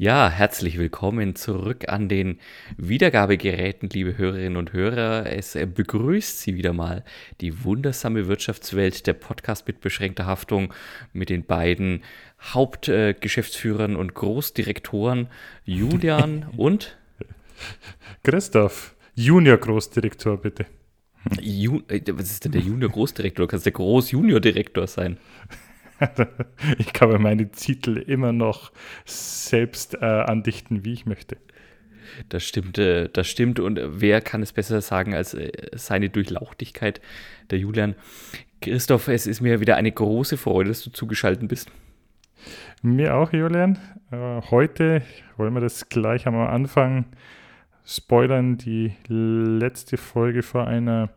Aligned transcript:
Ja, 0.00 0.30
herzlich 0.30 0.78
willkommen 0.78 1.36
zurück 1.36 1.90
an 1.90 2.08
den 2.08 2.38
Wiedergabegeräten, 2.78 3.90
liebe 3.90 4.16
Hörerinnen 4.16 4.56
und 4.56 4.72
Hörer. 4.72 5.26
Es 5.30 5.52
begrüßt 5.52 6.40
Sie 6.40 6.56
wieder 6.56 6.72
mal 6.72 7.04
die 7.42 7.64
wundersame 7.64 8.26
Wirtschaftswelt, 8.26 9.06
der 9.06 9.12
Podcast 9.12 9.66
mit 9.66 9.82
beschränkter 9.82 10.24
Haftung 10.24 10.72
mit 11.12 11.28
den 11.28 11.44
beiden 11.44 12.02
Hauptgeschäftsführern 12.40 13.94
und 13.94 14.14
Großdirektoren 14.14 15.28
Julian 15.66 16.46
und 16.56 16.96
Christoph, 18.22 18.94
Junior 19.14 19.58
Großdirektor 19.58 20.38
bitte. 20.38 20.64
Ju 21.42 21.82
äh, 21.88 22.00
was 22.12 22.30
ist 22.30 22.46
denn 22.46 22.52
der 22.52 22.62
Junior 22.62 22.90
Großdirektor? 22.90 23.44
Du 23.44 23.50
kannst 23.50 23.66
der 23.66 23.74
Groß-Junior-Direktor 23.74 24.86
sein. 24.86 25.18
ich 26.78 26.92
kann 26.92 27.10
mir 27.10 27.18
meine 27.18 27.50
Titel 27.50 27.96
immer 27.96 28.32
noch 28.32 28.72
selbst 29.04 29.94
äh, 29.94 30.04
andichten, 30.04 30.84
wie 30.84 30.92
ich 30.92 31.06
möchte. 31.06 31.36
Das 32.28 32.44
stimmt, 32.44 32.78
äh, 32.78 33.08
das 33.08 33.28
stimmt. 33.28 33.60
Und 33.60 33.80
wer 33.82 34.20
kann 34.20 34.42
es 34.42 34.52
besser 34.52 34.80
sagen 34.80 35.14
als 35.14 35.34
äh, 35.34 35.52
seine 35.74 36.10
Durchlauchtigkeit, 36.10 37.00
der 37.50 37.58
Julian? 37.58 37.94
Christoph, 38.60 39.08
es 39.08 39.26
ist 39.26 39.40
mir 39.40 39.60
wieder 39.60 39.76
eine 39.76 39.92
große 39.92 40.36
Freude, 40.36 40.68
dass 40.68 40.82
du 40.82 40.90
zugeschaltet 40.90 41.48
bist. 41.48 41.70
Mir 42.82 43.14
auch, 43.14 43.32
Julian. 43.32 43.78
Äh, 44.10 44.40
heute 44.50 45.02
wollen 45.36 45.54
wir 45.54 45.60
das 45.60 45.88
gleich 45.88 46.26
am 46.26 46.36
Anfang 46.36 47.06
spoilern. 47.84 48.56
Die 48.56 48.92
letzte 49.08 49.96
Folge 49.96 50.42
vor 50.42 50.66
einer 50.66 51.10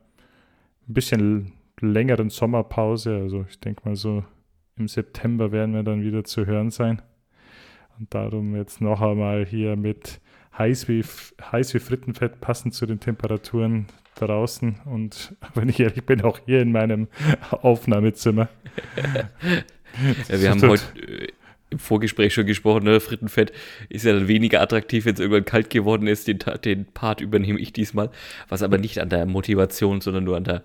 ein 0.88 0.94
bisschen 0.94 1.54
längeren 1.80 2.30
Sommerpause. 2.30 3.16
Also 3.16 3.45
ich 3.50 3.59
denke 3.59 3.88
mal 3.88 3.95
so 3.95 4.23
im 4.77 4.88
September 4.88 5.52
werden 5.52 5.73
wir 5.73 5.84
dann 5.84 6.04
wieder 6.04 6.23
zu 6.23 6.45
hören 6.45 6.72
sein. 6.72 7.02
Und 8.00 8.14
darum 8.14 8.55
jetzt 8.55 8.81
noch 8.81 9.02
einmal 9.02 9.45
hier 9.45 9.76
mit 9.76 10.20
heiß 10.58 10.88
wie, 10.88 11.04
heiß 11.52 11.73
wie 11.73 11.80
Frittenfett 11.80 12.42
passend 12.42 12.73
zu 12.73 12.86
den 12.86 13.00
Temperaturen 13.00 13.88
draußen 14.16 14.81
und 14.86 15.36
wenn 15.56 15.70
ich 15.70 15.80
ehrlich 15.80 16.06
bin, 16.06 16.22
auch 16.22 16.39
hier 16.45 16.61
in 16.61 16.72
meinem 16.72 17.08
Aufnahmezimmer. 17.52 18.50
ja, 20.30 20.42
wir 20.42 20.50
haben 20.50 20.61
heute 20.61 20.83
äh, 21.00 21.28
im 21.70 21.80
Vorgespräch 21.80 22.33
schon 22.33 22.45
gesprochen, 22.45 22.83
ne? 22.83 23.00
Frittenfett 23.00 23.52
ist 23.89 24.05
ja 24.05 24.14
dann 24.14 24.28
weniger 24.28 24.61
attraktiv, 24.61 25.05
wenn 25.05 25.16
es 25.16 25.20
irgendwann 25.20 25.45
kalt 25.45 25.72
geworden 25.72 26.08
ist. 26.08 26.28
Den, 26.28 26.39
den 26.64 26.86
Part 26.86 27.20
übernehme 27.20 27.59
ich 27.59 27.73
diesmal, 27.73 28.11
was 28.48 28.61
aber 28.61 28.78
nicht 28.78 29.00
an 29.00 29.09
der 29.09 29.26
Motivation, 29.26 30.00
sondern 30.00 30.23
nur 30.23 30.38
an 30.38 30.44
der 30.44 30.64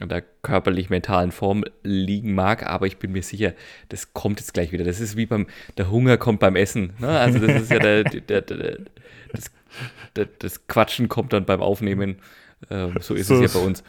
der 0.00 0.22
körperlich-mentalen 0.42 1.32
Form 1.32 1.64
liegen 1.82 2.34
mag, 2.34 2.66
aber 2.66 2.86
ich 2.86 2.98
bin 2.98 3.12
mir 3.12 3.22
sicher, 3.22 3.52
das 3.88 4.12
kommt 4.12 4.40
jetzt 4.40 4.54
gleich 4.54 4.72
wieder. 4.72 4.84
Das 4.84 5.00
ist 5.00 5.16
wie 5.16 5.26
beim, 5.26 5.46
der 5.76 5.90
Hunger 5.90 6.16
kommt 6.16 6.40
beim 6.40 6.56
Essen. 6.56 6.92
Ne? 6.98 7.08
Also 7.08 7.38
das 7.38 7.62
ist 7.62 7.70
ja 7.70 7.78
der, 7.78 8.04
der, 8.04 8.42
der, 8.42 8.78
das, 9.32 9.50
das, 10.38 10.66
Quatschen 10.66 11.08
kommt 11.08 11.32
dann 11.32 11.44
beim 11.44 11.60
Aufnehmen. 11.60 12.16
Ähm, 12.70 12.94
so 13.00 13.14
ist 13.14 13.28
so, 13.28 13.42
es 13.42 13.52
ja 13.52 13.60
bei 13.60 13.66
uns. 13.66 13.82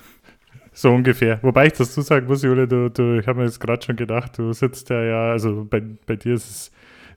So 0.74 0.92
ungefähr. 0.92 1.40
Wobei 1.44 1.68
ich 1.68 1.74
das 1.74 1.94
zu 1.94 2.02
sagen 2.02 2.28
muss, 2.28 2.42
Jule, 2.42 2.68
du, 2.68 2.90
du, 2.90 3.20
ich 3.20 3.28
habe 3.28 3.40
mir 3.40 3.46
jetzt 3.46 3.59
gerade 3.59 3.84
schon 3.84 3.96
gedacht, 3.96 4.38
du 4.38 4.54
sitzt 4.54 4.90
ja 4.90 5.04
ja, 5.04 5.31
also 5.31 5.66
bei, 5.70 5.81
bei 6.06 6.16
dir 6.16 6.34
ist 6.34 6.50
es 6.50 6.72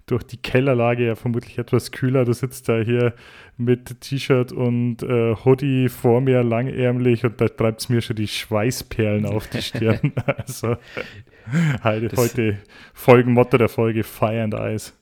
durch 0.07 0.23
die 0.23 0.37
Kellerlage 0.37 1.05
ja 1.05 1.15
vermutlich 1.17 1.59
etwas 1.59 1.91
kühler. 1.91 2.25
Du 2.25 2.33
sitzt 2.33 2.69
da 2.69 2.79
hier 2.79 3.15
mit 3.57 4.01
T-Shirt 4.01 4.53
und 4.53 5.03
äh, 5.03 5.35
Hoodie 5.45 5.89
vor 5.89 6.21
mir, 6.21 6.45
langärmlich 6.45 7.25
und 7.25 7.41
da 7.41 7.49
treibt 7.49 7.81
es 7.81 7.89
mir 7.89 8.01
schon 8.01 8.17
die 8.17 8.29
Schweißperlen 8.29 9.27
auf 9.27 9.49
die 9.49 9.63
Stirn. 9.63 10.13
also 10.25 10.77
halt, 11.83 12.17
heute 12.17 12.59
Folgenmotto 12.95 13.59
der 13.59 13.69
Folge 13.69 14.05
Fire 14.05 14.43
and 14.43 14.55
Ice. 14.55 14.93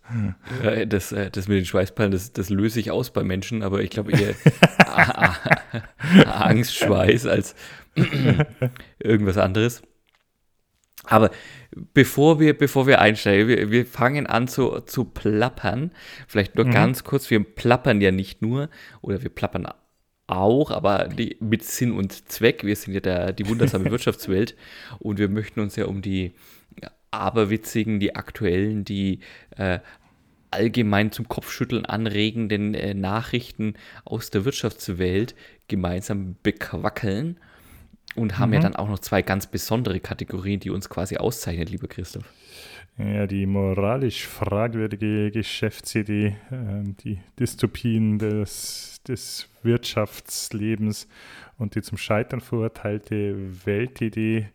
Das, 0.87 1.13
äh, 1.13 1.31
das 1.31 1.49
mit 1.49 1.59
den 1.59 1.67
Schweißperlen, 1.67 2.13
das, 2.13 2.33
das 2.33 2.49
löse 2.49 2.81
ich 2.81 2.91
aus 2.91 3.13
bei 3.13 3.23
Menschen, 3.23 3.63
aber 3.63 3.83
ich 3.83 3.91
glaube 3.91 4.13
eher 4.13 4.35
Angstschweiß 6.27 7.27
als 7.27 7.55
irgendwas 8.99 9.37
anderes. 9.37 9.83
Aber 11.05 11.31
bevor 11.93 12.41
wir, 12.41 12.57
bevor 12.57 12.87
wir 12.87 13.01
einsteigen, 13.01 13.49
wir, 13.49 13.71
wir 13.71 13.87
fangen 13.87 14.27
an 14.27 14.49
zu, 14.49 14.81
zu 14.81 15.05
plappern. 15.05 15.91
Vielleicht 16.27 16.57
nur 16.57 16.67
mhm. 16.67 16.73
ganz 16.73 17.05
kurz, 17.05 17.31
wir 17.31 17.43
plappern 17.43 18.01
ja 18.01 18.11
nicht 18.11 18.43
nur, 18.43 18.69
oder 19.01 19.23
wir 19.23 19.31
plappern 19.31 19.67
auch, 20.27 20.71
aber 20.71 21.09
die, 21.09 21.37
mit 21.41 21.65
Sinn 21.65 21.93
und 21.93 22.31
Zweck. 22.31 22.65
Wir 22.65 22.77
sind 22.77 22.95
ja 22.95 23.01
der, 23.01 23.33
die 23.33 23.49
wundersame 23.49 23.85
Wirtschaftswelt 23.91 24.57
und 24.99 25.19
wir 25.19 25.29
möchten 25.29 25.61
uns 25.61 25.77
ja 25.77 25.87
um 25.87 26.03
die 26.03 26.33
aberwitzigen, 27.11 28.01
die 28.01 28.17
aktuellen, 28.17 28.85
die 28.85 29.21
äh, 29.57 29.79
allgemein 30.51 31.13
zum 31.13 31.29
Kopfschütteln 31.29 31.85
anregenden 31.85 32.75
äh, 32.75 32.95
Nachrichten 32.95 33.75
aus 34.05 34.31
der 34.31 34.45
Wirtschaftswelt 34.45 35.35
gemeinsam 35.69 36.37
bequackeln. 36.43 37.39
Und 38.15 38.39
haben 38.39 38.51
mhm. 38.51 38.55
ja 38.55 38.61
dann 38.61 38.77
auch 38.77 38.89
noch 38.89 39.01
zwei 39.01 39.23
ganz 39.23 39.47
besondere 39.47 40.01
Kategorien, 40.01 40.61
die 40.61 40.71
uns 40.71 40.89
quasi 40.89 41.17
auszeichnen, 41.17 41.67
lieber 41.67 41.89
Christoph. 41.89 42.25
Ja, 42.97 43.27
die 43.27 43.45
moralisch 43.47 44.25
fragwürdige 44.25 45.33
Geschäftsidee, 45.33 46.37
äh, 46.53 46.85
die 47.03 47.19
Dystopien 47.41 48.21
des, 48.21 49.01
des 49.09 49.49
Wirtschaftslebens 49.65 51.09
und 51.59 51.75
die 51.75 51.83
zum 51.83 51.99
Scheitern 51.99 52.41
verurteilte 52.41 53.35
Weltidee, 53.67 54.47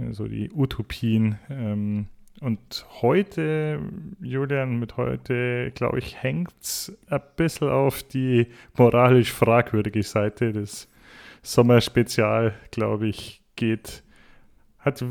also 0.00 0.26
die 0.26 0.50
Utopien. 0.50 1.38
Ähm, 1.50 2.06
und 2.40 2.86
heute, 3.02 3.80
Julian, 4.20 4.78
mit 4.78 4.96
heute, 4.96 5.70
glaube 5.74 5.98
ich, 5.98 6.22
hängt 6.22 6.54
es 6.62 6.96
ein 7.10 7.20
bisschen 7.36 7.68
auf 7.68 8.02
die 8.02 8.46
moralisch 8.78 9.32
fragwürdige 9.32 10.02
Seite 10.02 10.52
des 10.52 10.88
Sommerspezial, 11.48 12.54
glaube 12.70 13.08
ich, 13.08 13.40
geht, 13.56 14.02
hat 14.78 15.02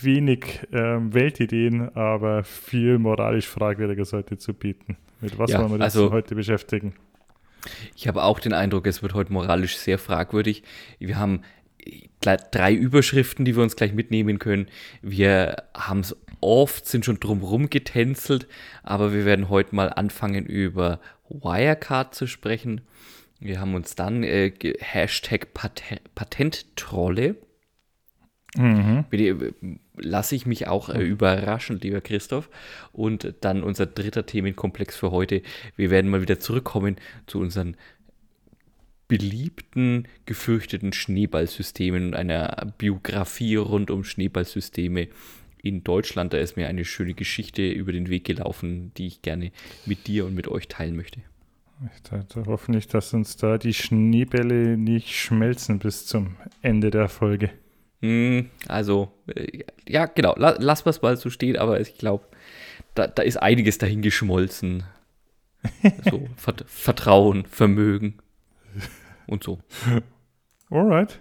wenig 0.00 0.66
ähm, 0.72 1.12
Weltideen, 1.12 1.94
aber 1.94 2.44
viel 2.44 2.98
moralisch 2.98 3.46
fragwürdiges 3.46 4.14
heute 4.14 4.38
zu 4.38 4.54
bieten. 4.54 4.96
Mit 5.20 5.38
was 5.38 5.50
ja, 5.50 5.58
wollen 5.58 5.68
wir 5.68 5.74
uns 5.74 5.82
also, 5.82 6.10
heute 6.10 6.34
beschäftigen? 6.34 6.94
Ich 7.94 8.08
habe 8.08 8.22
auch 8.22 8.40
den 8.40 8.54
Eindruck, 8.54 8.86
es 8.86 9.02
wird 9.02 9.12
heute 9.12 9.34
moralisch 9.34 9.76
sehr 9.76 9.98
fragwürdig. 9.98 10.62
Wir 10.98 11.18
haben 11.18 11.42
drei 12.22 12.72
Überschriften, 12.72 13.44
die 13.44 13.54
wir 13.54 13.62
uns 13.62 13.76
gleich 13.76 13.92
mitnehmen 13.92 14.38
können. 14.38 14.68
Wir 15.02 15.64
haben 15.74 16.00
es 16.00 16.16
oft, 16.40 16.86
sind 16.86 17.04
schon 17.04 17.20
drumherum 17.20 17.68
getänzelt, 17.68 18.48
aber 18.82 19.12
wir 19.12 19.26
werden 19.26 19.50
heute 19.50 19.74
mal 19.74 19.90
anfangen, 19.90 20.46
über 20.46 21.00
Wirecard 21.28 22.14
zu 22.14 22.26
sprechen. 22.26 22.80
Wir 23.42 23.60
haben 23.60 23.74
uns 23.74 23.96
dann 23.96 24.22
äh, 24.22 24.52
Hashtag 24.78 25.52
Pat 25.52 25.82
Patenttrolle. 26.14 27.36
Mhm. 28.56 29.04
Lasse 29.96 30.34
ich 30.34 30.46
mich 30.46 30.68
auch 30.68 30.88
äh, 30.88 31.02
überraschen, 31.02 31.80
lieber 31.80 32.00
Christoph. 32.00 32.50
Und 32.92 33.34
dann 33.40 33.62
unser 33.62 33.86
dritter 33.86 34.26
Themenkomplex 34.26 34.96
für 34.96 35.10
heute. 35.10 35.42
Wir 35.76 35.90
werden 35.90 36.10
mal 36.10 36.22
wieder 36.22 36.38
zurückkommen 36.38 36.96
zu 37.26 37.40
unseren 37.40 37.76
beliebten, 39.08 40.08
gefürchteten 40.24 40.92
Schneeballsystemen 40.92 42.06
und 42.06 42.14
einer 42.14 42.72
Biografie 42.78 43.56
rund 43.56 43.90
um 43.90 44.04
Schneeballsysteme 44.04 45.08
in 45.62 45.82
Deutschland. 45.82 46.32
Da 46.32 46.38
ist 46.38 46.56
mir 46.56 46.68
eine 46.68 46.84
schöne 46.84 47.14
Geschichte 47.14 47.68
über 47.68 47.92
den 47.92 48.08
Weg 48.08 48.24
gelaufen, 48.24 48.92
die 48.96 49.08
ich 49.08 49.22
gerne 49.22 49.50
mit 49.84 50.06
dir 50.06 50.26
und 50.26 50.34
mit 50.34 50.48
euch 50.48 50.68
teilen 50.68 50.96
möchte. 50.96 51.20
Ich 51.94 52.02
dachte 52.02 52.44
hoffentlich, 52.46 52.86
dass 52.86 53.12
uns 53.12 53.36
da 53.36 53.58
die 53.58 53.74
Schneebälle 53.74 54.76
nicht 54.76 55.10
schmelzen 55.10 55.78
bis 55.78 56.06
zum 56.06 56.36
Ende 56.60 56.90
der 56.90 57.08
Folge. 57.08 57.50
Hm, 58.00 58.50
also, 58.68 59.12
äh, 59.26 59.64
ja, 59.88 60.06
genau, 60.06 60.34
lass 60.36 60.86
was 60.86 61.02
mal 61.02 61.16
so 61.16 61.30
stehen, 61.30 61.56
aber 61.56 61.80
ich 61.80 61.98
glaube, 61.98 62.26
da, 62.94 63.06
da, 63.06 63.22
ist 63.22 63.36
einiges 63.36 63.78
dahin 63.78 64.02
geschmolzen. 64.02 64.84
So, 66.10 66.28
Vertrauen, 66.66 67.46
Vermögen 67.46 68.18
und 69.28 69.44
so. 69.44 69.60
Alright. 70.70 71.20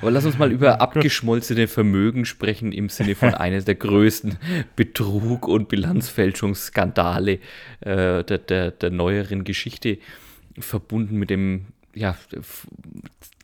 Aber 0.00 0.10
lass 0.10 0.24
uns 0.24 0.38
mal 0.38 0.50
über 0.52 0.80
abgeschmolzene 0.80 1.68
Vermögen 1.68 2.24
sprechen 2.24 2.72
im 2.72 2.88
Sinne 2.88 3.14
von 3.14 3.34
eines 3.34 3.64
der 3.64 3.76
größten 3.76 4.36
Betrug- 4.76 5.46
und 5.46 5.68
Bilanzfälschungsskandale 5.68 7.38
äh, 7.80 8.24
der, 8.24 8.38
der, 8.38 8.70
der 8.72 8.90
neueren 8.90 9.44
Geschichte, 9.44 9.98
verbunden 10.58 11.16
mit 11.16 11.30
dem 11.30 11.66
ja, 11.94 12.16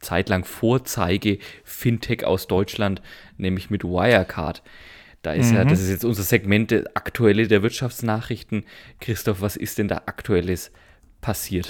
zeitlang 0.00 0.44
Vorzeige 0.44 1.38
Fintech 1.64 2.24
aus 2.24 2.46
Deutschland, 2.46 3.02
nämlich 3.38 3.70
mit 3.70 3.84
Wirecard. 3.84 4.62
Da 5.22 5.32
ist 5.32 5.50
mhm. 5.50 5.56
ja, 5.56 5.64
das 5.64 5.80
ist 5.80 5.90
jetzt 5.90 6.04
unser 6.04 6.22
Segment 6.22 6.70
der 6.70 6.84
aktuelle 6.94 7.48
der 7.48 7.62
Wirtschaftsnachrichten. 7.62 8.64
Christoph, 9.00 9.40
was 9.40 9.56
ist 9.56 9.78
denn 9.78 9.88
da 9.88 10.02
aktuelles 10.06 10.70
passiert? 11.20 11.68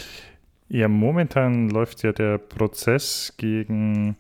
Ja, 0.69 0.89
momentan 0.89 1.71
läuft 1.71 2.03
ja 2.03 2.13
der 2.13 2.39
Prozess 2.39 3.35
gegen, 3.39 4.17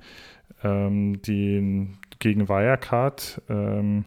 ähm, 0.62 1.20
den, 1.22 1.98
gegen 2.18 2.48
Wirecard, 2.48 3.42
ähm, 3.48 4.04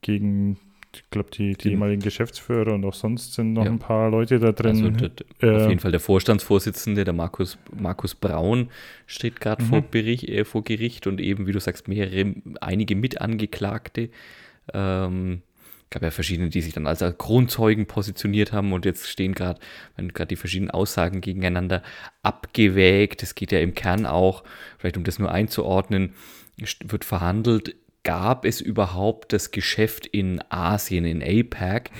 gegen 0.00 0.58
ich 0.94 1.08
glaube, 1.10 1.30
die, 1.30 1.54
die 1.54 1.70
ehemaligen 1.70 2.02
Geschäftsführer 2.02 2.74
und 2.74 2.84
auch 2.84 2.94
sonst 2.94 3.34
sind 3.34 3.54
noch 3.54 3.64
ja. 3.64 3.70
ein 3.70 3.78
paar 3.78 4.10
Leute 4.10 4.38
da 4.38 4.52
drin. 4.52 4.94
Also, 4.94 5.06
äh, 5.40 5.62
auf 5.62 5.68
jeden 5.68 5.80
Fall 5.80 5.90
der 5.90 6.00
Vorstandsvorsitzende, 6.00 7.04
der 7.04 7.14
Markus, 7.14 7.56
Markus 7.74 8.14
Braun, 8.14 8.68
steht 9.06 9.40
gerade 9.40 9.62
mhm. 9.62 9.68
vor, 9.68 9.84
äh, 9.94 10.44
vor 10.44 10.62
Gericht 10.62 11.06
und 11.06 11.20
eben, 11.20 11.46
wie 11.46 11.52
du 11.52 11.60
sagst, 11.60 11.88
mehrere, 11.88 12.34
einige 12.60 12.94
Mitangeklagte. 12.94 14.10
Ähm, 14.74 15.42
gab 15.92 16.02
ja 16.02 16.10
verschiedene, 16.10 16.48
die 16.48 16.62
sich 16.62 16.72
dann 16.72 16.86
als 16.86 17.04
Kronzeugen 17.18 17.86
positioniert 17.86 18.52
haben 18.52 18.72
und 18.72 18.84
jetzt 18.84 19.08
stehen 19.08 19.34
gerade, 19.34 19.60
die 19.98 20.36
verschiedenen 20.36 20.70
Aussagen 20.70 21.20
gegeneinander 21.20 21.82
abgewägt. 22.22 23.22
Es 23.22 23.34
geht 23.34 23.52
ja 23.52 23.60
im 23.60 23.74
Kern 23.74 24.06
auch, 24.06 24.42
vielleicht 24.78 24.96
um 24.96 25.04
das 25.04 25.18
nur 25.18 25.30
einzuordnen, 25.30 26.14
wird 26.84 27.04
verhandelt, 27.04 27.76
gab 28.04 28.44
es 28.44 28.60
überhaupt 28.60 29.32
das 29.32 29.50
Geschäft 29.50 30.06
in 30.06 30.42
Asien, 30.48 31.04
in 31.04 31.22
APAC? 31.22 31.90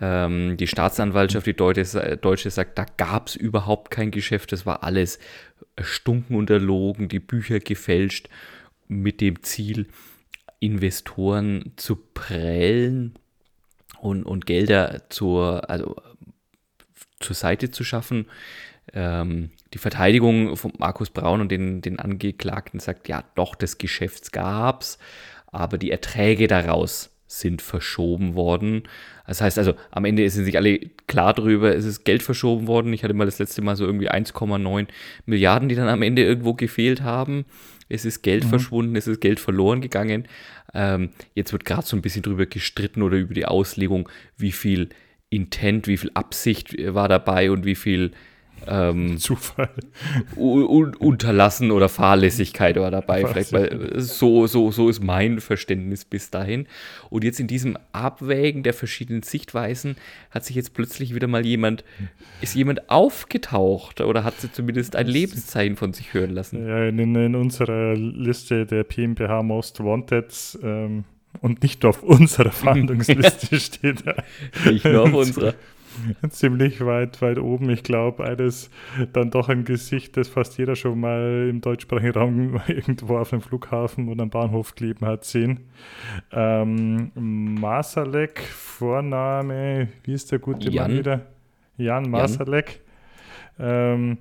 Ähm, 0.00 0.56
die 0.56 0.66
Staatsanwaltschaft, 0.68 1.46
die 1.46 1.54
Deutsche, 1.54 2.18
Deutsche 2.20 2.50
sagt, 2.50 2.78
da 2.78 2.84
gab 2.96 3.28
es 3.28 3.34
überhaupt 3.34 3.90
kein 3.90 4.10
Geschäft, 4.10 4.52
das 4.52 4.66
war 4.66 4.84
alles 4.84 5.18
stunken 5.80 6.36
unterlogen, 6.36 7.08
die 7.08 7.18
Bücher 7.18 7.58
gefälscht 7.58 8.28
mit 8.86 9.20
dem 9.20 9.42
Ziel, 9.42 9.88
Investoren 10.60 11.72
zu 11.76 11.96
prellen 11.96 13.14
und, 14.00 14.24
und 14.24 14.46
Gelder 14.46 15.02
zur, 15.08 15.68
also, 15.68 15.96
zur 17.20 17.34
Seite 17.36 17.70
zu 17.70 17.84
schaffen. 17.84 18.26
Ähm, 18.94 19.50
die 19.74 19.78
Verteidigung 19.78 20.56
von 20.56 20.72
Markus 20.78 21.10
Braun 21.10 21.40
und 21.40 21.50
den, 21.50 21.82
den 21.82 21.98
Angeklagten 21.98 22.80
sagt, 22.80 23.08
ja, 23.08 23.24
doch, 23.34 23.54
des 23.54 23.78
Geschäfts 23.78 24.32
gab 24.32 24.82
es, 24.82 24.98
aber 25.46 25.78
die 25.78 25.90
Erträge 25.90 26.46
daraus 26.46 27.10
sind 27.26 27.60
verschoben 27.60 28.34
worden. 28.34 28.84
Das 29.26 29.42
heißt 29.42 29.58
also, 29.58 29.74
am 29.90 30.06
Ende 30.06 30.28
sind 30.30 30.46
sich 30.46 30.56
alle 30.56 30.78
klar 31.06 31.34
darüber, 31.34 31.76
es 31.76 31.84
ist 31.84 32.04
Geld 32.04 32.22
verschoben 32.22 32.66
worden. 32.66 32.94
Ich 32.94 33.04
hatte 33.04 33.12
mal 33.12 33.26
das 33.26 33.38
letzte 33.38 33.60
Mal 33.60 33.76
so 33.76 33.84
irgendwie 33.84 34.10
1,9 34.10 34.86
Milliarden, 35.26 35.68
die 35.68 35.74
dann 35.74 35.88
am 35.88 36.00
Ende 36.00 36.24
irgendwo 36.24 36.54
gefehlt 36.54 37.02
haben. 37.02 37.44
Es 37.88 38.04
ist 38.04 38.22
Geld 38.22 38.44
mhm. 38.44 38.48
verschwunden, 38.48 38.96
es 38.96 39.06
ist 39.06 39.20
Geld 39.20 39.40
verloren 39.40 39.80
gegangen. 39.80 40.26
Ähm, 40.74 41.10
jetzt 41.34 41.52
wird 41.52 41.64
gerade 41.64 41.86
so 41.86 41.96
ein 41.96 42.02
bisschen 42.02 42.22
drüber 42.22 42.46
gestritten 42.46 43.02
oder 43.02 43.16
über 43.16 43.34
die 43.34 43.46
Auslegung, 43.46 44.08
wie 44.36 44.52
viel 44.52 44.90
Intent, 45.30 45.86
wie 45.86 45.96
viel 45.96 46.10
Absicht 46.14 46.74
war 46.94 47.08
dabei 47.08 47.50
und 47.50 47.64
wie 47.64 47.74
viel 47.74 48.12
ähm, 48.66 49.18
Zufall. 49.18 49.70
Un 50.36 50.94
Unterlassen 50.94 51.70
oder 51.70 51.88
Fahrlässigkeit 51.88 52.76
war 52.76 52.90
dabei. 52.90 53.24
Vielleicht 53.24 53.52
weil 53.52 54.00
so, 54.00 54.46
so, 54.46 54.70
so 54.70 54.88
ist 54.88 55.02
mein 55.02 55.40
Verständnis 55.40 56.04
bis 56.04 56.30
dahin. 56.30 56.66
Und 57.10 57.24
jetzt 57.24 57.40
in 57.40 57.46
diesem 57.46 57.76
Abwägen 57.92 58.62
der 58.62 58.74
verschiedenen 58.74 59.22
Sichtweisen 59.22 59.96
hat 60.30 60.44
sich 60.44 60.56
jetzt 60.56 60.74
plötzlich 60.74 61.14
wieder 61.14 61.26
mal 61.26 61.44
jemand, 61.44 61.84
ist 62.40 62.54
jemand 62.54 62.90
aufgetaucht 62.90 64.00
oder 64.00 64.24
hat 64.24 64.40
sie 64.40 64.50
zumindest 64.50 64.96
ein 64.96 65.06
Lebenszeichen 65.06 65.76
von 65.76 65.92
sich 65.92 66.14
hören 66.14 66.30
lassen. 66.30 66.66
Ja, 66.66 66.86
in, 66.86 66.98
in 66.98 67.34
unserer 67.34 67.94
Liste 67.94 68.66
der 68.66 68.84
PMPH 68.84 69.42
Most 69.42 69.80
Wanted 69.80 70.58
ähm, 70.62 71.04
und 71.40 71.62
nicht 71.62 71.84
auf 71.84 72.02
unserer 72.02 72.50
Verhandlungsliste 72.52 73.60
steht 73.60 74.06
er. 74.06 74.24
Nicht 74.64 74.84
nur 74.84 75.02
auf 75.02 75.12
unserer. 75.12 75.54
ziemlich 76.30 76.84
weit, 76.84 77.20
weit 77.22 77.38
oben. 77.38 77.70
Ich 77.70 77.82
glaube, 77.82 78.24
eines 78.24 78.70
dann 79.12 79.30
doch 79.30 79.48
ein 79.48 79.64
Gesicht, 79.64 80.16
das 80.16 80.28
fast 80.28 80.58
jeder 80.58 80.76
schon 80.76 81.00
mal 81.00 81.48
im 81.50 81.60
deutschsprachigen 81.60 82.12
Raum 82.12 82.60
irgendwo 82.68 83.18
auf 83.18 83.32
einem 83.32 83.42
Flughafen 83.42 84.08
oder 84.08 84.22
am 84.22 84.30
Bahnhof 84.30 84.74
kleben 84.74 85.06
hat 85.06 85.24
sehen. 85.24 85.68
Ähm, 86.32 87.10
Masalek, 87.14 88.40
Vorname, 88.40 89.88
wie 90.04 90.12
ist 90.12 90.32
der 90.32 90.38
gute 90.38 90.70
Jan. 90.70 90.90
Mann 90.90 90.98
wieder? 90.98 91.26
Jan 91.76 92.10
Masalek. 92.10 92.80
Ähm, 93.58 94.18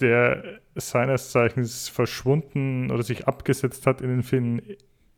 der 0.00 0.60
seines 0.74 1.30
Zeichens 1.30 1.88
verschwunden 1.88 2.90
oder 2.90 3.02
sich 3.02 3.28
abgesetzt 3.28 3.86
hat 3.86 4.00
in 4.00 4.08
den 4.08 4.22
Filmen 4.22 4.62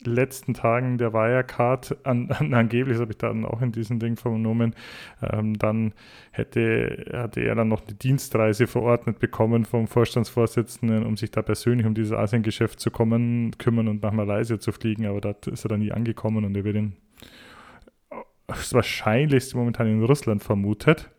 letzten 0.07 0.55
Tagen 0.55 0.99
der 0.99 1.13
Wirecard, 1.13 1.97
an, 2.05 2.31
an, 2.39 2.55
angeblich, 2.55 2.95
das 2.95 3.03
habe 3.03 3.13
ich 3.13 3.19
dann 3.19 3.45
auch 3.45 3.63
in 3.63 3.73
diesem 3.73 3.99
Ding 3.99 4.17
vernommen, 4.17 4.75
ähm, 5.23 5.59
dann 5.59 5.93
hätte, 6.31 7.11
hatte 7.13 7.41
er 7.41 7.55
dann 7.55 7.69
noch 7.69 7.87
eine 7.87 7.95
Dienstreise 7.95 8.67
verordnet 8.67 9.19
bekommen 9.19 9.65
vom 9.65 9.87
Vorstandsvorsitzenden, 9.87 11.05
um 11.05 11.17
sich 11.17 11.31
da 11.31 11.43
persönlich 11.43 11.87
um 11.87 11.95
dieses 11.95 12.13
Asiengeschäft 12.13 12.81
zu 12.81 12.91
kommen, 12.91 13.53
kümmern 13.59 13.89
und 13.89 14.03
nach 14.03 14.13
Malaysia 14.13 14.59
zu 14.59 14.73
fliegen, 14.73 15.07
aber 15.07 15.21
da 15.21 15.35
ist 15.51 15.65
er 15.65 15.69
dann 15.69 15.81
nie 15.81 15.93
angekommen 15.93 16.45
und 16.45 16.57
er 16.57 16.65
wird 16.65 16.77
in 16.77 16.93
das 18.47 18.75
wahrscheinlichste 18.75 19.57
momentan 19.57 19.87
in 19.87 20.03
Russland 20.03 20.43
vermutet. 20.43 21.11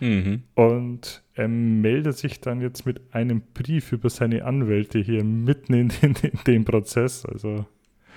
Mhm. 0.00 0.42
Und 0.54 1.22
er 1.34 1.48
meldet 1.48 2.16
sich 2.16 2.40
dann 2.40 2.60
jetzt 2.60 2.86
mit 2.86 3.00
einem 3.12 3.42
Brief 3.54 3.92
über 3.92 4.10
seine 4.10 4.44
Anwälte 4.44 4.98
hier 4.98 5.24
mitten 5.24 5.74
in, 5.74 5.92
in, 6.02 6.14
in 6.22 6.38
dem 6.46 6.64
Prozess. 6.64 7.24
Also 7.26 7.66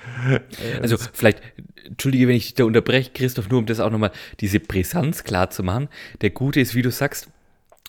also 0.81 0.97
vielleicht, 0.97 1.41
entschuldige, 1.85 2.27
wenn 2.27 2.35
ich 2.35 2.45
dich 2.45 2.53
da 2.55 2.63
unterbreche, 2.63 3.11
Christoph, 3.13 3.49
nur 3.49 3.59
um 3.59 3.65
das 3.65 3.79
auch 3.79 3.89
nochmal, 3.89 4.11
diese 4.39 4.59
Brisanz 4.59 5.23
klar 5.23 5.49
zu 5.49 5.63
machen. 5.63 5.89
Der 6.21 6.31
Gute 6.31 6.59
ist, 6.59 6.75
wie 6.75 6.81
du 6.81 6.91
sagst, 6.91 7.29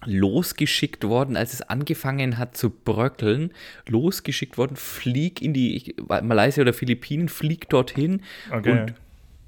losgeschickt 0.05 1.05
worden, 1.05 1.37
als 1.37 1.53
es 1.53 1.63
angefangen 1.63 2.39
hat 2.39 2.57
zu 2.57 2.71
bröckeln, 2.71 3.53
losgeschickt 3.87 4.59
worden, 4.59 4.77
flieg 4.77 5.41
in 5.41 5.53
die 5.53 5.95
Malaysia 6.09 6.63
oder 6.63 6.73
Philippinen, 6.73 7.29
flieg 7.29 7.69
dorthin 7.69 8.23
okay. 8.51 8.71
und, 8.71 8.95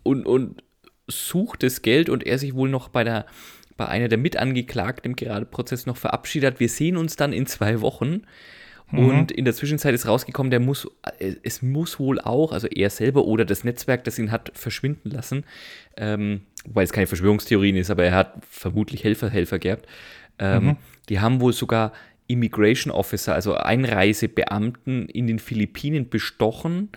und, 0.03 0.27
und 0.27 0.63
sucht 1.09 1.63
das 1.63 1.83
Geld 1.83 2.09
und 2.09 2.25
er 2.25 2.39
sich 2.39 2.55
wohl 2.55 2.69
noch 2.69 2.89
bei 2.89 3.05
der 3.05 3.27
bei 3.77 3.89
einer 3.89 4.09
der 4.09 4.19
Mitangeklagten 4.19 5.11
im 5.11 5.17
Geradeprozess 5.17 5.87
noch 5.87 5.97
verabschiedet. 5.97 6.61
Wir 6.61 6.69
sehen 6.69 6.97
uns 6.97 7.17
dann 7.17 7.33
in 7.33 7.47
zwei 7.47 7.81
Wochen. 7.81 8.23
Mhm. 8.91 8.99
Und 8.99 9.33
in 9.33 9.45
der 9.45 9.55
Zwischenzeit 9.55 9.95
ist 9.95 10.07
rausgekommen, 10.07 10.51
der 10.51 10.61
muss, 10.61 10.89
äh, 11.19 11.35
es 11.43 11.63
muss 11.63 11.99
wohl 11.99 12.21
auch, 12.21 12.53
also 12.53 12.67
er 12.69 12.91
selber 12.91 13.25
oder 13.25 13.45
das 13.45 13.65
Netzwerk, 13.65 14.05
das 14.05 14.19
ihn 14.19 14.31
hat 14.31 14.53
verschwinden 14.55 15.11
lassen, 15.11 15.45
ähm, 15.97 16.43
wobei 16.65 16.83
es 16.83 16.93
keine 16.93 17.07
Verschwörungstheorien 17.07 17.77
ist, 17.77 17.91
aber 17.91 18.05
er 18.05 18.15
hat 18.15 18.35
vermutlich 18.49 19.05
Helfer, 19.05 19.31
Helfer 19.31 19.59
gehabt. 19.59 19.87
Ähm, 20.39 20.65
mhm. 20.65 20.77
Die 21.09 21.21
haben 21.21 21.41
wohl 21.41 21.53
sogar 21.53 21.93
Immigration 22.27 22.93
Officer, 22.93 23.35
also 23.35 23.55
Einreisebeamten 23.55 25.09
in 25.09 25.27
den 25.27 25.39
Philippinen 25.39 26.09
bestochen, 26.09 26.91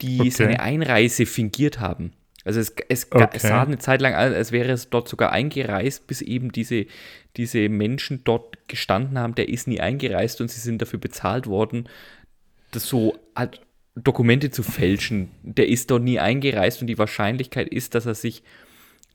die 0.00 0.20
okay. 0.20 0.30
seine 0.30 0.60
Einreise 0.60 1.26
fingiert 1.26 1.80
haben. 1.80 2.12
Also 2.50 2.58
es, 2.58 2.74
es, 2.88 3.06
okay. 3.12 3.28
es, 3.32 3.42
sah 3.42 3.62
eine 3.62 3.78
Zeit 3.78 4.00
lang, 4.00 4.12
als 4.12 4.50
wäre 4.50 4.72
es 4.72 4.90
dort 4.90 5.08
sogar 5.08 5.30
eingereist, 5.30 6.08
bis 6.08 6.20
eben 6.20 6.50
diese, 6.50 6.86
diese 7.36 7.68
Menschen 7.68 8.24
dort 8.24 8.58
gestanden 8.66 9.20
haben, 9.20 9.36
der 9.36 9.48
ist 9.48 9.68
nie 9.68 9.78
eingereist 9.78 10.40
und 10.40 10.50
sie 10.50 10.58
sind 10.58 10.82
dafür 10.82 10.98
bezahlt 10.98 11.46
worden, 11.46 11.88
das 12.72 12.88
so 12.88 13.16
halt 13.36 13.60
Dokumente 13.94 14.50
zu 14.50 14.64
fälschen. 14.64 15.30
Der 15.44 15.68
ist 15.68 15.92
dort 15.92 16.02
nie 16.02 16.18
eingereist 16.18 16.80
und 16.80 16.88
die 16.88 16.98
Wahrscheinlichkeit 16.98 17.68
ist, 17.68 17.94
dass 17.94 18.06
er 18.06 18.16
sich 18.16 18.42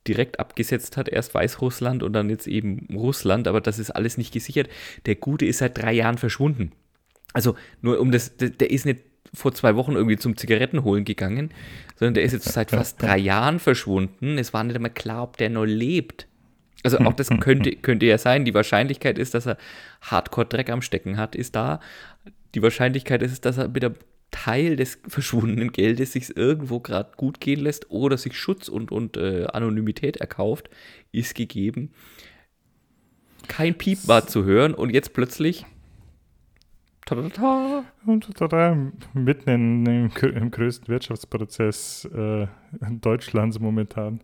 direkt 0.08 0.40
abgesetzt 0.40 0.96
hat, 0.96 1.10
erst 1.10 1.34
Weißrussland 1.34 2.04
und 2.04 2.14
dann 2.14 2.30
jetzt 2.30 2.48
eben 2.48 2.88
Russland, 2.94 3.50
aber 3.50 3.60
das 3.60 3.80
ist 3.80 3.92
alles 3.92 4.18
nicht 4.18 4.34
gesichert. 4.34 4.70
Der 5.08 5.16
Gute 5.16 5.46
ist 5.46 5.58
seit 5.58 5.78
drei 5.78 5.92
Jahren 5.92 6.18
verschwunden. 6.18 6.72
Also 7.34 7.58
nur 7.82 8.00
um 8.00 8.14
das, 8.14 8.38
der 8.38 8.72
ist 8.72 8.86
nicht 8.86 9.02
vor 9.36 9.54
zwei 9.54 9.76
Wochen 9.76 9.94
irgendwie 9.94 10.18
zum 10.18 10.38
Zigarettenholen 10.38 11.06
gegangen, 11.06 11.52
sondern 11.96 12.16
der 12.16 12.24
ist 12.24 12.34
jetzt 12.34 12.52
seit 12.52 12.72
fast 12.72 13.02
drei 13.02 13.18
Jahren 13.18 13.60
verschwunden. 13.60 14.38
Es 14.38 14.54
war 14.54 14.64
nicht 14.64 14.76
einmal 14.76 14.92
klar, 14.92 15.24
ob 15.24 15.38
der 15.38 15.50
noch 15.50 15.66
lebt. 15.66 16.28
Also 16.84 17.00
auch 17.00 17.14
das 17.14 17.30
könnte, 17.40 17.72
könnte 17.72 18.06
ja 18.06 18.18
sein. 18.18 18.46
Die 18.46 18.54
Wahrscheinlichkeit 18.54 19.18
ist, 19.18 19.34
dass 19.34 19.48
er 19.48 19.58
Hardcore-Dreck 20.02 20.70
am 20.70 20.82
Stecken 20.82 21.18
hat, 21.18 21.36
ist 21.36 21.56
da. 21.56 21.80
Die 22.54 22.62
Wahrscheinlichkeit 22.62 23.24
ist, 23.24 23.46
dass 23.46 23.58
er 23.58 23.70
mit 23.70 23.84
einem 23.84 23.96
Teil 24.32 24.76
des 24.76 25.00
verschwundenen 25.08 25.72
Geldes 25.72 26.12
sich 26.12 26.36
irgendwo 26.36 26.80
gerade 26.80 27.12
gut 27.16 27.40
gehen 27.40 27.62
lässt 27.62 27.90
oder 27.90 28.18
sich 28.18 28.38
Schutz 28.38 28.68
und, 28.68 28.92
und 28.92 29.18
äh, 29.18 29.46
Anonymität 29.46 30.18
erkauft, 30.18 30.70
ist 31.12 31.36
gegeben. 31.36 31.92
Kein 33.48 33.76
Piep 33.76 34.08
war 34.08 34.28
zu 34.28 34.44
hören 34.44 34.74
und 34.74 34.92
jetzt 34.92 35.14
plötzlich 35.14 35.66
mitten 39.14 39.50
in, 39.50 39.86
im, 39.86 40.12
im, 40.22 40.52
größten 40.52 40.88
Wirtschaftsprozess 40.88 42.06
äh, 42.06 42.48
Deutschlands 42.90 43.60
momentan 43.60 44.22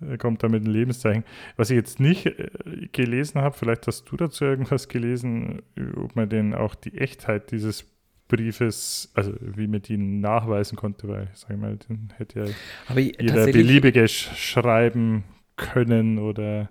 äh, 0.00 0.18
kommt 0.18 0.42
da 0.42 0.48
mit 0.48 0.64
einem 0.64 0.72
Lebenszeichen. 0.72 1.24
Was 1.56 1.70
ich 1.70 1.76
jetzt 1.76 2.00
nicht 2.00 2.26
äh, 2.26 2.50
gelesen 2.92 3.40
habe, 3.40 3.56
vielleicht 3.56 3.86
hast 3.86 4.04
du 4.10 4.16
dazu 4.16 4.44
irgendwas 4.44 4.88
gelesen, 4.88 5.62
ob 5.96 6.16
man 6.16 6.28
denn 6.28 6.54
auch 6.54 6.74
die 6.74 6.98
Echtheit 6.98 7.52
dieses 7.52 7.86
Briefes, 8.26 9.10
also 9.14 9.32
wie 9.40 9.66
man 9.66 9.80
die 9.82 9.96
nachweisen 9.96 10.76
konnte, 10.76 11.08
weil, 11.08 11.28
ich 11.32 11.38
sage 11.40 11.56
mal, 11.56 11.76
den 11.76 12.12
hätte 12.16 12.40
ja 12.40 12.94
jeder 12.96 13.46
beliebige 13.46 14.06
schreiben 14.08 15.24
können 15.56 16.18
oder 16.18 16.70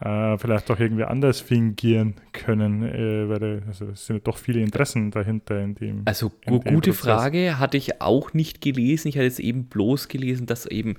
äh, 0.00 0.38
vielleicht 0.38 0.70
auch 0.70 0.78
irgendwie 0.78 1.04
anders 1.04 1.40
fingieren 1.40 2.14
können, 2.32 2.82
äh, 2.82 3.28
weil 3.28 3.62
also 3.66 3.86
es 3.86 4.06
sind 4.06 4.26
doch 4.26 4.36
viele 4.38 4.60
Interessen 4.60 5.10
dahinter 5.10 5.60
in 5.60 5.74
dem. 5.74 6.02
Also 6.04 6.32
in 6.42 6.60
dem 6.60 6.74
gute 6.74 6.90
Prozess. 6.90 7.00
Frage, 7.00 7.58
hatte 7.58 7.76
ich 7.76 8.00
auch 8.00 8.32
nicht 8.32 8.60
gelesen. 8.60 9.08
Ich 9.08 9.16
hatte 9.16 9.24
jetzt 9.24 9.40
eben 9.40 9.64
bloß 9.64 10.08
gelesen, 10.08 10.46
dass 10.46 10.66
eben 10.66 10.96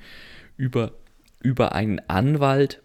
über, 0.57 0.91
über 1.41 1.73
einen 1.73 2.01
Anwalt 2.09 2.81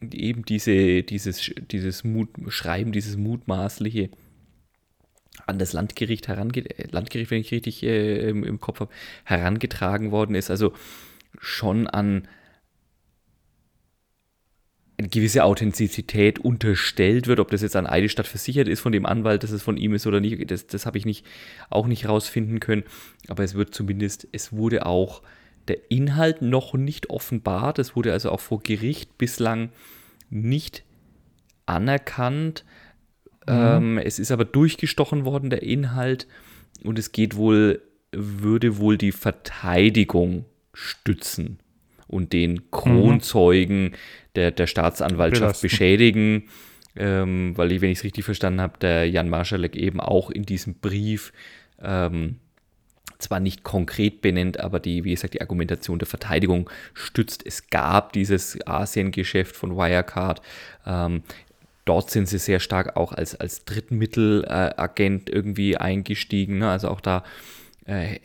eben 0.00 0.44
diese, 0.44 1.04
dieses, 1.04 1.52
dieses 1.70 2.02
Mut, 2.02 2.30
Schreiben, 2.48 2.90
dieses 2.90 3.16
mutmaßliche 3.16 4.10
an 5.46 5.58
das 5.58 5.72
Landgericht 5.72 6.28
herange 6.28 6.64
Landgericht, 6.90 7.30
wenn 7.30 7.40
ich 7.40 7.52
richtig 7.52 7.82
äh, 7.82 8.28
im, 8.28 8.44
im, 8.44 8.60
Kopf 8.60 8.80
habe, 8.80 8.92
herangetragen 9.24 10.10
worden 10.10 10.34
ist. 10.34 10.50
Also 10.50 10.72
schon 11.38 11.86
an 11.86 12.28
eine 15.02 15.08
gewisse 15.08 15.44
Authentizität 15.44 16.38
unterstellt 16.38 17.26
wird, 17.26 17.40
ob 17.40 17.50
das 17.50 17.62
jetzt 17.62 17.74
an 17.74 17.86
Eidesstadt 17.86 18.26
versichert 18.26 18.68
ist 18.68 18.80
von 18.80 18.92
dem 18.92 19.04
Anwalt, 19.04 19.42
dass 19.42 19.50
es 19.50 19.62
von 19.62 19.76
ihm 19.76 19.94
ist 19.94 20.06
oder 20.06 20.20
nicht, 20.20 20.48
das, 20.50 20.68
das 20.68 20.86
habe 20.86 20.96
ich 20.96 21.04
nicht, 21.04 21.26
auch 21.70 21.88
nicht 21.88 22.08
rausfinden 22.08 22.60
können. 22.60 22.84
Aber 23.28 23.42
es 23.42 23.54
wird 23.54 23.74
zumindest, 23.74 24.28
es 24.30 24.52
wurde 24.52 24.86
auch 24.86 25.22
der 25.66 25.90
Inhalt 25.90 26.40
noch 26.40 26.74
nicht 26.74 27.10
offenbart. 27.10 27.80
Es 27.80 27.96
wurde 27.96 28.12
also 28.12 28.30
auch 28.30 28.40
vor 28.40 28.60
Gericht 28.60 29.18
bislang 29.18 29.70
nicht 30.30 30.84
anerkannt. 31.66 32.64
Mhm. 33.46 33.54
Ähm, 33.54 33.98
es 33.98 34.20
ist 34.20 34.30
aber 34.30 34.44
durchgestochen 34.44 35.24
worden, 35.24 35.50
der 35.50 35.62
Inhalt. 35.62 36.28
Und 36.84 36.98
es 36.98 37.10
geht 37.10 37.34
wohl, 37.34 37.82
würde 38.12 38.78
wohl 38.78 38.96
die 38.98 39.12
Verteidigung 39.12 40.44
stützen 40.72 41.58
und 42.12 42.32
den 42.32 42.70
Kronzeugen 42.70 43.84
mhm. 43.84 43.94
der, 44.36 44.50
der 44.50 44.66
Staatsanwaltschaft 44.66 45.60
Belasten. 45.60 45.66
beschädigen. 45.66 46.48
Ähm, 46.94 47.56
weil 47.56 47.72
ich, 47.72 47.80
wenn 47.80 47.90
ich 47.90 47.98
es 47.98 48.04
richtig 48.04 48.24
verstanden 48.24 48.60
habe, 48.60 48.78
der 48.78 49.08
Jan 49.08 49.30
Marschalek 49.30 49.76
eben 49.76 49.98
auch 49.98 50.30
in 50.30 50.44
diesem 50.44 50.74
Brief 50.74 51.32
ähm, 51.80 52.36
zwar 53.18 53.40
nicht 53.40 53.62
konkret 53.62 54.20
benennt, 54.20 54.60
aber 54.60 54.80
die, 54.80 55.04
wie 55.04 55.12
gesagt, 55.12 55.34
die 55.34 55.40
Argumentation 55.40 55.98
der 55.98 56.08
Verteidigung 56.08 56.68
stützt. 56.92 57.46
Es 57.46 57.70
gab 57.70 58.12
dieses 58.12 58.58
Asien-Geschäft 58.66 59.56
von 59.56 59.76
Wirecard. 59.76 60.42
Ähm, 60.86 61.22
dort 61.84 62.10
sind 62.10 62.28
sie 62.28 62.38
sehr 62.38 62.60
stark 62.60 62.96
auch 62.96 63.12
als, 63.12 63.34
als 63.34 63.64
Drittmittelagent 63.64 65.30
äh, 65.30 65.32
irgendwie 65.32 65.76
eingestiegen. 65.76 66.58
Ne? 66.58 66.70
Also 66.70 66.88
auch 66.88 67.00
da 67.00 67.24
äh, 67.86 68.18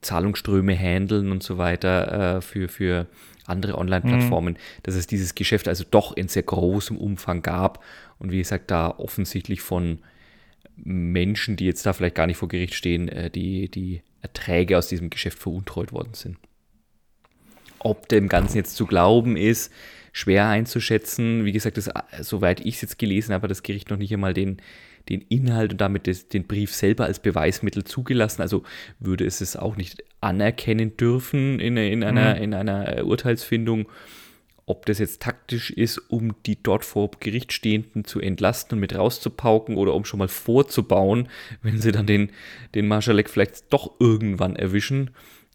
Zahlungsströme 0.00 0.74
handeln 0.74 1.30
und 1.30 1.42
so 1.42 1.58
weiter 1.58 2.36
äh, 2.36 2.40
für, 2.40 2.68
für 2.68 3.06
andere 3.46 3.76
Online-Plattformen, 3.76 4.54
mhm. 4.54 4.58
dass 4.82 4.94
es 4.94 5.06
dieses 5.06 5.34
Geschäft 5.34 5.68
also 5.68 5.84
doch 5.90 6.16
in 6.16 6.28
sehr 6.28 6.42
großem 6.42 6.96
Umfang 6.96 7.42
gab 7.42 7.82
und 8.18 8.32
wie 8.32 8.38
gesagt, 8.38 8.70
da 8.70 8.90
offensichtlich 8.90 9.60
von 9.60 9.98
Menschen, 10.76 11.56
die 11.56 11.66
jetzt 11.66 11.86
da 11.86 11.92
vielleicht 11.92 12.14
gar 12.14 12.26
nicht 12.26 12.36
vor 12.36 12.48
Gericht 12.48 12.74
stehen, 12.74 13.08
äh, 13.08 13.30
die, 13.30 13.68
die 13.68 14.02
Erträge 14.22 14.78
aus 14.78 14.88
diesem 14.88 15.10
Geschäft 15.10 15.38
veruntreut 15.38 15.92
worden 15.92 16.14
sind. 16.14 16.38
Ob 17.78 18.08
dem 18.08 18.28
Ganzen 18.28 18.56
jetzt 18.56 18.76
zu 18.76 18.86
glauben 18.86 19.36
ist, 19.36 19.70
schwer 20.12 20.48
einzuschätzen. 20.48 21.44
Wie 21.44 21.52
gesagt, 21.52 21.76
das, 21.76 21.90
soweit 22.22 22.60
ich 22.60 22.76
es 22.76 22.80
jetzt 22.80 22.98
gelesen 22.98 23.34
habe, 23.34 23.42
hat 23.42 23.50
das 23.50 23.62
Gericht 23.62 23.90
noch 23.90 23.98
nicht 23.98 24.12
einmal 24.12 24.32
den, 24.32 24.56
den 25.08 25.20
Inhalt 25.22 25.72
und 25.72 25.80
damit 25.80 26.06
das, 26.06 26.28
den 26.28 26.46
Brief 26.46 26.74
selber 26.74 27.04
als 27.04 27.20
Beweismittel 27.20 27.84
zugelassen. 27.84 28.42
Also 28.42 28.62
würde 28.98 29.24
es 29.24 29.40
es 29.40 29.56
auch 29.56 29.76
nicht 29.76 30.02
anerkennen 30.20 30.96
dürfen 30.96 31.60
in, 31.60 31.76
in, 31.76 32.02
einer, 32.02 32.36
mhm. 32.36 32.42
in 32.42 32.54
einer 32.54 33.04
Urteilsfindung. 33.04 33.88
Ob 34.66 34.86
das 34.86 34.98
jetzt 34.98 35.20
taktisch 35.20 35.70
ist, 35.70 35.98
um 35.98 36.34
die 36.46 36.62
dort 36.62 36.86
vor 36.86 37.10
Gericht 37.20 37.52
Stehenden 37.52 38.06
zu 38.06 38.18
entlasten 38.18 38.76
und 38.76 38.80
mit 38.80 38.94
rauszupauken 38.94 39.76
oder 39.76 39.92
um 39.92 40.06
schon 40.06 40.18
mal 40.18 40.28
vorzubauen, 40.28 41.28
wenn 41.60 41.78
sie 41.80 41.92
dann 41.92 42.06
den, 42.06 42.30
den 42.74 42.88
Marschalek 42.88 43.28
vielleicht 43.28 43.70
doch 43.74 44.00
irgendwann 44.00 44.56
erwischen. 44.56 45.10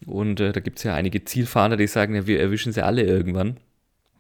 Und 0.06 0.40
äh, 0.40 0.52
da 0.52 0.60
gibt 0.60 0.78
es 0.78 0.84
ja 0.84 0.94
einige 0.94 1.26
Zielfahnder, 1.26 1.76
die 1.76 1.88
sagen, 1.88 2.14
ja, 2.14 2.28
wir 2.28 2.40
erwischen 2.40 2.72
sie 2.72 2.86
alle 2.86 3.02
irgendwann. 3.02 3.58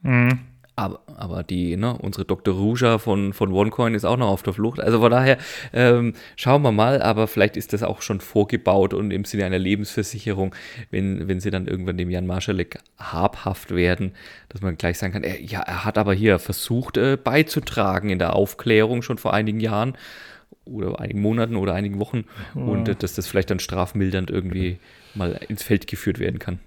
Mhm. 0.01 0.39
Aber, 0.79 1.01
aber 1.17 1.43
die, 1.43 1.75
ne, 1.75 1.97
unsere 1.97 2.23
Dr. 2.23 2.55
Ruja 2.55 2.99
von, 2.99 3.33
von 3.33 3.51
OneCoin 3.51 3.95
ist 3.95 4.05
auch 4.05 4.15
noch 4.15 4.29
auf 4.29 4.43
der 4.43 4.53
Flucht. 4.53 4.79
Also 4.79 5.01
von 5.01 5.11
daher 5.11 5.37
ähm, 5.73 6.13
schauen 6.37 6.61
wir 6.61 6.71
mal, 6.71 7.01
aber 7.01 7.27
vielleicht 7.27 7.57
ist 7.57 7.73
das 7.73 7.83
auch 7.83 8.01
schon 8.01 8.21
vorgebaut 8.21 8.93
und 8.93 9.11
im 9.11 9.25
Sinne 9.25 9.43
einer 9.43 9.59
Lebensversicherung, 9.59 10.55
wenn, 10.89 11.27
wenn 11.27 11.41
sie 11.41 11.51
dann 11.51 11.67
irgendwann 11.67 11.97
dem 11.97 12.09
Jan 12.09 12.25
Marschalek 12.25 12.79
habhaft 12.97 13.75
werden, 13.75 14.13
dass 14.47 14.61
man 14.61 14.77
gleich 14.77 14.97
sagen 14.97 15.11
kann, 15.11 15.25
er, 15.25 15.41
ja, 15.41 15.59
er 15.59 15.83
hat 15.83 15.97
aber 15.97 16.13
hier 16.13 16.39
versucht 16.39 16.95
äh, 16.95 17.17
beizutragen 17.21 18.09
in 18.09 18.17
der 18.17 18.33
Aufklärung 18.33 19.01
schon 19.01 19.17
vor 19.17 19.33
einigen 19.33 19.59
Jahren 19.59 19.97
oder 20.63 20.97
einigen 20.97 21.19
Monaten 21.19 21.57
oder 21.57 21.73
einigen 21.73 21.99
Wochen 21.99 22.23
ja. 22.55 22.61
und 22.61 22.87
äh, 22.87 22.95
dass 22.95 23.15
das 23.15 23.27
vielleicht 23.27 23.49
dann 23.49 23.59
strafmildernd 23.59 24.31
irgendwie 24.31 24.79
mal 25.13 25.41
ins 25.49 25.61
Feld 25.61 25.87
geführt 25.87 26.19
werden 26.19 26.39
kann. 26.39 26.59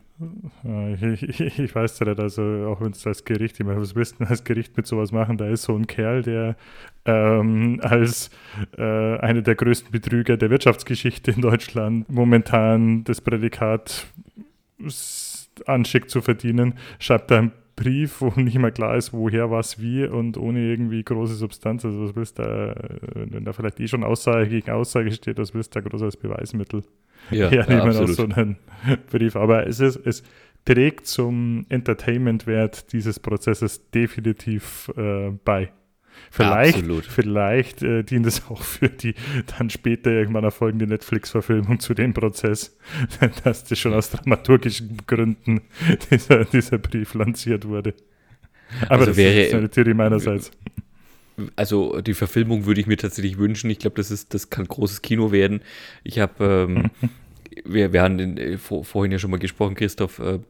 Ich, 1.59 1.75
weiß 1.75 1.99
ja 2.01 2.07
nicht, 2.07 2.21
also 2.21 2.43
auch 2.69 2.81
wenn 2.81 2.93
es 2.93 3.03
das 3.03 3.25
Gericht, 3.25 3.59
ich 3.59 3.67
meine, 3.67 3.81
was 3.81 3.95
willst 3.95 4.21
du 4.21 4.25
als 4.25 4.45
Gericht 4.45 4.77
mit 4.77 4.87
sowas 4.87 5.13
machen? 5.13 5.37
Da 5.37 5.49
ist 5.49 5.63
so 5.63 5.75
ein 5.75 5.87
Kerl, 5.87 6.23
der 6.23 6.57
ähm, 7.05 7.81
als 7.83 8.31
äh, 8.77 9.17
einer 9.19 9.43
der 9.43 9.55
größten 9.55 9.91
Betrüger 9.91 10.37
der 10.37 10.51
Wirtschaftsgeschichte 10.51 11.33
in 11.33 11.41
Deutschland 11.41 12.11
momentan 12.11 13.05
das 13.05 13.21
Prädikat 13.21 14.07
anschickt 15.67 16.11
zu 16.11 16.21
verdienen, 16.21 16.75
schreibt 16.99 17.31
da 17.31 17.39
einen 17.39 17.53
Brief, 17.75 18.21
wo 18.21 18.33
nicht 18.41 18.59
mal 18.59 18.73
klar 18.73 18.97
ist, 18.97 19.13
woher 19.13 19.51
was 19.51 19.81
wie 19.81 20.05
und 20.05 20.37
ohne 20.37 20.61
irgendwie 20.61 21.03
große 21.03 21.35
Substanz. 21.35 21.85
Also 21.85 22.05
was 22.05 22.15
willst 22.15 22.39
du 22.39 22.43
da, 22.43 22.75
wenn 23.15 23.45
da 23.45 23.53
vielleicht 23.53 23.81
eh 23.81 23.89
schon 23.89 24.05
Aussage 24.05 24.49
gegen 24.49 24.71
Aussage 24.71 25.11
steht, 25.13 25.39
was 25.39 25.55
willst 25.55 25.75
du 25.75 25.81
da 25.81 25.89
groß 25.89 26.03
als 26.03 26.17
Beweismittel? 26.17 26.83
Ja, 27.31 27.51
hernehmen 27.51 27.93
ja, 27.93 28.01
aus 28.01 28.17
so 28.17 28.25
einem 28.25 28.57
Brief. 29.11 29.37
Aber 29.37 29.67
es, 29.67 29.81
ist, 29.81 29.97
es 30.05 30.23
trägt 30.65 31.07
zum 31.07 31.67
Entertainment-Wert 31.69 32.93
dieses 32.93 33.21
Prozesses 33.21 33.91
definitiv 33.91 34.91
äh, 34.97 35.31
bei. 35.45 35.73
Vielleicht, 36.31 36.79
Absolut. 36.79 37.05
vielleicht 37.05 37.83
äh, 37.83 38.03
dient 38.03 38.27
es 38.27 38.47
auch 38.49 38.63
für 38.63 38.89
die 38.89 39.15
dann 39.59 39.71
später 39.71 40.11
irgendwann 40.11 40.45
erfolgende 40.45 40.87
Netflix-Verfilmung 40.87 41.81
zu 41.81 41.95
dem 41.95 42.15
Prozess, 42.15 42.77
dass 43.45 43.65
das 43.65 43.79
schon 43.79 43.95
aus 43.95 44.11
dramaturgischen 44.11 44.99
Gründen 45.07 45.63
dieser, 46.11 46.45
dieser 46.45 46.79
Brief 46.79 47.15
lanciert 47.15 47.67
wurde. 47.67 47.95
Aber 48.83 48.93
also 48.93 49.07
das 49.07 49.17
wäre, 49.17 49.43
ist 49.43 49.55
eine 49.55 49.69
Theorie 49.69 49.95
meinerseits 49.95 50.51
also 51.57 52.01
die 52.01 52.15
Verfilmung 52.15 52.67
würde 52.67 52.81
ich 52.81 52.87
mir 52.87 52.97
tatsächlich 52.97 53.39
wünschen. 53.39 53.71
Ich 53.71 53.79
glaube, 53.79 53.97
das 53.97 54.29
das 54.29 54.51
kann 54.51 54.67
großes 54.67 55.03
Kino 55.03 55.33
werden. 55.33 55.63
Ich 56.05 56.19
habe, 56.19 56.69
ähm, 56.69 56.91
wir, 57.65 57.93
wir 57.93 58.03
haben 58.03 58.19
den, 58.19 58.37
äh, 58.37 58.59
vor, 58.59 58.85
vorhin 58.85 59.13
ja 59.13 59.19
schon 59.19 59.31
mal 59.31 59.39
gesprochen, 59.39 59.75
Christoph, 59.75 60.19
äh, 60.19 60.41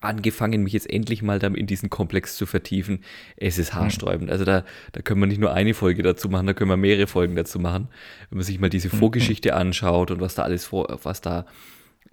angefangen, 0.00 0.62
mich 0.62 0.72
jetzt 0.72 0.88
endlich 0.88 1.22
mal 1.22 1.42
in 1.42 1.66
diesen 1.66 1.90
Komplex 1.90 2.36
zu 2.36 2.46
vertiefen. 2.46 3.00
Es 3.36 3.58
ist 3.58 3.74
haarsträubend. 3.74 4.30
Also 4.30 4.44
da, 4.44 4.64
da 4.92 5.02
können 5.02 5.20
wir 5.20 5.26
nicht 5.26 5.40
nur 5.40 5.52
eine 5.52 5.74
Folge 5.74 6.02
dazu 6.02 6.28
machen, 6.28 6.46
da 6.46 6.54
können 6.54 6.70
wir 6.70 6.76
mehrere 6.76 7.06
Folgen 7.06 7.34
dazu 7.34 7.58
machen. 7.58 7.88
Wenn 8.30 8.38
man 8.38 8.44
sich 8.44 8.60
mal 8.60 8.70
diese 8.70 8.90
Vorgeschichte 8.90 9.54
anschaut 9.54 10.10
und 10.10 10.20
was 10.20 10.34
da 10.34 10.42
alles 10.42 10.66
vor, 10.66 10.98
was 11.02 11.20
da 11.20 11.46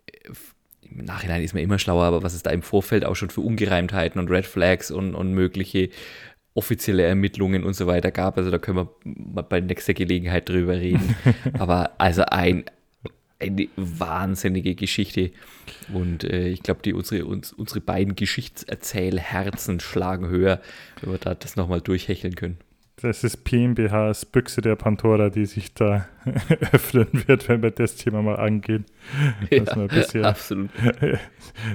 äh, 0.08 0.30
im 0.90 1.06
Nachhinein 1.06 1.42
ist 1.42 1.54
man 1.54 1.64
immer 1.64 1.80
schlauer, 1.80 2.04
aber 2.04 2.24
was 2.24 2.34
es 2.34 2.44
da 2.44 2.52
im 2.52 2.62
Vorfeld 2.62 3.06
auch 3.06 3.16
schon 3.16 3.30
für 3.30 3.42
Ungereimtheiten 3.42 4.20
und 4.20 4.30
Red 4.30 4.46
Flags 4.46 4.92
und, 4.92 5.16
und 5.16 5.34
mögliche 5.34 5.90
offizielle 6.56 7.04
Ermittlungen 7.04 7.64
und 7.64 7.74
so 7.74 7.88
weiter 7.88 8.12
gab. 8.12 8.38
Also 8.38 8.52
da 8.52 8.58
können 8.60 8.78
wir 8.78 8.90
mal 9.04 9.42
bei 9.42 9.60
nächster 9.60 9.94
Gelegenheit 9.94 10.50
drüber 10.50 10.74
reden. 10.74 11.16
Aber 11.58 11.92
also 11.98 12.24
ein, 12.26 12.66
eine 13.40 13.68
wahnsinnige 13.76 14.76
Geschichte. 14.76 15.32
Und 15.94 16.24
äh, 16.24 16.50
ich 16.50 16.64
glaube, 16.64 16.82
die 16.84 16.94
unsere, 16.94 17.26
uns, 17.26 17.54
unsere 17.54 17.82
beiden 17.82 18.16
Geschichtserzählherzen 18.16 19.80
schlagen 19.80 20.28
höher, 20.28 20.62
wenn 21.02 21.12
wir 21.12 21.18
da 21.18 21.34
das 21.34 21.56
nochmal 21.56 21.82
durchhecheln 21.82 22.36
können. 22.36 22.58
Das 22.98 23.24
ist 23.24 23.44
PMBHs 23.44 24.26
Büchse 24.26 24.62
der 24.62 24.76
Pandora, 24.76 25.30
die 25.30 25.46
sich 25.46 25.74
da 25.74 26.08
öffnen 26.72 27.08
wird, 27.28 27.50
wenn 27.50 27.64
wir 27.64 27.72
das 27.72 27.96
Thema 27.96 28.22
mal 28.22 28.36
angehen. 28.36 28.86
Ja, 29.50 29.64
bisher, 29.88 30.26
absolut. 30.26 30.70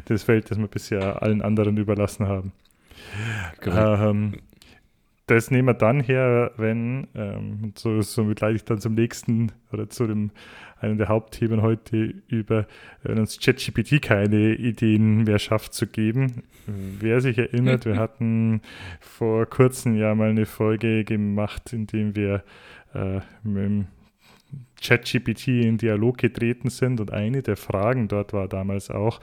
Das 0.07 0.23
Feld, 0.23 0.51
das 0.51 0.59
wir 0.59 0.69
bisher 0.69 1.21
allen 1.21 1.43
anderen 1.43 1.77
überlassen 1.77 2.27
haben. 2.27 2.53
Ähm, 3.67 4.35
das 5.29 5.51
nehmen 5.51 5.69
wir 5.69 5.75
dann 5.75 6.01
her, 6.01 6.53
wenn, 6.57 7.07
ähm, 7.15 7.73
so, 7.77 8.01
somit 8.01 8.41
leite 8.41 8.57
ich 8.57 8.65
dann 8.65 8.81
zum 8.81 8.95
nächsten 8.95 9.53
oder 9.73 9.89
zu 9.89 10.07
dem 10.07 10.31
einem 10.81 10.97
der 10.97 11.09
Hauptthemen 11.09 11.63
heute 11.63 12.15
über, 12.29 12.67
wenn 13.03 13.19
uns 13.19 13.39
ChatGPT 13.39 14.01
keine 14.01 14.55
Ideen 14.55 15.25
mehr 15.25 15.39
schafft 15.39 15.75
zu 15.75 15.87
geben. 15.87 16.45
Wer 16.67 17.21
sich 17.21 17.37
erinnert, 17.37 17.85
wir 17.85 17.97
hatten 17.99 18.63
vor 19.01 19.47
kurzem 19.47 19.97
ja 19.97 20.15
mal 20.15 20.31
eine 20.31 20.47
Folge 20.47 21.05
gemacht, 21.05 21.73
in 21.73 21.87
dem 21.87 22.15
wir 22.15 22.43
äh, 22.95 23.21
mit 23.43 23.65
dem 23.65 23.87
ChatGPT 24.81 25.49
in 25.49 25.79
Dialog 25.79 26.19
getreten 26.19 26.71
sind 26.71 27.01
und 27.01 27.13
eine 27.13 27.43
der 27.43 27.57
Fragen 27.57 28.09
dort 28.09 28.33
war 28.33 28.49
damals 28.49 28.91
auch, 28.91 29.21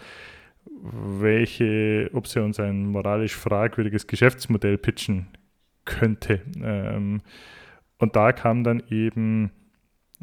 welche, 1.20 2.10
ob 2.14 2.28
sie 2.28 2.44
uns 2.44 2.60
ein 2.60 2.88
moralisch 2.88 3.36
fragwürdiges 3.36 4.08
Geschäftsmodell 4.08 4.78
pitchen 4.78 5.28
könnte. 5.86 6.42
Ähm, 6.62 7.22
und 7.98 8.16
da 8.16 8.32
kam 8.32 8.64
dann 8.64 8.84
eben 8.90 9.52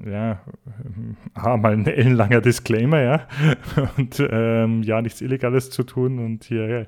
ja, 0.04 0.40
ah, 1.34 1.56
mal 1.56 1.72
ein 1.72 1.86
ellenlanger 1.86 2.40
Disclaimer, 2.40 3.00
ja, 3.00 3.28
und 3.96 4.26
ähm, 4.30 4.82
ja, 4.82 5.02
nichts 5.02 5.20
Illegales 5.20 5.70
zu 5.70 5.82
tun 5.82 6.18
und 6.18 6.44
hier 6.44 6.86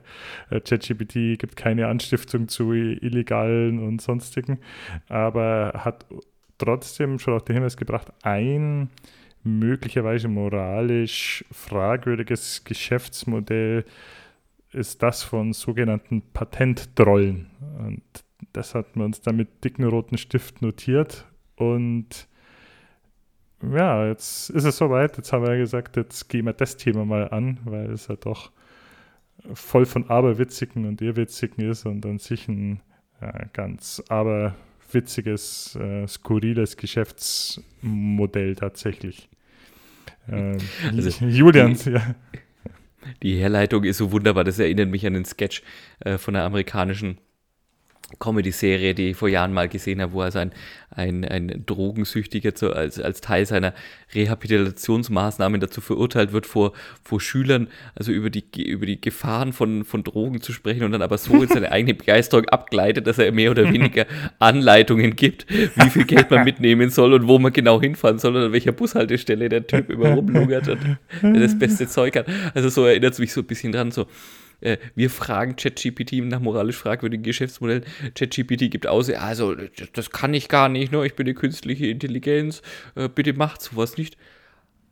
äh, 0.50 0.60
ChatGPT 0.60 1.38
gibt 1.38 1.56
keine 1.56 1.88
Anstiftung 1.88 2.48
zu 2.48 2.72
illegalen 2.72 3.78
und 3.78 4.00
sonstigen, 4.00 4.58
aber 5.08 5.72
hat 5.84 6.06
trotzdem 6.58 7.18
schon 7.18 7.34
auf 7.34 7.44
den 7.44 7.54
Hinweis 7.56 7.76
gebracht, 7.76 8.12
ein 8.22 8.88
möglicherweise 9.42 10.28
moralisch 10.28 11.44
fragwürdiges 11.52 12.64
Geschäftsmodell 12.64 13.84
ist 14.72 15.02
das 15.02 15.22
von 15.22 15.52
sogenannten 15.52 16.22
Patenttrollen. 16.32 17.50
Und 17.78 18.02
das 18.52 18.74
hat 18.74 18.96
man 18.96 19.06
uns 19.06 19.20
dann 19.20 19.36
mit 19.36 19.64
dicken 19.64 19.84
roten 19.84 20.18
Stift 20.18 20.62
notiert 20.62 21.26
und 21.56 22.28
ja, 23.72 24.06
jetzt 24.08 24.50
ist 24.50 24.64
es 24.64 24.76
soweit. 24.76 25.16
Jetzt 25.16 25.32
haben 25.32 25.44
wir 25.44 25.52
ja 25.52 25.58
gesagt, 25.58 25.96
jetzt 25.96 26.28
gehen 26.28 26.46
wir 26.46 26.52
das 26.52 26.76
Thema 26.76 27.04
mal 27.04 27.30
an, 27.30 27.60
weil 27.64 27.90
es 27.92 28.08
ja 28.08 28.16
doch 28.16 28.50
voll 29.52 29.86
von 29.86 30.08
Aberwitzigen 30.08 30.86
und 30.86 31.00
Irrwitzigen 31.00 31.68
ist 31.68 31.86
und 31.86 32.04
an 32.06 32.18
sich 32.18 32.48
ein 32.48 32.80
ja, 33.20 33.32
ganz 33.52 34.02
aberwitziges, 34.08 35.76
äh, 35.76 36.06
skurriles 36.06 36.76
Geschäftsmodell 36.76 38.54
tatsächlich. 38.54 39.28
Ähm, 40.28 40.58
also, 40.96 41.24
Julian, 41.24 41.76
ja. 41.84 42.14
Die 43.22 43.36
Herleitung 43.36 43.84
ist 43.84 43.98
so 43.98 44.12
wunderbar, 44.12 44.44
das 44.44 44.58
erinnert 44.58 44.88
mich 44.88 45.06
an 45.06 45.12
den 45.12 45.26
Sketch 45.26 45.62
äh, 46.00 46.16
von 46.16 46.34
der 46.34 46.44
amerikanischen 46.44 47.18
Comedy-Serie, 48.18 48.94
die 48.94 49.10
ich 49.10 49.16
vor 49.16 49.28
Jahren 49.28 49.52
mal 49.52 49.68
gesehen 49.68 50.00
habe, 50.00 50.12
wo 50.12 50.22
er 50.22 50.30
sein 50.30 50.52
ein, 50.96 51.24
ein 51.24 51.64
Drogensüchtiger 51.66 52.54
zu, 52.54 52.72
als, 52.72 53.00
als 53.00 53.20
Teil 53.20 53.46
seiner 53.46 53.74
Rehabilitationsmaßnahmen 54.14 55.60
dazu 55.60 55.80
verurteilt 55.80 56.32
wird, 56.32 56.46
vor, 56.46 56.72
vor 57.02 57.20
Schülern, 57.20 57.68
also 57.94 58.12
über 58.12 58.30
die, 58.30 58.44
über 58.62 58.86
die 58.86 59.00
Gefahren 59.00 59.52
von, 59.52 59.84
von 59.84 60.04
Drogen 60.04 60.40
zu 60.40 60.52
sprechen 60.52 60.84
und 60.84 60.92
dann 60.92 61.02
aber 61.02 61.18
so 61.18 61.42
in 61.42 61.48
seine 61.48 61.72
eigene 61.72 61.94
Begeisterung 61.94 62.44
abgleitet, 62.46 63.06
dass 63.06 63.18
er 63.18 63.32
mehr 63.32 63.50
oder 63.50 63.72
weniger 63.72 64.06
Anleitungen 64.38 65.16
gibt, 65.16 65.46
wie 65.50 65.90
viel 65.90 66.04
Geld 66.04 66.30
man 66.30 66.44
mitnehmen 66.44 66.90
soll 66.90 67.12
und 67.14 67.26
wo 67.26 67.38
man 67.38 67.52
genau 67.52 67.80
hinfahren 67.80 68.18
soll 68.18 68.36
und 68.36 68.42
an 68.42 68.52
welcher 68.52 68.72
Bushaltestelle 68.72 69.48
der 69.48 69.66
Typ 69.66 69.90
immer 69.90 70.10
rumlungert 70.10 70.68
und 70.68 70.98
das 71.22 71.58
beste 71.58 71.88
Zeug 71.88 72.16
hat. 72.16 72.26
Also 72.54 72.68
so 72.68 72.84
erinnert 72.84 73.14
es 73.14 73.18
mich 73.18 73.32
so 73.32 73.40
ein 73.40 73.46
bisschen 73.46 73.72
dran, 73.72 73.90
so 73.90 74.06
äh, 74.64 74.78
wir 74.94 75.10
fragen 75.10 75.56
ChatGPT 75.56 76.14
nach 76.24 76.40
moralisch 76.40 76.76
fragwürdigen 76.76 77.22
Geschäftsmodellen. 77.22 77.84
ChatGPT 78.14 78.70
gibt 78.70 78.86
aus, 78.86 79.10
also 79.10 79.54
das 79.92 80.10
kann 80.10 80.34
ich 80.34 80.48
gar 80.48 80.68
nicht, 80.68 80.92
ne? 80.92 81.04
ich 81.06 81.14
bin 81.14 81.26
eine 81.26 81.34
künstliche 81.34 81.86
Intelligenz, 81.86 82.62
äh, 82.94 83.08
bitte 83.08 83.34
macht 83.34 83.62
sowas 83.62 83.96
nicht. 83.96 84.16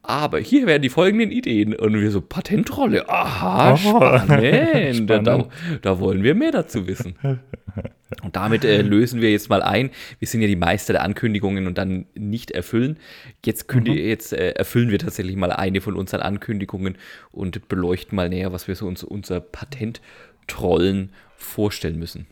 Aber 0.04 0.40
hier 0.40 0.66
wären 0.66 0.82
die 0.82 0.88
folgenden 0.88 1.30
Ideen. 1.30 1.74
Und 1.74 1.94
wir 1.94 2.10
so, 2.10 2.20
Patentrolle. 2.20 3.08
Aha, 3.08 3.74
oh, 3.74 3.76
spannend. 3.76 4.96
spannend. 4.96 5.26
Da, 5.26 5.48
da, 5.80 6.00
wollen 6.00 6.24
wir 6.24 6.34
mehr 6.34 6.50
dazu 6.50 6.88
wissen. 6.88 7.14
Und 8.22 8.36
damit 8.36 8.64
äh, 8.64 8.82
lösen 8.82 9.20
wir 9.20 9.30
jetzt 9.30 9.48
mal 9.48 9.62
ein. 9.62 9.90
Wir 10.18 10.28
sind 10.28 10.42
ja 10.42 10.48
die 10.48 10.56
Meister 10.56 10.92
der 10.92 11.02
Ankündigungen 11.02 11.66
und 11.66 11.78
dann 11.78 12.04
nicht 12.14 12.50
erfüllen. 12.50 12.98
Jetzt, 13.44 13.72
mhm. 13.72 13.86
jetzt 13.86 14.34
äh, 14.34 14.50
erfüllen 14.50 14.90
wir 14.90 14.98
tatsächlich 14.98 15.34
mal 15.34 15.50
eine 15.50 15.80
von 15.80 15.96
unseren 15.96 16.20
Ankündigungen 16.20 16.98
und 17.30 17.68
beleuchten 17.68 18.14
mal 18.14 18.28
näher, 18.28 18.52
was 18.52 18.68
wir 18.68 18.74
so 18.74 18.86
uns, 18.86 19.02
unser 19.02 19.40
Patenttrollen 19.40 21.10
vorstellen 21.36 21.98
müssen. 21.98 22.26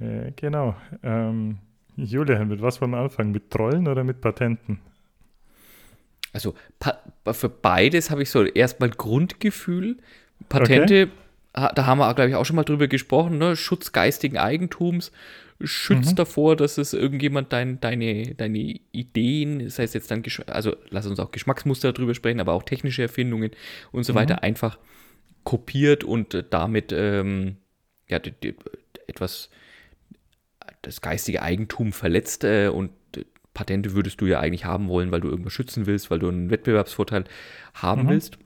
Äh, 0.00 0.32
genau. 0.34 0.76
Ähm, 1.02 1.58
Julian, 1.96 2.48
mit 2.48 2.62
was 2.62 2.80
wollen 2.80 2.92
wir 2.92 2.98
anfangen? 2.98 3.32
Mit 3.32 3.50
Trollen 3.50 3.86
oder 3.86 4.02
mit 4.02 4.22
Patenten? 4.22 4.80
Also 6.34 6.54
für 7.32 7.48
beides 7.48 8.10
habe 8.10 8.22
ich 8.22 8.30
so 8.30 8.44
erstmal 8.44 8.90
Grundgefühl. 8.90 9.96
Patente, 10.48 11.08
okay. 11.54 11.70
da 11.74 11.86
haben 11.86 11.98
wir, 11.98 12.12
glaube 12.14 12.30
ich, 12.30 12.34
auch 12.34 12.44
schon 12.44 12.56
mal 12.56 12.64
drüber 12.64 12.88
gesprochen, 12.88 13.38
ne? 13.38 13.56
Schutz 13.56 13.92
geistigen 13.92 14.36
Eigentums, 14.36 15.12
schützt 15.62 16.10
mhm. 16.10 16.16
davor, 16.16 16.56
dass 16.56 16.76
es 16.76 16.92
irgendjemand 16.92 17.52
dein, 17.52 17.80
deine, 17.80 18.34
deine 18.34 18.80
Ideen, 18.90 19.60
das 19.60 19.78
heißt 19.78 19.94
jetzt 19.94 20.10
dann, 20.10 20.24
also 20.48 20.74
lass 20.90 21.06
uns 21.06 21.20
auch 21.20 21.30
Geschmacksmuster 21.30 21.92
darüber 21.92 22.14
sprechen, 22.14 22.40
aber 22.40 22.52
auch 22.52 22.64
technische 22.64 23.02
Erfindungen 23.02 23.52
und 23.92 24.02
so 24.02 24.12
mhm. 24.12 24.16
weiter 24.16 24.42
einfach 24.42 24.78
kopiert 25.44 26.02
und 26.02 26.44
damit 26.50 26.92
ähm, 26.92 27.58
ja, 28.08 28.18
die, 28.18 28.32
die, 28.32 28.56
etwas 29.06 29.50
das 30.82 31.00
geistige 31.00 31.42
Eigentum 31.42 31.92
verletzt 31.92 32.42
äh, 32.42 32.68
und 32.68 32.90
Patente 33.54 33.94
würdest 33.94 34.20
du 34.20 34.26
ja 34.26 34.40
eigentlich 34.40 34.64
haben 34.64 34.88
wollen, 34.88 35.10
weil 35.12 35.20
du 35.20 35.28
irgendwas 35.28 35.52
schützen 35.52 35.86
willst, 35.86 36.10
weil 36.10 36.18
du 36.18 36.28
einen 36.28 36.50
Wettbewerbsvorteil 36.50 37.24
haben 37.72 38.04
mhm. 38.04 38.08
willst. 38.08 38.38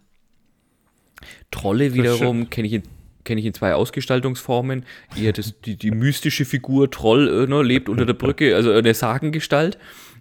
Trolle 1.50 1.94
wiederum 1.94 2.48
kenne 2.50 2.68
ich 2.68 2.74
in 2.74 2.82
kenne 3.24 3.40
ich 3.40 3.46
in 3.46 3.52
zwei 3.52 3.74
Ausgestaltungsformen. 3.74 4.86
Eher 5.14 5.34
das, 5.34 5.60
die, 5.60 5.76
die 5.76 5.90
mystische 5.90 6.46
Figur 6.46 6.90
Troll 6.90 7.28
äh, 7.28 7.46
ne, 7.46 7.62
lebt 7.62 7.90
unter 7.90 8.06
der 8.06 8.14
Brücke, 8.14 8.56
also 8.56 8.72
eine 8.72 8.94
Sagengestalt, 8.94 9.76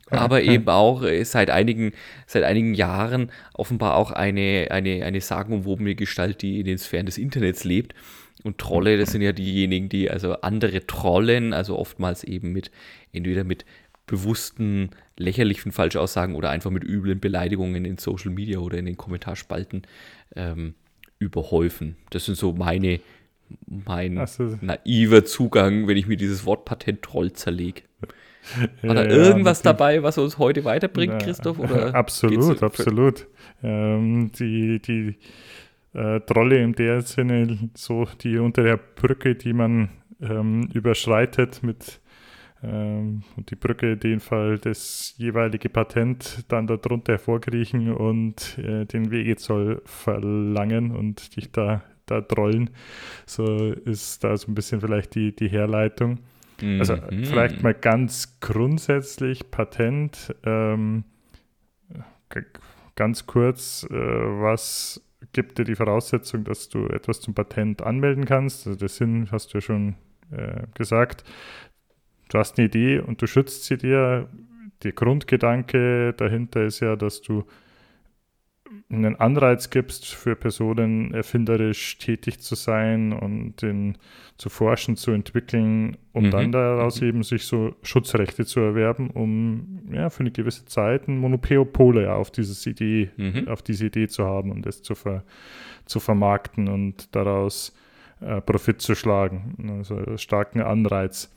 aber 0.09 0.43
eben 0.43 0.67
auch 0.67 1.03
äh, 1.03 1.23
seit 1.23 1.49
einigen, 1.49 1.93
seit 2.25 2.43
einigen 2.43 2.73
Jahren 2.73 3.31
offenbar 3.53 3.95
auch 3.95 4.11
eine, 4.11 4.67
eine, 4.71 5.05
eine 5.05 5.21
sagenumwobene 5.21 5.95
Gestalt, 5.95 6.41
die 6.41 6.59
in 6.59 6.65
den 6.65 6.77
Sphären 6.77 7.05
des 7.05 7.17
Internets 7.17 7.63
lebt. 7.63 7.93
Und 8.43 8.57
Trolle, 8.57 8.97
das 8.97 9.11
sind 9.11 9.21
ja 9.21 9.31
diejenigen, 9.31 9.89
die 9.89 10.11
also 10.11 10.33
andere 10.41 10.85
trollen, 10.85 11.53
also 11.53 11.77
oftmals 11.77 12.23
eben 12.23 12.51
mit, 12.51 12.71
entweder 13.11 13.43
mit 13.43 13.65
bewussten 14.07 14.89
lächerlichen 15.17 15.71
Falschaussagen 15.71 16.35
oder 16.35 16.49
einfach 16.49 16.71
mit 16.71 16.83
üblen 16.83 17.19
Beleidigungen 17.19 17.85
in 17.85 17.97
Social 17.97 18.31
Media 18.31 18.59
oder 18.59 18.77
in 18.77 18.85
den 18.85 18.97
Kommentarspalten 18.97 19.83
ähm, 20.35 20.73
überhäufen. 21.19 21.97
Das 22.09 22.25
sind 22.25 22.37
so 22.37 22.53
meine, 22.53 22.99
mein 23.67 24.17
also, 24.17 24.57
naiver 24.61 25.25
Zugang, 25.25 25.87
wenn 25.87 25.97
ich 25.97 26.07
mir 26.07 26.17
dieses 26.17 26.45
Wort 26.45 26.65
Patent-Troll 26.65 27.33
zerlege. 27.33 27.81
War 28.81 28.95
da 28.95 29.03
irgendwas 29.03 29.59
ja, 29.59 29.73
dabei, 29.73 30.03
was 30.03 30.17
uns 30.17 30.37
heute 30.37 30.63
weiterbringt, 30.63 31.13
na, 31.13 31.19
Christoph? 31.19 31.59
Oder 31.59 31.93
absolut, 31.93 32.63
absolut. 32.63 33.27
Ähm, 33.61 34.31
die 34.39 34.79
die 34.79 35.17
äh, 35.93 36.21
Trolle 36.21 36.59
in 36.59 36.73
der 36.73 37.01
Sinne, 37.01 37.69
so 37.73 38.07
die 38.21 38.37
unter 38.37 38.63
der 38.63 38.77
Brücke, 38.77 39.35
die 39.35 39.51
man 39.51 39.89
ähm, 40.21 40.69
überschreitet 40.73 41.61
mit 41.61 41.99
ähm, 42.63 43.23
und 43.35 43.51
die 43.51 43.55
Brücke 43.55 43.93
in 43.93 43.99
dem 43.99 44.19
Fall 44.19 44.57
das 44.57 45.13
jeweilige 45.17 45.69
Patent 45.69 46.45
dann 46.47 46.67
darunter 46.67 47.13
hervorkriechen 47.13 47.93
und 47.93 48.57
äh, 48.57 48.85
den 48.85 49.11
Wegezoll 49.11 49.81
verlangen 49.85 50.91
und 50.91 51.35
dich 51.35 51.51
da, 51.51 51.83
da 52.05 52.21
trollen. 52.21 52.71
So 53.25 53.71
ist 53.73 54.23
da 54.23 54.35
so 54.37 54.51
ein 54.51 54.55
bisschen 54.55 54.81
vielleicht 54.81 55.15
die, 55.15 55.35
die 55.35 55.49
Herleitung. 55.49 56.19
Also 56.79 56.95
mhm. 56.95 57.25
vielleicht 57.25 57.61
mal 57.61 57.75
ganz 57.75 58.39
grundsätzlich 58.39 59.51
Patent. 59.51 60.35
Ähm, 60.43 61.03
ganz 62.95 63.27
kurz, 63.27 63.85
äh, 63.91 63.93
was 63.93 65.01
gibt 65.33 65.59
dir 65.59 65.65
die 65.65 65.75
Voraussetzung, 65.75 66.43
dass 66.43 66.69
du 66.69 66.87
etwas 66.87 67.21
zum 67.21 67.35
Patent 67.35 67.83
anmelden 67.83 68.25
kannst? 68.25 68.65
Also 68.65 68.79
das 68.79 68.95
Sinn 68.95 69.27
hast 69.31 69.53
du 69.53 69.57
ja 69.59 69.61
schon 69.61 69.95
äh, 70.31 70.63
gesagt 70.73 71.23
du 72.29 72.37
hast 72.37 72.57
eine 72.57 72.67
Idee 72.67 72.99
und 72.99 73.21
du 73.21 73.27
schützt 73.27 73.65
sie 73.65 73.77
dir. 73.77 74.29
Der 74.83 74.91
Grundgedanke 74.91 76.13
dahinter 76.13 76.63
ist 76.63 76.79
ja, 76.81 76.95
dass 76.95 77.21
du 77.21 77.45
einen 78.89 79.15
Anreiz 79.15 79.69
gibst 79.69 80.05
für 80.05 80.35
Personen, 80.35 81.13
erfinderisch 81.13 81.97
tätig 81.97 82.39
zu 82.39 82.55
sein 82.55 83.13
und 83.13 83.63
in, 83.63 83.97
zu 84.37 84.49
forschen, 84.49 84.95
zu 84.95 85.11
entwickeln, 85.11 85.97
um 86.13 86.25
mhm. 86.25 86.31
dann 86.31 86.51
daraus 86.51 87.01
mhm. 87.01 87.07
eben 87.07 87.23
sich 87.23 87.43
so 87.43 87.75
Schutzrechte 87.81 88.45
zu 88.45 88.59
erwerben, 88.59 89.09
um 89.09 89.83
ja 89.91 90.09
für 90.09 90.21
eine 90.21 90.31
gewisse 90.31 90.65
Zeit 90.65 91.07
ein 91.07 91.17
Monopole 91.17 92.13
auf 92.13 92.31
dieses 92.31 92.65
Idee, 92.65 93.09
mhm. 93.17 93.47
auf 93.47 93.61
diese 93.61 93.87
Idee 93.87 94.07
zu 94.07 94.25
haben 94.25 94.51
und 94.51 94.65
es 94.65 94.81
zu, 94.81 94.95
ver, 94.95 95.23
zu 95.85 95.99
vermarkten 95.99 96.67
und 96.67 97.15
daraus 97.15 97.75
äh, 98.21 98.41
Profit 98.41 98.81
zu 98.81 98.95
schlagen. 98.95 99.75
Also 99.77 100.17
starken 100.17 100.61
Anreiz. 100.61 101.33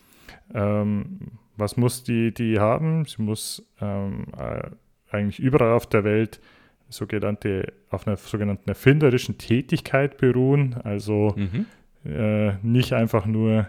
Ähm, 0.55 1.39
was 1.57 1.77
muss 1.77 2.03
die, 2.03 2.33
die 2.33 2.59
haben? 2.59 3.05
Sie 3.05 3.23
muss 3.23 3.69
ähm, 3.81 4.27
äh, 4.37 4.71
eigentlich 5.11 5.39
überall 5.39 5.73
auf 5.73 5.87
der 5.87 6.05
Welt 6.05 6.41
sogenannte, 6.89 7.73
auf 7.91 8.07
einer 8.07 8.17
sogenannten 8.17 8.69
erfinderischen 8.69 9.39
Tätigkeit 9.39 10.17
beruhen. 10.17 10.75
Also 10.83 11.35
mhm. 11.37 11.67
äh, 12.05 12.55
nicht 12.63 12.93
einfach 12.93 13.27
nur 13.27 13.69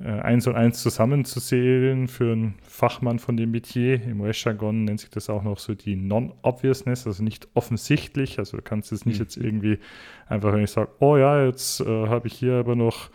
äh, 0.00 0.08
eins 0.08 0.46
und 0.46 0.54
eins 0.54 0.82
zusammenzuzählen 0.82 2.06
für 2.08 2.32
einen 2.32 2.54
Fachmann 2.62 3.18
von 3.18 3.36
dem 3.36 3.50
Metier. 3.50 4.02
Im 4.02 4.20
US-Jargon 4.20 4.84
nennt 4.84 5.00
sich 5.00 5.10
das 5.10 5.28
auch 5.30 5.42
noch 5.42 5.58
so 5.58 5.74
die 5.74 5.96
Non-Obviousness, 5.96 7.06
also 7.06 7.22
nicht 7.22 7.48
offensichtlich. 7.54 8.38
Also 8.38 8.58
du 8.58 8.62
kannst 8.62 8.92
es 8.92 9.06
nicht 9.06 9.18
mhm. 9.18 9.24
jetzt 9.24 9.36
irgendwie 9.36 9.78
einfach, 10.28 10.52
wenn 10.52 10.62
ich 10.62 10.70
sage, 10.70 10.90
oh 11.00 11.16
ja, 11.16 11.44
jetzt 11.44 11.80
äh, 11.80 12.06
habe 12.06 12.28
ich 12.28 12.34
hier 12.34 12.54
aber 12.54 12.76
noch 12.76 13.10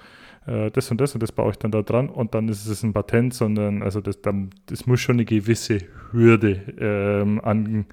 äh, 0.45 0.71
das 0.71 0.91
und 0.91 0.99
das 0.99 1.13
und 1.13 1.23
das 1.23 1.31
baue 1.31 1.51
ich 1.51 1.57
dann 1.57 1.71
da 1.71 1.81
dran 1.81 2.09
und 2.09 2.33
dann 2.35 2.49
ist 2.49 2.65
es 2.65 2.83
ein 2.83 2.93
Patent, 2.93 3.33
sondern 3.33 3.81
also 3.81 4.01
das, 4.01 4.19
das 4.21 4.85
muss 4.85 4.99
schon 4.99 5.15
eine 5.15 5.25
gewisse 5.25 5.79
Hürde 6.11 6.61
ähm, 6.79 7.41
an 7.43 7.85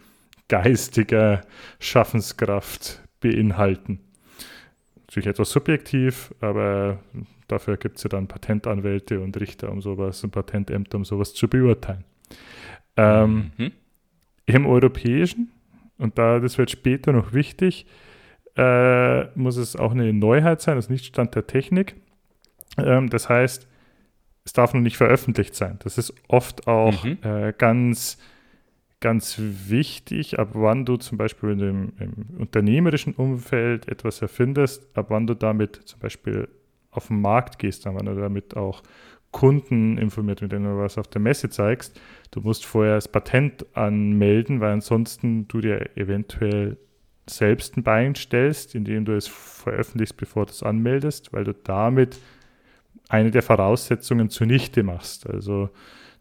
geistiger 0.49 1.43
Schaffenskraft 1.79 3.03
beinhalten. 3.21 4.01
Natürlich 5.07 5.29
etwas 5.29 5.51
subjektiv, 5.51 6.35
aber 6.41 6.99
dafür 7.49 7.77
gibt 7.77 7.99
es 7.99 8.05
ja 8.05 8.09
dann 8.09 8.29
Patentanwälte 8.29 9.21
und 9.21 9.39
Richter, 9.41 9.71
um 9.71 9.81
sowas 9.81 10.23
und 10.25 10.31
Patentämter, 10.31 10.99
um 10.99 11.05
sowas 11.05 11.35
zu 11.35 11.49
beurteilen. 11.49 12.05
Ähm, 12.97 13.51
mhm. 13.57 13.73
Im 14.47 14.67
europäischen, 14.67 15.51
und 15.99 16.19
da 16.19 16.41
das 16.41 16.59
wird 16.59 16.71
später 16.71 17.13
noch 17.13 17.33
wichtig, 17.33 17.87
äh, 18.57 19.27
muss 19.39 19.57
es 19.57 19.77
auch 19.77 19.93
eine 19.93 20.13
Neuheit 20.13 20.61
sein, 20.61 20.75
also 20.77 20.93
nicht 20.93 21.07
Stand 21.07 21.35
der 21.35 21.47
Technik. 21.47 21.97
Ähm, 22.79 23.11
das 23.11 23.29
heißt, 23.29 23.67
es 24.45 24.53
darf 24.53 24.75
noch 24.75 24.81
nicht 24.81 24.97
veröffentlicht 24.97 25.55
sein. 25.55 25.79
Das 25.83 25.99
ist 25.99 26.15
oft 26.29 26.67
auch 26.67 27.05
mhm. 27.05 27.19
äh, 27.23 27.53
ganz, 27.57 28.19
ganz 29.01 29.37
wichtig, 29.39 30.39
ab 30.39 30.51
wann 30.53 30.85
du 30.85 30.97
zum 30.97 31.19
Beispiel 31.19 31.57
dem, 31.57 31.93
im 31.99 32.41
unternehmerischen 32.41 33.15
Umfeld 33.15 33.89
etwas 33.89 34.23
erfindest, 34.23 34.97
ab 34.97 35.07
wann 35.09 35.27
du 35.27 35.35
damit 35.35 35.77
zum 35.85 36.01
Beispiel 36.01 36.49
auf 36.91 37.09
den 37.09 37.21
Markt 37.21 37.59
gehst, 37.59 37.87
ab 37.87 37.95
wann 37.97 38.07
du 38.07 38.15
damit 38.15 38.57
auch 38.57 38.83
Kunden 39.31 39.97
informiert, 39.97 40.43
mit 40.43 40.53
denen 40.53 40.65
du 40.65 40.79
was 40.79 40.99
auf 40.99 41.07
der 41.07 41.21
Messe 41.21 41.51
zeigst. 41.51 42.01
Du 42.31 42.41
musst 42.41 42.67
vorher 42.67 42.97
das 42.97 43.09
Patent 43.09 43.65
anmelden, 43.77 44.61
weil 44.61 44.73
ansonsten 44.73 45.47
du 45.47 45.61
dir 45.61 45.97
eventuell 45.97 46.77
selbst 47.29 47.77
ein 47.77 47.85
Bein 47.85 48.17
stellst, 48.17 48.75
indem 48.75 49.05
du 49.05 49.17
es 49.17 49.29
veröffentlichst, 49.29 50.17
bevor 50.17 50.47
du 50.47 50.51
es 50.51 50.63
anmeldest, 50.63 51.33
weil 51.33 51.45
du 51.45 51.55
damit 51.55 52.19
eine 53.11 53.31
der 53.31 53.43
Voraussetzungen 53.43 54.31
zunichte 54.31 54.83
machst. 54.83 55.29
Also 55.29 55.71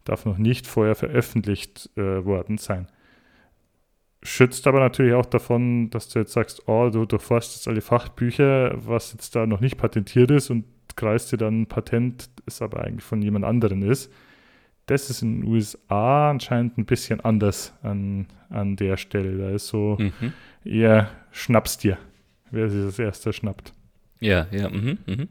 darf 0.04 0.26
noch 0.26 0.38
nicht 0.38 0.68
vorher 0.68 0.96
veröffentlicht 0.96 1.90
äh, 1.96 2.26
worden 2.26 2.58
sein. 2.58 2.88
Schützt 4.22 4.68
aber 4.68 4.80
natürlich 4.80 5.14
auch 5.14 5.26
davon, 5.26 5.92
dass 5.92 6.10
du 6.10 6.20
jetzt 6.20 6.34
sagst, 6.34 6.68
oh, 6.68 6.90
du 6.90 7.06
durchforst 7.06 7.56
jetzt 7.56 7.68
alle 7.68 7.82
Fachbücher, 7.82 8.74
was 8.76 9.14
jetzt 9.14 9.36
da 9.36 9.46
noch 9.46 9.62
nicht 9.62 9.78
patentiert 9.78 10.32
ist 10.32 10.50
und 10.50 10.66
kreist 10.96 11.32
dir 11.32 11.38
dann 11.38 11.62
ein 11.62 11.68
Patent, 11.68 12.30
das 12.46 12.62
aber 12.62 12.84
eigentlich 12.84 13.04
von 13.06 13.22
jemand 13.22 13.46
anderen 13.46 13.84
ist. 13.84 14.12
Das 14.88 15.10
ist 15.10 15.22
in 15.22 15.42
den 15.42 15.50
USA 15.50 16.32
anscheinend 16.32 16.78
ein 16.78 16.86
bisschen 16.86 17.22
anders 17.22 17.74
an, 17.84 18.28
an 18.50 18.76
der 18.76 18.98
Stelle. 18.98 19.38
Da 19.38 19.52
ist 19.52 19.68
so 19.68 19.98
mhm. 20.00 20.34
eher 20.66 21.12
schnappst 21.32 21.84
dir, 21.84 21.98
wer 22.50 22.70
sich 22.70 22.84
das 22.84 23.00
erste 23.00 23.32
schnappt. 23.32 23.74
Ja, 24.20 24.48
ja, 24.52 24.70
mhm, 24.70 24.98
mhm. 25.06 25.30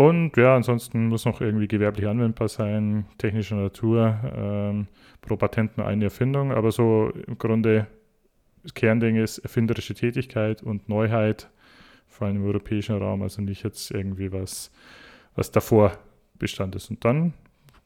Und 0.00 0.34
ja, 0.38 0.56
ansonsten 0.56 1.08
muss 1.08 1.26
noch 1.26 1.42
irgendwie 1.42 1.68
gewerblich 1.68 2.08
anwendbar 2.08 2.48
sein, 2.48 3.04
technischer 3.18 3.56
Natur, 3.56 4.18
ähm, 4.34 4.86
pro 5.20 5.36
Patent 5.36 5.76
nur 5.76 5.86
eine 5.86 6.04
Erfindung, 6.04 6.52
aber 6.52 6.72
so 6.72 7.12
im 7.26 7.36
Grunde 7.36 7.86
das 8.62 8.72
Kernding 8.72 9.16
ist 9.16 9.40
erfinderische 9.40 9.92
Tätigkeit 9.92 10.62
und 10.62 10.88
Neuheit, 10.88 11.50
vor 12.08 12.26
allem 12.26 12.36
im 12.36 12.46
europäischen 12.46 12.96
Raum, 12.96 13.20
also 13.20 13.42
nicht 13.42 13.62
jetzt 13.62 13.90
irgendwie 13.90 14.32
was, 14.32 14.70
was 15.34 15.50
davor 15.50 15.98
Bestand 16.38 16.74
ist. 16.76 16.88
Und 16.88 17.04
dann 17.04 17.34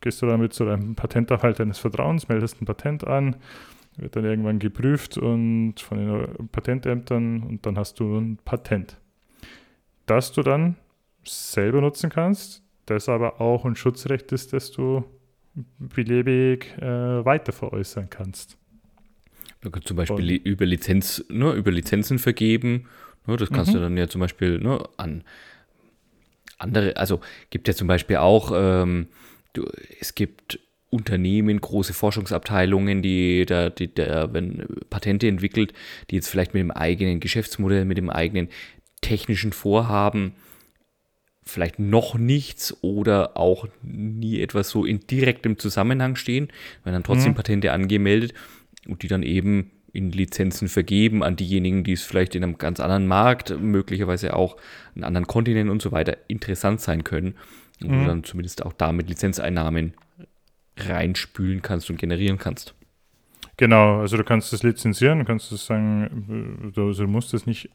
gehst 0.01 0.23
du 0.23 0.27
damit 0.27 0.53
zu 0.53 0.65
deinem 0.67 0.95
Patentanwalt 0.95 1.59
deines 1.59 1.81
Vertrauens, 1.81 2.29
meldest 2.29 2.63
ein 2.63 2.65
Patent 2.65 3.05
an, 3.05 3.35
wird 3.97 4.15
dann 4.15 4.25
irgendwann 4.25 4.61
geprüft 4.61 5.19
und 5.19 5.81
von 5.81 5.99
den 5.99 6.49
Patentämtern 6.53 7.43
und 7.43 7.67
dann 7.67 7.77
hast 7.77 7.99
du 7.99 8.19
ein 8.19 8.39
Patent, 8.45 9.01
das 10.07 10.31
du 10.31 10.43
dann 10.43 10.77
selber 11.27 11.81
nutzen 11.81 12.11
kannst, 12.11 12.63
das 12.87 13.09
aber 13.09 13.41
auch 13.41 13.65
ein 13.65 13.77
Schutzrecht 13.77 14.33
ist, 14.33 14.53
das 14.53 14.71
du 14.73 15.05
beliebig 15.79 16.77
äh, 16.79 17.25
weiter 17.25 17.53
veräußern 17.53 18.11
kannst. 18.11 18.57
Du 19.61 19.71
kannst 19.71 19.89
zum 19.89 19.97
Beispiel 19.97 20.39
und, 20.39 20.47
über, 20.47 20.67
Lizenz, 20.67 21.25
ne, 21.29 21.53
über 21.53 21.71
Lizenzen 21.71 22.19
vergeben. 22.19 22.87
Ne, 23.27 23.37
das 23.37 23.51
kannst 23.51 23.71
mhm. 23.71 23.77
du 23.77 23.81
dann 23.81 23.97
ja 23.97 24.09
zum 24.09 24.21
Beispiel 24.21 24.59
ne, 24.59 24.83
an 24.97 25.25
andere, 26.59 26.97
also 26.97 27.21
gibt 27.51 27.69
ja 27.69 27.75
zum 27.75 27.89
Beispiel 27.89 28.17
auch, 28.17 28.53
ähm, 28.55 29.09
du, 29.53 29.67
es 30.01 30.15
gibt 30.15 30.61
Unternehmen, 30.91 31.61
große 31.61 31.93
Forschungsabteilungen, 31.93 33.03
die 33.03 33.47
da, 33.47 33.71
die 33.71 33.93
da, 33.93 34.33
wenn 34.33 34.65
Patente 34.91 35.27
entwickelt, 35.27 35.73
die 36.11 36.17
jetzt 36.17 36.29
vielleicht 36.29 36.55
mit 36.55 36.61
dem 36.61 36.71
eigenen 36.71 37.19
Geschäftsmodell, 37.19 37.85
mit 37.85 37.99
dem 37.99 38.11
eigenen 38.11 38.49
technischen 39.01 39.53
Vorhaben 39.53 40.35
vielleicht 41.45 41.79
noch 41.79 42.17
nichts 42.17 42.77
oder 42.83 43.37
auch 43.37 43.69
nie 43.83 44.41
etwas 44.41 44.71
so 44.71 44.85
in 44.85 45.01
direktem 45.01 45.59
Zusammenhang 45.59 46.17
stehen, 46.17 46.49
werden 46.83 46.95
dann 46.95 47.03
trotzdem 47.05 47.33
mhm. 47.33 47.37
Patente 47.37 47.73
angemeldet 47.73 48.35
und 48.89 49.03
die 49.03 49.09
dann 49.09 49.23
eben 49.23 49.71
in 49.93 50.11
Lizenzen 50.11 50.69
vergeben 50.69 51.23
an 51.23 51.37
diejenigen, 51.37 51.85
die 51.85 51.93
es 51.93 52.03
vielleicht 52.03 52.35
in 52.35 52.43
einem 52.43 52.59
ganz 52.59 52.81
anderen 52.81 53.07
Markt, 53.07 53.57
möglicherweise 53.61 54.35
auch 54.35 54.57
einen 54.95 55.05
anderen 55.05 55.27
Kontinent 55.27 55.71
und 55.71 55.81
so 55.81 55.93
weiter 55.93 56.17
interessant 56.27 56.81
sein 56.81 57.05
können. 57.05 57.37
Und 57.81 57.91
mhm. 57.91 58.01
du 58.01 58.07
dann 58.07 58.25
zumindest 58.25 58.65
auch 58.65 58.73
damit 58.73 59.09
Lizenzeinnahmen 59.09 59.95
reinspülen 60.77 61.63
kannst 61.63 61.91
und 61.91 61.99
generieren 61.99 62.39
kannst. 62.39 62.75
Genau, 63.57 64.01
also 64.01 64.17
du 64.17 64.25
kannst 64.25 64.53
es 64.53 64.65
lizenzieren, 64.65 65.21
du 65.21 65.25
kannst 65.25 65.53
es 65.53 65.65
sagen, 65.65 66.73
du, 66.75 66.89
also 66.89 67.05
du 67.05 67.09
musst 67.09 67.33
es 67.35 67.47
nicht 67.47 67.71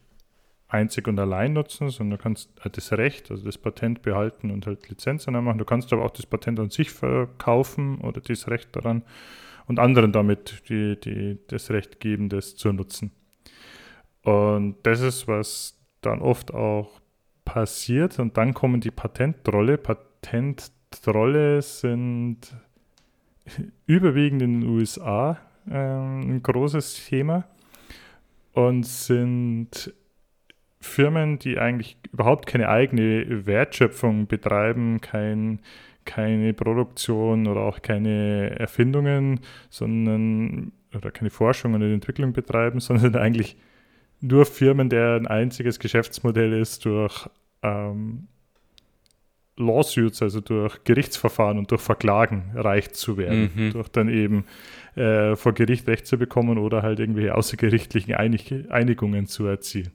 einzig 0.70 1.08
und 1.08 1.18
allein 1.18 1.52
nutzen, 1.52 1.90
sondern 1.90 2.18
du 2.18 2.22
kannst 2.22 2.50
halt 2.60 2.76
das 2.76 2.92
Recht, 2.92 3.30
also 3.30 3.44
das 3.44 3.58
Patent 3.58 4.02
behalten 4.02 4.50
und 4.50 4.66
halt 4.66 4.88
Lizenzen 4.88 5.32
machen. 5.32 5.58
Du 5.58 5.64
kannst 5.64 5.92
aber 5.92 6.04
auch 6.04 6.10
das 6.10 6.26
Patent 6.26 6.60
an 6.60 6.70
sich 6.70 6.90
verkaufen 6.90 8.00
oder 8.00 8.20
das 8.20 8.48
Recht 8.48 8.74
daran 8.74 9.02
und 9.66 9.78
anderen 9.78 10.12
damit 10.12 10.62
die, 10.68 10.98
die 10.98 11.38
das 11.48 11.70
Recht 11.70 12.00
geben, 12.00 12.28
das 12.28 12.56
zu 12.56 12.72
nutzen. 12.72 13.12
Und 14.22 14.76
das 14.82 15.00
ist, 15.00 15.28
was 15.28 15.78
dann 16.00 16.20
oft 16.20 16.52
auch 16.52 17.00
passiert. 17.44 18.18
Und 18.18 18.36
dann 18.36 18.54
kommen 18.54 18.80
die 18.80 18.90
Patentrolle. 18.90 19.78
Patentrolle 19.78 21.62
sind 21.62 22.54
überwiegend 23.86 24.42
in 24.42 24.60
den 24.60 24.70
USA 24.70 25.38
äh, 25.68 25.74
ein 25.74 26.42
großes 26.42 27.06
Thema 27.06 27.44
und 28.52 28.84
sind 28.84 29.94
Firmen, 30.80 31.38
die 31.38 31.58
eigentlich 31.58 31.98
überhaupt 32.12 32.46
keine 32.46 32.68
eigene 32.68 33.46
Wertschöpfung 33.46 34.26
betreiben, 34.26 35.00
kein, 35.00 35.60
keine 36.04 36.54
Produktion 36.54 37.46
oder 37.46 37.60
auch 37.60 37.82
keine 37.82 38.58
Erfindungen, 38.58 39.40
sondern 39.68 40.72
oder 40.94 41.10
keine 41.10 41.30
Forschung 41.30 41.74
und 41.74 41.82
Entwicklung 41.82 42.32
betreiben, 42.32 42.80
sondern 42.80 43.16
eigentlich 43.16 43.56
nur 44.20 44.46
Firmen, 44.46 44.88
deren 44.88 45.26
einziges 45.26 45.78
Geschäftsmodell 45.78 46.52
ist, 46.52 46.84
durch 46.84 47.28
ähm, 47.62 48.26
Lawsuits, 49.56 50.22
also 50.22 50.40
durch 50.40 50.82
Gerichtsverfahren 50.84 51.58
und 51.58 51.70
durch 51.70 51.80
Verklagen 51.80 52.50
reich 52.54 52.92
zu 52.92 53.16
werden, 53.16 53.50
mhm. 53.54 53.72
durch 53.72 53.88
dann 53.88 54.08
eben 54.08 54.44
äh, 54.96 55.36
vor 55.36 55.52
Gericht 55.52 55.86
Recht 55.86 56.06
zu 56.06 56.18
bekommen 56.18 56.58
oder 56.58 56.82
halt 56.82 57.00
irgendwelche 57.00 57.34
außergerichtlichen 57.34 58.14
Einig 58.14 58.52
Einigungen 58.70 59.26
zu 59.26 59.46
erzielen. 59.46 59.92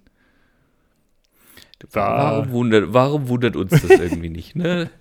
Warum 1.91 2.51
wundert, 2.51 2.93
warum 2.93 3.27
wundert 3.27 3.55
uns 3.55 3.71
das 3.71 3.89
irgendwie 3.89 4.29
nicht? 4.29 4.55
Ne? 4.55 4.89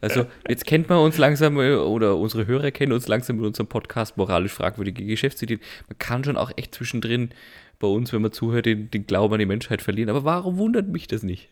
Also, 0.00 0.24
jetzt 0.48 0.64
kennt 0.64 0.88
man 0.88 0.98
uns 0.98 1.18
langsam 1.18 1.58
oder 1.58 2.16
unsere 2.16 2.46
Hörer 2.46 2.70
kennen 2.70 2.92
uns 2.92 3.08
langsam 3.08 3.36
mit 3.36 3.44
unserem 3.44 3.66
Podcast 3.66 4.16
moralisch 4.16 4.52
fragwürdige 4.52 5.04
Geschäftsideen. 5.04 5.60
Man 5.88 5.98
kann 5.98 6.24
schon 6.24 6.38
auch 6.38 6.50
echt 6.56 6.74
zwischendrin 6.74 7.30
bei 7.78 7.86
uns, 7.86 8.12
wenn 8.12 8.22
man 8.22 8.32
zuhört, 8.32 8.64
den, 8.64 8.90
den 8.90 9.06
Glauben 9.06 9.34
an 9.34 9.40
die 9.40 9.44
Menschheit 9.44 9.82
verlieren. 9.82 10.08
Aber 10.08 10.24
warum 10.24 10.56
wundert 10.56 10.88
mich 10.88 11.08
das 11.08 11.22
nicht? 11.22 11.50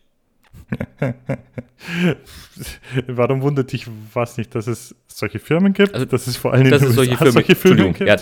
Warum 3.07 3.41
wundert 3.41 3.71
dich 3.71 3.87
was 4.13 4.37
nicht, 4.37 4.55
dass 4.55 4.67
es 4.67 4.95
solche 5.07 5.39
Firmen 5.39 5.73
gibt? 5.73 5.93
Also, 5.93 6.05
dass 6.05 6.27
es 6.27 6.37
vor 6.37 6.53
allem 6.53 6.69
dass 6.69 6.81
es 6.81 6.95
solche 6.95 7.17
Firmen, 7.17 7.33
solche 7.33 7.55
Firmen 7.55 7.93
gibt? 7.93 8.09
Ja, 8.09 8.17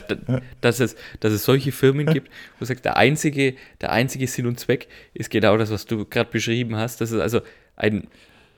dass, 0.62 0.80
es, 0.80 0.96
dass 1.20 1.34
es 1.34 1.44
solche 1.44 1.72
Firmen 1.72 2.06
gibt, 2.06 2.28
wo 2.28 2.60
du 2.60 2.66
sagst, 2.66 2.86
der 2.86 2.98
einzige, 2.98 3.56
der 3.82 3.92
einzige 3.92 4.28
Sinn 4.28 4.48
und 4.48 4.60
Zweck 4.60 4.88
ist 5.14 5.30
genau 5.30 5.58
das, 5.58 5.72
was 5.72 5.86
du 5.86 6.06
gerade 6.06 6.30
beschrieben 6.30 6.76
hast. 6.76 7.02
Das 7.02 7.12
ist 7.12 7.20
also 7.20 7.42
ein, 7.76 8.08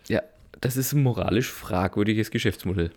ja, 0.07 0.21
das 0.61 0.77
ist 0.77 0.93
ein 0.93 1.03
moralisch 1.03 1.51
fragwürdiges 1.51 2.31
Geschäftsmodell. 2.31 2.91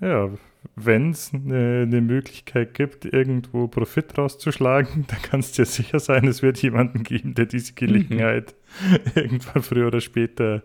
Ja, 0.00 0.30
wenn 0.74 1.10
es 1.10 1.32
eine, 1.32 1.82
eine 1.82 2.00
Möglichkeit 2.00 2.74
gibt, 2.74 3.04
irgendwo 3.04 3.68
Profit 3.68 4.18
rauszuschlagen, 4.18 5.06
dann 5.08 5.22
kannst 5.22 5.58
du 5.58 5.62
dir 5.62 5.66
sicher 5.66 6.00
sein, 6.00 6.26
es 6.26 6.42
wird 6.42 6.60
jemanden 6.62 7.02
geben, 7.02 7.34
der 7.34 7.46
diese 7.46 7.74
Gelegenheit 7.74 8.52
mhm. 8.52 8.57
irgendwann 9.14 9.62
früher 9.62 9.88
oder 9.88 10.00
später 10.00 10.62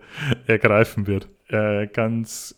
ergreifen 0.48 1.08
wird. 1.08 1.30
Äh, 1.48 1.88
ganz, 1.88 2.56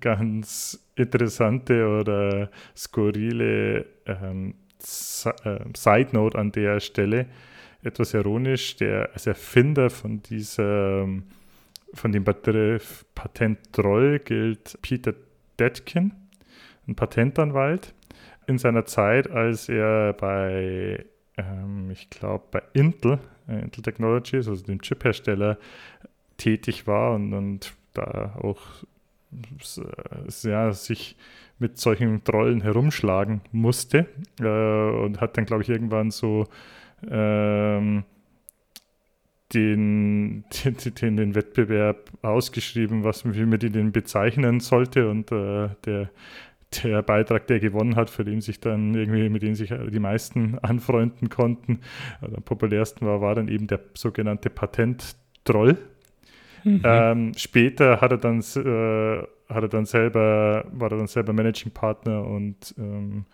ganz 0.00 0.86
interessante 0.94 1.86
oder 1.86 2.50
skurrile 2.76 3.86
ähm, 4.06 4.54
äh, 5.24 5.58
Side 5.76 6.08
Note 6.12 6.38
an 6.38 6.52
der 6.52 6.80
Stelle. 6.80 7.26
Etwas 7.82 8.14
ironisch, 8.14 8.76
der 8.76 9.10
als 9.12 9.26
Erfinder 9.26 9.90
von 9.90 10.22
dieser 10.22 11.08
von 11.92 12.12
dem 12.12 12.24
Begriff 12.24 13.04
Patenttroll 13.14 14.20
gilt 14.20 14.78
Peter 14.82 15.14
Detkin, 15.58 16.12
ein 16.86 16.94
Patentanwalt, 16.94 17.94
in 18.46 18.58
seiner 18.58 18.84
Zeit, 18.84 19.30
als 19.30 19.68
er 19.68 20.12
bei, 20.12 21.04
ähm, 21.36 21.90
ich 21.90 22.10
glaube, 22.10 22.44
bei 22.50 22.62
Intel, 22.72 23.12
äh, 23.12 23.18
Intel 23.58 23.82
Technologies, 23.82 24.48
also 24.48 24.64
dem 24.64 24.80
Chiphersteller, 24.80 25.58
tätig 26.36 26.86
war 26.86 27.14
und, 27.14 27.32
und 27.34 27.72
da 27.92 28.36
auch 28.40 28.60
ja, 30.42 30.72
sich 30.72 31.16
mit 31.58 31.78
solchen 31.78 32.24
Trollen 32.24 32.62
herumschlagen 32.62 33.42
musste 33.52 34.06
äh, 34.40 35.04
und 35.04 35.20
hat 35.20 35.36
dann, 35.36 35.44
glaube 35.44 35.62
ich, 35.62 35.68
irgendwann 35.68 36.10
so 36.10 36.46
ähm, 37.08 38.04
den, 39.52 40.44
den, 41.00 41.16
den, 41.16 41.34
Wettbewerb 41.34 42.10
ausgeschrieben, 42.22 43.02
was, 43.02 43.24
wie 43.24 43.44
man 43.44 43.58
den 43.58 43.90
bezeichnen 43.90 44.60
sollte 44.60 45.10
und 45.10 45.32
äh, 45.32 45.70
der, 45.84 46.10
der 46.70 47.02
Beitrag, 47.02 47.46
der 47.46 47.60
gewonnen 47.60 47.96
hat, 47.96 48.10
für 48.10 48.24
den 48.24 48.40
sich 48.40 48.60
dann 48.60 48.94
irgendwie, 48.94 49.28
mit 49.28 49.42
dem 49.42 49.54
sich 49.54 49.70
die 49.70 49.98
meisten 49.98 50.58
anfreunden 50.60 51.28
konnten, 51.28 51.80
am 52.20 52.42
populärsten 52.42 53.06
war, 53.06 53.20
war 53.20 53.34
dann 53.34 53.48
eben 53.48 53.66
der 53.66 53.80
sogenannte 53.94 54.50
Patent-Troll. 54.50 55.78
Mhm. 56.64 56.82
Ähm, 56.84 57.32
später 57.36 58.00
hat 58.00 58.12
er 58.12 58.18
dann 58.18 58.40
äh, 58.40 59.22
hat 59.50 59.62
er 59.64 59.68
dann 59.68 59.84
selber, 59.84 60.64
war 60.70 60.92
er 60.92 60.98
dann 60.98 61.06
selber 61.06 61.32
Managing 61.32 61.72
Partner 61.72 62.24
und 62.24 62.74
ähm, 62.78 63.24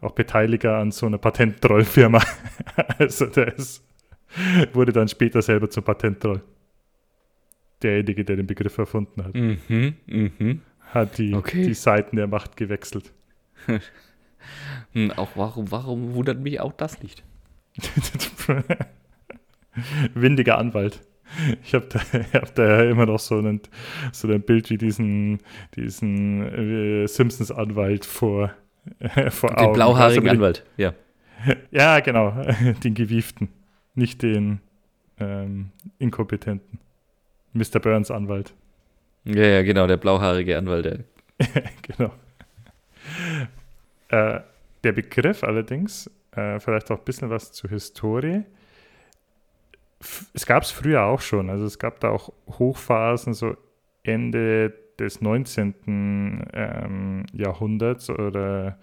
auch 0.00 0.12
Beteiliger 0.12 0.76
an 0.78 0.90
so 0.90 1.06
einer 1.06 1.18
Patentrollfirma. 1.18 2.22
also 2.98 3.26
der 3.26 3.56
ist, 3.56 3.84
wurde 4.72 4.92
dann 4.92 5.08
später 5.08 5.40
selber 5.40 5.70
zum 5.70 5.84
Patentroll. 5.84 6.42
Derjenige, 7.82 8.24
der 8.24 8.36
den 8.36 8.46
Begriff 8.46 8.78
erfunden 8.78 9.24
hat. 9.24 9.34
Mhm, 9.34 9.94
mhm. 10.06 10.60
Hat 10.92 11.16
die, 11.16 11.34
okay. 11.34 11.64
die 11.64 11.74
Seiten 11.74 12.16
der 12.16 12.26
Macht 12.26 12.56
gewechselt. 12.56 13.12
hm, 14.92 15.10
auch 15.12 15.30
warum, 15.36 15.70
warum 15.70 16.14
wundert 16.14 16.38
mich 16.40 16.60
auch 16.60 16.72
das 16.72 17.02
nicht? 17.02 17.24
Windiger 20.14 20.58
Anwalt. 20.58 21.00
Ich 21.64 21.74
habe 21.74 21.86
da, 21.86 22.00
hab 22.38 22.54
da 22.54 22.82
immer 22.82 23.06
noch 23.06 23.18
so 23.18 23.38
ein, 23.38 23.60
so 24.12 24.28
ein 24.28 24.42
Bild 24.42 24.68
wie 24.68 24.76
diesen, 24.76 25.38
diesen 25.76 26.42
äh, 26.42 27.06
Simpsons-Anwalt 27.06 28.04
vor, 28.04 28.52
äh, 28.98 29.30
vor 29.30 29.48
den 29.48 29.58
Augen. 29.58 29.66
Den 29.68 29.72
blauhaarigen 29.72 30.28
also, 30.28 30.36
Anwalt, 30.36 30.66
ja. 30.76 30.92
Ja, 31.70 32.00
genau, 32.00 32.44
den 32.84 32.94
Gewieften, 32.94 33.48
nicht 33.94 34.22
den 34.22 34.60
ähm, 35.18 35.70
Inkompetenten. 35.98 36.78
Mr. 37.54 37.80
Burns 37.80 38.10
Anwalt. 38.10 38.54
Ja, 39.24 39.44
ja, 39.44 39.62
genau, 39.62 39.86
der 39.86 39.96
blauhaarige 39.96 40.58
Anwalt. 40.58 40.84
Der. 40.84 40.98
genau. 41.82 42.12
Äh, 44.08 44.40
der 44.84 44.92
Begriff 44.92 45.44
allerdings, 45.44 46.10
äh, 46.32 46.58
vielleicht 46.58 46.90
auch 46.90 46.98
ein 46.98 47.04
bisschen 47.04 47.30
was 47.30 47.52
zur 47.52 47.70
Historie 47.70 48.44
es 50.34 50.46
gab 50.46 50.62
es 50.62 50.70
früher 50.70 51.04
auch 51.04 51.20
schon. 51.20 51.50
Also 51.50 51.64
es 51.64 51.78
gab 51.78 52.00
da 52.00 52.10
auch 52.10 52.32
Hochphasen, 52.46 53.34
so 53.34 53.56
Ende 54.02 54.74
des 54.98 55.20
19. 55.20 55.74
Ähm, 56.52 57.26
Jahrhunderts 57.32 58.10
oder 58.10 58.78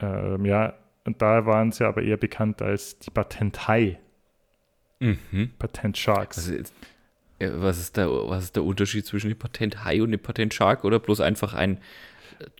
ähm, 0.00 0.44
ja, 0.44 0.74
und 1.04 1.22
da 1.22 1.46
waren 1.46 1.72
sie 1.72 1.86
aber 1.86 2.02
eher 2.02 2.16
bekannt 2.16 2.60
als 2.60 2.98
die 2.98 3.10
Patentei. 3.10 3.98
Mhm. 4.98 5.50
Patent 5.58 5.96
Sharks. 5.96 6.38
Also 6.38 6.54
jetzt, 6.54 6.74
was, 7.38 7.78
ist 7.78 7.96
der, 7.96 8.08
was 8.10 8.44
ist 8.44 8.56
der 8.56 8.64
Unterschied 8.64 9.06
zwischen 9.06 9.28
dem 9.28 9.38
Patent 9.38 9.84
Hai 9.84 10.02
und 10.02 10.10
dem 10.10 10.20
Patent 10.20 10.54
Shark 10.54 10.84
oder 10.84 10.98
bloß 10.98 11.20
einfach 11.20 11.54
ein 11.54 11.78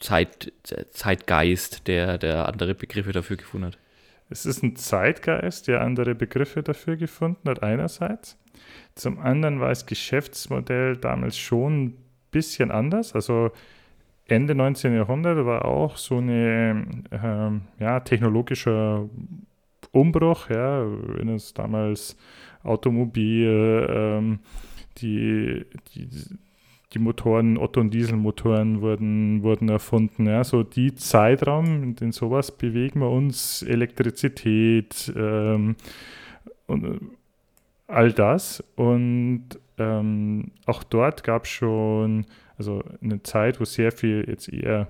Zeit, 0.01 0.53
Zeitgeist, 0.91 1.87
der, 1.87 2.19
der 2.19 2.49
andere 2.49 2.75
Begriffe 2.75 3.13
dafür 3.13 3.37
gefunden 3.37 3.67
hat? 3.67 3.79
Es 4.29 4.45
ist 4.45 4.63
ein 4.63 4.77
Zeitgeist, 4.77 5.69
der 5.69 5.83
andere 5.83 6.15
Begriffe 6.15 6.63
dafür 6.63 6.97
gefunden 6.97 7.49
hat, 7.49 7.63
einerseits. 7.63 8.37
Zum 8.95 9.19
anderen 9.19 9.61
war 9.61 9.69
das 9.69 9.87
Geschäftsmodell 9.87 10.97
damals 10.97 11.39
schon 11.39 11.85
ein 11.85 11.99
bisschen 12.31 12.71
anders. 12.71 13.15
Also 13.15 13.53
Ende 14.27 14.55
19. 14.55 14.95
Jahrhundert 14.95 15.45
war 15.47 15.65
auch 15.65 15.97
so 15.97 16.19
ein 16.19 17.05
ähm, 17.13 17.63
ja, 17.79 18.01
technologischer 18.01 19.09
Umbruch, 19.93 20.51
ja, 20.51 20.85
wenn 20.85 21.29
es 21.29 21.55
damals 21.55 22.17
Automobil, 22.63 23.87
ähm, 23.89 24.39
die, 24.99 25.65
die 25.95 26.09
die 26.93 26.99
Motoren, 26.99 27.59
Otto- 27.59 27.81
und 27.81 27.93
Dieselmotoren 27.93 28.81
wurden, 28.81 29.43
wurden 29.43 29.69
erfunden. 29.69 30.27
Ja, 30.27 30.45
so 30.45 30.63
die 30.63 30.95
Zeitraum, 30.95 31.95
in 32.01 32.13
sowas 32.13 32.57
bewegen 32.57 33.01
wir 33.01 33.11
uns, 33.11 33.63
Elektrizität 33.63 35.13
ähm, 35.17 35.77
und 36.67 36.85
äh, 36.85 36.99
all 37.87 38.13
das. 38.13 38.63
Und 38.77 39.45
ähm, 39.79 40.53
auch 40.65 40.83
dort 40.85 41.25
gab 41.25 41.45
es 41.45 41.51
schon 41.51 42.25
also 42.57 42.83
eine 43.03 43.23
Zeit, 43.23 43.61
wo 43.61 43.65
sehr 43.65 43.93
viel 43.93 44.25
jetzt 44.27 44.49
eher 44.49 44.89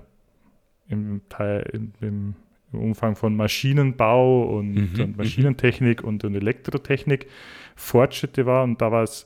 im 0.87 1.21
Teil 1.27 1.69
im, 1.73 1.91
im 1.99 2.35
Umfang 2.71 3.15
von 3.15 3.35
Maschinenbau 3.35 4.57
und, 4.57 4.73
mhm, 4.73 4.89
und 4.99 5.09
mhm. 5.11 5.15
Maschinentechnik 5.17 6.03
und, 6.03 6.23
und 6.23 6.35
Elektrotechnik 6.35 7.27
Fortschritte 7.75 8.45
war. 8.45 8.63
Und 8.63 8.81
da 8.81 8.91
war 8.91 9.03
es 9.03 9.25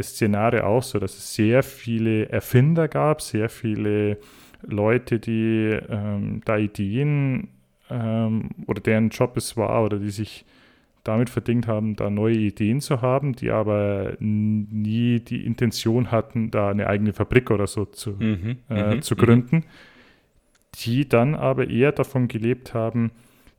Szenario 0.00 0.64
auch 0.64 0.82
so, 0.82 0.98
dass 0.98 1.16
es 1.16 1.34
sehr 1.34 1.62
viele 1.62 2.28
Erfinder 2.28 2.88
gab, 2.88 3.20
sehr 3.20 3.48
viele 3.48 4.18
Leute, 4.62 5.18
die 5.18 5.76
ähm, 5.88 6.40
da 6.44 6.56
Ideen 6.56 7.48
ähm, 7.90 8.50
oder 8.66 8.80
deren 8.80 9.10
Job 9.10 9.36
es 9.36 9.56
war 9.56 9.84
oder 9.84 9.98
die 9.98 10.10
sich 10.10 10.44
damit 11.04 11.30
verdient 11.30 11.66
haben, 11.66 11.96
da 11.96 12.10
neue 12.10 12.36
Ideen 12.36 12.80
zu 12.80 13.02
haben, 13.02 13.34
die 13.34 13.50
aber 13.50 14.12
nie 14.20 15.18
die 15.18 15.44
Intention 15.44 16.12
hatten, 16.12 16.50
da 16.52 16.70
eine 16.70 16.86
eigene 16.86 17.12
Fabrik 17.12 17.50
oder 17.50 17.66
so 17.66 17.86
zu, 17.86 18.10
mhm, 18.12 18.58
äh, 18.70 18.96
mhm, 18.96 19.02
zu 19.02 19.16
gründen, 19.16 19.56
mhm. 19.56 19.64
Die 20.76 21.08
dann 21.08 21.34
aber 21.34 21.68
eher 21.68 21.92
davon 21.92 22.28
gelebt 22.28 22.74
haben, 22.74 23.12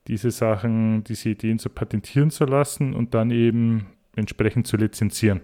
diese 0.08 0.32
Sachen, 0.32 1.04
diese 1.04 1.30
Ideen 1.30 1.60
zu 1.60 1.70
patentieren 1.70 2.30
zu 2.30 2.46
lassen 2.46 2.94
und 2.94 3.14
dann 3.14 3.32
eben 3.32 3.88
entsprechend 4.16 4.68
zu 4.68 4.78
lizenzieren. 4.78 5.42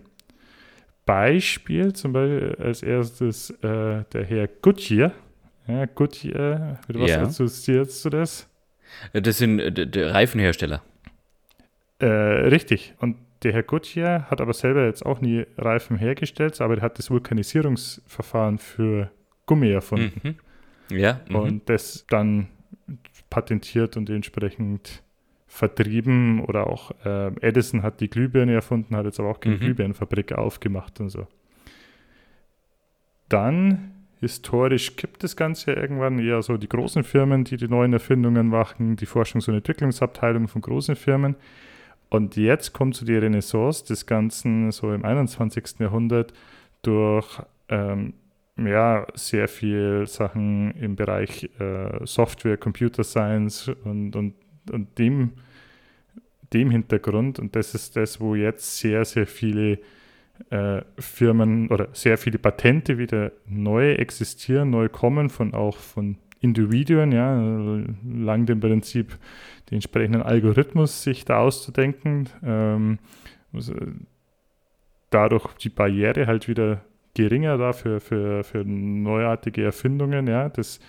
Beispiel, 1.05 1.93
zum 1.93 2.13
Beispiel 2.13 2.55
als 2.59 2.83
erstes 2.83 3.49
äh, 3.49 4.03
der 4.13 4.25
Herr 4.25 4.47
Goodyear. 4.47 5.13
Ja, 5.67 5.85
Goodyear, 5.85 6.79
mit 6.87 6.99
was 6.99 7.09
ja. 7.09 7.21
assoziierst 7.21 8.05
du 8.05 8.09
das? 8.09 8.47
Das 9.13 9.37
sind 9.37 9.59
äh, 9.59 10.05
Reifenhersteller. 10.09 10.81
Äh, 11.99 12.05
richtig. 12.05 12.93
Und 12.99 13.17
der 13.43 13.53
Herr 13.53 13.63
Goodyear 13.63 14.29
hat 14.29 14.41
aber 14.41 14.53
selber 14.53 14.85
jetzt 14.85 15.05
auch 15.05 15.21
nie 15.21 15.45
Reifen 15.57 15.97
hergestellt, 15.97 16.59
aber 16.59 16.77
er 16.77 16.81
hat 16.81 16.99
das 16.99 17.09
Vulkanisierungsverfahren 17.09 18.57
für 18.57 19.09
Gummi 19.45 19.71
erfunden. 19.71 20.21
Mhm. 20.23 20.35
Ja. 20.91 21.21
Mhm. 21.29 21.35
Und 21.35 21.69
das 21.69 22.05
dann 22.09 22.47
patentiert 23.29 23.97
und 23.97 24.09
entsprechend 24.09 25.03
vertrieben 25.47 26.41
oder 26.41 26.67
auch 26.67 26.91
äh, 27.03 27.31
Edison 27.41 27.81
hat 27.81 28.01
die 28.01 28.09
Glühbirne 28.09 28.53
erfunden, 28.53 28.95
hat 28.95 29.05
jetzt 29.05 29.19
aber 29.19 29.29
auch 29.29 29.39
keine 29.39 29.55
mhm. 29.55 29.61
Glühbirnenfabrik 29.61 30.33
aufgemacht 30.33 30.99
und 30.99 31.09
so. 31.09 31.27
Dann 33.29 33.91
historisch 34.19 34.95
kippt 34.95 35.23
das 35.23 35.35
Ganze 35.35 35.71
irgendwann 35.71 36.19
eher 36.19 36.41
so 36.41 36.57
die 36.57 36.69
großen 36.69 37.03
Firmen, 37.03 37.45
die 37.45 37.57
die 37.57 37.67
neuen 37.67 37.93
Erfindungen 37.93 38.47
machen, 38.47 38.95
die 38.95 39.07
Forschungs- 39.07 39.49
und 39.49 39.55
Entwicklungsabteilung 39.55 40.47
von 40.47 40.61
großen 40.61 40.95
Firmen. 40.95 41.35
Und 42.09 42.35
jetzt 42.35 42.73
kommt 42.73 42.95
so 42.95 43.05
die 43.05 43.15
Renaissance 43.15 43.85
des 43.85 44.05
Ganzen 44.05 44.71
so 44.71 44.93
im 44.93 45.05
21. 45.05 45.79
Jahrhundert 45.79 46.33
durch 46.81 47.41
ähm, 47.69 48.13
ja, 48.67 49.07
sehr 49.15 49.47
viel 49.47 50.05
Sachen 50.07 50.71
im 50.71 50.95
Bereich 50.95 51.49
äh, 51.59 52.05
Software, 52.05 52.57
Computer 52.57 53.03
Science 53.03 53.71
und, 53.83 54.15
und 54.15 54.33
und 54.71 54.97
dem, 54.97 55.31
dem 56.53 56.71
Hintergrund, 56.71 57.39
und 57.39 57.55
das 57.55 57.75
ist 57.75 57.95
das, 57.95 58.19
wo 58.19 58.35
jetzt 58.35 58.77
sehr, 58.77 59.05
sehr 59.05 59.27
viele 59.27 59.79
äh, 60.49 60.81
Firmen 60.97 61.67
oder 61.69 61.89
sehr 61.93 62.17
viele 62.17 62.39
Patente 62.39 62.97
wieder 62.97 63.31
neu 63.45 63.91
existieren, 63.93 64.69
neu 64.69 64.89
kommen, 64.89 65.29
von 65.29 65.53
auch 65.53 65.77
von 65.77 66.17
Individuen, 66.41 67.11
ja, 67.11 67.35
lang 68.07 68.45
dem 68.45 68.61
Prinzip, 68.61 69.17
den 69.69 69.75
entsprechenden 69.75 70.21
Algorithmus 70.21 71.03
sich 71.03 71.25
da 71.25 71.39
auszudenken. 71.39 72.29
Ähm, 72.43 72.99
also 73.51 73.75
dadurch 75.09 75.53
die 75.57 75.69
Barriere 75.69 76.27
halt 76.27 76.47
wieder 76.47 76.85
geringer 77.19 77.57
da 77.57 77.73
für, 77.73 77.99
für, 77.99 78.45
für 78.45 78.63
neuartige 78.63 79.61
Erfindungen, 79.63 80.25
ja, 80.27 80.47
das, 80.47 80.79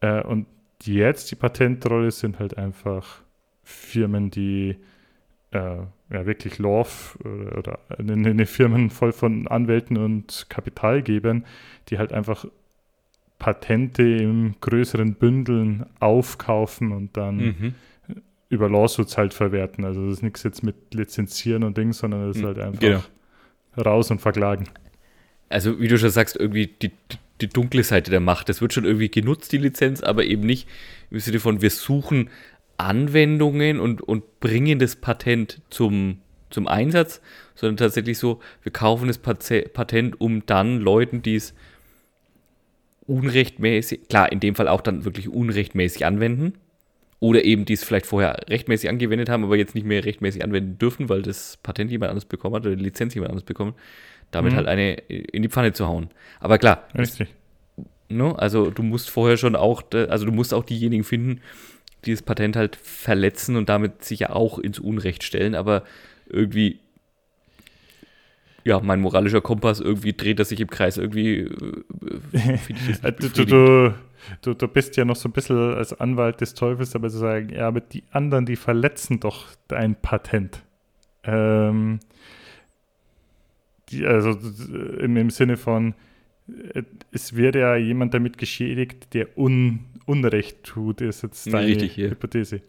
äh, 0.00 0.22
und 0.22 0.46
jetzt 0.82 1.30
die 1.30 1.36
Patentrolle 1.36 2.10
sind 2.10 2.38
halt 2.38 2.58
einfach 2.58 3.22
Firmen, 3.62 4.30
die 4.30 4.76
äh, 5.52 5.78
ja, 6.10 6.26
wirklich 6.26 6.58
Love 6.58 6.90
oder, 7.24 7.58
oder 7.58 7.78
eine, 7.98 8.12
eine 8.12 8.44
Firmen 8.44 8.90
voll 8.90 9.12
von 9.12 9.48
Anwälten 9.48 9.96
und 9.96 10.46
Kapitalgebern, 10.50 11.46
die 11.88 11.98
halt 11.98 12.12
einfach 12.12 12.44
Patente 13.38 14.02
in 14.02 14.56
größeren 14.60 15.14
Bündeln 15.14 15.86
aufkaufen 15.98 16.92
und 16.92 17.16
dann 17.16 17.36
mhm. 17.36 17.74
über 18.50 18.68
Lawsuits 18.68 19.16
halt 19.16 19.32
verwerten. 19.32 19.86
Also 19.86 20.04
das 20.04 20.18
ist 20.18 20.22
nichts 20.22 20.42
jetzt 20.42 20.62
mit 20.62 20.92
Lizenzieren 20.92 21.64
und 21.64 21.78
Dings, 21.78 21.98
sondern 21.98 22.28
das 22.28 22.36
ist 22.36 22.42
mhm. 22.42 22.46
halt 22.48 22.58
einfach 22.58 22.80
genau. 22.80 23.00
raus 23.78 24.10
und 24.10 24.20
verklagen. 24.20 24.66
Also 25.54 25.78
wie 25.78 25.86
du 25.86 25.96
schon 25.98 26.10
sagst, 26.10 26.34
irgendwie 26.34 26.66
die, 26.66 26.90
die, 27.40 27.48
dunkle 27.48 27.84
Seite 27.84 28.10
der 28.10 28.18
Macht. 28.18 28.48
Das 28.48 28.60
wird 28.60 28.72
schon 28.72 28.84
irgendwie 28.84 29.08
genutzt, 29.08 29.52
die 29.52 29.58
Lizenz, 29.58 30.02
aber 30.02 30.24
eben 30.24 30.42
nicht 30.42 30.68
im 31.12 31.20
Sinne 31.20 31.38
von, 31.38 31.62
wir 31.62 31.70
suchen 31.70 32.28
Anwendungen 32.76 33.78
und, 33.78 34.02
und 34.02 34.40
bringen 34.40 34.80
das 34.80 34.96
Patent 34.96 35.60
zum, 35.70 36.18
zum 36.50 36.66
Einsatz, 36.66 37.20
sondern 37.54 37.76
tatsächlich 37.76 38.18
so, 38.18 38.40
wir 38.64 38.72
kaufen 38.72 39.06
das 39.06 39.18
Patent, 39.18 40.20
um 40.20 40.44
dann 40.44 40.80
Leuten, 40.80 41.22
die 41.22 41.36
es 41.36 41.54
unrechtmäßig, 43.06 44.08
klar, 44.08 44.32
in 44.32 44.40
dem 44.40 44.56
Fall 44.56 44.66
auch 44.66 44.80
dann 44.80 45.04
wirklich 45.04 45.28
unrechtmäßig 45.28 46.04
anwenden, 46.04 46.54
oder 47.20 47.44
eben 47.44 47.64
die 47.64 47.74
es 47.74 47.84
vielleicht 47.84 48.06
vorher 48.06 48.40
rechtmäßig 48.50 48.90
angewendet 48.90 49.28
haben, 49.28 49.44
aber 49.44 49.56
jetzt 49.56 49.76
nicht 49.76 49.86
mehr 49.86 50.04
rechtmäßig 50.04 50.42
anwenden 50.42 50.78
dürfen, 50.78 51.08
weil 51.08 51.22
das 51.22 51.58
Patent 51.62 51.92
jemand 51.92 52.10
anders 52.10 52.24
bekommen 52.24 52.56
hat 52.56 52.66
oder 52.66 52.74
die 52.74 52.82
Lizenz 52.82 53.14
jemand 53.14 53.30
anders 53.30 53.44
bekommen, 53.44 53.74
damit 54.34 54.52
mhm. 54.52 54.56
halt 54.56 54.68
eine 54.68 54.94
in 54.94 55.42
die 55.42 55.48
Pfanne 55.48 55.72
zu 55.72 55.86
hauen. 55.86 56.10
Aber 56.40 56.58
klar, 56.58 56.84
Richtig. 56.96 57.28
Ne, 58.08 58.38
also 58.38 58.70
du 58.70 58.82
musst 58.82 59.10
vorher 59.10 59.36
schon 59.36 59.56
auch, 59.56 59.82
also 59.92 60.26
du 60.26 60.32
musst 60.32 60.52
auch 60.52 60.64
diejenigen 60.64 61.04
finden, 61.04 61.40
die 62.04 62.12
das 62.12 62.22
Patent 62.22 62.54
halt 62.54 62.76
verletzen 62.76 63.56
und 63.56 63.68
damit 63.68 64.04
sich 64.04 64.20
ja 64.20 64.30
auch 64.30 64.58
ins 64.58 64.78
Unrecht 64.78 65.24
stellen, 65.24 65.54
aber 65.54 65.84
irgendwie, 66.28 66.80
ja, 68.62 68.80
mein 68.80 69.00
moralischer 69.00 69.40
Kompass, 69.40 69.80
irgendwie 69.80 70.12
dreht 70.12 70.38
er 70.38 70.44
sich 70.44 70.60
im 70.60 70.68
Kreis, 70.68 70.98
irgendwie 70.98 71.48
äh, 72.32 72.58
äh 73.02 73.12
du, 73.18 73.44
du, 73.44 73.94
du, 74.42 74.54
du 74.54 74.68
bist 74.68 74.96
ja 74.96 75.04
noch 75.04 75.16
so 75.16 75.28
ein 75.28 75.32
bisschen 75.32 75.74
als 75.74 75.98
Anwalt 75.98 76.40
des 76.40 76.54
Teufels, 76.54 76.94
aber 76.94 77.08
zu 77.08 77.18
sagen, 77.18 77.50
ja, 77.50 77.68
aber 77.68 77.80
die 77.80 78.04
anderen, 78.10 78.46
die 78.46 78.56
verletzen 78.56 79.18
doch 79.20 79.48
dein 79.68 79.96
Patent. 79.96 80.62
Ähm, 81.24 82.00
die, 83.94 84.06
also 84.06 84.30
im, 84.98 85.16
im 85.16 85.30
Sinne 85.30 85.56
von, 85.56 85.94
äh, 86.74 86.82
es 87.12 87.36
wird 87.36 87.56
ja 87.56 87.76
jemand 87.76 88.14
damit 88.14 88.38
geschädigt, 88.38 89.14
der 89.14 89.38
un, 89.38 89.80
Unrecht 90.06 90.64
tut, 90.64 91.00
ist 91.00 91.22
jetzt 91.22 91.52
deine 91.52 91.66
Richtig, 91.66 91.96
ja. 91.96 92.10
Hypothese. 92.10 92.60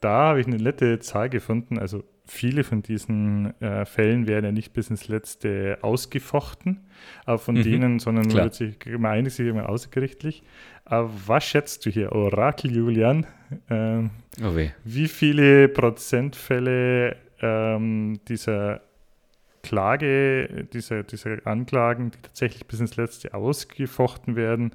Da 0.00 0.28
habe 0.28 0.40
ich 0.40 0.46
eine 0.46 0.56
nette 0.56 0.98
Zahl 0.98 1.28
gefunden. 1.28 1.78
Also 1.78 2.04
viele 2.26 2.64
von 2.64 2.82
diesen 2.82 3.60
äh, 3.60 3.84
Fällen 3.84 4.26
werden 4.26 4.44
ja 4.44 4.52
nicht 4.52 4.72
bis 4.72 4.88
ins 4.88 5.08
Letzte 5.08 5.78
ausgefochten, 5.82 6.80
aber 7.26 7.38
von 7.38 7.56
mhm, 7.56 7.62
denen, 7.62 7.98
sondern 7.98 8.26
man 8.28 8.36
wird 8.36 8.54
sich 8.54 8.86
immer 8.86 9.10
einig, 9.10 9.34
sich 9.34 9.46
immer 9.46 9.68
außergerichtlich. 9.68 10.42
Aber 10.84 11.10
was 11.26 11.44
schätzt 11.44 11.84
du 11.84 11.90
hier, 11.90 12.12
Orakel 12.12 12.74
Julian? 12.74 13.26
Ähm, 13.68 14.10
oh 14.42 14.54
wie 14.84 15.08
viele 15.08 15.68
Prozentfälle 15.68 17.16
ähm, 17.40 18.20
dieser 18.28 18.80
Klage, 19.62 20.66
dieser, 20.72 21.02
dieser 21.02 21.46
Anklagen, 21.46 22.10
die 22.10 22.18
tatsächlich 22.22 22.66
bis 22.66 22.80
ins 22.80 22.96
Letzte 22.96 23.34
ausgefochten 23.34 24.36
werden, 24.36 24.72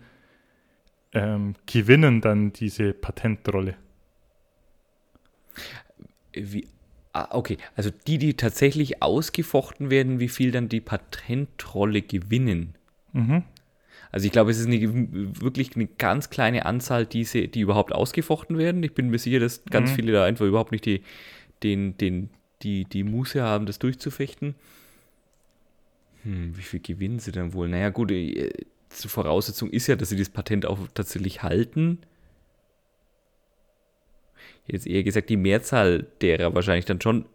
ähm, 1.14 1.56
gewinnen 1.66 2.22
dann 2.22 2.54
diese 2.54 2.94
Patentrolle. 2.94 3.76
Wie, 6.34 6.68
ah, 7.14 7.30
okay, 7.32 7.58
also 7.76 7.90
die, 8.08 8.18
die 8.18 8.36
tatsächlich 8.36 9.02
ausgefochten 9.02 9.90
werden, 9.90 10.20
wie 10.20 10.30
viel 10.30 10.52
dann 10.52 10.70
die 10.70 10.82
Patentrolle 10.82 12.02
gewinnen. 12.02 12.76
Mhm. 13.14 13.44
Also 14.12 14.28
ich 14.28 14.32
glaube, 14.32 14.52
es 14.52 14.60
ist 14.60 14.68
eine, 14.68 14.82
wirklich 15.42 15.76
eine 15.76 15.88
ganz 15.88 16.30
kleine 16.30 16.66
Anzahl, 16.66 17.06
diese, 17.06 17.48
die 17.48 17.62
überhaupt 17.62 17.94
ausgefochten 17.94 18.58
werden. 18.58 18.84
Ich 18.84 18.94
bin 18.94 19.10
mir 19.10 19.20
sicher, 19.20 19.40
dass 19.40 19.66
ganz 19.66 19.92
mhm. 19.92 19.96
viele 19.96 20.14
da 20.14 20.26
einfach 20.26 20.46
überhaupt 20.46 20.72
nicht 20.72 20.86
die, 20.86 21.02
den, 21.64 21.98
den, 21.98 22.30
die, 22.66 22.86
die 22.86 23.04
Muße 23.04 23.42
haben, 23.42 23.66
das 23.66 23.80
durchzufechten. 23.80 24.56
Hm, 26.24 26.58
wie 26.58 26.62
viel 26.62 26.80
gewinnen 26.80 27.20
sie 27.20 27.32
dann 27.32 27.54
wohl? 27.54 27.70
Naja, 27.70 27.90
gut, 27.90 28.12
äh, 28.12 28.52
zur 28.90 29.12
Voraussetzung 29.12 29.70
ist 29.70 29.88
ja, 29.88 29.96
dass 29.96 30.10
sie 30.10 30.18
das 30.18 30.30
Patent 30.30 30.66
auch 30.66 30.80
tatsächlich 30.94 31.44
halten. 31.44 32.00
Jetzt 34.68 34.88
eher 34.88 35.04
gesagt, 35.04 35.30
die 35.30 35.38
Mehrzahl 35.38 36.08
derer 36.22 36.56
wahrscheinlich 36.56 36.86
dann 36.86 37.00
schon. 37.00 37.26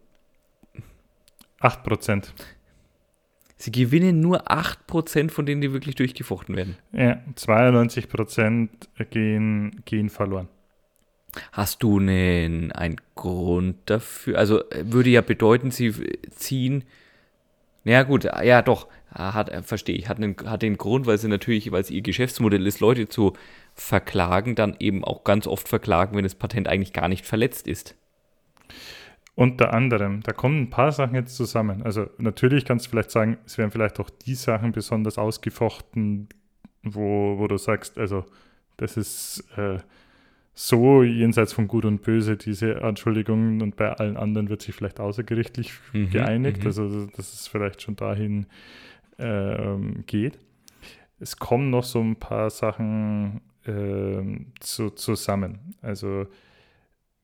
8%. 1.60 2.32
Sie 3.56 3.70
gewinnen 3.70 4.20
nur 4.20 4.50
8% 4.50 5.30
von 5.30 5.44
denen, 5.44 5.60
die 5.60 5.72
wirklich 5.72 5.94
durchgefochten 5.94 6.56
werden. 6.56 6.76
Ja, 6.92 7.22
92% 7.36 8.68
gehen, 9.10 9.82
gehen 9.84 10.08
verloren. 10.08 10.48
Hast 11.52 11.82
du 11.82 11.98
einen, 11.98 12.72
einen 12.72 12.96
Grund 13.14 13.76
dafür? 13.86 14.38
Also 14.38 14.62
würde 14.82 15.10
ja 15.10 15.20
bedeuten, 15.20 15.70
sie 15.70 15.92
ziehen. 16.30 16.84
Ja, 17.84 18.02
gut, 18.02 18.24
ja, 18.24 18.62
doch 18.62 18.88
hat, 19.12 19.48
äh, 19.48 19.62
verstehe 19.62 19.96
ich, 19.96 20.08
hat, 20.08 20.18
einen, 20.18 20.36
hat 20.44 20.62
den 20.62 20.76
Grund, 20.76 21.06
weil 21.06 21.18
sie 21.18 21.28
natürlich, 21.28 21.72
weil 21.72 21.80
es 21.80 21.90
ihr 21.90 22.02
Geschäftsmodell 22.02 22.66
ist, 22.66 22.80
Leute 22.80 23.08
zu 23.08 23.32
verklagen, 23.74 24.54
dann 24.54 24.76
eben 24.78 25.04
auch 25.04 25.24
ganz 25.24 25.46
oft 25.46 25.68
verklagen, 25.68 26.16
wenn 26.16 26.24
das 26.24 26.34
Patent 26.34 26.68
eigentlich 26.68 26.92
gar 26.92 27.08
nicht 27.08 27.26
verletzt 27.26 27.66
ist. 27.66 27.96
Unter 29.34 29.72
anderem, 29.72 30.22
da 30.22 30.32
kommen 30.32 30.62
ein 30.62 30.70
paar 30.70 30.92
Sachen 30.92 31.14
jetzt 31.14 31.36
zusammen. 31.36 31.82
Also 31.82 32.08
natürlich 32.18 32.64
kannst 32.64 32.86
du 32.86 32.90
vielleicht 32.90 33.10
sagen, 33.10 33.38
es 33.46 33.56
werden 33.58 33.70
vielleicht 33.70 33.98
auch 33.98 34.10
die 34.10 34.34
Sachen 34.34 34.72
besonders 34.72 35.18
ausgefochten, 35.18 36.28
wo, 36.82 37.38
wo 37.38 37.48
du 37.48 37.56
sagst, 37.56 37.98
also 37.98 38.24
das 38.76 38.96
ist 38.96 39.44
äh, 39.56 39.78
so 40.54 41.02
jenseits 41.02 41.52
von 41.52 41.68
Gut 41.68 41.84
und 41.84 42.02
Böse, 42.02 42.36
diese 42.36 42.82
Anschuldigungen 42.82 43.62
und 43.62 43.76
bei 43.76 43.92
allen 43.92 44.16
anderen 44.16 44.48
wird 44.48 44.62
sich 44.62 44.74
vielleicht 44.74 45.00
außergerichtlich 45.00 45.72
mhm, 45.92 46.10
geeinigt. 46.10 46.60
Mhm. 46.60 46.66
Also 46.66 47.06
das 47.06 47.32
ist 47.32 47.48
vielleicht 47.48 47.82
schon 47.82 47.96
dahin 47.96 48.46
ähm, 49.18 50.04
geht. 50.06 50.38
Es 51.18 51.36
kommen 51.36 51.70
noch 51.70 51.84
so 51.84 52.00
ein 52.00 52.16
paar 52.16 52.50
Sachen 52.50 53.40
äh, 53.64 54.22
zu, 54.60 54.90
zusammen. 54.90 55.74
Also 55.82 56.26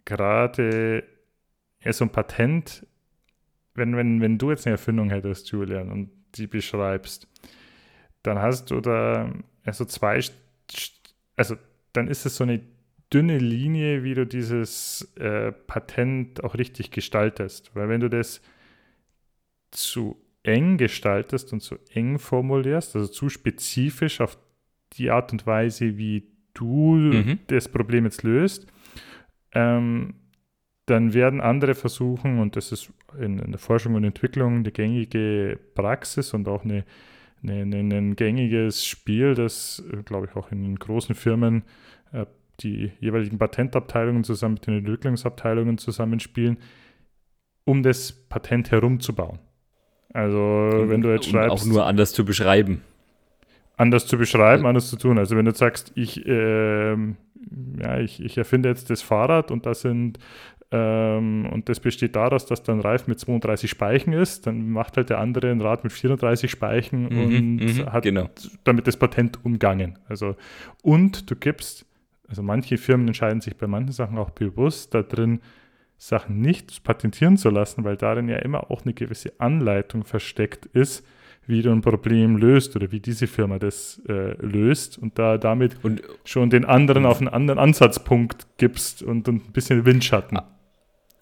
gerade 0.05 1.05
ja, 1.83 1.93
so 1.93 2.05
ein 2.05 2.11
Patent, 2.11 2.87
wenn, 3.75 3.97
wenn, 3.97 4.21
wenn 4.21 4.39
du 4.39 4.51
jetzt 4.51 4.67
eine 4.67 4.73
Erfindung 4.73 5.11
hättest, 5.11 5.51
Julian, 5.51 5.91
und 5.91 6.11
die 6.35 6.47
beschreibst, 6.47 7.29
dann 8.23 8.39
hast 8.39 8.71
du 8.71 8.81
da 8.81 9.31
also 9.65 9.85
zwei, 9.85 10.21
also 11.37 11.57
dann 11.93 12.09
ist 12.09 12.25
es 12.25 12.37
so 12.37 12.45
eine 12.45 12.61
dünne 13.13 13.39
Linie, 13.39 14.03
wie 14.03 14.15
du 14.15 14.27
dieses 14.27 15.13
äh, 15.17 15.53
Patent 15.53 16.43
auch 16.43 16.55
richtig 16.55 16.91
gestaltest. 16.91 17.71
Weil 17.75 17.89
wenn 17.89 18.01
du 18.01 18.11
das 18.11 18.41
zu 19.71 20.17
eng 20.43 20.77
gestaltest 20.77 21.53
und 21.53 21.61
zu 21.61 21.77
eng 21.93 22.19
formulierst, 22.19 22.97
also 22.97 23.09
zu 23.09 23.29
spezifisch 23.29 24.21
auf 24.21 24.39
die 24.95 25.11
Art 25.11 25.33
und 25.33 25.47
Weise, 25.47 25.99
wie 25.99 26.29
du 26.55 26.95
mhm. 26.95 27.39
das 27.49 27.69
Problem 27.69 28.05
jetzt 28.05 28.23
löst, 28.23 28.67
ähm, 29.53 30.15
dann 30.87 31.15
werden 31.15 31.41
andere 31.41 31.75
versuchen, 31.75 32.39
und 32.39 32.55
das 32.55 32.71
ist 32.71 32.93
in, 33.19 33.39
in, 33.41 33.51
der 33.51 33.59
Forschung 33.59 33.95
und 33.95 34.05
Entwicklung 34.05 34.59
eine 34.59 34.71
gängige 34.71 35.59
Praxis 35.75 36.33
und 36.33 36.47
auch 36.47 36.65
eine, 36.65 36.85
eine, 37.43 37.77
eine 37.77 37.97
ein 37.97 38.17
gängiges 38.17 38.87
Spiel, 38.87 39.35
das, 39.35 39.83
äh, 39.93 40.03
glaube 40.05 40.27
ich, 40.27 40.37
auch 40.37 40.53
in 40.53 40.79
großen 40.79 41.15
Firmen 41.15 41.65
die 42.61 42.93
jeweiligen 43.01 43.39
Patentabteilungen 43.39 44.25
zusammen 44.25 44.55
mit 44.55 44.67
den 44.67 44.79
Entwicklungsabteilungen 44.79 45.79
zusammenspielen, 45.79 46.59
um 47.65 47.83
das 47.83 48.13
Patent 48.13 48.71
herumzubauen. 48.71 49.39
Also, 50.13 50.39
wenn 50.39 51.03
du 51.03 51.13
jetzt 51.13 51.29
schreibst. 51.29 51.51
auch 51.51 51.65
nur 51.67 51.85
anders 51.85 52.13
zu 52.13 52.25
beschreiben. 52.25 52.83
Anders 53.77 54.07
zu 54.07 54.17
beschreiben, 54.17 54.65
anders 54.65 54.89
zu 54.89 54.97
tun. 54.97 55.19
Also, 55.19 55.37
wenn 55.37 55.45
du 55.45 55.53
sagst, 55.53 55.93
ich, 55.95 56.27
äh, 56.27 56.93
ja, 56.93 57.99
ich, 57.99 58.23
ich 58.23 58.39
erfinde 58.39 58.71
jetzt 58.71 58.89
das 58.89 59.03
Fahrrad 59.03 59.51
und 59.51 59.67
das 59.67 59.83
sind 59.83 60.19
ähm, 60.73 61.49
und 61.53 61.69
das 61.69 61.79
besteht 61.79 62.17
daraus, 62.17 62.47
dass 62.47 62.63
dann 62.63 62.81
Reif 62.81 63.07
mit 63.07 63.21
32 63.21 63.71
Speichen 63.71 64.13
ist, 64.13 64.47
dann 64.47 64.71
macht 64.71 64.97
halt 64.97 65.11
der 65.11 65.19
andere 65.19 65.51
ein 65.51 65.61
Rad 65.61 65.85
mit 65.85 65.93
34 65.93 66.51
Speichen 66.51 67.03
mhm, 67.03 67.19
und 67.19 67.57
mhm, 67.57 67.93
hat 67.93 68.03
genau. 68.03 68.29
damit 68.65 68.87
das 68.87 68.97
Patent 68.97 69.45
umgangen. 69.45 69.99
Also, 70.09 70.37
und 70.83 71.31
du 71.31 71.37
gibst, 71.37 71.86
also 72.29 72.43
manche 72.43 72.79
Firmen 72.79 73.09
entscheiden 73.09 73.41
sich 73.41 73.57
bei 73.57 73.67
manchen 73.67 73.93
Sachen 73.93 74.19
auch 74.19 74.31
bewusst 74.31 74.95
da 74.95 75.03
drin, 75.03 75.41
Sachen 75.99 76.41
nicht 76.41 76.85
patentieren 76.85 77.37
zu 77.37 77.51
lassen, 77.51 77.85
weil 77.85 77.97
darin 77.97 78.29
ja 78.29 78.37
immer 78.37 78.71
auch 78.71 78.85
eine 78.85 78.93
gewisse 78.93 79.33
Anleitung 79.39 80.05
versteckt 80.05 80.67
ist, 80.67 81.07
wie 81.47 81.63
du 81.63 81.71
ein 81.71 81.81
Problem 81.81 82.37
löst 82.37 82.77
oder 82.77 82.91
wie 82.93 83.01
diese 83.01 83.27
Firma 83.27 83.59
das 83.59 84.03
äh, 84.09 84.35
löst 84.45 84.99
und 84.99 85.19
da 85.19 85.39
damit 85.39 85.77
und, 85.83 86.03
schon 86.25 86.51
den 86.51 86.65
anderen 86.65 87.07
auf 87.07 87.19
einen 87.19 87.29
anderen 87.29 87.59
Ansatzpunkt 87.59 88.47
gibst 88.59 89.03
und, 89.03 89.29
und 89.29 89.49
ein 89.49 89.53
bisschen 89.53 89.87
Windschatten. 89.87 90.39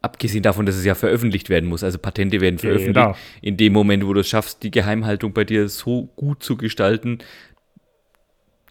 abgesehen 0.00 0.42
davon, 0.42 0.66
dass 0.66 0.76
es 0.76 0.84
ja 0.84 0.94
veröffentlicht 0.94 1.50
werden 1.50 1.68
muss. 1.68 1.84
Also 1.84 1.98
Patente 1.98 2.40
werden 2.40 2.59
veröffentlicht. 2.59 2.94
Genau. 2.94 3.16
In 3.42 3.57
dem 3.57 3.72
Moment, 3.72 4.07
wo 4.07 4.12
du 4.12 4.20
es 4.20 4.28
schaffst, 4.28 4.62
die 4.62 4.70
Geheimhaltung 4.70 5.32
bei 5.32 5.44
dir 5.44 5.68
so 5.68 6.09
gut 6.16 6.42
zu 6.42 6.57
gestalten, 6.57 7.18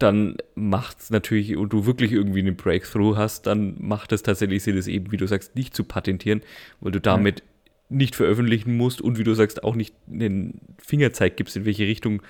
dann 0.03 0.37
macht 0.55 0.99
es 0.99 1.09
natürlich, 1.09 1.55
und 1.55 1.71
du 1.71 1.85
wirklich 1.85 2.11
irgendwie 2.11 2.39
einen 2.39 2.55
Breakthrough 2.55 3.15
hast, 3.15 3.47
dann 3.47 3.75
macht 3.79 4.11
es 4.11 4.21
tatsächlich 4.21 4.61
Sinn, 4.63 4.77
es 4.77 4.87
eben, 4.87 5.11
wie 5.11 5.17
du 5.17 5.25
sagst, 5.25 5.55
nicht 5.55 5.75
zu 5.75 5.83
patentieren, 5.83 6.41
weil 6.81 6.91
du 6.91 6.99
damit 6.99 7.39
ja. 7.39 7.45
nicht 7.89 8.15
veröffentlichen 8.15 8.75
musst 8.75 9.01
und 9.01 9.17
wie 9.17 9.23
du 9.23 9.33
sagst, 9.33 9.63
auch 9.63 9.75
nicht 9.75 9.95
den 10.05 10.59
Fingerzeig 10.77 11.37
gibst, 11.37 11.55
in 11.55 11.65
welche 11.65 11.87
Richtung 11.87 12.21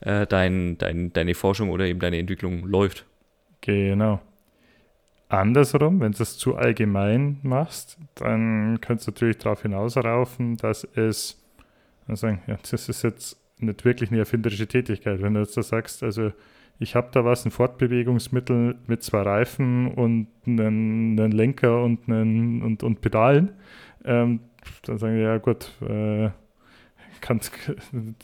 äh, 0.00 0.26
dein, 0.26 0.76
dein, 0.78 1.12
deine 1.12 1.34
Forschung 1.34 1.70
oder 1.70 1.86
eben 1.86 2.00
deine 2.00 2.18
Entwicklung 2.18 2.66
läuft. 2.66 3.06
Genau. 3.60 4.20
Andersrum, 5.28 6.00
wenn 6.00 6.10
du 6.10 6.22
es 6.22 6.36
zu 6.38 6.56
allgemein 6.56 7.38
machst, 7.42 7.98
dann 8.16 8.80
kannst 8.80 9.06
du 9.06 9.12
natürlich 9.12 9.38
darauf 9.38 9.62
hinausraufen, 9.62 10.56
dass 10.56 10.82
es, 10.96 11.40
also, 12.08 12.26
ja, 12.26 12.58
das 12.68 12.88
ist 12.88 13.02
jetzt 13.02 13.38
nicht 13.58 13.84
wirklich 13.84 14.10
eine 14.10 14.18
erfinderische 14.18 14.66
Tätigkeit. 14.66 15.22
Wenn 15.22 15.34
du 15.34 15.40
jetzt 15.40 15.56
da 15.56 15.62
sagst, 15.62 16.02
also 16.02 16.32
ich 16.80 16.94
habe 16.94 17.10
da 17.12 17.24
was, 17.26 17.44
ein 17.44 17.50
Fortbewegungsmittel 17.50 18.76
mit 18.86 19.02
zwei 19.02 19.20
Reifen 19.20 19.88
und 19.92 20.28
einen, 20.46 21.20
einen 21.20 21.30
Lenker 21.30 21.82
und, 21.84 22.08
einen, 22.08 22.62
und, 22.62 22.82
und 22.82 23.02
Pedalen, 23.02 23.50
ähm, 24.04 24.40
dann 24.84 24.98
sagen 24.98 25.14
wir, 25.14 25.22
ja 25.22 25.38
gut, 25.38 25.70
äh, 25.82 26.30
kann, 27.20 27.38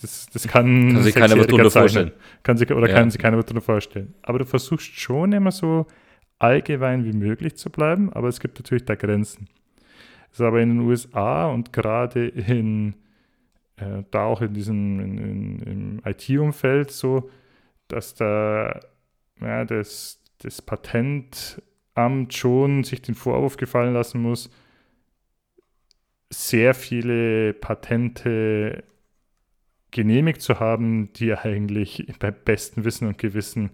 das, 0.01 0.27
das 0.33 0.49
kann, 0.49 0.95
kann 0.95 1.03
sich 1.03 1.15
keiner 1.15 1.39
was 1.39 1.47
drunter 1.47 1.71
vorstellen. 1.71 2.13
Kann 2.43 2.57
sich, 2.57 2.71
oder 2.71 2.89
ja. 2.89 2.95
kann 2.95 3.11
sich 3.11 3.21
keiner 3.21 3.37
was 3.37 3.45
drunter 3.45 3.61
vorstellen. 3.61 4.15
Aber 4.23 4.39
du 4.39 4.47
versuchst 4.47 4.99
schon 4.99 5.33
immer 5.33 5.51
so 5.53 5.87
allgemein 6.39 7.05
wie 7.05 7.13
möglich 7.13 7.57
zu 7.57 7.69
bleiben, 7.69 8.11
aber 8.15 8.29
es 8.29 8.41
gibt 8.41 8.59
natürlich 8.59 8.87
da 8.87 8.95
Grenzen. 8.95 9.49
Das 10.31 10.41
ist 10.41 10.47
aber 10.47 10.63
in 10.63 10.71
den 10.71 10.81
USA 10.81 11.47
und 11.47 11.75
gerade 11.75 12.29
in, 12.29 12.95
äh, 13.77 14.03
da 14.11 14.25
auch 14.25 14.41
in 14.41 14.55
diesem 14.55 15.01
in, 15.01 15.19
in, 15.19 15.59
im 15.61 16.03
IT-Umfeld 16.07 16.91
so, 16.91 17.29
dass 17.89 18.14
da 18.14 18.80
ja, 19.41 19.64
das, 19.64 20.20
das 20.39 20.62
Patentamt 20.62 22.34
schon 22.34 22.84
sich 22.84 23.03
den 23.03 23.14
Vorwurf 23.14 23.57
gefallen 23.57 23.95
lassen 23.95 24.20
muss, 24.20 24.51
sehr 26.30 26.74
viele 26.74 27.55
Patente 27.55 28.84
genehmigt 29.91 30.43
zu 30.43 30.61
haben, 30.61 31.12
die 31.14 31.32
eigentlich 31.32 32.07
beim 32.18 32.34
besten 32.45 32.84
Wissen 32.84 33.09
und 33.09 33.18
Gewissen 33.18 33.70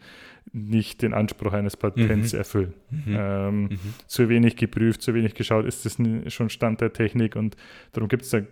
nicht 0.53 1.03
den 1.03 1.15
Anspruch 1.15 1.53
eines 1.53 1.77
Patents 1.77 2.33
mhm. 2.33 2.39
erfüllen. 2.39 2.75
Mhm. 2.91 3.17
Ähm, 3.19 3.63
mhm. 3.63 3.79
Zu 4.07 4.29
wenig 4.29 4.57
geprüft, 4.57 5.03
zu 5.03 5.15
wenig 5.15 5.35
geschaut, 5.35 5.65
ist 5.65 5.85
das 5.85 5.99
schon 6.33 6.51
Stand 6.51 6.81
der 6.81 6.93
Technik 6.93 7.37
und 7.37 7.57
darum 7.93 8.09
gibt 8.09 8.23
es 8.23 8.31
da, 8.31 8.43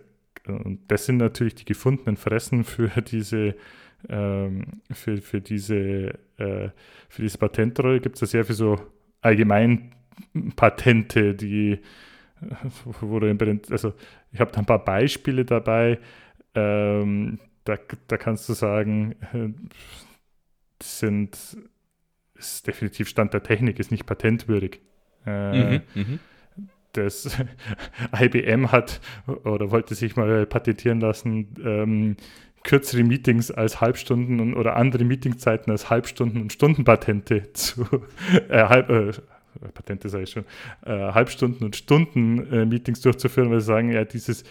und 0.47 0.79
das 0.87 1.05
sind 1.05 1.17
natürlich 1.17 1.55
die 1.55 1.65
gefundenen 1.65 2.17
Fressen 2.17 2.63
für 2.63 2.89
diese 3.01 3.55
ähm, 4.09 4.81
für, 4.91 5.17
für 5.17 5.41
diese, 5.41 6.17
äh, 6.37 6.69
für 7.09 7.21
diese 7.21 7.37
Patentrolle 7.37 7.99
gibt 7.99 8.15
es 8.15 8.21
da 8.21 8.25
sehr 8.25 8.45
viel 8.45 8.55
so 8.55 8.79
Allgemeinpatente, 9.21 11.35
die, 11.35 11.79
wo 13.01 13.19
du 13.19 13.27
also 13.69 13.93
ich 14.31 14.39
habe 14.39 14.51
da 14.51 14.59
ein 14.59 14.65
paar 14.65 14.83
Beispiele 14.83 15.45
dabei, 15.45 15.99
ähm, 16.55 17.39
da, 17.63 17.77
da 18.07 18.17
kannst 18.17 18.49
du 18.49 18.53
sagen, 18.53 19.15
das 20.79 20.99
sind 20.99 21.37
ist 22.41 22.67
definitiv 22.67 23.07
Stand 23.07 23.33
der 23.33 23.43
Technik, 23.43 23.79
ist 23.79 23.91
nicht 23.91 24.05
patentwürdig. 24.05 24.81
Äh, 25.25 25.77
mhm, 25.77 25.81
mhm. 25.93 26.19
das 26.93 27.37
IBM 28.19 28.71
hat 28.71 28.99
oder 29.43 29.71
wollte 29.71 29.93
sich 29.93 30.15
mal 30.15 30.45
patentieren 30.47 30.99
lassen, 30.99 31.55
ähm, 31.63 32.17
kürzere 32.63 33.03
Meetings 33.03 33.51
als 33.51 33.81
Halbstunden 33.81 34.53
oder 34.53 34.75
andere 34.75 35.03
Meetingzeiten 35.03 35.71
als 35.71 35.89
Halbstunden 35.89 36.41
und 36.41 36.53
Stundenpatente 36.53 37.51
zu 37.53 37.85
äh, 38.49 38.63
halb, 38.63 38.89
äh, 38.89 39.11
Patente 39.73 40.09
sage 40.09 40.23
ich 40.23 40.31
schon, 40.31 40.45
äh, 40.85 40.91
Halbstunden 40.91 41.65
und 41.65 41.75
Stunden 41.75 42.51
äh, 42.51 42.65
Meetings 42.65 43.01
durchzuführen, 43.01 43.51
weil 43.51 43.59
sie 43.59 43.67
sagen, 43.67 43.91
ja, 43.91 44.05
dieses 44.05 44.43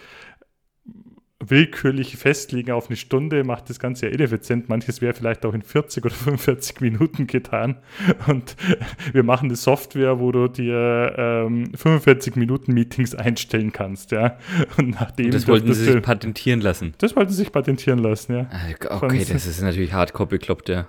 willkürlich 1.41 2.17
festlegen 2.19 2.71
auf 2.71 2.89
eine 2.89 2.97
Stunde 2.97 3.45
macht 3.45 3.71
das 3.71 3.79
Ganze 3.79 4.07
ja 4.07 4.13
ineffizient. 4.13 4.69
Manches 4.69 5.01
wäre 5.01 5.15
vielleicht 5.15 5.45
auch 5.47 5.55
in 5.55 5.63
40 5.63 6.05
oder 6.05 6.15
45 6.15 6.81
Minuten 6.81 7.27
getan. 7.27 7.79
Und 8.27 8.57
wir 9.13 9.23
machen 9.23 9.47
eine 9.47 9.57
Software, 9.57 10.21
wo 10.21 10.33
du 10.33 10.49
dir 10.49 11.15
ähm, 11.17 11.73
45 11.75 12.37
Minuten 12.37 12.75
Meetings 12.75 13.15
einstellen 13.15 13.73
kannst. 13.73 14.13
Ja? 14.13 14.39
Und 14.77 14.91
nachdem 15.01 15.27
Und 15.27 15.35
das 15.35 15.49
wollten 15.49 15.73
sie 15.73 15.85
sich 15.85 16.03
patentieren 16.03 16.61
lassen. 16.61 16.95
Das 16.99 17.17
wollten 17.17 17.31
sie 17.31 17.39
sich 17.39 17.53
patentieren 17.53 17.99
lassen, 17.99 18.35
ja. 18.35 18.51
Ah, 18.51 18.97
okay, 19.03 19.25
das 19.25 19.47
ist 19.47 19.63
natürlich 19.63 19.93
hardcore 19.93 20.29
bekloppt, 20.29 20.69
ja. 20.69 20.89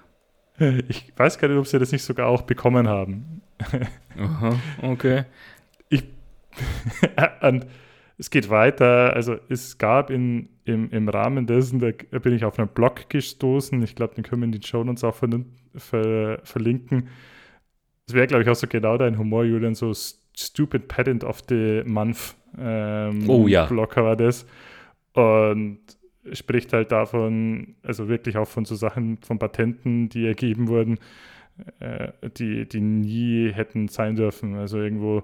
Ich 0.90 1.12
weiß 1.16 1.40
gar 1.40 1.48
nicht, 1.48 1.58
ob 1.58 1.66
sie 1.66 1.80
das 1.80 1.92
nicht 1.92 2.04
sogar 2.04 2.28
auch 2.28 2.44
bekommen 2.44 2.88
haben. 2.88 3.42
Aha, 4.18 4.60
okay. 4.84 5.24
Ich, 5.90 6.04
und 7.42 7.66
es 8.22 8.30
geht 8.30 8.52
weiter. 8.52 9.16
Also 9.16 9.38
es 9.50 9.80
gab 9.80 10.12
in, 10.12 10.48
im, 10.64 10.92
im 10.92 11.10
Rahmen 11.10 11.48
dessen, 11.48 11.80
da 11.80 12.20
bin 12.20 12.36
ich 12.36 12.46
auf 12.46 12.60
einen 12.60 12.68
Blog 12.68 13.10
gestoßen. 13.10 13.82
Ich 13.82 13.96
glaube, 13.96 14.14
den 14.14 14.24
können 14.24 14.44
wir 14.44 14.46
in 14.46 14.52
den 14.52 14.62
Show 14.62 14.84
Notes 14.84 15.04
auch 15.04 15.16
ver, 15.16 15.28
ver, 15.76 16.40
verlinken. 16.44 17.10
Das 18.06 18.16
wäre, 18.16 18.28
glaube 18.28 18.44
ich, 18.44 18.50
auch 18.50 18.56
so 18.56 18.68
genau 18.68 18.96
dein 18.98 19.18
Humor, 19.18 19.44
Julian, 19.44 19.74
so 19.74 19.92
Stupid 20.38 20.88
Patent 20.88 21.24
of 21.24 21.42
the 21.50 21.82
Month 21.88 22.36
ähm, 22.60 23.28
oh, 23.28 23.48
ja. 23.48 23.66
Blog 23.66 23.98
war 23.98 24.16
das. 24.16 24.46
Und 25.14 25.80
spricht 26.32 26.74
halt 26.74 26.92
davon, 26.92 27.74
also 27.82 28.08
wirklich 28.08 28.38
auch 28.38 28.48
von 28.48 28.66
so 28.66 28.76
Sachen, 28.76 29.18
von 29.24 29.40
Patenten, 29.40 30.10
die 30.10 30.28
ergeben 30.28 30.68
wurden, 30.68 31.00
äh, 31.80 32.10
die, 32.38 32.70
die 32.70 32.82
nie 32.82 33.52
hätten 33.52 33.88
sein 33.88 34.16
dürfen. 34.16 34.54
Also 34.58 34.80
irgendwo 34.80 35.24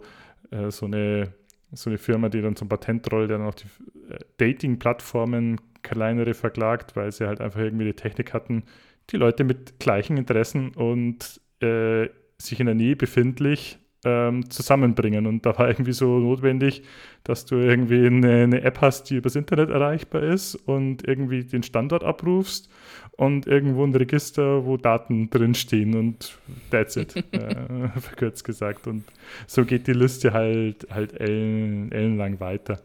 äh, 0.50 0.72
so 0.72 0.88
eine 0.88 1.32
so 1.72 1.90
eine 1.90 1.98
Firma, 1.98 2.30
die 2.30 2.42
dann 2.42 2.56
zum 2.56 2.70
Patent 2.70 3.12
rollt, 3.12 3.32
dann 3.32 3.42
auch 3.42 3.54
die 3.54 3.68
äh, 4.10 4.20
Dating-Plattformen 4.38 5.60
kleinere 5.84 6.34
verklagt, 6.34 6.96
weil 6.96 7.12
sie 7.12 7.28
halt 7.28 7.42
einfach 7.42 7.60
irgendwie 7.60 7.86
die 7.86 7.94
Technik 7.94 8.34
hatten, 8.34 8.64
die 9.10 9.18
Leute 9.18 9.44
mit 9.44 9.80
gleichen 9.80 10.18
Interessen 10.18 10.70
und 10.70 11.42
äh, 11.62 12.08
sich 12.38 12.60
in 12.60 12.66
der 12.66 12.76
Nähe 12.76 12.96
befindlich 12.96 13.80
ähm, 14.06 14.50
zusammenbringen. 14.50 15.26
Und 15.26 15.46
da 15.46 15.58
war 15.58 15.68
irgendwie 15.68 15.94
so 15.94 16.20
notwendig, 16.20 16.84
dass 17.24 17.46
du 17.46 17.56
irgendwie 17.56 18.06
eine, 18.06 18.44
eine, 18.44 18.62
App 18.62 18.82
hast, 18.82 19.10
die 19.10 19.16
übers 19.16 19.36
Internet 19.36 19.70
erreichbar 19.70 20.24
ist 20.24 20.56
und 20.56 21.08
irgendwie 21.08 21.44
den 21.44 21.64
Standort 21.64 22.04
abrufst 22.04 22.70
und 23.18 23.48
irgendwo 23.48 23.84
ein 23.84 23.94
Register, 23.94 24.66
wo 24.66 24.78
Daten 24.78 25.30
drinstehen 25.30 25.96
und 25.96 26.38
that's 26.72 26.96
it, 26.96 27.16
äh, 27.32 27.90
verkürzt 28.00 28.44
gesagt. 28.44 28.88
Und 28.88 29.04
so 29.48 29.66
geht 29.66 29.88
die 29.88 29.94
Liste 29.94 30.34
halt, 30.34 30.88
halt 30.90 31.20
ellen, 31.20 31.92
ellenlang 31.92 32.40
weiter. 32.40 32.80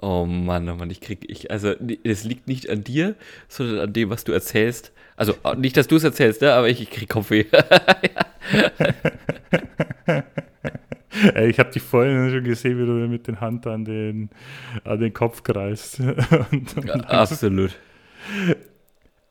Oh 0.00 0.24
Mann, 0.26 0.68
oh 0.68 0.76
Mann, 0.76 0.90
ich 0.90 1.00
krieg, 1.00 1.24
ich, 1.28 1.50
also 1.50 1.74
es 2.02 2.24
liegt 2.24 2.48
nicht 2.48 2.70
an 2.70 2.82
dir, 2.82 3.14
sondern 3.48 3.80
an 3.80 3.92
dem, 3.92 4.10
was 4.10 4.24
du 4.24 4.32
erzählst. 4.32 4.92
Also 5.16 5.34
nicht, 5.56 5.76
dass 5.76 5.86
du 5.86 5.96
es 5.96 6.04
erzählst, 6.04 6.40
ne? 6.40 6.52
aber 6.52 6.68
ich, 6.68 6.80
ich 6.80 6.90
krieg 6.90 7.08
Kopfweh. 7.08 7.44
Ey, 11.34 11.50
ich 11.50 11.58
habe 11.58 11.70
die 11.70 11.78
vorhin 11.78 12.30
schon 12.30 12.42
gesehen, 12.42 12.78
wie 12.78 12.86
du 12.86 12.92
mit 13.06 13.26
den 13.28 13.40
Hand 13.40 13.66
an 13.66 13.84
den, 13.84 14.30
an 14.84 14.98
den 14.98 15.12
Kopf 15.12 15.42
kreist. 15.42 16.00
und, 16.50 16.76
und 16.76 16.84
ja, 16.84 16.94
absolut. 16.94 17.76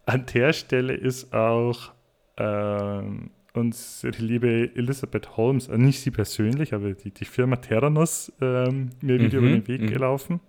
An 0.05 0.25
der 0.33 0.53
Stelle 0.53 0.93
ist 0.93 1.33
auch 1.33 1.91
ähm, 2.37 3.31
unsere 3.53 4.17
liebe 4.17 4.71
Elisabeth 4.75 5.37
Holmes, 5.37 5.69
also 5.69 5.81
nicht 5.81 5.99
sie 5.99 6.11
persönlich, 6.11 6.73
aber 6.73 6.93
die, 6.93 7.11
die 7.11 7.25
Firma 7.25 7.57
Terranos 7.57 8.31
ähm, 8.41 8.91
mir 9.01 9.19
wieder 9.19 9.39
mhm, 9.39 9.47
über 9.47 9.57
den 9.57 9.67
Weg 9.67 9.81
mhm. 9.81 9.87
gelaufen. 9.87 10.39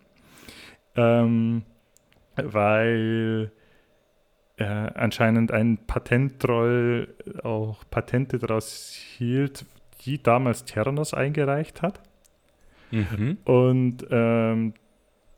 Ähm, 0.94 1.62
weil 2.36 3.50
äh, 4.56 4.64
anscheinend 4.64 5.52
ein 5.52 5.78
Patentroll 5.86 7.14
auch 7.42 7.84
Patente 7.90 8.38
daraus 8.38 8.92
hielt, 8.92 9.64
die 10.04 10.22
damals 10.22 10.64
Terranos 10.64 11.14
eingereicht 11.14 11.82
hat. 11.82 12.00
Mhm. 12.90 13.38
Und 13.44 14.06
ähm, 14.10 14.74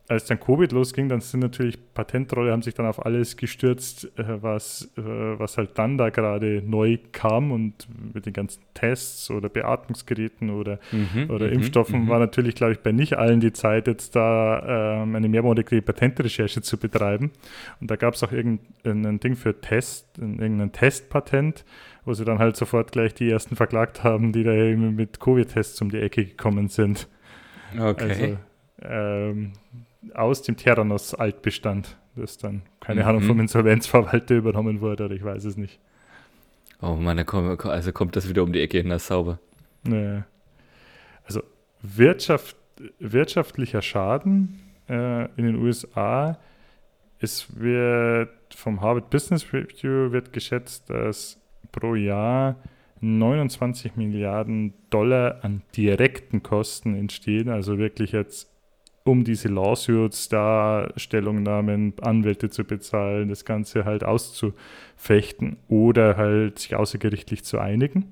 als 0.06 0.26
dann 0.26 0.38
Covid 0.38 0.70
losging, 0.72 1.08
dann 1.08 1.20
sind 1.20 1.40
natürlich 1.40 1.78
Patentrolle, 1.94 2.52
haben 2.52 2.60
sich 2.60 2.74
dann 2.74 2.84
auf 2.84 3.04
alles 3.04 3.38
gestürzt, 3.38 4.10
äh, 4.18 4.42
was, 4.42 4.90
äh, 4.98 5.02
was 5.02 5.56
halt 5.56 5.78
dann 5.78 5.96
da 5.96 6.10
gerade 6.10 6.62
neu 6.64 6.98
kam 7.12 7.52
und 7.52 7.88
mit 8.12 8.26
den 8.26 8.34
ganzen 8.34 8.62
Tests 8.74 9.30
oder 9.30 9.48
Beatmungsgeräten 9.48 10.50
oder, 10.50 10.78
mhm, 10.92 11.30
oder 11.30 11.46
mhm, 11.46 11.54
Impfstoffen 11.54 12.04
mhm. 12.04 12.08
war 12.08 12.18
natürlich, 12.18 12.54
glaube 12.54 12.72
ich, 12.72 12.80
bei 12.80 12.92
nicht 12.92 13.16
allen 13.16 13.40
die 13.40 13.54
Zeit, 13.54 13.86
jetzt 13.86 14.14
da 14.14 15.02
ähm, 15.02 15.14
eine 15.14 15.28
mehrmonatige 15.28 15.80
Patentrecherche 15.80 16.60
zu 16.60 16.76
betreiben. 16.76 17.30
Und 17.80 17.90
da 17.90 17.96
gab 17.96 18.14
es 18.14 18.22
auch 18.22 18.32
irgendein 18.32 19.20
Ding 19.20 19.36
für 19.36 19.58
Test, 19.58 20.18
irgendein 20.18 20.72
Testpatent, 20.72 21.64
wo 22.04 22.12
sie 22.12 22.26
dann 22.26 22.38
halt 22.38 22.56
sofort 22.56 22.92
gleich 22.92 23.14
die 23.14 23.30
ersten 23.30 23.56
verklagt 23.56 24.04
haben, 24.04 24.32
die 24.32 24.44
da 24.44 24.52
eben 24.52 24.96
mit 24.96 25.18
Covid-Tests 25.18 25.80
um 25.80 25.90
die 25.90 26.00
Ecke 26.00 26.26
gekommen 26.26 26.68
sind. 26.68 27.08
Okay. 27.78 28.10
Also, 28.10 28.36
ähm, 28.82 29.52
aus 30.14 30.42
dem 30.42 30.56
Terranos-Altbestand, 30.56 31.96
das 32.16 32.38
dann, 32.38 32.62
keine 32.80 33.02
mhm. 33.02 33.08
Ahnung, 33.08 33.22
vom 33.22 33.40
Insolvenzverwalter 33.40 34.34
übernommen 34.36 34.80
wurde, 34.80 35.06
oder 35.06 35.14
ich 35.14 35.24
weiß 35.24 35.44
es 35.44 35.56
nicht. 35.56 35.80
Oh 36.80 36.96
Mann, 36.96 37.18
also 37.18 37.92
kommt 37.92 38.16
das 38.16 38.28
wieder 38.28 38.42
um 38.42 38.52
die 38.52 38.60
Ecke, 38.60 38.82
na 38.84 38.98
sauber. 38.98 39.38
Nee. 39.84 40.22
Also 41.24 41.42
Wirtschaft, 41.82 42.56
wirtschaftlicher 42.98 43.82
Schaden 43.82 44.60
äh, 44.88 45.24
in 45.36 45.46
den 45.46 45.56
USA, 45.56 46.38
es 47.20 47.58
wird 47.58 48.30
vom 48.54 48.80
Harvard 48.80 49.10
Business 49.10 49.52
Review 49.52 50.12
wird 50.12 50.32
geschätzt, 50.32 50.90
dass 50.90 51.40
pro 51.72 51.94
Jahr 51.94 52.56
29 53.00 53.96
Milliarden 53.96 54.74
Dollar 54.90 55.42
an 55.42 55.62
direkten 55.76 56.42
Kosten 56.42 56.94
entstehen, 56.94 57.48
also 57.48 57.78
wirklich 57.78 58.12
jetzt 58.12 58.50
um 59.04 59.22
diese 59.22 59.48
Lawsuits 59.48 60.28
da 60.30 60.88
Stellungnahmen, 60.96 61.92
Anwälte 62.00 62.48
zu 62.48 62.64
bezahlen, 62.64 63.28
das 63.28 63.44
Ganze 63.44 63.84
halt 63.84 64.02
auszufechten 64.02 65.58
oder 65.68 66.16
halt 66.16 66.58
sich 66.58 66.74
außergerichtlich 66.74 67.44
zu 67.44 67.58
einigen. 67.58 68.06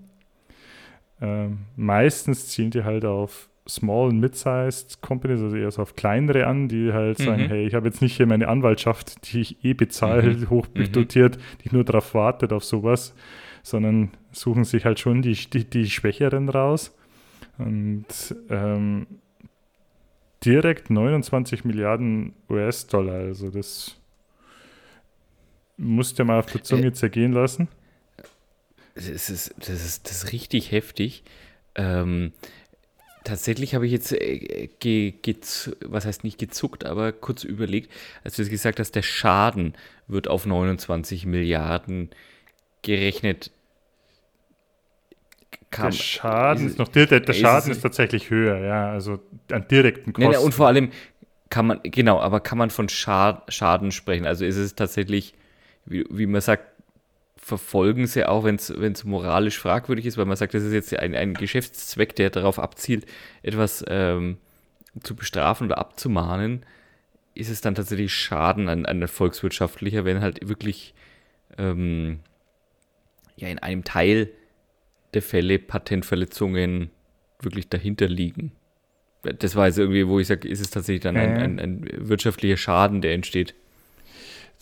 Ähm, 1.20 1.60
meistens 1.76 2.48
zielen 2.48 2.70
die 2.70 2.84
halt 2.84 3.04
auf 3.04 3.48
Small 3.66 4.08
und 4.08 4.18
Mid-Sized 4.20 5.00
Companies, 5.02 5.40
also 5.40 5.56
eher 5.56 5.70
so 5.70 5.82
auf 5.82 5.94
kleinere 5.94 6.46
an, 6.46 6.68
die 6.68 6.92
halt 6.92 7.20
mhm. 7.20 7.24
sagen, 7.24 7.46
hey, 7.46 7.66
ich 7.66 7.74
habe 7.74 7.86
jetzt 7.86 8.02
nicht 8.02 8.16
hier 8.16 8.26
meine 8.26 8.48
Anwaltschaft, 8.48 9.32
die 9.32 9.40
ich 9.40 9.64
eh 9.64 9.72
bezahle, 9.72 10.36
mhm. 10.36 10.50
hochdotiert, 10.50 11.36
mhm. 11.36 11.40
die 11.64 11.74
nur 11.74 11.84
darauf 11.84 12.12
wartet 12.14 12.52
auf 12.52 12.64
sowas, 12.64 13.14
sondern 13.62 14.10
suchen 14.32 14.64
sich 14.64 14.84
halt 14.84 14.98
schon 14.98 15.22
die, 15.22 15.34
die, 15.34 15.64
die 15.64 15.88
Schwächeren 15.88 16.48
raus. 16.48 16.94
Und 17.58 18.06
ähm, 18.50 19.06
direkt 20.44 20.90
29 20.90 21.64
Milliarden 21.64 22.34
US-Dollar. 22.48 23.16
Also 23.16 23.50
das 23.50 23.96
musst 25.76 26.18
du 26.18 26.24
mal 26.24 26.38
auf 26.38 26.46
der 26.46 26.62
Zunge 26.62 26.88
äh, 26.88 26.92
zergehen 26.92 27.32
lassen. 27.32 27.68
Das 28.94 29.08
ist, 29.08 29.54
das 29.58 29.84
ist, 29.84 30.08
das 30.08 30.24
ist 30.24 30.32
richtig 30.32 30.70
heftig. 30.70 31.22
Ähm, 31.74 32.32
tatsächlich 33.24 33.74
habe 33.74 33.86
ich 33.86 33.92
jetzt, 33.92 34.12
äh, 34.12 34.68
ge, 34.80 35.12
ge, 35.22 35.36
was 35.80 36.04
heißt 36.04 36.24
nicht 36.24 36.38
gezuckt, 36.38 36.84
aber 36.84 37.12
kurz 37.12 37.44
überlegt, 37.44 37.90
als 38.24 38.36
du 38.36 38.48
gesagt 38.48 38.80
hast, 38.80 38.92
der 38.92 39.02
Schaden 39.02 39.74
wird 40.08 40.28
auf 40.28 40.44
29 40.44 41.24
Milliarden 41.26 42.10
gerechnet 42.82 43.50
kam. 45.72 45.90
Der 45.90 45.92
Schaden 45.92 46.66
ist, 46.68 46.78
noch, 46.78 46.88
der, 46.88 47.06
der 47.06 47.32
Schaden 47.32 47.72
ist, 47.72 47.78
ist, 47.78 47.82
tatsächlich 47.82 48.30
höher, 48.30 48.58
ja, 48.58 48.92
also 48.92 49.18
an 49.50 49.66
direkten 49.66 50.12
Kosten. 50.12 50.30
Nee, 50.30 50.36
nee, 50.36 50.44
und 50.44 50.54
vor 50.54 50.68
allem 50.68 50.90
kann 51.50 51.66
man, 51.66 51.80
genau, 51.82 52.20
aber 52.20 52.40
kann 52.40 52.58
man 52.58 52.70
von 52.70 52.88
Schaden 52.88 53.90
sprechen? 53.90 54.26
Also 54.26 54.44
ist 54.44 54.56
es 54.56 54.74
tatsächlich, 54.74 55.34
wie, 55.84 56.06
wie 56.08 56.26
man 56.26 56.40
sagt, 56.40 56.66
verfolgen 57.36 58.06
sie 58.06 58.24
auch, 58.24 58.44
wenn 58.44 58.54
es 58.54 59.04
moralisch 59.04 59.58
fragwürdig 59.58 60.06
ist, 60.06 60.16
weil 60.16 60.26
man 60.26 60.36
sagt, 60.36 60.54
das 60.54 60.62
ist 60.62 60.72
jetzt 60.72 60.96
ein, 60.96 61.14
ein 61.16 61.34
Geschäftszweck, 61.34 62.14
der 62.14 62.30
darauf 62.30 62.60
abzielt, 62.60 63.04
etwas 63.42 63.84
ähm, 63.88 64.38
zu 65.02 65.16
bestrafen 65.16 65.66
oder 65.66 65.78
abzumahnen, 65.78 66.64
ist 67.34 67.50
es 67.50 67.60
dann 67.60 67.74
tatsächlich 67.74 68.14
Schaden 68.14 68.68
an, 68.68 68.86
an 68.86 69.00
der 69.00 69.08
volkswirtschaftlicher, 69.08 70.04
wenn 70.04 70.20
halt 70.20 70.48
wirklich 70.48 70.94
ähm, 71.58 72.20
ja 73.36 73.48
in 73.48 73.58
einem 73.58 73.84
Teil 73.84 74.30
Fälle 75.20 75.58
Patentverletzungen 75.58 76.90
wirklich 77.40 77.68
dahinter 77.68 78.08
liegen. 78.08 78.52
Das 79.22 79.54
war 79.54 79.66
jetzt 79.66 79.78
irgendwie, 79.78 80.08
wo 80.08 80.18
ich 80.18 80.26
sage, 80.26 80.48
ist 80.48 80.60
es 80.60 80.70
tatsächlich 80.70 81.02
dann 81.02 81.16
ein, 81.16 81.36
ein, 81.36 81.60
ein 81.60 81.86
wirtschaftlicher 82.08 82.56
Schaden, 82.56 83.02
der 83.02 83.12
entsteht. 83.12 83.54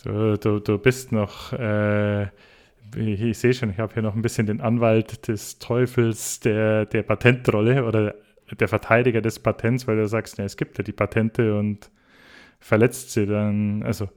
Du, 0.03 0.37
du, 0.37 0.59
du 0.59 0.77
bist 0.77 1.11
noch, 1.11 1.53
äh, 1.53 2.25
ich 2.95 3.37
sehe 3.37 3.53
schon, 3.53 3.69
ich 3.69 3.79
habe 3.79 3.93
hier 3.93 4.03
noch 4.03 4.15
ein 4.15 4.21
bisschen 4.21 4.47
den 4.47 4.61
Anwalt 4.61 5.27
des 5.27 5.59
Teufels 5.59 6.39
der, 6.39 6.85
der 6.85 7.03
Patentrolle 7.03 7.85
oder 7.85 8.15
der 8.59 8.67
Verteidiger 8.67 9.21
des 9.21 9.39
Patents, 9.39 9.87
weil 9.87 9.97
du 9.97 10.07
sagst, 10.07 10.37
ja, 10.37 10.43
es 10.43 10.57
gibt 10.57 10.77
ja 10.77 10.83
die 10.83 10.91
Patente 10.91 11.57
und 11.57 11.89
verletzt 12.59 13.11
sie 13.11 13.25
dann. 13.25 13.83
Also 13.83 14.09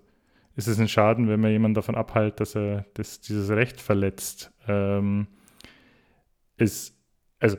ist 0.57 0.69
es 0.69 0.79
ein 0.79 0.89
Schaden, 0.89 1.29
wenn 1.29 1.41
man 1.41 1.51
jemanden 1.51 1.75
davon 1.75 1.95
abhält, 1.95 2.41
dass 2.41 2.55
er 2.55 2.85
das, 2.95 3.21
dieses 3.21 3.51
Recht 3.51 3.81
verletzt. 3.81 4.53
Ähm, 4.69 5.27
ist, 6.57 6.97
also 7.41 7.57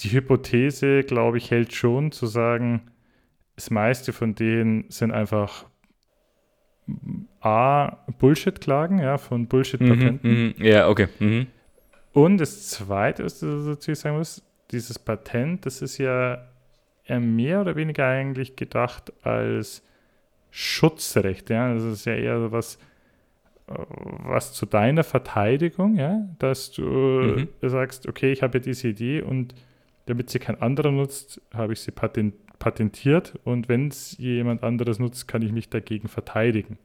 die 0.00 0.10
Hypothese, 0.10 1.02
glaube 1.02 1.38
ich, 1.38 1.50
hält 1.50 1.72
schon 1.72 2.12
zu 2.12 2.26
sagen, 2.26 2.90
das 3.56 3.70
meiste 3.70 4.12
von 4.12 4.34
denen 4.34 4.84
sind 4.88 5.12
einfach 5.12 5.66
A, 7.40 8.04
Bullshit-Klagen, 8.18 8.98
ja, 8.98 9.16
von 9.16 9.46
Bullshit-Patenten. 9.46 10.30
Mhm, 10.30 10.54
mh, 10.58 10.64
ja, 10.66 10.88
okay. 10.88 11.08
Mhm. 11.18 11.46
Und 12.12 12.38
das 12.38 12.68
Zweite, 12.68 13.24
was 13.24 13.40
du 13.40 13.64
dazu 13.66 13.94
sagen 13.94 14.16
musst, 14.18 14.44
dieses 14.70 14.98
Patent, 14.98 15.66
das 15.66 15.82
ist 15.82 15.98
ja 15.98 16.48
mehr 17.08 17.60
oder 17.60 17.76
weniger 17.76 18.06
eigentlich 18.06 18.56
gedacht 18.56 19.12
als 19.24 19.82
Schutzrecht. 20.50 21.50
Ja? 21.50 21.74
Das 21.74 21.82
ist 21.82 22.06
ja 22.06 22.14
eher 22.14 22.40
so 22.40 22.52
was, 22.52 22.78
was 23.66 24.52
zu 24.52 24.66
deiner 24.66 25.04
Verteidigung, 25.04 25.96
ja, 25.96 26.28
dass 26.38 26.70
du 26.72 26.82
mhm. 26.82 27.48
sagst, 27.62 28.06
okay, 28.06 28.32
ich 28.32 28.42
habe 28.42 28.58
ja 28.58 28.64
diese 28.64 28.88
Idee 28.88 29.22
und 29.22 29.54
damit 30.06 30.28
sie 30.28 30.38
kein 30.38 30.60
anderer 30.60 30.90
nutzt, 30.90 31.40
habe 31.54 31.72
ich 31.72 31.80
sie 31.80 31.90
patent, 31.90 32.34
patentiert 32.58 33.38
und 33.44 33.68
wenn 33.68 33.88
es 33.88 34.18
jemand 34.18 34.62
anderes 34.62 34.98
nutzt, 34.98 35.28
kann 35.28 35.42
ich 35.42 35.52
mich 35.52 35.70
dagegen 35.70 36.08
verteidigen. 36.08 36.78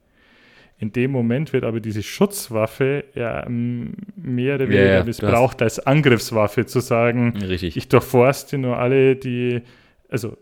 In 0.77 0.93
dem 0.93 1.11
Moment 1.11 1.51
wird 1.51 1.65
aber 1.65 1.81
diese 1.81 2.01
Schutzwaffe 2.01 3.03
ja 3.13 3.45
mehr 3.49 4.55
oder 4.55 4.69
weniger 4.69 4.93
ja, 4.95 5.03
missbraucht 5.03 5.61
als 5.61 5.79
Angriffswaffe, 5.79 6.65
zu 6.65 6.79
sagen, 6.79 7.35
Richtig. 7.35 7.75
ich 7.75 7.89
durchforste 7.89 8.57
nur 8.57 8.77
alle, 8.77 9.17
die, 9.17 9.61
also 10.07 10.37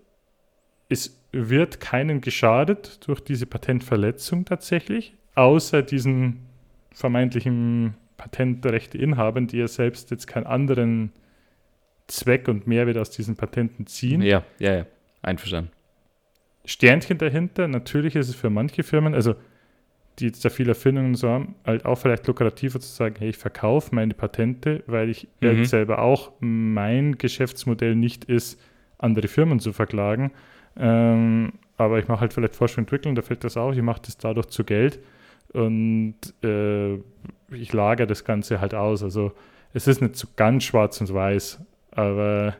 es 0.89 1.19
wird 1.31 1.79
keinen 1.79 2.21
geschadet 2.21 3.07
durch 3.07 3.19
diese 3.21 3.47
Patentverletzung 3.47 4.45
tatsächlich, 4.45 5.15
außer 5.37 5.83
diesen 5.83 6.39
vermeintlichen 6.91 7.93
Patentrechtinhabern, 8.17 9.47
die 9.47 9.57
ja 9.57 9.67
selbst 9.67 10.09
jetzt 10.11 10.25
keinen 10.27 10.47
anderen 10.47 11.11
Zweck 12.07 12.47
und 12.47 12.67
Mehrwert 12.67 12.97
aus 12.97 13.11
diesen 13.11 13.35
Patenten 13.35 13.85
ziehen. 13.85 14.21
Ja, 14.21 14.43
ja, 14.59 14.75
ja, 14.77 14.85
einverstanden. 15.21 15.71
Sternchen 16.65 17.17
dahinter, 17.17 17.67
natürlich 17.67 18.15
ist 18.15 18.29
es 18.29 18.35
für 18.35 18.49
manche 18.49 18.83
Firmen, 18.83 19.13
also 19.13 19.35
die 20.19 20.25
jetzt 20.25 20.43
da 20.43 20.49
viele 20.49 20.69
Erfindungen 20.69 21.13
so 21.13 21.29
haben, 21.29 21.55
halt 21.63 21.85
auch 21.85 21.95
vielleicht 21.95 22.25
lukrativer 22.25 22.79
zu 22.79 22.89
sagen, 22.89 23.15
hey, 23.19 23.29
ich 23.29 23.37
verkaufe 23.37 23.93
meine 23.93 24.15
Patente, 24.15 24.83
weil 24.87 25.09
ich 25.09 25.27
mhm. 25.41 25.65
selber 25.65 25.99
auch 25.99 26.31
mein 26.39 27.19
Geschäftsmodell 27.19 27.95
nicht 27.95 28.25
ist, 28.25 28.59
andere 28.97 29.27
Firmen 29.27 29.59
zu 29.59 29.73
verklagen. 29.73 30.31
Ähm, 30.75 31.53
aber 31.77 31.99
ich 31.99 32.07
mache 32.07 32.21
halt 32.21 32.33
vielleicht 32.33 32.55
Forschung 32.55 32.79
und 32.83 32.87
Entwicklung, 32.87 33.13
da 33.13 33.21
fällt 33.21 33.43
das 33.43 33.55
auch, 33.55 33.71
ich 33.71 33.81
mache 33.83 34.01
das 34.03 34.17
dadurch 34.17 34.47
zu 34.47 34.63
Geld 34.63 34.99
und 35.53 36.15
äh, 36.43 36.95
ich 37.51 37.73
lagere 37.73 38.07
das 38.07 38.23
Ganze 38.23 38.61
halt 38.61 38.73
aus. 38.73 39.03
Also 39.03 39.31
es 39.73 39.87
ist 39.87 40.01
nicht 40.01 40.15
so 40.15 40.27
ganz 40.35 40.63
schwarz 40.63 40.99
und 41.01 41.13
weiß, 41.13 41.59
aber 41.91 42.55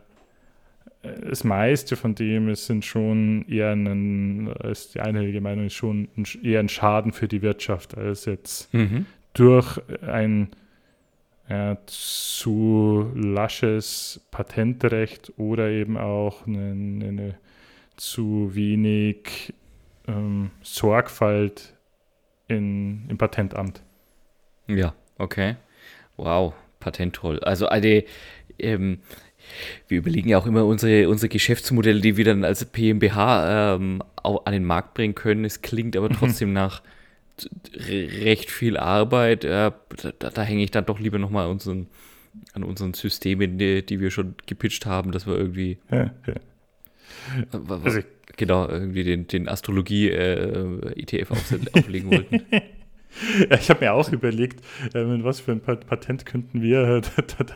äh, 1.04 1.30
das 1.30 1.44
meiste 1.44 1.96
von 1.96 2.16
dem 2.16 2.50
ist 2.50 2.66
sind 2.66 2.86
schon 2.86 3.46
eher 3.48 3.72
ein, 3.72 4.48
ist 4.64 4.96
die 4.96 5.02
einhellige 5.02 5.42
Meinung 5.42 5.66
ist 5.68 5.74
schon 5.74 6.08
ein, 6.18 6.26
eher 6.44 6.60
ein 6.60 6.70
Schaden 6.70 7.12
für 7.12 7.28
die 7.28 7.42
Wirtschaft 7.42 7.98
als 7.98 8.26
jetzt 8.26 8.74
mhm. 8.74 9.06
durch 9.34 9.80
ein 10.02 10.50
ja, 11.50 11.78
zu 11.86 13.10
lasches 13.16 14.22
Patentrecht 14.32 15.32
oder 15.38 15.70
eben 15.70 15.98
auch 15.98 16.46
eine, 16.46 16.72
eine 16.72 17.36
zu 17.96 18.52
wenig 18.54 19.54
ähm, 20.08 20.52
Sorgfalt 20.62 21.74
in, 22.48 23.08
im 23.10 23.18
Patentamt. 23.18 23.82
Ja, 24.68 24.94
okay. 25.18 25.56
Wow, 26.18 26.54
Patentroll. 26.80 27.40
Also 27.40 27.68
eine, 27.68 28.04
ähm, 28.60 29.00
wir 29.88 30.00
überlegen 30.00 30.30
ja 30.30 30.38
auch 30.38 30.46
immer 30.46 30.66
unsere, 30.66 31.10
unsere 31.10 31.30
Geschäftsmodelle, 31.30 32.02
die 32.02 32.18
wir 32.18 32.26
dann 32.26 32.44
als 32.44 32.66
PMBH 32.66 33.76
ähm, 33.76 34.04
an 34.24 34.54
den 34.54 34.66
Markt 34.66 34.94
bringen 34.94 35.16
können. 35.16 35.46
Es 35.46 35.62
klingt 35.62 35.96
aber 35.96 36.10
mhm. 36.10 36.14
trotzdem 36.20 36.54
nach 36.54 36.82
recht 37.76 38.50
viel 38.50 38.78
Arbeit. 38.78 39.44
Äh, 39.44 39.72
da, 40.20 40.30
da 40.30 40.42
hänge 40.42 40.64
ich 40.64 40.72
dann 40.72 40.86
doch 40.86 41.00
lieber 41.00 41.20
nochmal 41.20 41.48
unseren, 41.48 41.88
an 42.54 42.64
unseren 42.64 42.94
Systemen, 42.94 43.58
die, 43.58 43.86
die, 43.86 44.00
wir 44.00 44.12
schon 44.12 44.36
gepitcht 44.46 44.86
haben, 44.86 45.12
dass 45.12 45.28
wir 45.28 45.38
irgendwie. 45.38 45.78
Ja, 45.92 46.12
ja. 46.26 46.34
Also 47.62 48.00
genau, 48.38 48.68
irgendwie 48.68 49.04
den, 49.04 49.28
den 49.28 49.50
Astrologie-ETF 49.50 51.32
äh, 51.32 51.80
auflegen 51.80 52.12
wollten. 52.12 52.42
Ja, 53.50 53.58
ich 53.58 53.70
habe 53.70 53.86
mir 53.86 53.94
auch 53.94 54.12
überlegt, 54.12 54.64
äh, 54.94 55.04
mit 55.04 55.24
was 55.24 55.40
für 55.40 55.52
ein 55.52 55.62
Patent 55.62 56.26
könnten 56.26 56.62
wir 56.62 57.02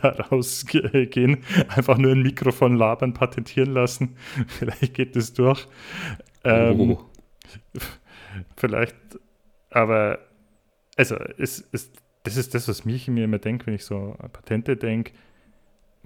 da 0.02 0.08
rausgehen. 0.08 1.38
Einfach 1.68 1.98
nur 1.98 2.12
ein 2.12 2.22
Mikrofon 2.22 2.74
labern, 2.74 3.14
patentieren 3.14 3.72
lassen. 3.72 4.16
Vielleicht 4.48 4.94
geht 4.94 5.14
das 5.14 5.34
durch. 5.34 5.68
Ähm, 6.42 6.80
oh. 6.80 7.04
Vielleicht, 8.56 8.96
aber, 9.70 10.18
also, 10.96 11.16
es, 11.38 11.68
es, 11.70 11.92
das 12.24 12.36
ist 12.36 12.54
das, 12.54 12.66
was 12.66 12.84
mich 12.84 13.06
mir 13.08 13.24
immer 13.24 13.38
denke, 13.38 13.66
wenn 13.66 13.74
ich 13.74 13.84
so 13.84 14.16
an 14.18 14.30
Patente 14.30 14.76
denke. 14.76 15.12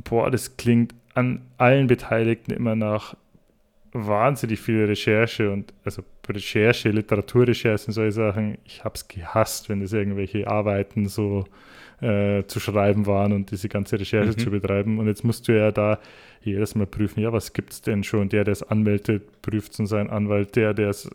Boah, 0.05 0.31
das 0.31 0.57
klingt 0.57 0.95
an 1.15 1.47
allen 1.57 1.87
Beteiligten 1.87 2.53
immer 2.53 2.77
nach 2.77 3.17
wahnsinnig 3.97 4.61
viel 4.61 4.85
Recherche 4.85 5.51
und 5.51 5.73
also 5.85 6.03
Recherche, 6.29 6.91
Literaturrecherche 6.91 7.87
und 7.87 7.93
solche 7.93 8.13
Sachen. 8.13 8.59
Ich 8.65 8.85
habe 8.85 8.95
es 8.95 9.09
gehasst, 9.09 9.69
wenn 9.69 9.81
es 9.83 9.93
irgendwelche 9.93 10.49
Arbeiten 10.49 11.07
so 11.07 11.45
äh, 12.01 12.45
zu 12.47 12.61
schreiben 12.61 13.07
waren 13.07 13.33
und 13.33 13.51
diese 13.51 13.69
ganze 13.69 13.99
Recherche 13.99 14.33
mhm. 14.33 14.39
zu 14.39 14.51
betreiben. 14.51 14.99
Und 14.99 15.07
jetzt 15.07 15.25
musst 15.25 15.49
du 15.49 15.57
ja 15.57 15.71
da 15.71 15.99
jedes 16.43 16.75
Mal 16.75 16.87
prüfen, 16.87 17.21
ja, 17.21 17.33
was 17.33 17.53
gibt 17.53 17.73
es 17.73 17.83
denn 17.83 18.05
schon? 18.05 18.29
Der, 18.29 18.45
der 18.45 18.53
es 18.53 18.63
anmeldet, 18.63 19.43
prüft 19.43 19.73
es 19.73 19.81
und 19.81 19.87
sein 19.87 20.11
Anwalt, 20.11 20.57
der, 20.57 20.75
der 20.75 20.91
es 20.91 21.11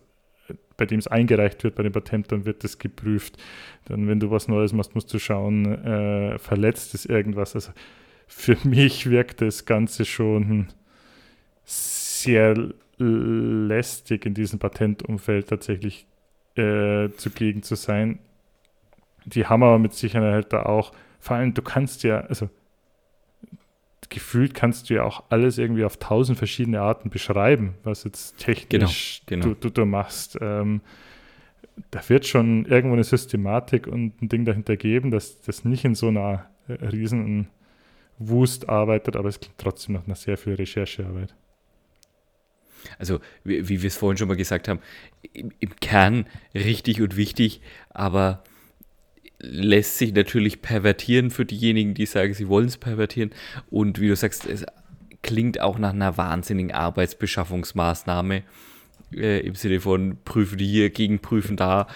bei 0.77 0.87
dem 0.87 0.97
es 0.97 1.07
eingereicht 1.07 1.63
wird 1.63 1.75
bei 1.75 1.83
dem 1.83 1.93
Patent, 1.93 2.31
dann 2.31 2.45
wird 2.45 2.63
das 2.63 2.79
geprüft. 2.79 3.37
Dann, 3.85 4.07
wenn 4.07 4.19
du 4.19 4.31
was 4.31 4.47
Neues 4.47 4.73
machst, 4.73 4.95
musst 4.95 5.13
du 5.13 5.19
schauen, 5.19 5.65
äh, 5.85 6.39
verletzt 6.39 6.95
es 6.95 7.05
irgendwas. 7.05 7.53
Also 7.53 7.71
für 8.27 8.57
mich 8.67 9.07
wirkt 9.09 9.41
das 9.41 9.65
Ganze 9.65 10.05
schon 10.05 10.69
sehr 11.63 12.00
lästig 12.97 14.25
in 14.25 14.33
diesem 14.33 14.59
Patentumfeld 14.59 15.47
tatsächlich 15.47 16.05
äh, 16.55 17.09
zugegen 17.17 17.63
zu 17.63 17.75
sein. 17.75 18.19
Die 19.25 19.45
haben 19.45 19.63
aber 19.63 19.79
mit 19.79 19.93
Sicherheit 19.93 20.51
da 20.53 20.63
auch, 20.63 20.91
vor 21.19 21.37
allem 21.37 21.53
du 21.53 21.61
kannst 21.61 22.03
ja, 22.03 22.21
also 22.21 22.49
gefühlt 24.09 24.53
kannst 24.53 24.89
du 24.89 24.95
ja 24.95 25.03
auch 25.03 25.23
alles 25.29 25.57
irgendwie 25.57 25.85
auf 25.85 25.97
tausend 25.97 26.37
verschiedene 26.37 26.81
Arten 26.81 27.09
beschreiben, 27.09 27.75
was 27.83 28.03
jetzt 28.03 28.37
technisch 28.37 29.21
genau, 29.25 29.43
genau. 29.43 29.55
Du, 29.55 29.69
du, 29.69 29.73
du, 29.73 29.85
machst. 29.85 30.37
Ähm, 30.41 30.81
da 31.91 32.07
wird 32.09 32.27
schon 32.27 32.65
irgendwo 32.65 32.93
eine 32.93 33.03
Systematik 33.03 33.87
und 33.87 34.21
ein 34.21 34.29
Ding 34.29 34.45
dahinter 34.45 34.75
geben, 34.75 35.11
dass 35.11 35.41
das 35.41 35.63
nicht 35.65 35.85
in 35.85 35.95
so 35.95 36.09
einer 36.09 36.45
äh, 36.67 36.73
riesen 36.85 37.47
Wust 38.19 38.69
arbeitet, 38.69 39.15
aber 39.15 39.29
es 39.29 39.39
klingt 39.39 39.57
trotzdem 39.57 39.95
noch 39.95 40.05
nach 40.07 40.15
sehr 40.15 40.37
viel 40.37 40.55
Recherchearbeit. 40.55 41.33
Also, 42.99 43.19
wie, 43.43 43.69
wie 43.69 43.81
wir 43.81 43.87
es 43.87 43.97
vorhin 43.97 44.17
schon 44.17 44.27
mal 44.27 44.37
gesagt 44.37 44.67
haben, 44.67 44.79
im, 45.33 45.51
im 45.59 45.75
Kern 45.79 46.25
richtig 46.53 47.01
und 47.01 47.17
wichtig, 47.17 47.61
aber 47.89 48.43
lässt 49.39 49.97
sich 49.97 50.13
natürlich 50.13 50.61
pervertieren 50.61 51.31
für 51.31 51.45
diejenigen, 51.45 51.93
die 51.93 52.05
sagen, 52.05 52.33
sie 52.33 52.47
wollen 52.47 52.67
es 52.67 52.77
pervertieren. 52.77 53.31
Und 53.69 53.99
wie 53.99 54.07
du 54.07 54.15
sagst, 54.15 54.45
es 54.45 54.65
klingt 55.23 55.59
auch 55.59 55.77
nach 55.77 55.93
einer 55.93 56.17
wahnsinnigen 56.17 56.71
Arbeitsbeschaffungsmaßnahme. 56.71 58.43
Äh, 59.13 59.39
Im 59.39 59.55
Sinne 59.55 59.81
von 59.81 60.17
prüfen 60.23 60.59
hier, 60.59 60.89
gegenprüfen 60.89 61.57
da, 61.57 61.87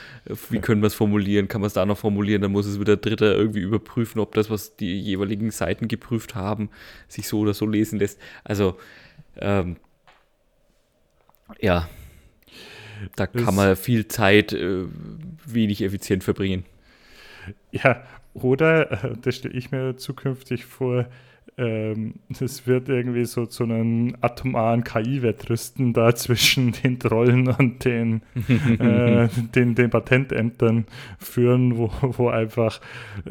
wie 0.49 0.59
können 0.59 0.81
wir 0.81 0.87
es 0.87 0.95
formulieren, 0.95 1.47
kann 1.47 1.61
man 1.61 1.67
es 1.67 1.73
da 1.73 1.85
noch 1.85 1.97
formulieren, 1.97 2.41
dann 2.41 2.51
muss 2.51 2.65
es 2.65 2.79
wieder 2.79 2.97
Dritter 2.97 3.35
irgendwie 3.35 3.61
überprüfen, 3.61 4.19
ob 4.19 4.33
das, 4.33 4.49
was 4.49 4.75
die 4.75 4.99
jeweiligen 4.99 5.49
Seiten 5.51 5.87
geprüft 5.87 6.35
haben, 6.35 6.69
sich 7.07 7.27
so 7.27 7.39
oder 7.39 7.53
so 7.53 7.65
lesen 7.67 7.99
lässt. 7.99 8.19
Also, 8.43 8.77
ähm, 9.37 9.77
ja, 11.59 11.87
da 13.15 13.27
kann 13.27 13.55
man 13.55 13.75
viel 13.75 14.07
Zeit 14.07 14.53
äh, 14.53 14.85
wenig 15.45 15.81
effizient 15.81 16.23
verbringen. 16.23 16.65
Ja, 17.71 18.03
oder, 18.33 18.91
äh, 18.91 19.15
das 19.21 19.35
stelle 19.35 19.55
ich 19.55 19.71
mir 19.71 19.97
zukünftig 19.97 20.65
vor, 20.65 21.07
ähm, 21.57 22.15
es 22.29 22.67
wird 22.67 22.89
irgendwie 22.89 23.23
so 23.23 23.45
zu 23.45 23.63
einem 23.63 24.17
atomaren 24.19 24.83
KI-Wettrüsten 24.83 25.93
da 25.93 26.13
zwischen 26.15 26.73
den 26.73 26.99
Trollen 26.99 27.47
und 27.47 27.85
den, 27.85 28.21
äh, 28.79 29.29
den, 29.55 29.75
den 29.75 29.89
Patentämtern 29.89 30.85
führen, 31.17 31.77
wo, 31.77 31.91
wo 32.01 32.27
einfach 32.27 32.81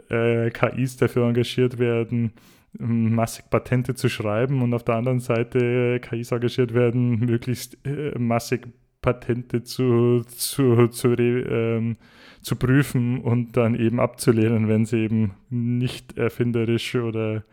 äh, 0.09 0.51
KIs 0.51 0.97
dafür 0.97 1.27
engagiert 1.27 1.79
werden, 1.79 2.33
massig 2.79 3.51
Patente 3.51 3.95
zu 3.95 4.09
schreiben 4.09 4.63
und 4.63 4.75
auf 4.75 4.85
der 4.85 4.97
anderen 4.97 5.21
Seite 5.21 6.01
KIs 6.01 6.33
engagiert 6.33 6.75
werden, 6.75 7.19
möglichst 7.21 7.79
äh, 7.87 8.19
massig 8.19 8.69
Patente 9.01 9.63
zu, 9.63 10.23
zu, 10.27 10.89
zu, 10.89 11.15
ähm, 11.19 11.97
zu 12.41 12.57
prüfen 12.57 13.21
und 13.21 13.57
dann 13.57 13.75
eben 13.75 14.01
abzulehnen, 14.01 14.67
wenn 14.69 14.87
sie 14.87 15.05
eben 15.05 15.35
nicht 15.51 16.17
erfinderisch 16.17 16.95
oder, 16.95 17.45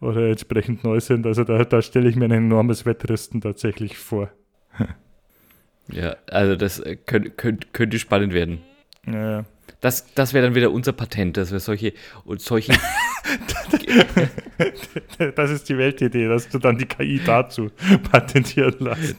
oder 0.00 0.28
entsprechend 0.28 0.82
neu 0.82 1.00
sind. 1.00 1.26
Also 1.26 1.44
da, 1.44 1.62
da 1.64 1.82
stelle 1.82 2.08
ich 2.08 2.16
mir 2.16 2.24
ein 2.24 2.30
enormes 2.30 2.86
Wettrüsten 2.86 3.40
tatsächlich 3.40 3.96
vor. 3.96 4.30
Ja, 5.92 6.16
also 6.30 6.56
das 6.56 6.80
äh, 6.80 6.96
könnte, 6.96 7.28
könnte, 7.28 7.68
könnte 7.74 7.98
spannend 7.98 8.32
werden. 8.32 8.62
Ja. 9.06 9.44
Das, 9.82 10.14
das 10.14 10.32
wäre 10.32 10.46
dann 10.46 10.54
wieder 10.54 10.70
unser 10.70 10.94
Patent, 10.94 11.36
dass 11.36 11.52
wir 11.52 11.60
solche 11.60 11.92
und 12.24 12.40
solche. 12.40 12.72
das 15.34 15.50
ist 15.50 15.68
die 15.68 15.78
Weltidee, 15.78 16.28
dass 16.28 16.48
du 16.48 16.58
dann 16.58 16.78
die 16.78 16.86
KI 16.86 17.20
dazu 17.24 17.70
patentieren 18.10 18.74
lässt. 18.80 19.16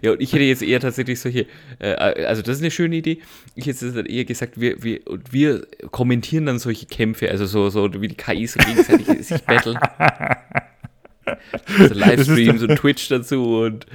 Ja, 0.00 0.12
und 0.12 0.22
ich 0.22 0.32
hätte 0.32 0.44
jetzt 0.44 0.62
eher 0.62 0.80
tatsächlich 0.80 1.20
solche, 1.20 1.46
äh, 1.78 1.92
also 1.92 2.40
das 2.40 2.56
ist 2.56 2.62
eine 2.62 2.70
schöne 2.70 2.96
Idee. 2.96 3.18
Ich 3.54 3.66
hätte 3.66 3.86
jetzt 3.86 4.08
eher 4.08 4.24
gesagt, 4.24 4.58
wir, 4.58 4.82
wir, 4.82 5.00
wir 5.30 5.66
kommentieren 5.90 6.46
dann 6.46 6.58
solche 6.58 6.86
Kämpfe, 6.86 7.30
also 7.30 7.44
so, 7.44 7.68
so 7.68 8.00
wie 8.00 8.08
die 8.08 8.14
KIs 8.14 8.54
so 8.54 8.60
gegenseitig 8.60 9.26
sich 9.26 9.42
battlen. 9.44 9.78
Also 11.78 11.94
Livestreams 11.94 12.62
und 12.62 12.76
Twitch 12.76 13.08
dazu 13.08 13.60
und 13.60 13.86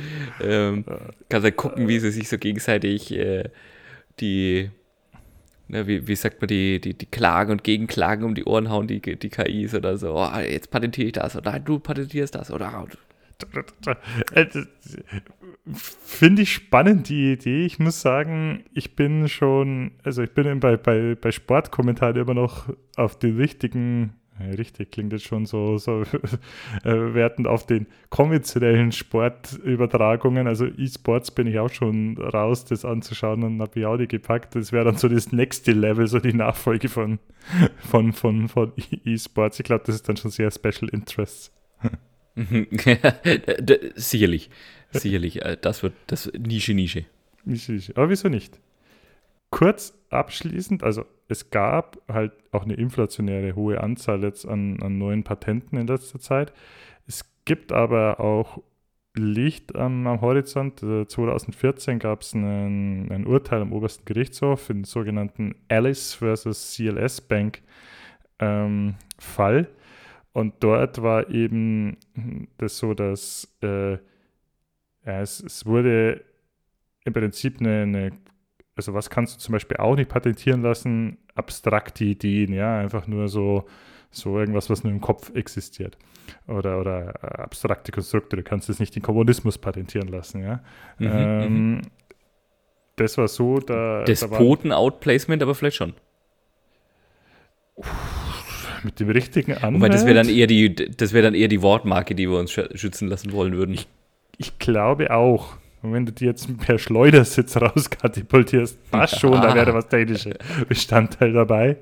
ähm, 0.41 0.85
kannst 1.29 1.45
dann 1.45 1.55
gucken, 1.55 1.87
wie 1.87 1.99
sie 1.99 2.11
sich 2.11 2.29
so 2.29 2.37
gegenseitig 2.37 3.11
äh, 3.13 3.49
die, 4.19 4.69
ne, 5.71 5.87
wie, 5.87 6.07
wie 6.07 6.15
sagt 6.15 6.41
man, 6.41 6.47
die, 6.47 6.79
die, 6.79 6.93
die 6.93 7.05
Klagen 7.05 7.51
und 7.51 7.63
Gegenklagen 7.63 8.25
um 8.25 8.35
die 8.35 8.45
Ohren 8.45 8.69
hauen, 8.69 8.87
die, 8.87 9.01
die 9.01 9.29
KIs 9.29 9.73
oder 9.73 9.97
so, 9.97 10.15
oh, 10.15 10.37
jetzt 10.39 10.69
patentiere 10.69 11.07
ich 11.07 11.13
das 11.13 11.35
oder 11.35 11.59
du 11.59 11.79
patentierst 11.79 12.35
das 12.35 12.51
oder 12.51 12.85
Finde 15.73 16.43
ich 16.43 16.53
spannend, 16.53 17.09
die 17.09 17.33
Idee. 17.33 17.65
Ich 17.65 17.79
muss 17.79 18.01
sagen, 18.01 18.65
ich 18.73 18.95
bin 18.95 19.27
schon, 19.27 19.93
also 20.03 20.21
ich 20.21 20.31
bin 20.31 20.59
bei, 20.59 20.77
bei, 20.77 21.15
bei 21.15 21.31
Sportkommentaren 21.31 22.17
immer 22.17 22.35
noch 22.35 22.69
auf 22.97 23.17
den 23.17 23.37
richtigen, 23.37 24.13
richtig 24.57 24.91
klingt 24.91 25.13
jetzt 25.13 25.25
schon 25.25 25.45
so, 25.45 25.77
so 25.77 26.01
äh, 26.83 27.13
wertend 27.13 27.47
auf 27.47 27.65
den 27.65 27.87
konventionellen 28.09 28.91
Sportübertragungen. 28.91 30.47
Also 30.47 30.65
E-Sports 30.65 31.31
bin 31.31 31.47
ich 31.47 31.59
auch 31.59 31.69
schon 31.69 32.17
raus, 32.17 32.65
das 32.65 32.85
anzuschauen 32.85 33.43
und 33.43 33.61
habe 33.61 33.79
ich 33.79 33.85
auch 33.85 33.97
die 33.97 34.07
gepackt. 34.07 34.55
Das 34.55 34.71
wäre 34.71 34.85
dann 34.85 34.97
so 34.97 35.07
das 35.07 35.31
nächste 35.31 35.71
Level, 35.71 36.07
so 36.07 36.19
die 36.19 36.33
Nachfolge 36.33 36.89
von, 36.89 37.19
von, 37.77 38.13
von, 38.13 38.47
von 38.47 38.73
E-Sports. 39.05 39.59
Ich 39.59 39.65
glaube, 39.65 39.83
das 39.85 39.95
ist 39.95 40.09
dann 40.09 40.17
schon 40.17 40.31
sehr 40.31 40.51
Special 40.51 40.89
Interests. 40.91 41.51
sicherlich, 43.95 44.49
sicherlich. 44.91 45.41
Äh, 45.43 45.57
das 45.61 45.83
wird 45.83 45.93
das 46.07 46.31
Nische, 46.37 46.73
Nische. 46.73 47.05
Nische, 47.45 47.73
Nische. 47.73 47.93
Aber 47.95 48.09
wieso 48.09 48.29
nicht? 48.29 48.59
Kurz 49.49 49.93
abschließend, 50.09 50.83
also 50.83 51.05
es 51.31 51.49
gab 51.49 51.97
halt 52.07 52.33
auch 52.51 52.63
eine 52.63 52.73
inflationäre 52.73 53.55
hohe 53.55 53.81
Anzahl 53.81 54.21
jetzt 54.23 54.45
an, 54.45 54.81
an 54.81 54.97
neuen 54.97 55.23
Patenten 55.23 55.77
in 55.77 55.87
letzter 55.87 56.19
Zeit. 56.19 56.51
Es 57.07 57.25
gibt 57.45 57.71
aber 57.71 58.19
auch 58.19 58.61
Licht 59.15 59.75
am, 59.75 60.07
am 60.07 60.21
Horizont. 60.21 60.79
2014 60.79 61.99
gab 61.99 62.21
es 62.21 62.33
ein 62.33 63.25
Urteil 63.25 63.61
am 63.61 63.73
obersten 63.73 64.05
Gerichtshof 64.05 64.69
in 64.69 64.79
den 64.79 64.83
sogenannten 64.83 65.55
Alice 65.69 66.13
versus 66.13 66.75
CLS 66.75 67.21
Bank 67.21 67.61
ähm, 68.39 68.95
Fall. 69.17 69.67
Und 70.33 70.55
dort 70.61 71.01
war 71.01 71.29
eben 71.29 71.97
das 72.57 72.77
so, 72.77 72.93
dass 72.93 73.53
äh, 73.61 73.93
ja, 73.93 75.21
es, 75.21 75.41
es, 75.41 75.65
wurde 75.65 76.23
im 77.03 77.13
Prinzip 77.13 77.59
eine, 77.59 77.81
eine, 77.81 78.11
also 78.75 78.93
was 78.93 79.09
kannst 79.09 79.35
du 79.35 79.39
zum 79.39 79.53
Beispiel 79.53 79.77
auch 79.77 79.95
nicht 79.95 80.09
patentieren 80.09 80.61
lassen? 80.61 81.17
Abstrakte 81.35 82.03
Ideen, 82.03 82.53
ja, 82.53 82.77
einfach 82.77 83.07
nur 83.07 83.27
so, 83.27 83.65
so 84.09 84.37
irgendwas, 84.39 84.69
was 84.69 84.83
nur 84.83 84.91
im 84.91 85.01
Kopf 85.01 85.33
existiert. 85.35 85.97
Oder, 86.47 86.79
oder 86.79 87.15
äh, 87.23 87.41
abstrakte 87.41 87.91
Konstrukte, 87.91 88.35
du 88.35 88.43
kannst 88.43 88.69
jetzt 88.69 88.79
nicht 88.79 88.95
den 88.95 89.01
Kommunismus 89.01 89.57
patentieren 89.57 90.07
lassen, 90.07 90.43
ja. 90.43 90.61
Mhm, 90.99 91.07
ähm, 91.07 91.71
mhm. 91.71 91.81
das 92.95 93.17
war 93.17 93.27
so, 93.27 93.59
da. 93.59 94.03
Despoten-Outplacement, 94.03 95.41
aber 95.41 95.55
vielleicht 95.55 95.77
schon. 95.77 95.93
Mit 98.83 98.99
dem 98.99 99.09
richtigen 99.09 99.53
Anwalt. 99.53 99.75
Wobei 99.75 99.89
das 99.89 100.05
wäre 100.05 100.15
dann 100.15 100.29
eher 100.29 100.47
die, 100.47 100.73
das 100.73 101.13
wäre 101.13 101.23
dann 101.23 101.35
eher 101.35 101.47
die 101.47 101.61
Wortmarke, 101.61 102.15
die 102.15 102.29
wir 102.29 102.39
uns 102.39 102.51
schützen 102.51 103.07
lassen 103.07 103.31
wollen 103.31 103.53
würden. 103.53 103.73
Ich, 103.73 103.87
ich 104.37 104.59
glaube 104.59 105.11
auch. 105.11 105.57
Und 105.81 105.93
wenn 105.93 106.05
du 106.05 106.11
die 106.11 106.25
jetzt 106.25 106.55
per 106.59 106.77
Schleudersitz 106.77 107.57
rauskatapultierst, 107.57 108.91
passt 108.91 109.19
schon, 109.19 109.33
da 109.33 109.53
wäre 109.55 109.73
was 109.73 109.87
technischer 109.87 110.35
Bestandteil 110.67 111.33
dabei. 111.33 111.77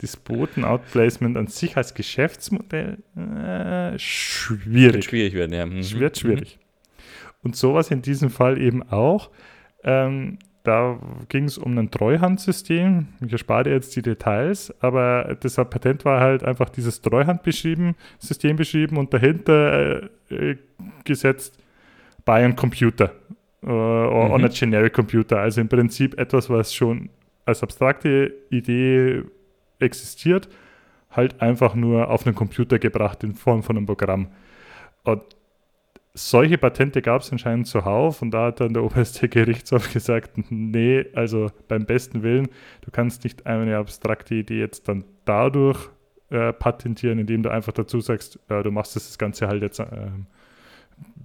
Das 0.00 0.16
Boten-Outplacement 0.16 1.36
an 1.36 1.48
sich 1.48 1.76
als 1.76 1.94
Geschäftsmodell 1.94 2.98
äh, 3.16 3.98
schwierig. 3.98 4.94
Wird 4.94 5.04
schwierig 5.04 5.34
werden, 5.34 5.52
ja. 5.52 5.66
Mhm. 5.66 5.82
Wird 5.98 6.18
schwierig. 6.18 6.58
Und 7.42 7.56
sowas 7.56 7.90
in 7.90 8.02
diesem 8.02 8.30
Fall 8.30 8.60
eben 8.60 8.82
auch. 8.90 9.30
Ähm, 9.82 10.38
da 10.62 10.98
ging 11.28 11.44
es 11.44 11.56
um 11.56 11.78
ein 11.78 11.90
Treuhandsystem. 11.90 13.08
Ich 13.24 13.32
erspare 13.32 13.64
dir 13.64 13.72
jetzt 13.72 13.96
die 13.96 14.02
Details, 14.02 14.74
aber 14.80 15.36
das 15.40 15.54
Patent 15.56 16.04
war 16.04 16.20
halt 16.20 16.44
einfach 16.44 16.68
dieses 16.68 17.00
Treuhandsystem 17.00 18.56
beschrieben 18.56 18.98
und 18.98 19.14
dahinter 19.14 20.10
äh, 20.28 20.56
gesetzt 21.04 21.58
by 22.26 22.44
a 22.44 22.52
Computer 22.52 23.12
äh, 23.62 23.66
mhm. 23.66 23.72
on 23.72 24.44
a 24.44 24.48
generic 24.48 24.92
Computer. 24.92 25.40
Also 25.40 25.60
im 25.60 25.68
Prinzip 25.68 26.18
etwas, 26.18 26.48
was 26.50 26.74
schon 26.74 27.10
als 27.44 27.62
abstrakte 27.62 28.34
Idee 28.50 29.22
existiert, 29.78 30.48
halt 31.10 31.40
einfach 31.40 31.74
nur 31.74 32.10
auf 32.10 32.26
einen 32.26 32.34
Computer 32.34 32.78
gebracht 32.78 33.24
in 33.24 33.34
Form 33.34 33.62
von 33.62 33.76
einem 33.76 33.86
Programm. 33.86 34.28
Und 35.04 35.22
solche 36.14 36.58
Patente 36.58 37.00
gab 37.00 37.22
es 37.22 37.32
anscheinend 37.32 37.66
zuhauf 37.66 38.22
und 38.22 38.32
da 38.32 38.46
hat 38.46 38.60
dann 38.60 38.74
der 38.74 38.84
oberste 38.84 39.28
Gerichtshof 39.28 39.92
gesagt, 39.92 40.32
nee, 40.50 41.06
also 41.14 41.50
beim 41.68 41.86
besten 41.86 42.22
Willen, 42.22 42.48
du 42.82 42.90
kannst 42.90 43.24
nicht 43.24 43.46
eine 43.46 43.76
abstrakte 43.76 44.34
Idee 44.34 44.58
jetzt 44.60 44.88
dann 44.88 45.04
dadurch 45.24 45.88
äh, 46.30 46.52
patentieren, 46.52 47.18
indem 47.18 47.42
du 47.42 47.50
einfach 47.50 47.72
dazu 47.72 48.00
sagst, 48.00 48.38
äh, 48.48 48.62
du 48.62 48.70
machst 48.70 48.96
das, 48.96 49.16
Ganze 49.18 49.48
halt 49.48 49.62
jetzt 49.62 49.80
äh, 49.80 50.10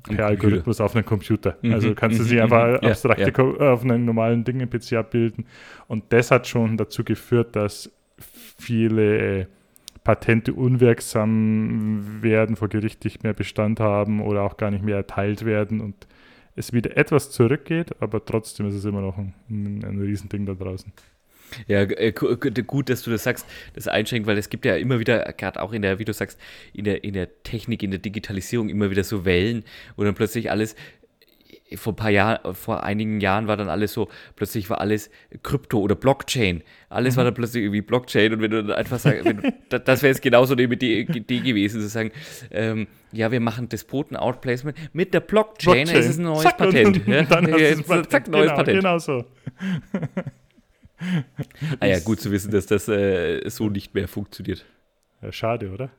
per 0.03 0.25
Algorithmus 0.25 0.81
auf 0.81 0.95
einem 0.95 1.05
Computer. 1.05 1.57
Mhm. 1.61 1.73
Also 1.73 1.95
kannst 1.95 2.19
du 2.19 2.23
sie 2.23 2.35
mhm. 2.35 2.41
einfach 2.43 2.81
mhm. 2.81 2.87
abstrakte 2.87 3.33
ja, 3.35 3.55
ja. 3.59 3.73
auf 3.73 3.83
einem 3.83 4.05
normalen 4.05 4.43
Ding 4.43 4.59
im 4.59 4.69
PC 4.69 4.93
abbilden. 4.93 5.45
Und 5.87 6.05
das 6.09 6.31
hat 6.31 6.47
schon 6.47 6.77
dazu 6.77 7.03
geführt, 7.03 7.55
dass 7.55 7.91
viele 8.17 9.47
Patente 10.03 10.53
unwirksam 10.53 12.21
werden, 12.21 12.55
vor 12.55 12.67
Gericht 12.67 13.03
nicht 13.05 13.23
mehr 13.23 13.33
Bestand 13.33 13.79
haben 13.79 14.21
oder 14.21 14.43
auch 14.43 14.57
gar 14.57 14.71
nicht 14.71 14.83
mehr 14.83 14.97
erteilt 14.97 15.45
werden 15.45 15.79
und 15.79 16.07
es 16.55 16.73
wieder 16.73 16.97
etwas 16.97 17.31
zurückgeht, 17.31 17.95
aber 18.01 18.23
trotzdem 18.23 18.67
ist 18.67 18.75
es 18.75 18.85
immer 18.85 19.01
noch 19.01 19.17
ein, 19.17 19.33
ein, 19.49 19.83
ein 19.83 19.99
Riesending 19.99 20.45
da 20.45 20.53
draußen. 20.53 20.91
Ja, 21.67 21.81
äh, 21.81 22.11
gut, 22.11 22.89
dass 22.89 23.03
du 23.03 23.11
das 23.11 23.23
sagst, 23.23 23.45
das 23.73 23.87
einschränkt, 23.87 24.27
weil 24.27 24.37
es 24.37 24.49
gibt 24.49 24.65
ja 24.65 24.75
immer 24.75 24.99
wieder, 24.99 25.33
gerade 25.33 25.61
auch 25.61 25.73
in 25.73 25.81
der, 25.81 25.99
wie 25.99 26.05
du 26.05 26.13
sagst, 26.13 26.39
in 26.73 26.85
der, 26.85 27.03
in 27.03 27.13
der 27.13 27.43
Technik, 27.43 27.83
in 27.83 27.91
der 27.91 27.99
Digitalisierung 27.99 28.69
immer 28.69 28.89
wieder 28.89 29.03
so 29.03 29.25
Wellen, 29.25 29.63
wo 29.95 30.03
dann 30.03 30.15
plötzlich 30.15 30.51
alles 30.51 30.75
vor 31.77 31.93
ein 31.93 31.95
paar 31.95 32.09
Jahren, 32.09 32.53
vor 32.53 32.83
einigen 32.83 33.19
Jahren 33.19 33.47
war 33.47 33.57
dann 33.57 33.69
alles 33.69 33.93
so, 33.93 34.09
plötzlich 34.35 34.69
war 34.69 34.79
alles 34.79 35.09
Krypto 35.41 35.79
oder 35.79 35.95
Blockchain. 35.95 36.63
Alles 36.89 37.13
mhm. 37.13 37.17
war 37.17 37.23
dann 37.25 37.33
plötzlich 37.33 37.63
irgendwie 37.63 37.81
Blockchain 37.81 38.33
und 38.33 38.41
wenn 38.41 38.51
du 38.51 38.63
dann 38.63 38.77
einfach 38.77 38.99
sagst, 38.99 39.25
du, 39.25 39.79
das 39.79 40.01
wäre 40.01 40.11
jetzt 40.11 40.21
genauso 40.21 40.53
eine 40.53 40.63
Idee, 40.63 41.03
gewesen, 41.05 41.81
zu 41.81 41.87
sagen, 41.87 42.11
ähm, 42.51 42.87
ja, 43.11 43.31
wir 43.31 43.39
machen 43.39 43.69
Despoten-Outplacement 43.69 44.77
mit 44.93 45.13
der 45.13 45.21
Blockchain, 45.21 45.85
Blockchain. 45.85 45.99
ist 45.99 46.09
es 46.09 46.17
ein 46.17 46.23
neues 46.23 46.43
zack, 46.43 46.57
Patent. 46.57 47.07
ja? 47.07 47.23
dann 47.23 47.47
ja, 47.47 47.57
jetzt, 47.57 47.87
Patent. 47.87 48.11
Zack, 48.11 48.27
neues 48.27 48.45
genau, 48.45 48.55
Patent. 48.57 48.77
Genau 48.77 48.97
so. 48.99 49.25
ah 51.79 51.85
ja, 51.85 51.99
gut 51.99 52.21
zu 52.21 52.31
wissen, 52.31 52.51
dass 52.51 52.65
das 52.65 52.87
äh, 52.87 53.47
so 53.49 53.69
nicht 53.69 53.93
mehr 53.93 54.07
funktioniert. 54.07 54.65
Ja, 55.21 55.31
schade, 55.31 55.71
oder? 55.71 55.89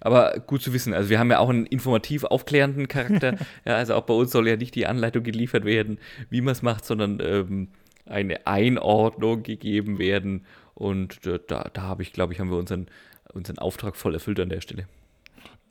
Aber 0.00 0.38
gut 0.46 0.62
zu 0.62 0.72
wissen, 0.72 0.92
also 0.92 1.08
wir 1.08 1.18
haben 1.18 1.30
ja 1.30 1.38
auch 1.38 1.48
einen 1.48 1.66
informativ 1.66 2.24
aufklärenden 2.24 2.88
Charakter. 2.88 3.38
ja, 3.64 3.76
also 3.76 3.94
auch 3.94 4.02
bei 4.02 4.14
uns 4.14 4.30
soll 4.30 4.48
ja 4.48 4.56
nicht 4.56 4.74
die 4.74 4.86
Anleitung 4.86 5.22
geliefert 5.22 5.64
werden, 5.64 5.98
wie 6.30 6.40
man 6.40 6.52
es 6.52 6.62
macht, 6.62 6.84
sondern 6.84 7.20
ähm, 7.22 7.68
eine 8.06 8.46
Einordnung 8.46 9.42
gegeben 9.42 9.98
werden. 9.98 10.44
Und 10.74 11.26
äh, 11.26 11.40
da, 11.46 11.70
da 11.72 11.82
habe 11.82 12.02
ich, 12.02 12.12
glaube 12.12 12.32
ich, 12.32 12.40
haben 12.40 12.50
wir 12.50 12.58
unseren, 12.58 12.88
unseren 13.32 13.58
Auftrag 13.58 13.96
voll 13.96 14.14
erfüllt 14.14 14.40
an 14.40 14.50
der 14.50 14.60
Stelle. 14.60 14.86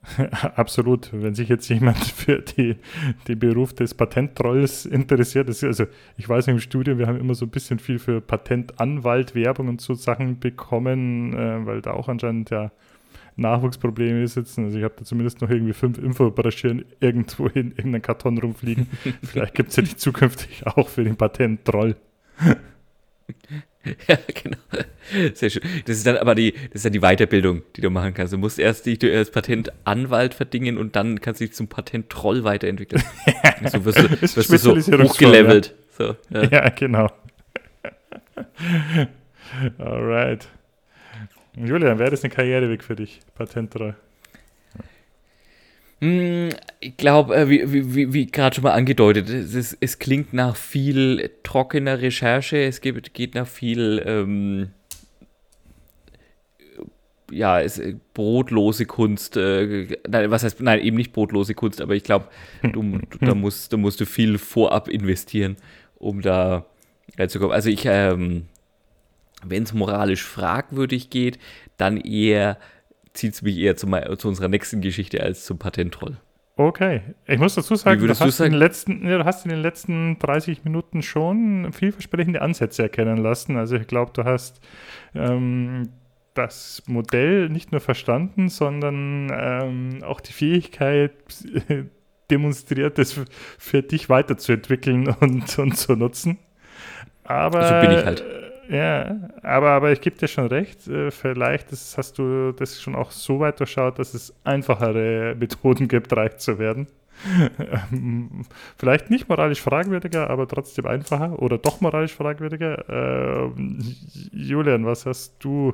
Absolut. 0.55 1.09
Wenn 1.13 1.35
sich 1.35 1.49
jetzt 1.49 1.67
jemand 1.69 1.97
für 2.03 2.39
die, 2.41 2.77
den 3.27 3.39
Beruf 3.39 3.73
des 3.73 3.93
Patenttrolls 3.93 4.85
interessiert, 4.85 5.49
ist, 5.49 5.63
also 5.63 5.85
ich 6.17 6.27
weiß 6.27 6.47
im 6.47 6.59
Studium, 6.59 6.97
wir 6.97 7.07
haben 7.07 7.19
immer 7.19 7.35
so 7.35 7.45
ein 7.45 7.49
bisschen 7.49 7.79
viel 7.79 7.99
für 7.99 8.21
Patentanwalt, 8.21 9.35
Werbung 9.35 9.69
und 9.69 9.81
so 9.81 9.93
Sachen 9.93 10.39
bekommen, 10.39 11.33
äh, 11.33 11.65
weil 11.65 11.81
da 11.81 11.91
auch 11.91 12.09
anscheinend 12.09 12.49
ja 12.49 12.71
Nachwuchsprobleme 13.35 14.27
sitzen. 14.27 14.65
Also 14.65 14.77
ich 14.77 14.83
habe 14.83 14.93
da 14.97 15.05
zumindest 15.05 15.41
noch 15.41 15.49
irgendwie 15.49 15.73
fünf 15.73 15.97
Infobroschüren 15.97 16.85
irgendwo 16.99 17.47
in 17.47 17.71
irgendeinem 17.71 18.01
Karton 18.01 18.37
rumfliegen. 18.37 18.87
Vielleicht 19.23 19.55
gibt 19.55 19.69
es 19.69 19.75
ja 19.77 19.83
die 19.83 19.95
zukünftig 19.95 20.67
auch 20.67 20.87
für 20.87 21.03
den 21.03 21.15
Patent-Troll. 21.15 21.95
Ja, 24.07 24.17
genau. 24.43 24.57
Sehr 25.33 25.49
schön. 25.49 25.61
Das 25.85 25.97
ist 25.97 26.07
dann 26.07 26.17
aber 26.17 26.35
die, 26.35 26.53
das 26.53 26.75
ist 26.75 26.85
dann 26.85 26.93
die 26.93 27.01
Weiterbildung, 27.01 27.63
die 27.75 27.81
du 27.81 27.89
machen 27.89 28.13
kannst. 28.13 28.33
Du 28.33 28.37
musst 28.37 28.59
erst 28.59 28.85
dich 28.85 29.03
als 29.03 29.31
Patentanwalt 29.31 30.33
verdingen 30.33 30.77
und 30.77 30.95
dann 30.95 31.19
kannst 31.21 31.41
du 31.41 31.45
dich 31.45 31.53
zum 31.53 31.67
Patent-Troll 31.67 32.43
weiterentwickeln. 32.43 33.03
so 33.65 33.85
wirst 33.85 33.99
du, 33.99 34.21
wirst 34.21 34.51
du 34.51 34.57
so 34.57 35.03
hochgelevelt. 35.03 35.75
Ja. 35.99 36.05
So, 36.05 36.15
ja. 36.29 36.43
ja, 36.51 36.69
genau. 36.69 37.09
Alright. 39.77 40.47
Julian, 41.55 41.99
wäre 41.99 42.11
das 42.11 42.23
ein 42.23 42.31
Karriereweg 42.31 42.83
für 42.83 42.95
dich, 42.95 43.19
Patenttreu? 43.35 43.93
Hm, 46.03 46.49
ich 46.81 46.97
glaube, 46.97 47.33
äh, 47.33 47.47
wie, 47.47 47.95
wie, 47.95 48.11
wie 48.11 48.25
gerade 48.25 48.53
schon 48.53 48.65
mal 48.65 48.73
angedeutet, 48.73 49.29
es, 49.29 49.77
es, 49.79 49.99
klingt 49.99 50.33
nach 50.33 50.57
viel 50.57 51.31
trockener 51.43 52.01
Recherche, 52.01 52.57
es 52.57 52.81
geht, 52.81 53.13
geht 53.13 53.35
nach 53.35 53.47
viel, 53.47 54.03
ähm, 54.05 54.71
ja, 57.31 57.61
es, 57.61 57.79
äh, 57.79 57.95
brotlose 58.13 58.85
Kunst. 58.85 59.37
Äh, 59.37 59.97
nein, 60.05 60.29
was 60.29 60.43
heißt, 60.43 60.59
nein, 60.59 60.81
eben 60.81 60.97
nicht 60.97 61.13
brotlose 61.13 61.53
Kunst, 61.53 61.79
aber 61.79 61.95
ich 61.95 62.03
glaube, 62.03 62.27
du, 62.63 62.99
da, 63.21 63.33
musst, 63.33 63.71
da 63.71 63.77
musst 63.77 64.01
du 64.01 64.05
viel 64.05 64.37
vorab 64.39 64.89
investieren, 64.89 65.55
um 65.99 66.21
da 66.21 66.65
reinzukommen. 67.17 67.53
Also 67.53 67.69
ich, 67.69 67.85
ähm, 67.85 68.47
wenn 69.41 69.63
es 69.63 69.73
moralisch 69.73 70.23
fragwürdig 70.23 71.09
geht, 71.09 71.39
dann 71.77 71.95
eher 71.95 72.57
zieht 73.13 73.33
es 73.33 73.41
mich 73.41 73.57
eher 73.57 73.75
zu, 73.75 73.87
zu, 74.17 74.27
unserer 74.27 74.47
nächsten 74.47 74.81
Geschichte 74.81 75.21
als 75.21 75.45
zum 75.45 75.59
Patentroll. 75.59 76.17
Okay, 76.55 77.01
ich 77.25 77.39
muss 77.39 77.55
dazu 77.55 77.75
sagen, 77.75 77.99
du, 77.99 78.07
hast 78.07 78.39
du, 78.39 78.45
letzten, 78.45 79.07
ja, 79.07 79.17
du 79.17 79.25
hast 79.25 79.43
in 79.43 79.49
den 79.49 79.61
letzten 79.61 80.19
30 80.19 80.63
Minuten 80.63 81.01
schon 81.01 81.73
vielversprechende 81.73 82.43
Ansätze 82.43 82.83
erkennen 82.83 83.17
lassen. 83.17 83.57
Also 83.57 83.75
ich 83.75 83.87
glaube, 83.87 84.11
du 84.13 84.23
hast 84.23 84.61
ähm, 85.15 85.89
das 86.35 86.83
Modell 86.85 87.49
nicht 87.49 87.71
nur 87.71 87.81
verstanden, 87.81 88.49
sondern 88.49 89.31
ähm, 89.33 90.03
auch 90.03 90.21
die 90.21 90.33
Fähigkeit 90.33 91.13
demonstriert, 92.29 92.99
das 92.99 93.19
für 93.57 93.81
dich 93.81 94.09
weiterzuentwickeln 94.09 95.07
und, 95.07 95.57
und 95.57 95.75
zu 95.75 95.95
nutzen. 95.95 96.37
Aber 97.23 97.67
so 97.67 97.87
bin 97.87 97.97
ich 97.97 98.05
halt. 98.05 98.42
Ja, 98.69 99.15
aber, 99.41 99.71
aber 99.71 99.91
ich 99.91 100.01
gebe 100.01 100.17
dir 100.17 100.27
schon 100.27 100.47
recht. 100.47 100.87
Äh, 100.87 101.11
vielleicht 101.11 101.71
ist, 101.71 101.97
hast 101.97 102.17
du 102.17 102.51
das 102.53 102.81
schon 102.81 102.95
auch 102.95 103.11
so 103.11 103.39
weit 103.39 103.59
durchschaut, 103.59 103.99
dass 103.99 104.13
es 104.13 104.33
einfachere 104.43 105.35
Methoden 105.37 105.87
gibt, 105.87 106.15
reich 106.15 106.37
zu 106.37 106.59
werden. 106.59 106.87
Vielleicht 108.77 109.09
nicht 109.09 109.29
moralisch 109.29 109.61
fragwürdiger, 109.61 110.29
aber 110.29 110.47
trotzdem 110.47 110.87
einfacher 110.87 111.39
oder 111.41 111.57
doch 111.57 111.79
moralisch 111.79 112.13
fragwürdiger. 112.13 112.89
Äh, 112.89 113.51
Julian, 114.31 114.85
was 114.85 115.05
hast 115.05 115.35
du 115.39 115.73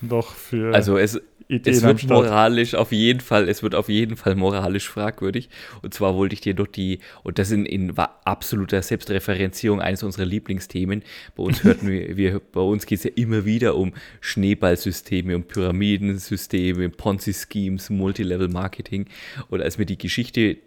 noch 0.00 0.32
für 0.32 0.74
also 0.74 0.96
es, 0.96 1.20
Ideen 1.50 1.74
es 1.74 1.82
wird 1.82 2.04
moralisch 2.04 2.74
auf 2.74 2.92
jeden 2.92 3.20
Fall, 3.20 3.48
es 3.48 3.62
wird 3.62 3.74
auf 3.74 3.88
jeden 3.88 4.16
Fall 4.16 4.36
moralisch 4.36 4.88
fragwürdig. 4.88 5.48
Und 5.82 5.92
zwar 5.92 6.14
wollte 6.14 6.34
ich 6.34 6.40
dir 6.40 6.54
doch 6.54 6.68
die, 6.68 7.00
und 7.24 7.40
das 7.40 7.50
in, 7.50 7.66
in 7.66 7.92
absoluter 7.98 8.80
Selbstreferenzierung 8.82 9.80
eines 9.80 10.04
unserer 10.04 10.26
Lieblingsthemen. 10.26 11.02
Bei 11.34 11.42
uns 11.42 11.64
hörten 11.64 11.88
wir, 11.90 12.16
wir 12.16 12.40
bei 12.40 12.60
uns 12.60 12.86
geht 12.86 12.98
es 12.98 13.04
ja 13.04 13.10
immer 13.16 13.44
wieder 13.44 13.74
um 13.74 13.92
Schneeballsysteme, 14.20 15.34
um 15.34 15.42
Pyramidensysteme, 15.42 16.88
Ponzi-Schemes, 16.88 17.90
Multilevel-Marketing. 17.90 19.06
Und 19.48 19.60
als 19.60 19.76
mir 19.76 19.86
die 19.86 19.98
Geschichte 19.98 20.58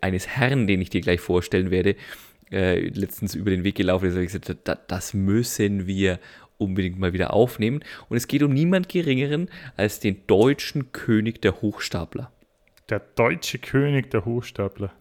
eines 0.00 0.28
Herrn, 0.28 0.68
den 0.68 0.80
ich 0.80 0.90
dir 0.90 1.00
gleich 1.00 1.20
vorstellen 1.20 1.72
werde, 1.72 1.96
äh, 2.52 2.88
letztens 2.90 3.34
über 3.34 3.50
den 3.50 3.64
Weg 3.64 3.74
gelaufen 3.74 4.06
ist, 4.06 4.14
habe 4.14 4.24
ich 4.24 4.32
gesagt, 4.32 4.56
das 4.88 5.14
müssen 5.14 5.86
wir 5.86 6.20
unbedingt 6.58 6.98
mal 6.98 7.12
wieder 7.12 7.32
aufnehmen. 7.32 7.82
Und 8.08 8.16
es 8.16 8.28
geht 8.28 8.42
um 8.42 8.52
niemand 8.52 8.88
Geringeren 8.88 9.48
als 9.76 10.00
den 10.00 10.26
deutschen 10.26 10.92
König 10.92 11.40
der 11.40 11.62
Hochstapler. 11.62 12.30
Der 12.88 13.00
deutsche 13.00 13.58
König 13.58 14.10
der 14.10 14.24
Hochstapler. 14.24 14.92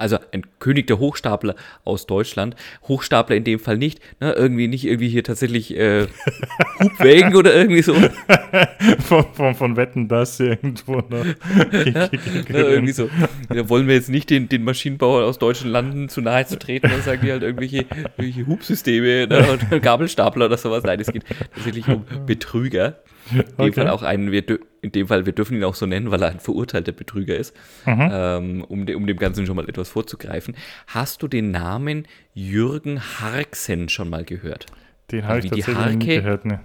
Also 0.00 0.18
ein 0.32 0.46
König 0.58 0.86
der 0.86 0.98
Hochstapler 0.98 1.54
aus 1.84 2.06
Deutschland. 2.06 2.56
Hochstapler 2.88 3.36
in 3.36 3.44
dem 3.44 3.58
Fall 3.58 3.76
nicht. 3.76 4.00
Ne? 4.20 4.32
Irgendwie 4.32 4.66
nicht 4.66 4.86
irgendwie 4.86 5.08
hier 5.08 5.22
tatsächlich 5.22 5.76
äh, 5.76 6.06
Hubwägen 6.80 7.36
oder 7.36 7.54
irgendwie 7.54 7.82
so. 7.82 7.94
von, 9.00 9.26
von, 9.34 9.54
von 9.54 9.76
Wetten 9.76 10.08
das 10.08 10.40
irgendwo 10.40 11.02
ja, 11.10 12.08
ne, 12.08 12.10
irgendwie 12.48 12.92
so. 12.92 13.10
Da 13.48 13.68
wollen 13.68 13.86
wir 13.86 13.94
jetzt 13.94 14.08
nicht 14.08 14.30
den, 14.30 14.48
den 14.48 14.64
Maschinenbauer 14.64 15.24
aus 15.24 15.38
deutschen 15.38 15.70
Landen 15.70 16.08
zu 16.08 16.22
nahe 16.22 16.46
zu 16.46 16.58
treten. 16.58 16.88
Dann 16.88 17.02
sagen 17.02 17.20
die 17.22 17.30
halt 17.30 17.42
irgendwelche, 17.42 17.84
irgendwelche 18.16 18.46
Hubsysteme 18.46 19.26
ne? 19.26 19.46
und 19.52 19.82
Gabelstapler 19.82 20.46
oder 20.46 20.56
sowas. 20.56 20.82
Nein, 20.82 21.00
es 21.00 21.12
geht 21.12 21.24
tatsächlich 21.54 21.86
um 21.88 22.04
Betrüger. 22.26 22.96
In 23.30 23.38
dem 23.38 23.46
okay. 23.58 23.72
Fall 23.72 23.88
auch 23.88 24.02
einen, 24.02 24.32
wir 24.32 24.44
in 24.82 24.92
dem 24.92 25.08
Fall, 25.08 25.26
wir 25.26 25.32
dürfen 25.32 25.56
ihn 25.56 25.64
auch 25.64 25.74
so 25.74 25.86
nennen, 25.86 26.10
weil 26.10 26.22
er 26.22 26.30
ein 26.30 26.40
verurteilter 26.40 26.92
Betrüger 26.92 27.36
ist, 27.36 27.54
mhm. 27.86 28.08
ähm, 28.10 28.64
um, 28.64 28.86
de, 28.86 28.96
um 28.96 29.06
dem 29.06 29.18
Ganzen 29.18 29.46
schon 29.46 29.56
mal 29.56 29.68
etwas 29.68 29.90
vorzugreifen. 29.90 30.56
Hast 30.86 31.22
du 31.22 31.28
den 31.28 31.50
Namen 31.50 32.06
Jürgen 32.34 33.00
Harksen 33.00 33.88
schon 33.88 34.08
mal 34.08 34.24
gehört? 34.24 34.66
Den 35.10 35.24
habe 35.24 35.34
also 35.34 35.46
ich 35.46 35.50
tatsächlich 35.50 35.76
Harke, 35.76 35.96
nie 35.96 36.06
gehört, 36.06 36.44
ne. 36.44 36.60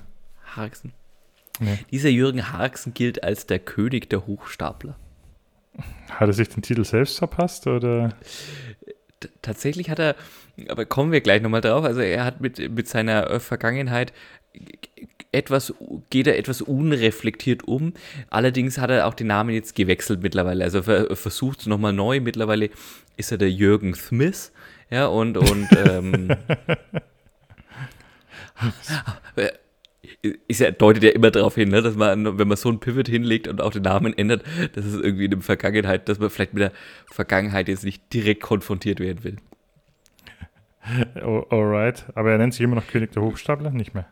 Harksen. 0.45 0.93
Nee. 1.59 1.79
Dieser 1.91 2.09
Jürgen 2.09 2.51
Harksen 2.51 2.93
gilt 2.93 3.23
als 3.23 3.47
der 3.47 3.59
König 3.59 4.09
der 4.09 4.27
Hochstapler. 4.27 4.95
Hat 6.09 6.27
er 6.27 6.33
sich 6.33 6.49
den 6.49 6.61
Titel 6.61 6.85
selbst 6.85 7.17
verpasst 7.17 7.67
oder? 7.67 8.13
T 9.19 9.29
tatsächlich 9.41 9.89
hat 9.89 9.99
er, 9.99 10.15
aber 10.67 10.85
kommen 10.85 11.11
wir 11.11 11.21
gleich 11.21 11.41
nochmal 11.41 11.61
drauf, 11.61 11.83
also 11.83 12.01
er 12.01 12.23
hat 12.23 12.41
mit, 12.41 12.71
mit 12.71 12.87
seiner 12.87 13.39
Vergangenheit 13.39 14.13
etwas, 15.31 15.73
geht 16.09 16.27
er 16.27 16.37
etwas 16.37 16.61
unreflektiert 16.61 17.63
um. 17.67 17.93
Allerdings 18.29 18.77
hat 18.77 18.89
er 18.89 19.07
auch 19.07 19.13
den 19.13 19.27
Namen 19.27 19.53
jetzt 19.53 19.75
gewechselt 19.75 20.21
mittlerweile. 20.21 20.63
Also 20.63 20.79
er 20.79 21.15
versucht 21.15 21.61
es 21.61 21.65
nochmal 21.67 21.93
neu. 21.93 22.21
Mittlerweile 22.21 22.69
ist 23.17 23.31
er 23.31 23.37
der 23.37 23.51
Jürgen 23.51 23.93
Smith. 23.95 24.51
Ja, 24.89 25.07
und, 25.07 25.37
und 25.37 25.67
ähm, 25.85 26.35
ist 30.47 30.59
ja, 30.61 30.71
deutet 30.71 31.03
ja 31.03 31.09
immer 31.11 31.31
darauf 31.31 31.55
hin, 31.55 31.69
ne, 31.69 31.81
dass 31.81 31.95
man, 31.95 32.37
wenn 32.37 32.47
man 32.47 32.57
so 32.57 32.69
ein 32.69 32.79
Pivot 32.79 33.07
hinlegt 33.07 33.47
und 33.47 33.61
auch 33.61 33.71
den 33.71 33.83
Namen 33.83 34.17
ändert, 34.17 34.43
dass 34.73 34.85
es 34.85 34.95
irgendwie 34.95 35.25
in 35.25 35.31
der 35.31 35.41
Vergangenheit, 35.41 36.07
dass 36.07 36.19
man 36.19 36.29
vielleicht 36.29 36.53
mit 36.53 36.61
der 36.61 36.71
Vergangenheit 37.11 37.67
jetzt 37.67 37.83
nicht 37.83 38.13
direkt 38.13 38.41
konfrontiert 38.41 38.99
werden 38.99 39.23
will. 39.23 39.37
Alright, 41.15 42.05
aber 42.13 42.31
er 42.31 42.37
nennt 42.37 42.53
sich 42.53 42.61
immer 42.61 42.75
noch 42.75 42.85
König 42.87 43.11
der 43.11 43.23
Hochstapler? 43.23 43.71
Nicht 43.71 43.95
mehr. 43.95 44.05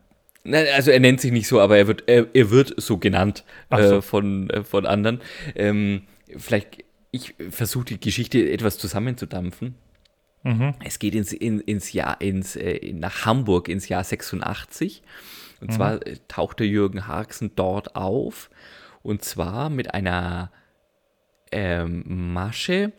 Also 0.45 0.91
er 0.91 0.99
nennt 0.99 1.21
sich 1.21 1.31
nicht 1.31 1.47
so, 1.47 1.61
aber 1.61 1.77
er 1.77 1.87
wird, 1.87 2.03
er, 2.07 2.27
er 2.33 2.49
wird 2.49 2.73
so 2.77 2.97
genannt 2.97 3.45
äh, 3.69 3.87
so. 3.87 3.95
Äh, 3.97 4.01
von, 4.01 4.49
äh, 4.49 4.63
von 4.63 4.85
anderen. 4.85 5.21
Ähm, 5.55 6.03
vielleicht, 6.35 6.83
ich 7.11 7.35
versuche 7.49 7.85
die 7.85 7.99
Geschichte 7.99 8.51
etwas 8.51 8.77
zusammenzudampfen. 8.77 9.75
Mhm. 10.43 10.73
Es 10.83 10.99
geht 10.99 11.15
ins, 11.15 11.31
in, 11.31 11.61
ins 11.61 11.93
Jahr, 11.93 12.19
ins, 12.19 12.57
äh, 12.57 12.91
nach 12.93 13.25
Hamburg 13.25 13.69
ins 13.69 13.87
Jahr 13.87 14.03
86. 14.03 15.01
Und 15.61 15.69
mhm. 15.69 15.73
zwar 15.73 16.05
äh, 16.05 16.17
tauchte 16.27 16.65
Jürgen 16.65 17.07
Harksen 17.07 17.51
dort 17.55 17.95
auf. 17.95 18.49
Und 19.01 19.23
zwar 19.23 19.69
mit 19.69 19.93
einer 19.93 20.51
ähm, 21.53 22.33
Masche, 22.33 22.91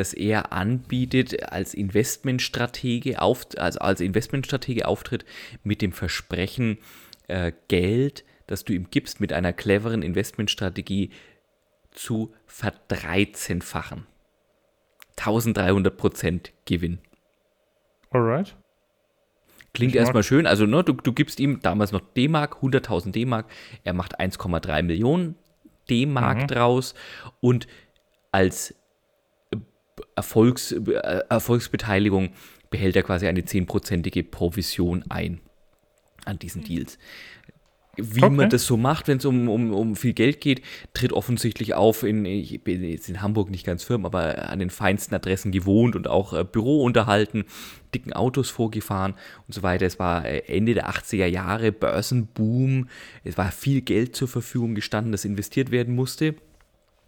dass 0.00 0.14
er 0.14 0.50
anbietet 0.50 1.52
als 1.52 1.74
Investmentstratege, 1.74 3.20
auf, 3.20 3.46
also 3.58 3.80
als 3.80 4.00
Investmentstratege 4.00 4.88
auftritt 4.88 5.26
mit 5.62 5.82
dem 5.82 5.92
Versprechen, 5.92 6.78
äh, 7.28 7.52
Geld, 7.68 8.24
das 8.46 8.64
du 8.64 8.72
ihm 8.72 8.86
gibst, 8.90 9.20
mit 9.20 9.34
einer 9.34 9.52
cleveren 9.52 10.00
Investmentstrategie 10.00 11.10
zu 11.90 12.32
verdreizehnfachen. 12.46 14.06
1300 15.18 15.94
Prozent 15.94 16.52
Gewinn. 16.64 16.98
Alright. 18.08 18.56
Klingt 19.74 19.94
erstmal 19.94 20.22
schön. 20.22 20.46
Also, 20.46 20.64
ne, 20.64 20.82
du, 20.82 20.94
du 20.94 21.12
gibst 21.12 21.40
ihm 21.40 21.60
damals 21.60 21.92
noch 21.92 22.00
D-Mark, 22.00 22.62
100.000 22.62 23.12
D-Mark. 23.12 23.50
Er 23.84 23.92
macht 23.92 24.18
1,3 24.18 24.82
Millionen 24.82 25.36
D-Mark 25.90 26.38
mhm. 26.38 26.46
draus. 26.46 26.94
Und 27.40 27.68
als 28.32 28.79
Erfolgs, 30.20 30.72
äh, 30.72 31.22
Erfolgsbeteiligung 31.28 32.30
behält 32.68 32.94
er 32.94 33.02
quasi 33.02 33.26
eine 33.26 33.44
zehnprozentige 33.44 34.22
Provision 34.22 35.04
ein 35.08 35.40
an 36.26 36.38
diesen 36.38 36.62
Deals. 36.62 36.98
Wie 37.96 38.22
okay. 38.22 38.34
man 38.34 38.50
das 38.50 38.66
so 38.66 38.76
macht, 38.76 39.08
wenn 39.08 39.18
es 39.18 39.24
um, 39.24 39.48
um, 39.48 39.72
um 39.72 39.96
viel 39.96 40.12
Geld 40.12 40.40
geht, 40.40 40.62
tritt 40.94 41.12
offensichtlich 41.12 41.74
auf 41.74 42.02
in, 42.02 42.24
ich 42.24 42.62
bin 42.62 42.84
jetzt 42.84 43.08
in 43.08 43.20
Hamburg 43.20 43.50
nicht 43.50 43.66
ganz 43.66 43.82
firm, 43.82 44.06
aber 44.06 44.48
an 44.48 44.58
den 44.58 44.70
feinsten 44.70 45.14
Adressen 45.14 45.50
gewohnt 45.50 45.96
und 45.96 46.06
auch 46.06 46.32
äh, 46.32 46.44
Büro 46.44 46.84
unterhalten, 46.84 47.44
dicken 47.94 48.12
Autos 48.12 48.48
vorgefahren 48.48 49.14
und 49.46 49.54
so 49.54 49.62
weiter. 49.62 49.86
Es 49.86 49.98
war 49.98 50.24
äh, 50.24 50.42
Ende 50.46 50.74
der 50.74 50.88
80er 50.88 51.26
Jahre, 51.26 51.72
Börsenboom, 51.72 52.88
es 53.24 53.36
war 53.36 53.50
viel 53.50 53.80
Geld 53.80 54.14
zur 54.14 54.28
Verfügung 54.28 54.74
gestanden, 54.74 55.12
das 55.12 55.24
investiert 55.24 55.70
werden 55.70 55.94
musste. 55.94 56.36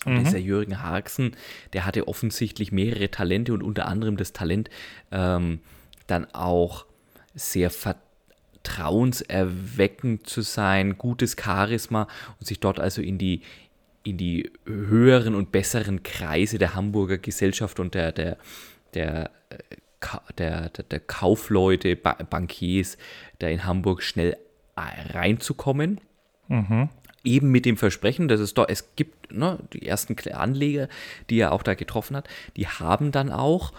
Und 0.05 0.15
mhm. 0.15 0.25
dieser 0.25 0.39
Jürgen 0.39 0.83
Harksen, 0.83 1.37
der 1.73 1.87
hatte 1.87 2.09
offensichtlich 2.09 2.73
mehrere 2.73 3.09
Talente 3.11 3.53
und 3.53 3.63
unter 3.63 3.87
anderem 3.87 4.17
das 4.17 4.33
Talent, 4.33 4.69
ähm, 5.11 5.61
dann 6.07 6.27
auch 6.33 6.87
sehr 7.35 7.71
vertrauenserweckend 7.71 10.27
zu 10.27 10.41
sein, 10.43 10.99
gutes 10.99 11.37
Charisma 11.41 12.09
und 12.39 12.47
sich 12.47 12.61
dort 12.61 12.79
also 12.81 13.01
in 13.01 13.17
die, 13.19 13.41
in 14.03 14.19
die 14.19 14.51
höheren 14.67 15.35
und 15.35 15.51
besseren 15.53 16.03
Kreise 16.03 16.59
der 16.59 16.75
Hamburger 16.75 17.17
Gesellschaft 17.19 17.81
und 17.81 17.95
der, 17.95 18.13
der, 18.13 18.37
der, 18.95 19.31
äh, 19.51 19.59
der, 20.37 20.69
der, 20.71 20.85
der 20.85 21.01
Kaufleute, 21.01 21.97
Bankiers, 21.97 22.99
da 23.39 23.49
in 23.49 23.65
Hamburg 23.65 24.03
schnell 24.03 24.37
reinzukommen. 24.77 26.01
Mhm 26.49 26.91
eben 27.25 27.51
mit 27.51 27.67
dem 27.67 27.77
Versprechen, 27.77 28.29
dass 28.29 28.41
es 28.41 28.55
doch, 28.55 28.67
es 28.69 28.95
gibt 28.97 29.33
ne, 29.33 29.59
die 29.73 29.87
ersten 29.87 30.17
Anleger, 30.33 30.89
die 31.31 31.39
er 31.39 31.53
auch 31.53 31.63
da 31.63 31.75
getroffen 31.75 32.17
hat, 32.17 32.29
die 32.57 32.67
haben 32.67 33.13
dann 33.13 33.31
auch 33.31 33.73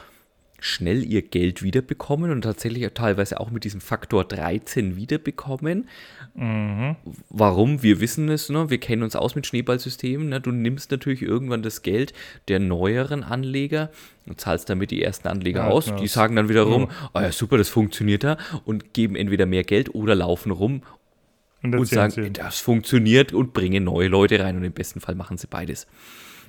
schnell 0.64 1.04
ihr 1.04 1.22
Geld 1.24 1.62
wiederbekommen 1.62 2.32
und 2.32 2.44
tatsächlich 2.44 2.90
teilweise 2.94 3.42
auch 3.42 3.52
mit 3.52 3.66
diesem 3.66 3.82
Faktor 3.82 4.24
13 4.24 4.96
wiederbekommen. 4.96 5.90
Mhm. 6.36 6.96
Warum? 7.30 7.84
Wir 7.84 8.00
wissen 8.00 8.30
es, 8.30 8.48
ne? 8.48 8.70
wir 8.70 8.78
kennen 8.78 9.04
uns 9.04 9.18
aus 9.18 9.36
mit 9.36 9.46
Schneeballsystemen. 9.46 10.30
Ne? 10.30 10.40
Du 10.40 10.52
nimmst 10.52 10.90
natürlich 10.90 11.22
irgendwann 11.22 11.64
das 11.64 11.82
Geld 11.82 12.14
der 12.48 12.62
neueren 12.62 13.24
Anleger 13.24 13.90
und 14.26 14.40
zahlst 14.40 14.70
damit 14.70 14.92
die 14.92 15.04
ersten 15.04 15.28
Anleger 15.28 15.66
ja, 15.66 15.70
aus. 15.70 15.94
Die 15.96 16.08
sagen 16.08 16.38
dann 16.38 16.48
wiederum, 16.48 16.84
ja. 16.84 17.10
oh 17.14 17.20
ja, 17.20 17.32
super, 17.34 17.58
das 17.58 17.68
funktioniert 17.68 18.24
da 18.24 18.38
und 18.64 18.94
geben 18.94 19.18
entweder 19.18 19.46
mehr 19.46 19.66
Geld 19.66 19.94
oder 19.94 20.16
laufen 20.16 20.52
rum 20.52 20.82
und, 21.64 21.76
und 21.76 21.86
sagen, 21.88 22.12
sie. 22.12 22.30
das 22.32 22.60
funktioniert 22.60 23.34
und 23.34 23.54
bringen 23.54 23.86
neue 23.86 24.10
Leute 24.10 24.40
rein 24.40 24.58
und 24.58 24.64
im 24.64 24.74
besten 24.74 25.00
Fall 25.00 25.16
machen 25.16 25.38
sie 25.38 25.48
beides. 25.48 25.88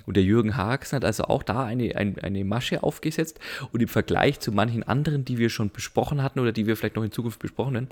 Und 0.07 0.17
der 0.17 0.23
Jürgen 0.23 0.57
Haxen 0.57 0.97
hat 0.97 1.05
also 1.05 1.25
auch 1.25 1.43
da 1.43 1.65
eine, 1.65 1.97
eine, 1.97 2.23
eine 2.23 2.45
Masche 2.45 2.83
aufgesetzt 2.83 3.41
und 3.73 3.81
im 3.81 3.89
Vergleich 3.89 4.41
zu 4.41 4.53
manchen 4.53 4.83
anderen, 4.83 5.25
die 5.25 5.39
wir 5.39 5.49
schon 5.49 5.71
besprochen 5.71 6.23
hatten 6.23 6.41
oder 6.41 6.53
die 6.53 6.67
wir 6.67 6.77
vielleicht 6.77 6.97
noch 6.97 7.05
in 7.05 7.13
Zukunft 7.13 7.39
besprochen 7.39 7.75
werden, 7.75 7.89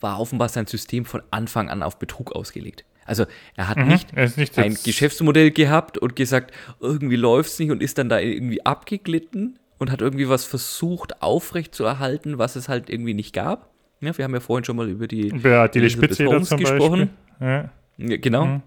war 0.00 0.18
offenbar 0.20 0.48
sein 0.48 0.66
System 0.66 1.04
von 1.04 1.22
Anfang 1.30 1.68
an 1.68 1.82
auf 1.82 1.98
Betrug 1.98 2.32
ausgelegt. 2.32 2.84
Also 3.04 3.24
er 3.56 3.68
hat 3.68 3.78
mhm, 3.78 3.88
nicht, 3.88 4.36
nicht 4.36 4.58
ein 4.58 4.76
Geschäftsmodell 4.82 5.50
gehabt 5.50 5.98
und 5.98 6.14
gesagt, 6.14 6.52
irgendwie 6.80 7.16
läuft 7.16 7.50
es 7.50 7.58
nicht 7.58 7.70
und 7.70 7.82
ist 7.82 7.96
dann 7.98 8.08
da 8.08 8.18
irgendwie 8.18 8.64
abgeglitten 8.66 9.58
und 9.78 9.90
hat 9.90 10.02
irgendwie 10.02 10.28
was 10.28 10.44
versucht 10.44 11.22
aufrechtzuerhalten, 11.22 12.38
was 12.38 12.56
es 12.56 12.68
halt 12.68 12.90
irgendwie 12.90 13.14
nicht 13.14 13.32
gab, 13.32 13.70
ja, 14.00 14.16
wir 14.16 14.24
haben 14.24 14.34
ja 14.34 14.40
vorhin 14.40 14.64
schon 14.64 14.76
mal 14.76 14.88
über 14.88 15.06
die, 15.06 15.32
ja, 15.42 15.68
die 15.68 15.90
Spitze 15.90 16.24
gesprochen. 16.24 17.10
Ja. 17.40 17.70
ja. 17.96 18.16
genau. 18.16 18.46
Mhm. 18.46 18.62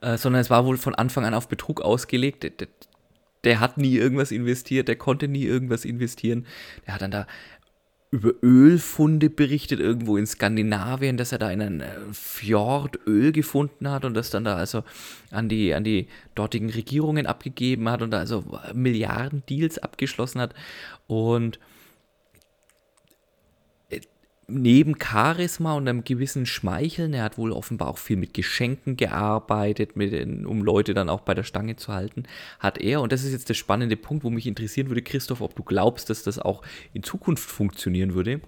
Äh, 0.00 0.16
sondern 0.18 0.40
es 0.40 0.50
war 0.50 0.66
wohl 0.66 0.76
von 0.76 0.94
Anfang 0.94 1.24
an 1.24 1.34
auf 1.34 1.48
Betrug 1.48 1.80
ausgelegt. 1.80 2.42
Der, 2.42 2.68
der, 3.44 3.60
hat 3.60 3.78
nie 3.78 3.96
irgendwas 3.96 4.30
investiert, 4.30 4.88
der 4.88 4.96
konnte 4.96 5.26
nie 5.26 5.44
irgendwas 5.44 5.84
investieren. 5.84 6.46
Der 6.86 6.94
hat 6.94 7.02
dann 7.02 7.10
da 7.10 7.26
über 8.10 8.32
Ölfunde 8.42 9.30
berichtet, 9.30 9.80
irgendwo 9.80 10.16
in 10.16 10.26
Skandinavien, 10.26 11.16
dass 11.16 11.32
er 11.32 11.38
da 11.38 11.50
in 11.50 11.60
einem 11.60 11.80
äh, 11.80 11.86
Fjord 12.12 13.00
Öl 13.06 13.32
gefunden 13.32 13.90
hat 13.90 14.04
und 14.04 14.14
das 14.14 14.30
dann 14.30 14.44
da 14.44 14.56
also 14.56 14.84
an 15.30 15.48
die, 15.48 15.74
an 15.74 15.82
die 15.82 16.06
dortigen 16.34 16.70
Regierungen 16.70 17.26
abgegeben 17.26 17.88
hat 17.88 18.02
und 18.02 18.12
da 18.12 18.18
also 18.18 18.44
Milliarden 18.74 19.42
Deals 19.48 19.78
abgeschlossen 19.78 20.40
hat. 20.40 20.54
Und 21.08 21.58
neben 24.48 24.94
Charisma 25.00 25.74
und 25.74 25.88
einem 25.88 26.04
gewissen 26.04 26.46
Schmeicheln, 26.46 27.14
er 27.14 27.24
hat 27.24 27.36
wohl 27.36 27.50
offenbar 27.50 27.88
auch 27.88 27.98
viel 27.98 28.16
mit 28.16 28.32
Geschenken 28.32 28.96
gearbeitet, 28.96 29.96
mit, 29.96 30.12
um 30.46 30.62
Leute 30.62 30.94
dann 30.94 31.08
auch 31.08 31.20
bei 31.20 31.34
der 31.34 31.42
Stange 31.42 31.76
zu 31.76 31.92
halten, 31.92 32.24
hat 32.60 32.78
er, 32.78 33.00
und 33.00 33.12
das 33.12 33.24
ist 33.24 33.32
jetzt 33.32 33.48
der 33.48 33.54
spannende 33.54 33.96
Punkt, 33.96 34.24
wo 34.24 34.30
mich 34.30 34.46
interessieren 34.46 34.88
würde, 34.88 35.02
Christoph, 35.02 35.40
ob 35.40 35.56
du 35.56 35.64
glaubst, 35.64 36.10
dass 36.10 36.22
das 36.22 36.38
auch 36.38 36.62
in 36.92 37.02
Zukunft 37.02 37.48
funktionieren 37.48 38.14
würde, 38.14 38.40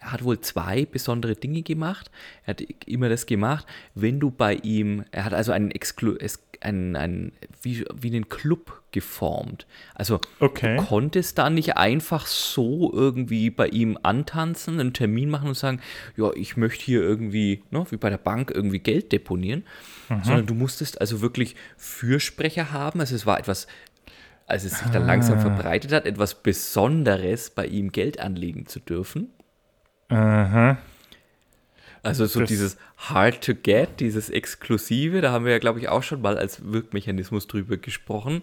Er 0.00 0.12
hat 0.12 0.24
wohl 0.24 0.40
zwei 0.40 0.86
besondere 0.86 1.36
Dinge 1.36 1.62
gemacht. 1.62 2.10
Er 2.44 2.54
hat 2.54 2.62
immer 2.86 3.10
das 3.10 3.26
gemacht, 3.26 3.66
wenn 3.94 4.18
du 4.18 4.30
bei 4.30 4.54
ihm, 4.54 5.04
er 5.10 5.24
hat 5.26 5.34
also 5.34 5.52
einen, 5.52 5.70
Exklu 5.70 6.16
einen, 6.60 6.96
einen 6.96 7.32
wie, 7.62 7.84
wie 7.94 8.08
einen 8.08 8.28
Club 8.28 8.82
geformt. 8.92 9.66
Also 9.94 10.20
okay. 10.40 10.76
du 10.76 10.84
konntest 10.84 11.38
da 11.38 11.50
nicht 11.50 11.76
einfach 11.76 12.26
so 12.26 12.92
irgendwie 12.92 13.50
bei 13.50 13.68
ihm 13.68 13.98
antanzen, 14.02 14.80
einen 14.80 14.92
Termin 14.92 15.30
machen 15.30 15.48
und 15.48 15.56
sagen, 15.56 15.80
ja, 16.16 16.30
ich 16.34 16.56
möchte 16.56 16.84
hier 16.84 17.00
irgendwie, 17.00 17.62
ne, 17.70 17.84
wie 17.90 17.96
bei 17.96 18.10
der 18.10 18.18
Bank, 18.18 18.50
irgendwie 18.54 18.80
Geld 18.80 19.12
deponieren, 19.12 19.64
mhm. 20.08 20.24
sondern 20.24 20.46
du 20.46 20.54
musstest 20.54 21.00
also 21.00 21.20
wirklich 21.20 21.56
Fürsprecher 21.76 22.72
haben. 22.72 23.00
Also 23.00 23.14
es 23.14 23.26
war 23.26 23.38
etwas 23.38 23.66
als 24.50 24.64
es 24.64 24.80
sich 24.80 24.88
dann 24.88 25.04
ah. 25.04 25.06
langsam 25.06 25.38
verbreitet 25.38 25.92
hat, 25.92 26.06
etwas 26.06 26.42
Besonderes 26.42 27.50
bei 27.50 27.66
ihm 27.66 27.92
Geld 27.92 28.18
anlegen 28.18 28.66
zu 28.66 28.80
dürfen. 28.80 29.28
Aha. 30.08 30.76
Also 32.02 32.26
so 32.26 32.40
das 32.40 32.48
dieses 32.48 32.78
Hard 32.96 33.44
to 33.44 33.54
Get, 33.54 34.00
dieses 34.00 34.30
Exklusive, 34.30 35.20
da 35.20 35.32
haben 35.32 35.44
wir 35.44 35.52
ja, 35.52 35.58
glaube 35.58 35.80
ich, 35.80 35.88
auch 35.88 36.02
schon 36.02 36.22
mal 36.22 36.38
als 36.38 36.72
Wirkmechanismus 36.72 37.46
drüber 37.46 37.76
gesprochen. 37.76 38.42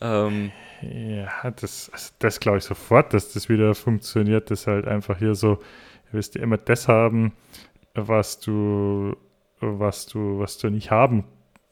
Ähm, 0.00 0.52
ja, 0.82 1.50
das, 1.50 1.90
also 1.92 2.10
das 2.18 2.40
glaube 2.40 2.58
ich 2.58 2.64
sofort, 2.64 3.14
dass 3.14 3.32
das 3.32 3.48
wieder 3.48 3.74
funktioniert, 3.74 4.50
dass 4.50 4.66
halt 4.66 4.86
einfach 4.86 5.18
hier 5.18 5.34
so, 5.34 5.56
du 6.10 6.12
wirst 6.16 6.34
ja 6.34 6.42
immer 6.42 6.56
das 6.56 6.88
haben, 6.88 7.32
was 7.94 8.40
du, 8.40 9.16
was 9.60 10.06
du, 10.06 10.38
was 10.38 10.58
du 10.58 10.68
nicht 10.70 10.90
haben 10.90 11.24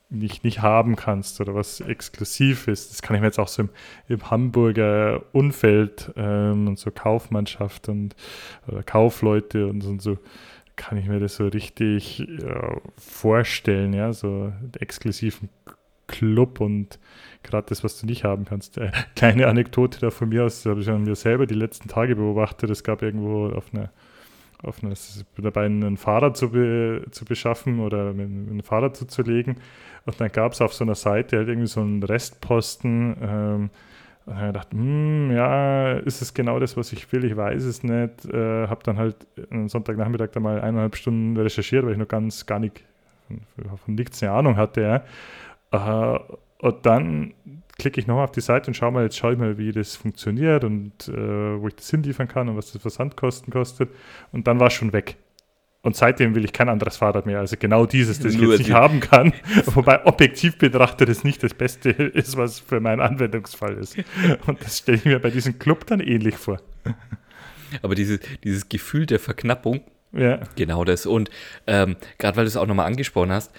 nicht, 0.09 0.45
nicht 0.45 0.63
haben 0.63 0.97
kannst 0.97 1.41
oder 1.41 1.55
was 1.55 1.81
exklusiv 1.81 2.69
ist. 2.69 2.93
Das 2.93 3.03
kann 3.03 3.17
ich 3.17 3.21
mir 3.21 3.29
jetzt 3.29 3.41
auch 3.41 3.49
so 3.49 3.63
im, 3.63 3.71
im 4.09 4.31
Hamburger 4.31 5.23
Umfeld 5.33 6.13
ähm, 6.17 6.69
und 6.69 6.79
so 6.79 6.91
Kaufmannschaft 6.91 7.89
und 7.89 8.15
oder 8.69 8.83
Kaufleute 8.83 9.67
und, 9.67 9.85
und 9.85 10.01
so 10.01 10.19
kann 10.77 10.99
ich 10.99 11.07
mir 11.07 11.19
das 11.19 11.37
so 11.37 11.49
richtig 11.49 12.19
ja, 12.19 12.81
vorstellen, 12.97 13.93
ja, 13.93 14.13
so 14.13 14.53
exklusiven 14.79 15.49
Club 16.07 16.61
und 16.61 16.99
gerade 17.43 17.67
das, 17.69 17.83
was 17.83 18.01
du 18.01 18.07
nicht 18.07 18.25
haben 18.25 18.45
kannst. 18.45 18.79
Äh, 18.79 18.93
kleine 19.17 19.49
Anekdote 19.49 19.99
da 20.01 20.11
von 20.11 20.29
mir 20.29 20.45
aus, 20.45 20.65
habe 20.67 20.81
ich 20.81 20.89
an 20.89 21.05
mir 21.05 21.17
selber 21.17 21.47
die 21.47 21.55
letzten 21.55 21.89
Tage 21.89 22.17
beobachtet. 22.17 22.71
Es 22.71 22.85
gab 22.85 23.03
irgendwo 23.03 23.49
auf 23.49 23.73
einer 23.73 23.91
auf 24.63 24.83
eine, 24.83 24.95
dabei 25.37 25.67
ein 25.67 25.97
Fahrrad 25.97 26.37
zu, 26.37 26.51
be, 26.51 27.05
zu 27.11 27.25
beschaffen 27.25 27.81
oder 27.81 28.11
ein 28.11 28.63
Fahrrad 28.63 28.97
zuzulegen. 28.97 29.57
Und 30.07 30.21
dann 30.21 30.33
gab 30.33 30.53
es 30.53 30.61
auf 30.61 30.73
so 30.73 30.85
einer 30.85 30.95
Seite 30.95 31.37
halt 31.37 31.49
irgendwie 31.49 31.69
so 31.69 31.81
einen 31.81 32.03
Restposten. 32.03 33.17
Ähm, 33.21 33.71
und 34.27 34.37
dann 34.37 34.53
dachte 34.53 34.77
hm, 34.77 35.31
ja, 35.31 35.93
ist 35.99 36.21
es 36.21 36.35
genau 36.35 36.59
das, 36.59 36.77
was 36.77 36.93
ich 36.93 37.11
will? 37.13 37.25
Ich 37.25 37.37
weiß 37.37 37.63
es 37.63 37.85
nicht. 37.85 38.25
Äh, 38.27 38.67
habe 38.67 38.83
dann 38.83 38.99
halt 38.99 39.17
am 39.51 39.69
Sonntagnachmittag 39.69 40.31
da 40.33 40.41
mal 40.41 40.61
eineinhalb 40.61 40.97
Stunden 40.97 41.37
recherchiert, 41.37 41.85
weil 41.85 41.93
ich 41.93 41.99
noch 41.99 42.09
ganz 42.09 42.45
gar 42.45 42.59
nicht 42.59 42.85
von, 43.29 43.41
von 43.79 43.95
nichts 43.95 44.23
eine 44.23 44.33
Ahnung 44.33 44.57
hatte. 44.57 45.05
Ja. 45.73 46.15
Äh, 46.17 46.19
und 46.59 46.87
dann 46.87 47.35
klicke 47.79 48.01
ich 48.01 48.07
nochmal 48.07 48.25
auf 48.25 48.33
die 48.33 48.41
Seite 48.41 48.69
und 48.69 48.75
schaue 48.75 48.91
mal, 48.91 49.05
jetzt 49.05 49.17
schaue 49.17 49.35
ich 49.35 49.39
mal, 49.39 49.59
wie 49.59 49.71
das 49.71 49.95
funktioniert 49.95 50.65
und 50.65 51.09
äh, 51.09 51.61
wo 51.61 51.69
ich 51.69 51.77
das 51.77 51.91
hinliefern 51.91 52.27
kann 52.27 52.49
und 52.49 52.57
was 52.57 52.73
das 52.73 52.83
Versandkosten 52.83 53.53
kostet. 53.53 53.91
Und 54.33 54.47
dann 54.47 54.59
war 54.59 54.69
es 54.69 54.73
schon 54.73 54.93
weg. 54.93 55.17
Und 55.87 55.95
seitdem 55.95 56.35
will 56.35 56.45
ich 56.45 56.53
kein 56.53 56.69
anderes 56.69 56.97
Fahrrad 56.97 57.27
mehr. 57.27 57.39
Also 57.39 57.55
genau 57.57 57.87
dieses, 57.87 58.19
das 58.19 58.35
ich 58.35 58.41
jetzt 58.41 58.59
nicht 58.59 58.73
haben 58.73 58.99
kann. 58.99 59.33
Wobei 59.67 60.05
objektiv 60.05 60.59
betrachtet 60.59 61.09
es 61.09 61.23
nicht 61.23 61.45
das 61.45 61.55
Beste 61.55 61.91
ist, 61.91 62.37
was 62.37 62.59
für 62.59 62.81
meinen 62.81 62.99
Anwendungsfall 62.99 63.75
ist. 63.75 63.97
Und 64.49 64.61
das 64.65 64.79
stelle 64.79 64.99
ich 64.99 65.05
mir 65.05 65.21
bei 65.21 65.31
diesem 65.31 65.61
Club 65.61 65.87
dann 65.87 66.01
ähnlich 66.01 66.35
vor. 66.35 66.61
Aber 67.83 67.95
dieses, 67.95 68.19
dieses 68.43 68.69
Gefühl 68.69 69.07
der 69.07 69.21
Verknappung, 69.21 69.81
ja. 70.11 70.41
genau 70.57 70.83
das. 70.83 71.07
Und 71.07 71.31
ähm, 71.69 71.95
gerade 72.19 72.37
weil 72.37 72.47
du 72.47 72.49
es 72.49 72.57
auch 72.57 72.67
nochmal 72.67 72.87
angesprochen 72.87 73.31
hast, 73.31 73.53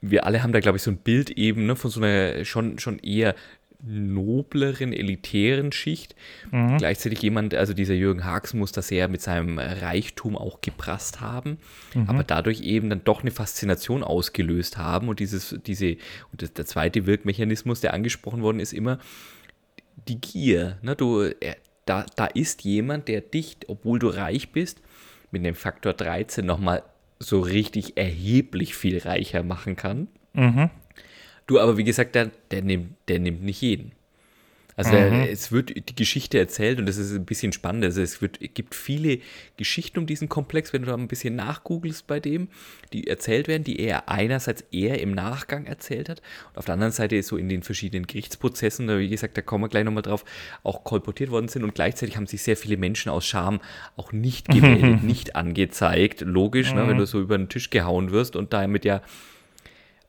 wir 0.00 0.24
alle 0.24 0.42
haben 0.42 0.52
da, 0.52 0.60
glaube 0.60 0.78
ich, 0.78 0.82
so 0.82 0.90
ein 0.90 0.96
Bild 0.96 1.28
eben 1.28 1.66
ne, 1.66 1.76
von 1.76 1.90
so 1.90 2.00
einer 2.00 2.46
schon, 2.46 2.78
schon 2.78 2.98
eher 3.00 3.34
nobleren, 3.80 4.92
elitären 4.92 5.70
Schicht. 5.70 6.16
Mhm. 6.50 6.78
Gleichzeitig 6.78 7.22
jemand, 7.22 7.54
also 7.54 7.74
dieser 7.74 7.94
Jürgen 7.94 8.24
Hax 8.24 8.52
muss 8.54 8.72
das 8.72 8.88
sehr 8.88 9.08
mit 9.08 9.22
seinem 9.22 9.58
Reichtum 9.58 10.36
auch 10.36 10.60
geprasst 10.60 11.20
haben, 11.20 11.58
mhm. 11.94 12.08
aber 12.08 12.24
dadurch 12.24 12.60
eben 12.60 12.90
dann 12.90 13.04
doch 13.04 13.22
eine 13.22 13.30
Faszination 13.30 14.02
ausgelöst 14.02 14.78
haben. 14.78 15.08
Und 15.08 15.20
dieses, 15.20 15.56
diese, 15.64 15.96
und 16.32 16.58
der 16.58 16.66
zweite 16.66 17.06
Wirkmechanismus, 17.06 17.80
der 17.80 17.94
angesprochen 17.94 18.42
worden 18.42 18.60
ist, 18.60 18.72
immer 18.72 18.98
die 20.08 20.20
Gier. 20.20 20.78
Ne? 20.82 20.96
Du, 20.96 21.22
er, 21.22 21.56
da, 21.84 22.04
da 22.16 22.26
ist 22.26 22.64
jemand, 22.64 23.08
der 23.08 23.20
dich, 23.20 23.58
obwohl 23.68 23.98
du 23.98 24.08
reich 24.08 24.50
bist, 24.50 24.80
mit 25.30 25.44
dem 25.44 25.54
Faktor 25.54 25.92
13 25.92 26.44
nochmal 26.44 26.82
so 27.18 27.40
richtig 27.40 27.96
erheblich 27.96 28.74
viel 28.74 28.98
reicher 28.98 29.42
machen 29.42 29.76
kann. 29.76 30.08
Mhm. 30.32 30.70
Du, 31.48 31.58
aber 31.58 31.76
wie 31.76 31.84
gesagt, 31.84 32.14
der, 32.14 32.30
der, 32.50 32.62
nimmt, 32.62 32.94
der 33.08 33.18
nimmt 33.18 33.42
nicht 33.42 33.60
jeden. 33.62 33.92
Also 34.76 34.92
der, 34.92 35.10
mhm. 35.10 35.22
es 35.22 35.50
wird 35.50 35.70
die 35.88 35.96
Geschichte 35.96 36.38
erzählt 36.38 36.78
und 36.78 36.86
das 36.86 36.98
ist 36.98 37.12
ein 37.12 37.24
bisschen 37.24 37.52
spannend. 37.52 37.84
Also 37.84 38.00
es 38.00 38.22
wird, 38.22 38.38
gibt 38.54 38.76
viele 38.76 39.18
Geschichten 39.56 39.98
um 39.98 40.06
diesen 40.06 40.28
Komplex, 40.28 40.72
wenn 40.72 40.82
du 40.82 40.88
da 40.88 40.94
ein 40.94 41.08
bisschen 41.08 41.34
nachgoogelst 41.34 42.06
bei 42.06 42.20
dem, 42.20 42.46
die 42.92 43.08
erzählt 43.08 43.48
werden, 43.48 43.64
die 43.64 43.80
er 43.80 44.08
einerseits 44.08 44.62
eher 44.70 45.00
im 45.00 45.14
Nachgang 45.14 45.66
erzählt 45.66 46.08
hat 46.08 46.22
und 46.50 46.58
auf 46.58 46.66
der 46.66 46.74
anderen 46.74 46.92
Seite 46.92 47.16
ist 47.16 47.26
so 47.26 47.36
in 47.36 47.48
den 47.48 47.64
verschiedenen 47.64 48.06
Gerichtsprozessen, 48.06 48.86
wie 49.00 49.08
gesagt, 49.08 49.36
da 49.36 49.42
kommen 49.42 49.64
wir 49.64 49.68
gleich 49.68 49.82
nochmal 49.82 50.02
drauf, 50.02 50.24
auch 50.62 50.84
kolportiert 50.84 51.32
worden 51.32 51.48
sind 51.48 51.64
und 51.64 51.74
gleichzeitig 51.74 52.16
haben 52.16 52.28
sich 52.28 52.44
sehr 52.44 52.56
viele 52.56 52.76
Menschen 52.76 53.10
aus 53.10 53.26
Scham 53.26 53.60
auch 53.96 54.12
nicht 54.12 54.48
gemeldet, 54.48 55.02
nicht 55.02 55.34
angezeigt. 55.34 56.20
Logisch, 56.20 56.70
mhm. 56.70 56.76
ne, 56.76 56.86
wenn 56.86 56.94
mhm. 56.94 57.00
du 57.00 57.06
so 57.06 57.20
über 57.20 57.36
den 57.36 57.48
Tisch 57.48 57.70
gehauen 57.70 58.12
wirst 58.12 58.36
und 58.36 58.52
damit 58.52 58.84
ja 58.84 59.02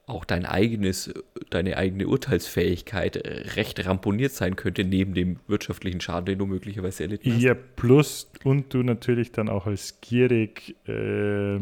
auch 0.09 0.25
dein 0.25 0.45
eigenes, 0.45 1.13
deine 1.49 1.77
eigene 1.77 2.07
Urteilsfähigkeit 2.07 3.17
recht 3.55 3.85
ramponiert 3.85 4.31
sein 4.31 4.55
könnte, 4.55 4.83
neben 4.83 5.13
dem 5.13 5.39
wirtschaftlichen 5.47 6.01
Schaden, 6.01 6.25
den 6.25 6.39
du 6.39 6.45
möglicherweise 6.45 7.03
erlitten 7.03 7.33
hast. 7.33 7.41
Ja, 7.41 7.53
plus 7.53 8.31
und 8.43 8.73
du 8.73 8.83
natürlich 8.83 9.31
dann 9.31 9.49
auch 9.49 9.65
als 9.65 10.01
gierig 10.01 10.75
äh, 10.87 11.59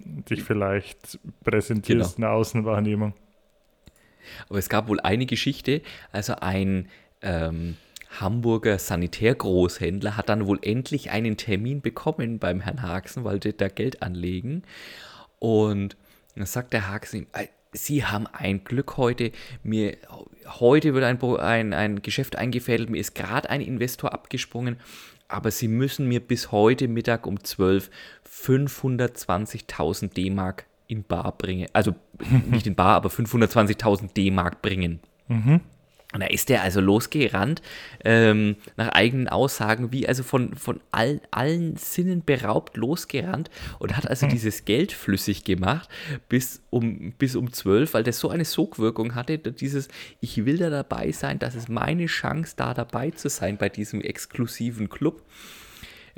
dich 0.00 0.42
vielleicht 0.42 1.18
präsentierst 1.44 2.16
genau. 2.16 2.28
in 2.28 2.30
der 2.30 2.32
Außenwahrnehmung. 2.32 3.14
Aber 4.48 4.58
es 4.58 4.68
gab 4.68 4.88
wohl 4.88 5.00
eine 5.00 5.26
Geschichte, 5.26 5.82
also 6.12 6.34
ein 6.40 6.88
ähm, 7.22 7.76
Hamburger 8.20 8.78
Sanitärgroßhändler 8.78 10.16
hat 10.16 10.28
dann 10.28 10.46
wohl 10.46 10.58
endlich 10.62 11.10
einen 11.10 11.36
Termin 11.36 11.80
bekommen 11.80 12.38
beim 12.38 12.60
Herrn 12.60 12.82
Haxen, 12.82 13.24
weil 13.24 13.38
die 13.38 13.56
da 13.56 13.68
Geld 13.68 14.02
anlegen. 14.02 14.62
Und 15.38 15.96
dann 16.34 16.46
sagt 16.46 16.72
der 16.72 16.88
Haxen 16.88 17.20
ihm, 17.20 17.26
Sie 17.76 18.04
haben 18.04 18.26
ein 18.26 18.64
Glück 18.64 18.96
heute. 18.96 19.32
Mir, 19.62 19.96
heute 20.46 20.94
wird 20.94 21.04
ein, 21.04 21.22
ein, 21.22 21.72
ein 21.72 22.02
Geschäft 22.02 22.36
eingefädelt. 22.36 22.90
Mir 22.90 23.00
ist 23.00 23.14
gerade 23.14 23.50
ein 23.50 23.60
Investor 23.60 24.12
abgesprungen. 24.12 24.76
Aber 25.28 25.50
Sie 25.50 25.68
müssen 25.68 26.06
mir 26.06 26.20
bis 26.20 26.52
heute 26.52 26.88
Mittag 26.88 27.26
um 27.26 27.42
12 27.42 27.90
520.000 28.28 30.12
D-Mark 30.12 30.66
in 30.88 31.04
Bar 31.04 31.32
bringen. 31.36 31.68
Also 31.72 31.94
nicht 32.50 32.66
in 32.66 32.74
Bar, 32.74 32.96
aber 32.96 33.08
520.000 33.08 34.12
D-Mark 34.14 34.62
bringen. 34.62 35.00
Mhm. 35.28 35.60
Und 36.14 36.20
da 36.20 36.26
ist 36.26 36.50
er 36.50 36.62
also 36.62 36.80
losgerannt, 36.80 37.62
ähm, 38.04 38.56
nach 38.76 38.88
eigenen 38.90 39.28
Aussagen, 39.28 39.92
wie 39.92 40.08
also 40.08 40.22
von, 40.22 40.54
von 40.54 40.80
all, 40.92 41.20
allen 41.32 41.76
Sinnen 41.76 42.24
beraubt 42.24 42.76
losgerannt 42.76 43.50
und 43.80 43.96
hat 43.96 44.08
also 44.08 44.26
mhm. 44.26 44.30
dieses 44.30 44.64
Geld 44.64 44.92
flüssig 44.92 45.44
gemacht 45.44 45.88
bis 46.28 46.62
um, 46.70 47.12
bis 47.18 47.34
um 47.34 47.52
12, 47.52 47.92
weil 47.92 48.04
das 48.04 48.20
so 48.20 48.30
eine 48.30 48.44
Sogwirkung 48.44 49.16
hatte, 49.16 49.38
dieses, 49.38 49.88
ich 50.20 50.46
will 50.46 50.58
da 50.58 50.70
dabei 50.70 51.10
sein, 51.10 51.40
das 51.40 51.56
ist 51.56 51.68
meine 51.68 52.06
Chance, 52.06 52.54
da 52.56 52.72
dabei 52.72 53.10
zu 53.10 53.28
sein 53.28 53.58
bei 53.58 53.68
diesem 53.68 54.00
exklusiven 54.00 54.88
Club. 54.88 55.22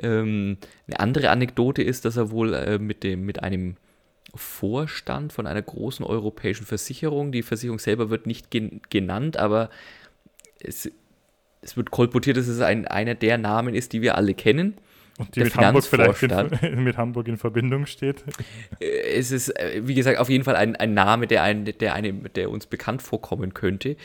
Ähm, 0.00 0.58
eine 0.86 1.00
andere 1.00 1.30
Anekdote 1.30 1.82
ist, 1.82 2.04
dass 2.04 2.16
er 2.16 2.30
wohl 2.30 2.52
äh, 2.54 2.78
mit, 2.78 3.02
dem, 3.02 3.24
mit 3.24 3.42
einem 3.42 3.76
Vorstand 4.34 5.32
von 5.32 5.46
einer 5.46 5.62
großen 5.62 6.04
europäischen 6.04 6.66
Versicherung. 6.66 7.32
Die 7.32 7.42
Versicherung 7.42 7.78
selber 7.78 8.10
wird 8.10 8.26
nicht 8.26 8.50
gen 8.50 8.80
genannt, 8.90 9.36
aber 9.36 9.70
es, 10.60 10.90
es 11.62 11.76
wird 11.76 11.90
kolportiert, 11.90 12.36
dass 12.36 12.48
es 12.48 12.60
ein, 12.60 12.86
einer 12.86 13.14
der 13.14 13.38
Namen 13.38 13.74
ist, 13.74 13.92
die 13.92 14.02
wir 14.02 14.16
alle 14.16 14.34
kennen. 14.34 14.74
Und 15.18 15.34
die 15.34 15.40
mit 15.40 15.56
Hamburg 15.56 15.84
vielleicht 15.84 16.22
in, 16.22 16.84
mit 16.84 16.96
Hamburg 16.96 17.26
in 17.26 17.38
Verbindung 17.38 17.86
steht. 17.86 18.22
Äh, 18.78 19.16
es 19.16 19.32
ist, 19.32 19.48
äh, 19.58 19.82
wie 19.84 19.94
gesagt, 19.94 20.18
auf 20.18 20.30
jeden 20.30 20.44
Fall 20.44 20.54
ein, 20.54 20.76
ein 20.76 20.94
Name, 20.94 21.26
der, 21.26 21.42
ein, 21.42 21.64
der, 21.64 21.94
eine, 21.94 22.12
der 22.12 22.50
uns 22.50 22.66
bekannt 22.66 23.02
vorkommen 23.02 23.52
könnte. 23.52 23.96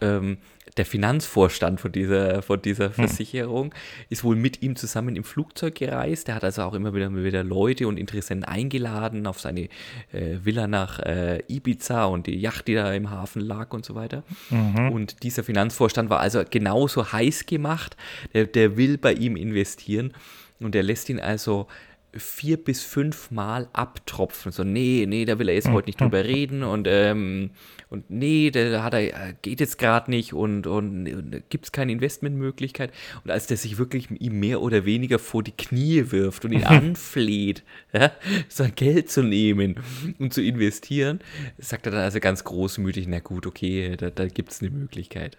Ähm, 0.00 0.38
der 0.80 0.86
Finanzvorstand 0.86 1.78
von 1.78 1.92
dieser, 1.92 2.40
von 2.40 2.62
dieser 2.62 2.86
hm. 2.86 2.94
Versicherung 2.94 3.74
ist 4.08 4.24
wohl 4.24 4.34
mit 4.34 4.62
ihm 4.62 4.76
zusammen 4.76 5.14
im 5.14 5.24
Flugzeug 5.24 5.74
gereist. 5.74 6.26
Der 6.26 6.36
hat 6.36 6.42
also 6.42 6.62
auch 6.62 6.72
immer 6.72 6.94
wieder, 6.94 7.14
wieder 7.14 7.44
Leute 7.44 7.86
und 7.86 7.98
Interessenten 7.98 8.46
eingeladen 8.46 9.26
auf 9.26 9.38
seine 9.38 9.68
äh, 10.10 10.38
Villa 10.42 10.66
nach 10.66 10.98
äh, 11.00 11.42
Ibiza 11.48 12.06
und 12.06 12.26
die 12.26 12.40
Yacht, 12.40 12.66
die 12.66 12.76
da 12.76 12.94
im 12.94 13.10
Hafen 13.10 13.42
lag 13.42 13.74
und 13.74 13.84
so 13.84 13.94
weiter. 13.94 14.22
Mhm. 14.48 14.90
Und 14.90 15.22
dieser 15.22 15.44
Finanzvorstand 15.44 16.08
war 16.08 16.20
also 16.20 16.42
genauso 16.48 17.12
heiß 17.12 17.44
gemacht. 17.44 17.98
Der, 18.32 18.46
der 18.46 18.78
will 18.78 18.96
bei 18.96 19.12
ihm 19.12 19.36
investieren. 19.36 20.14
Und 20.60 20.74
er 20.74 20.82
lässt 20.82 21.10
ihn 21.10 21.20
also 21.20 21.66
vier 22.12 22.56
bis 22.56 22.82
fünf 22.82 23.30
Mal 23.30 23.68
abtropfen. 23.72 24.50
So, 24.52 24.64
nee, 24.64 25.06
nee, 25.08 25.24
da 25.24 25.38
will 25.38 25.48
er 25.48 25.54
jetzt 25.54 25.68
heute 25.68 25.88
nicht 25.88 26.00
drüber 26.00 26.24
reden 26.24 26.62
und, 26.62 26.88
ähm, 26.88 27.50
und 27.88 28.10
nee, 28.10 28.50
da 28.50 28.82
hat 28.82 28.94
er, 28.94 29.32
geht 29.42 29.60
jetzt 29.60 29.78
gerade 29.78 30.10
nicht 30.10 30.32
und, 30.32 30.66
und, 30.66 31.06
und 31.12 31.42
gibt 31.50 31.66
es 31.66 31.72
keine 31.72 31.92
Investmentmöglichkeit. 31.92 32.92
Und 33.24 33.30
als 33.30 33.46
der 33.46 33.56
sich 33.56 33.78
wirklich 33.78 34.10
ihm 34.10 34.40
mehr 34.40 34.60
oder 34.60 34.84
weniger 34.84 35.18
vor 35.18 35.42
die 35.42 35.52
Knie 35.52 36.10
wirft 36.10 36.44
und 36.44 36.52
ihn 36.52 36.64
anfleht, 36.64 37.62
ja, 37.92 38.10
sein 38.48 38.72
Geld 38.74 39.10
zu 39.10 39.22
nehmen 39.22 39.76
und 40.18 40.34
zu 40.34 40.42
investieren, 40.42 41.20
sagt 41.58 41.86
er 41.86 41.92
dann 41.92 42.02
also 42.02 42.18
ganz 42.18 42.44
großmütig, 42.44 43.06
na 43.08 43.20
gut, 43.20 43.46
okay, 43.46 43.96
da, 43.96 44.10
da 44.10 44.26
gibt 44.26 44.50
es 44.50 44.60
eine 44.60 44.70
Möglichkeit. 44.70 45.38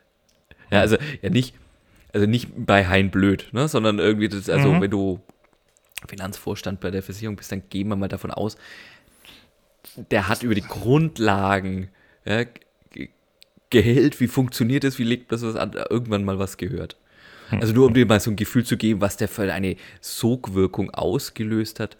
Ja, 0.71 0.79
also 0.79 0.95
ja 1.21 1.29
nicht, 1.29 1.53
also 2.13 2.27
nicht 2.27 2.49
bei 2.55 2.87
Hein 2.87 3.11
blöd, 3.11 3.49
ne, 3.51 3.67
sondern 3.67 3.99
irgendwie, 3.99 4.29
das, 4.29 4.49
also 4.49 4.71
mhm. 4.71 4.81
wenn 4.81 4.91
du 4.91 5.19
Finanzvorstand 6.07 6.79
bei 6.79 6.91
der 6.91 7.03
Versicherung 7.03 7.35
bist, 7.35 7.51
dann 7.51 7.63
gehen 7.69 7.87
wir 7.87 7.95
mal 7.95 8.07
davon 8.07 8.31
aus, 8.31 8.57
der 10.11 10.27
hat 10.27 10.43
über 10.43 10.55
die 10.55 10.61
Grundlagen 10.61 11.89
ja, 12.25 12.45
Gehalt, 13.69 14.19
wie 14.19 14.27
funktioniert 14.27 14.83
das, 14.83 14.99
wie 14.99 15.05
legt 15.05 15.31
das 15.31 15.43
was 15.43 15.55
an, 15.55 15.71
irgendwann 15.89 16.25
mal 16.25 16.37
was 16.37 16.57
gehört. 16.57 16.97
Also 17.51 17.73
nur 17.73 17.87
um 17.87 17.93
dir 17.93 18.05
mal 18.05 18.19
so 18.19 18.29
ein 18.31 18.35
Gefühl 18.35 18.63
zu 18.63 18.77
geben, 18.77 19.01
was 19.01 19.17
der 19.17 19.27
für 19.27 19.51
eine 19.51 19.75
Sogwirkung 19.99 20.89
ausgelöst 20.91 21.79
hat. 21.79 21.97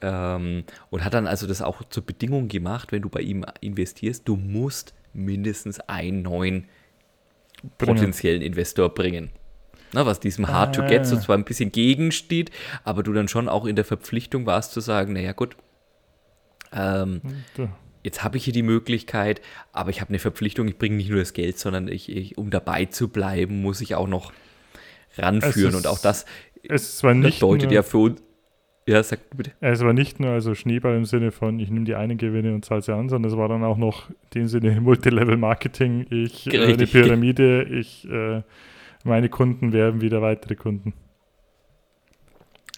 Ähm, 0.00 0.64
und 0.90 1.04
hat 1.04 1.14
dann 1.14 1.26
also 1.26 1.46
das 1.46 1.62
auch 1.62 1.82
zur 1.88 2.04
Bedingung 2.04 2.48
gemacht, 2.48 2.92
wenn 2.92 3.02
du 3.02 3.08
bei 3.08 3.20
ihm 3.20 3.44
investierst, 3.60 4.28
du 4.28 4.36
musst 4.36 4.94
mindestens 5.12 5.80
einen 5.80 6.22
neuen 6.22 6.68
potenziellen 7.78 8.42
Investor 8.42 8.92
bringen 8.92 9.30
ne, 9.92 10.06
was 10.06 10.20
diesem 10.20 10.48
Hard 10.48 10.74
to 10.74 10.82
Get 10.84 11.06
so 11.06 11.16
ah. 11.16 11.20
zwar 11.20 11.36
ein 11.36 11.44
bisschen 11.44 11.72
gegensteht, 11.72 12.50
aber 12.84 13.02
du 13.02 13.12
dann 13.12 13.28
schon 13.28 13.48
auch 13.48 13.64
in 13.64 13.76
der 13.76 13.84
Verpflichtung 13.84 14.46
warst 14.46 14.72
zu 14.72 14.80
sagen, 14.80 15.12
naja 15.12 15.32
gut, 15.32 15.56
ähm, 16.72 17.20
jetzt 18.02 18.22
habe 18.22 18.36
ich 18.36 18.44
hier 18.44 18.52
die 18.52 18.62
Möglichkeit, 18.62 19.40
aber 19.72 19.90
ich 19.90 20.00
habe 20.00 20.10
eine 20.10 20.18
Verpflichtung, 20.18 20.68
ich 20.68 20.78
bringe 20.78 20.96
nicht 20.96 21.10
nur 21.10 21.18
das 21.18 21.32
Geld, 21.32 21.58
sondern 21.58 21.88
ich, 21.88 22.14
ich, 22.14 22.38
um 22.38 22.50
dabei 22.50 22.86
zu 22.86 23.08
bleiben, 23.08 23.62
muss 23.62 23.80
ich 23.80 23.94
auch 23.94 24.08
noch 24.08 24.32
ranführen. 25.16 25.70
Ist, 25.70 25.76
und 25.76 25.86
auch 25.86 25.98
das 25.98 26.26
es 26.68 27.02
war 27.04 27.14
nicht 27.14 27.40
bedeutet 27.40 27.70
ja 27.72 27.82
für 27.82 27.98
uns, 27.98 28.22
ja, 28.88 29.02
sag 29.02 29.18
bitte. 29.36 29.50
Es 29.60 29.80
war 29.80 29.92
nicht 29.92 30.20
nur 30.20 30.30
also 30.30 30.54
Schneeball 30.54 30.96
im 30.96 31.04
Sinne 31.04 31.32
von, 31.32 31.58
ich 31.58 31.70
nehme 31.70 31.84
die 31.84 31.96
einen 31.96 32.18
Gewinne 32.18 32.54
und 32.54 32.64
zahle 32.64 32.82
sie 32.82 32.94
an, 32.94 33.08
sondern 33.08 33.32
es 33.32 33.36
war 33.36 33.48
dann 33.48 33.64
auch 33.64 33.76
noch 33.76 34.08
in 34.10 34.16
dem 34.34 34.46
Sinne 34.46 34.80
Multilevel-Marketing, 34.80 36.06
ich 36.10 36.46
äh, 36.52 36.72
eine 36.72 36.86
Pyramide, 36.86 37.64
ich 37.64 38.08
äh, 38.08 38.42
meine 39.06 39.28
Kunden 39.28 39.72
werden 39.72 40.00
wieder 40.00 40.22
weitere 40.22 40.56
Kunden. 40.56 40.94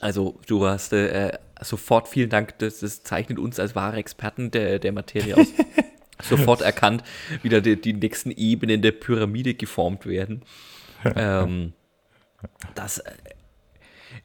Also 0.01 0.39
du 0.47 0.65
hast 0.65 0.93
äh, 0.93 1.37
sofort 1.61 2.09
vielen 2.09 2.31
Dank, 2.31 2.59
das, 2.59 2.81
das, 2.81 3.03
zeichnet 3.03 3.39
uns 3.39 3.59
als 3.59 3.75
wahre 3.75 3.97
Experten 3.97 4.51
der, 4.51 4.79
der 4.79 4.93
Materie 4.93 5.37
aus. 5.37 5.49
sofort 6.23 6.61
erkannt, 6.63 7.03
wie 7.43 7.49
da 7.49 7.61
die, 7.61 7.81
die, 7.81 7.93
nächsten 7.93 8.31
Ebenen 8.31 8.83
der 8.83 8.93
Pyramide 8.93 9.55
geformt 9.55 10.07
werden. 10.07 10.43
ähm, 11.17 11.73
das 12.75 12.99
äh, 12.99 13.13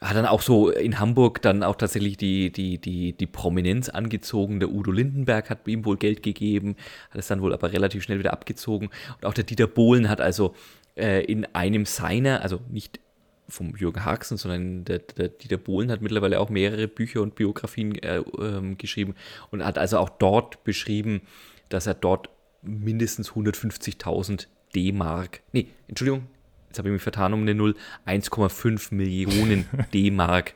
hat 0.01 0.15
dann 0.15 0.25
auch 0.25 0.41
so 0.41 0.69
in 0.69 0.99
Hamburg 0.99 1.41
dann 1.41 1.63
auch 1.63 1.75
tatsächlich 1.75 2.17
die, 2.17 2.51
die, 2.51 2.79
die, 2.79 3.13
die 3.13 3.27
Prominenz 3.27 3.89
angezogen. 3.89 4.59
Der 4.59 4.69
Udo 4.69 4.91
Lindenberg 4.91 5.49
hat 5.49 5.67
ihm 5.67 5.85
wohl 5.85 5.97
Geld 5.97 6.23
gegeben, 6.23 6.75
hat 7.09 7.19
es 7.19 7.27
dann 7.27 7.41
wohl 7.41 7.53
aber 7.53 7.71
relativ 7.71 8.03
schnell 8.03 8.19
wieder 8.19 8.33
abgezogen. 8.33 8.89
Und 9.15 9.25
auch 9.25 9.33
der 9.33 9.43
Dieter 9.43 9.67
Bohlen 9.67 10.09
hat 10.09 10.21
also 10.21 10.55
äh, 10.95 11.23
in 11.23 11.45
einem 11.53 11.85
seiner, 11.85 12.41
also 12.41 12.59
nicht 12.69 12.99
vom 13.47 13.75
Jürgen 13.75 14.05
Haxen, 14.05 14.37
sondern 14.37 14.85
der, 14.85 14.99
der, 14.99 15.29
Dieter 15.29 15.57
Bohlen 15.57 15.91
hat 15.91 16.01
mittlerweile 16.01 16.39
auch 16.39 16.49
mehrere 16.49 16.87
Bücher 16.87 17.21
und 17.21 17.35
Biografien 17.35 17.95
äh, 17.95 18.17
ähm, 18.39 18.77
geschrieben 18.77 19.15
und 19.51 19.63
hat 19.63 19.77
also 19.77 19.97
auch 19.97 20.09
dort 20.09 20.63
beschrieben, 20.63 21.21
dass 21.69 21.87
er 21.87 21.93
dort 21.93 22.29
mindestens 22.61 23.31
150.000 23.31 24.47
D-Mark, 24.73 25.41
nee, 25.51 25.67
Entschuldigung, 25.87 26.27
jetzt 26.67 26.79
habe 26.79 26.89
ich 26.89 26.93
mich 26.93 27.01
vertan 27.01 27.33
um 27.33 27.41
eine 27.41 27.53
Null, 27.53 27.75
1,5 28.07 28.93
Millionen 28.93 29.65
D-Mark 29.93 30.55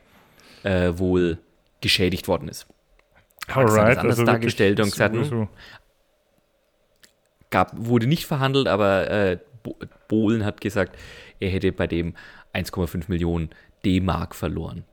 äh, 0.63 0.93
wohl 0.95 1.39
geschädigt 1.81 2.27
worden 2.27 2.47
ist. 2.47 2.67
Alright, 3.47 3.97
anders 3.97 4.19
also 4.19 4.25
dargestellt 4.25 4.79
und 4.79 4.91
gesagt, 4.91 5.15
hm, 5.15 5.47
gab, 7.49 7.71
wurde 7.77 8.07
nicht 8.07 8.25
verhandelt, 8.25 8.67
aber 8.67 9.09
äh, 9.09 9.37
Bohlen 10.07 10.45
hat 10.45 10.61
gesagt, 10.61 10.97
er 11.39 11.49
hätte 11.49 11.71
bei 11.71 11.87
dem 11.87 12.13
1,5 12.53 13.05
Millionen 13.07 13.49
D-Mark 13.85 14.35
verloren. 14.35 14.83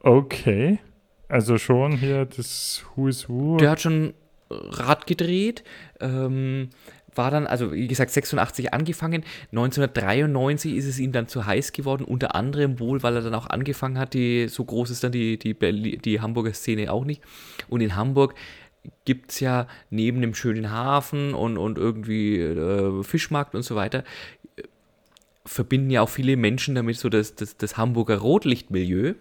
Okay. 0.00 0.78
Also 1.28 1.58
schon 1.58 1.92
hier 1.92 2.24
das 2.24 2.84
Who 2.94 3.08
is 3.08 3.28
Who. 3.28 3.56
Der 3.56 3.70
hat 3.70 3.80
schon 3.80 4.14
Rad 4.50 5.06
gedreht. 5.06 5.64
Ähm, 6.00 6.70
war 7.16 7.30
dann, 7.30 7.46
also 7.46 7.72
wie 7.72 7.88
gesagt, 7.88 8.10
86 8.10 8.72
angefangen. 8.72 9.24
1993 9.50 10.74
ist 10.76 10.86
es 10.86 10.98
ihm 10.98 11.12
dann 11.12 11.28
zu 11.28 11.46
heiß 11.46 11.72
geworden, 11.72 12.04
unter 12.04 12.34
anderem 12.34 12.78
wohl, 12.78 13.02
weil 13.02 13.16
er 13.16 13.22
dann 13.22 13.34
auch 13.34 13.46
angefangen 13.46 13.98
hat, 13.98 14.14
die, 14.14 14.48
so 14.48 14.64
groß 14.64 14.90
ist 14.90 15.02
dann 15.02 15.12
die, 15.12 15.38
die, 15.38 15.54
die 15.98 16.20
Hamburger 16.20 16.52
Szene 16.52 16.92
auch 16.92 17.04
nicht. 17.04 17.22
Und 17.68 17.80
in 17.80 17.96
Hamburg 17.96 18.34
gibt 19.04 19.32
es 19.32 19.40
ja 19.40 19.66
neben 19.90 20.20
dem 20.20 20.34
schönen 20.34 20.70
Hafen 20.70 21.34
und, 21.34 21.58
und 21.58 21.78
irgendwie 21.78 22.38
äh, 22.38 23.02
Fischmarkt 23.02 23.54
und 23.54 23.62
so 23.62 23.76
weiter, 23.76 24.04
verbinden 25.44 25.90
ja 25.90 26.02
auch 26.02 26.08
viele 26.08 26.36
Menschen 26.36 26.74
damit 26.74 26.98
so 26.98 27.08
das, 27.08 27.34
das, 27.34 27.56
das 27.56 27.76
Hamburger 27.76 28.18
Rotlichtmilieu. 28.18 29.14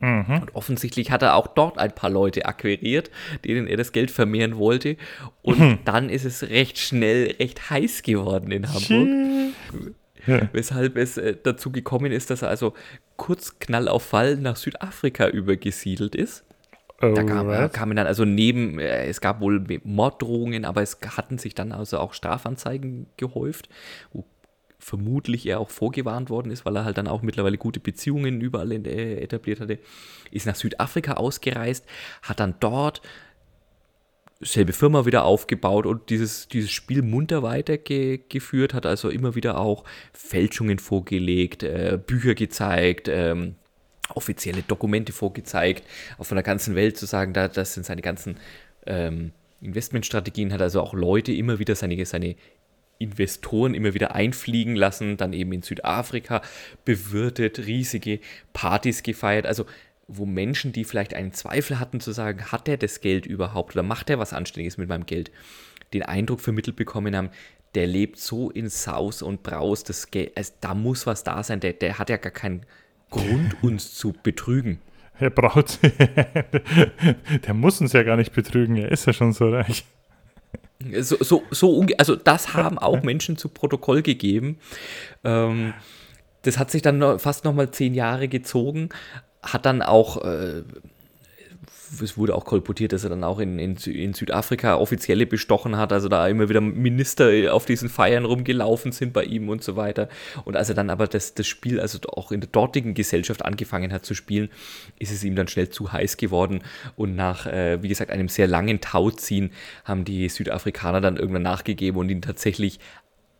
Mhm. 0.00 0.40
Und 0.40 0.54
offensichtlich 0.54 1.10
hat 1.10 1.22
er 1.22 1.34
auch 1.34 1.46
dort 1.46 1.78
ein 1.78 1.94
paar 1.94 2.08
Leute 2.08 2.46
akquiriert, 2.46 3.10
denen 3.44 3.66
er 3.66 3.76
das 3.76 3.92
Geld 3.92 4.10
vermehren 4.10 4.56
wollte. 4.56 4.96
Und 5.42 5.58
mhm. 5.58 5.78
dann 5.84 6.08
ist 6.08 6.24
es 6.24 6.48
recht 6.48 6.78
schnell 6.78 7.34
recht 7.38 7.68
heiß 7.68 8.02
geworden 8.02 8.50
in 8.50 8.66
Hamburg. 8.66 9.54
Ja. 10.26 10.48
Weshalb 10.52 10.96
es 10.96 11.16
äh, 11.16 11.36
dazu 11.42 11.70
gekommen 11.70 12.12
ist, 12.12 12.30
dass 12.30 12.42
er 12.42 12.48
also 12.48 12.74
kurz 13.16 13.58
Knall 13.58 13.88
auf 13.88 14.02
Fall 14.02 14.36
nach 14.36 14.56
Südafrika 14.56 15.28
übergesiedelt 15.28 16.14
ist. 16.14 16.44
Oh, 17.02 17.12
da 17.14 17.22
kam, 17.22 17.72
kamen 17.72 17.96
dann 17.96 18.06
also 18.06 18.24
neben, 18.24 18.78
äh, 18.78 19.06
es 19.06 19.20
gab 19.20 19.40
wohl 19.40 19.64
Morddrohungen, 19.84 20.64
aber 20.64 20.82
es 20.82 20.98
hatten 21.16 21.38
sich 21.38 21.54
dann 21.54 21.72
also 21.72 21.98
auch 21.98 22.12
Strafanzeigen 22.12 23.06
gehäuft, 23.16 23.68
wo 24.12 24.24
vermutlich 24.78 25.46
er 25.46 25.60
auch 25.60 25.70
vorgewarnt 25.70 26.30
worden 26.30 26.50
ist, 26.50 26.64
weil 26.64 26.76
er 26.76 26.84
halt 26.84 26.98
dann 26.98 27.08
auch 27.08 27.22
mittlerweile 27.22 27.58
gute 27.58 27.80
Beziehungen 27.80 28.40
überall 28.40 28.72
äh, 28.72 29.20
etabliert 29.20 29.60
hatte, 29.60 29.78
ist 30.30 30.46
nach 30.46 30.54
Südafrika 30.54 31.14
ausgereist, 31.14 31.86
hat 32.22 32.40
dann 32.40 32.54
dort 32.60 33.02
selbe 34.40 34.72
Firma 34.72 35.04
wieder 35.04 35.24
aufgebaut 35.24 35.84
und 35.84 36.08
dieses, 36.08 36.48
dieses 36.48 36.70
Spiel 36.70 37.02
munter 37.02 37.42
weitergeführt, 37.42 38.72
hat 38.72 38.86
also 38.86 39.10
immer 39.10 39.34
wieder 39.34 39.58
auch 39.58 39.84
Fälschungen 40.14 40.78
vorgelegt, 40.78 41.62
äh, 41.62 41.98
Bücher 42.04 42.34
gezeigt, 42.34 43.08
ähm, 43.08 43.56
offizielle 44.16 44.62
Dokumente 44.62 45.12
vorgezeigt, 45.12 45.84
auch 46.18 46.24
von 46.24 46.36
der 46.36 46.42
ganzen 46.42 46.74
Welt 46.74 46.96
zu 46.96 47.06
sagen, 47.06 47.32
da, 47.32 47.48
das 47.48 47.74
sind 47.74 47.86
seine 47.86 48.02
ganzen 48.02 48.36
ähm, 48.86 49.32
Investmentstrategien, 49.60 50.52
hat 50.52 50.62
also 50.62 50.80
auch 50.80 50.94
Leute 50.94 51.32
immer 51.32 51.58
wieder 51.58 51.74
seine, 51.74 52.04
seine 52.06 52.36
Investoren 52.98 53.74
immer 53.74 53.94
wieder 53.94 54.14
einfliegen 54.14 54.76
lassen, 54.76 55.16
dann 55.16 55.32
eben 55.32 55.52
in 55.52 55.62
Südafrika 55.62 56.42
bewirtet, 56.84 57.58
riesige 57.58 58.20
Partys 58.52 59.02
gefeiert, 59.02 59.46
also 59.46 59.64
wo 60.06 60.26
Menschen, 60.26 60.72
die 60.72 60.84
vielleicht 60.84 61.14
einen 61.14 61.32
Zweifel 61.32 61.78
hatten, 61.78 62.00
zu 62.00 62.12
sagen, 62.12 62.46
hat 62.52 62.68
er 62.68 62.76
das 62.76 63.00
Geld 63.00 63.26
überhaupt 63.26 63.74
oder 63.74 63.82
macht 63.82 64.10
er 64.10 64.18
was 64.18 64.32
Anständiges 64.32 64.76
mit 64.76 64.88
meinem 64.88 65.06
Geld, 65.06 65.30
den 65.94 66.02
Eindruck 66.02 66.40
vermittelt 66.40 66.76
bekommen 66.76 67.16
haben, 67.16 67.30
der 67.74 67.86
lebt 67.86 68.18
so 68.18 68.50
in 68.50 68.68
Saus 68.68 69.22
und 69.22 69.42
Braus, 69.42 69.84
das 69.84 70.10
Geld, 70.10 70.36
also 70.36 70.52
da 70.60 70.74
muss 70.74 71.06
was 71.06 71.24
da 71.24 71.42
sein, 71.42 71.60
der, 71.60 71.72
der 71.72 71.98
hat 71.98 72.10
ja 72.10 72.16
gar 72.16 72.32
keinen 72.32 72.66
Grund, 73.10 73.56
uns 73.62 73.94
zu 73.94 74.14
betrügen. 74.22 74.78
Herr 75.14 75.30
Braut, 75.30 75.78
der 77.46 77.54
muss 77.54 77.80
uns 77.80 77.92
ja 77.92 78.02
gar 78.04 78.16
nicht 78.16 78.32
betrügen, 78.32 78.76
er 78.76 78.90
ist 78.90 79.06
ja 79.06 79.12
schon 79.12 79.32
so 79.32 79.50
reich. 79.50 79.84
So, 81.00 81.16
so, 81.20 81.42
so 81.50 81.84
also 81.98 82.16
das 82.16 82.54
haben 82.54 82.78
auch 82.78 83.02
Menschen 83.02 83.36
zu 83.36 83.50
Protokoll 83.50 84.00
gegeben. 84.00 84.58
Ähm, 85.24 85.74
das 86.42 86.58
hat 86.58 86.70
sich 86.70 86.80
dann 86.80 86.98
noch, 86.98 87.20
fast 87.20 87.44
nochmal 87.44 87.70
zehn 87.70 87.92
Jahre 87.92 88.28
gezogen, 88.28 88.88
hat 89.42 89.66
dann 89.66 89.82
auch 89.82 90.24
äh, 90.24 90.62
es 92.02 92.16
wurde 92.16 92.34
auch 92.34 92.44
kolportiert, 92.44 92.92
dass 92.92 93.04
er 93.04 93.10
dann 93.10 93.24
auch 93.24 93.38
in, 93.38 93.58
in, 93.58 93.76
in, 93.76 94.14
Südafrika 94.14 94.76
Offizielle 94.76 95.26
bestochen 95.26 95.76
hat, 95.76 95.92
also 95.92 96.08
da 96.08 96.28
immer 96.28 96.48
wieder 96.48 96.60
Minister 96.60 97.52
auf 97.52 97.66
diesen 97.66 97.88
Feiern 97.88 98.24
rumgelaufen 98.24 98.92
sind 98.92 99.12
bei 99.12 99.24
ihm 99.24 99.48
und 99.48 99.64
so 99.64 99.76
weiter. 99.76 100.08
Und 100.44 100.56
als 100.56 100.68
er 100.68 100.74
dann 100.74 100.90
aber 100.90 101.06
das, 101.06 101.34
das 101.34 101.46
Spiel, 101.46 101.80
also 101.80 101.98
auch 102.12 102.32
in 102.32 102.40
der 102.40 102.50
dortigen 102.50 102.94
Gesellschaft 102.94 103.44
angefangen 103.44 103.92
hat 103.92 104.04
zu 104.04 104.14
spielen, 104.14 104.48
ist 104.98 105.12
es 105.12 105.24
ihm 105.24 105.34
dann 105.34 105.48
schnell 105.48 105.68
zu 105.68 105.92
heiß 105.92 106.16
geworden. 106.16 106.62
Und 106.96 107.16
nach, 107.16 107.46
äh, 107.46 107.82
wie 107.82 107.88
gesagt, 107.88 108.10
einem 108.10 108.28
sehr 108.28 108.46
langen 108.46 108.80
Tauziehen 108.80 109.50
haben 109.84 110.04
die 110.04 110.28
Südafrikaner 110.28 111.00
dann 111.00 111.16
irgendwann 111.16 111.42
nachgegeben 111.42 111.98
und 111.98 112.08
ihn 112.08 112.22
tatsächlich 112.22 112.78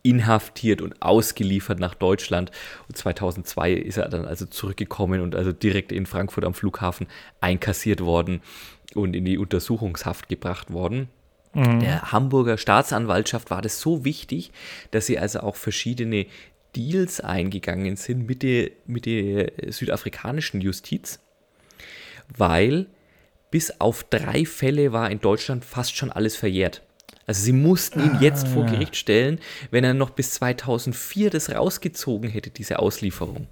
inhaftiert 0.03 0.81
und 0.81 1.01
ausgeliefert 1.01 1.79
nach 1.79 1.95
Deutschland. 1.95 2.51
Und 2.87 2.97
2002 2.97 3.73
ist 3.73 3.97
er 3.97 4.09
dann 4.09 4.25
also 4.25 4.45
zurückgekommen 4.45 5.21
und 5.21 5.35
also 5.35 5.51
direkt 5.51 5.91
in 5.91 6.05
Frankfurt 6.05 6.45
am 6.45 6.53
Flughafen 6.53 7.07
einkassiert 7.39 8.01
worden 8.01 8.41
und 8.95 9.15
in 9.15 9.25
die 9.25 9.37
Untersuchungshaft 9.37 10.27
gebracht 10.29 10.71
worden. 10.71 11.09
Mhm. 11.53 11.79
Der 11.79 12.11
Hamburger 12.11 12.57
Staatsanwaltschaft 12.57 13.51
war 13.51 13.61
das 13.61 13.79
so 13.79 14.05
wichtig, 14.05 14.51
dass 14.91 15.05
sie 15.05 15.19
also 15.19 15.41
auch 15.41 15.55
verschiedene 15.55 16.25
Deals 16.75 17.19
eingegangen 17.19 17.97
sind 17.97 18.27
mit 18.27 18.43
der, 18.43 18.71
mit 18.85 19.05
der 19.05 19.51
südafrikanischen 19.69 20.61
Justiz, 20.61 21.19
weil 22.35 22.87
bis 23.49 23.81
auf 23.81 24.05
drei 24.05 24.45
Fälle 24.45 24.93
war 24.93 25.11
in 25.11 25.19
Deutschland 25.19 25.65
fast 25.65 25.97
schon 25.97 26.11
alles 26.11 26.37
verjährt. 26.37 26.81
Also 27.27 27.43
sie 27.43 27.53
mussten 27.53 27.99
ihn 28.01 28.17
jetzt 28.19 28.47
vor 28.47 28.65
ah. 28.65 28.71
Gericht 28.71 28.95
stellen, 28.95 29.39
wenn 29.69 29.83
er 29.83 29.93
noch 29.93 30.09
bis 30.11 30.33
2004 30.33 31.29
das 31.29 31.53
rausgezogen 31.53 32.29
hätte, 32.29 32.49
diese 32.49 32.79
Auslieferung. 32.79 33.47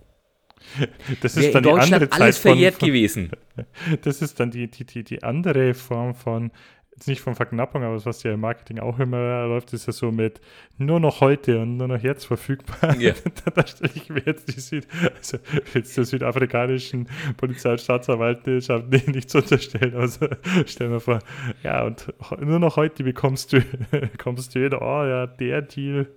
Das 1.22 1.36
ist 1.36 1.56
dann 1.56 1.64
in 1.64 1.70
Deutschland 1.70 1.90
die 1.90 1.94
andere 1.94 2.10
Zeit 2.10 2.22
alles 2.22 2.38
verjährt 2.38 2.76
von, 2.76 2.88
gewesen. 2.88 3.32
Das 4.02 4.22
ist 4.22 4.40
dann 4.40 4.52
die, 4.52 4.68
die, 4.68 4.86
die, 4.86 5.04
die 5.04 5.24
andere 5.24 5.74
Form 5.74 6.14
von 6.14 6.52
jetzt 7.00 7.08
nicht 7.08 7.22
von 7.22 7.34
Verknappung, 7.34 7.84
aber 7.84 8.04
was 8.06 8.24
ja 8.24 8.34
im 8.34 8.42
Marketing 8.42 8.80
auch 8.80 9.00
immer 9.00 9.48
läuft, 9.48 9.72
ist 9.72 9.88
ja 9.88 9.94
so 9.94 10.12
mit 10.12 10.42
nur 10.78 11.00
noch 11.00 11.22
heute 11.22 11.62
und 11.62 11.78
nur 11.78 11.88
noch 11.88 12.04
jetzt 12.04 12.26
verfügbar. 12.26 12.98
Ja. 13.00 13.14
da 13.56 13.66
stelle 13.66 13.92
ich 13.96 14.10
mir 14.10 14.22
jetzt 14.26 14.54
die 14.54 14.60
Süd, 14.60 14.86
also 15.16 15.38
jetzt 15.74 15.96
der 15.96 16.04
südafrikanischen 16.04 17.08
Polizei- 17.38 17.72
und 17.72 17.80
Staatsanwaltschaft 17.80 18.90
nicht, 18.90 19.08
nicht 19.16 19.30
zu 19.30 19.38
unterstellen, 19.38 19.96
also 19.96 20.28
stell 20.66 20.90
mir 20.90 21.00
vor, 21.00 21.20
ja, 21.64 21.86
und 21.86 22.14
nur 22.42 22.60
noch 22.60 22.76
heute 22.76 23.06
bekommst 23.06 23.54
du, 23.54 23.62
kommst 24.18 24.54
du 24.56 24.66
wieder, 24.66 24.82
oh 24.82 25.06
ja, 25.06 25.26
der 25.26 25.62
Deal 25.62 26.08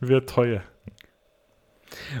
wird 0.00 0.28
teuer. 0.28 0.62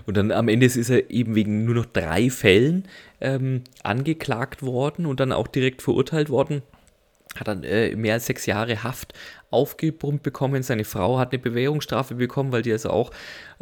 Und 0.06 0.16
dann 0.16 0.30
am 0.30 0.46
Ende 0.46 0.66
ist 0.66 0.88
er 0.88 1.10
eben 1.10 1.34
wegen 1.34 1.64
nur 1.64 1.74
noch 1.74 1.86
drei 1.86 2.30
Fällen 2.30 2.86
ähm, 3.20 3.64
angeklagt 3.82 4.62
worden 4.62 5.06
und 5.06 5.18
dann 5.18 5.32
auch 5.32 5.48
direkt 5.48 5.82
verurteilt 5.82 6.30
worden 6.30 6.62
hat 7.38 7.48
dann 7.48 7.62
äh, 7.64 7.94
mehr 7.96 8.14
als 8.14 8.26
sechs 8.26 8.46
Jahre 8.46 8.82
Haft 8.82 9.14
aufgebrummt 9.50 10.22
bekommen. 10.22 10.62
Seine 10.62 10.84
Frau 10.84 11.18
hat 11.18 11.32
eine 11.32 11.40
Bewährungsstrafe 11.40 12.16
bekommen, 12.16 12.52
weil 12.52 12.62
die 12.62 12.72
also 12.72 12.90
auch, 12.90 13.10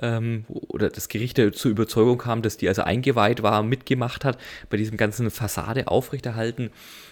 ähm, 0.01 0.45
oder 0.49 0.89
das 0.89 1.09
Gericht 1.09 1.37
zur 1.37 1.71
Überzeugung 1.71 2.19
kam, 2.19 2.43
dass 2.43 2.57
die 2.57 2.69
also 2.69 2.83
eingeweiht 2.83 3.43
war, 3.43 3.63
mitgemacht 3.63 4.25
hat, 4.25 4.39
bei 4.71 4.77
diesem 4.77 4.97
ganzen 4.97 5.31
Fassade 5.31 5.89
aufrechterhalten. 5.89 6.71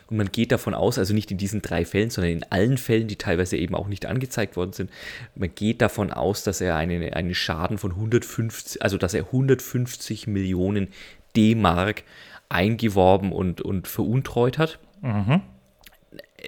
Und 0.08 0.16
man 0.16 0.32
geht 0.32 0.52
davon 0.52 0.74
aus, 0.74 0.98
also 0.98 1.14
nicht 1.14 1.30
in 1.30 1.38
diesen 1.38 1.62
drei 1.62 1.84
Fällen, 1.84 2.10
sondern 2.10 2.32
in 2.32 2.44
allen 2.50 2.78
Fällen, 2.78 3.08
die 3.08 3.16
teilweise 3.16 3.56
eben 3.56 3.74
auch 3.74 3.88
nicht 3.88 4.06
angezeigt 4.06 4.56
worden 4.56 4.72
sind, 4.72 4.90
man 5.34 5.54
geht 5.54 5.80
davon 5.80 6.12
aus, 6.12 6.42
dass 6.42 6.60
er 6.60 6.76
eine, 6.76 7.14
einen 7.14 7.34
Schaden 7.34 7.78
von 7.78 7.92
150, 7.92 8.82
also 8.82 8.98
dass 8.98 9.14
er 9.14 9.26
150 9.26 10.26
Millionen 10.26 10.88
D-Mark 11.36 12.04
eingeworben 12.48 13.32
und, 13.32 13.60
und 13.60 13.88
veruntreut 13.88 14.58
hat. 14.58 14.78
Mhm. 15.00 15.40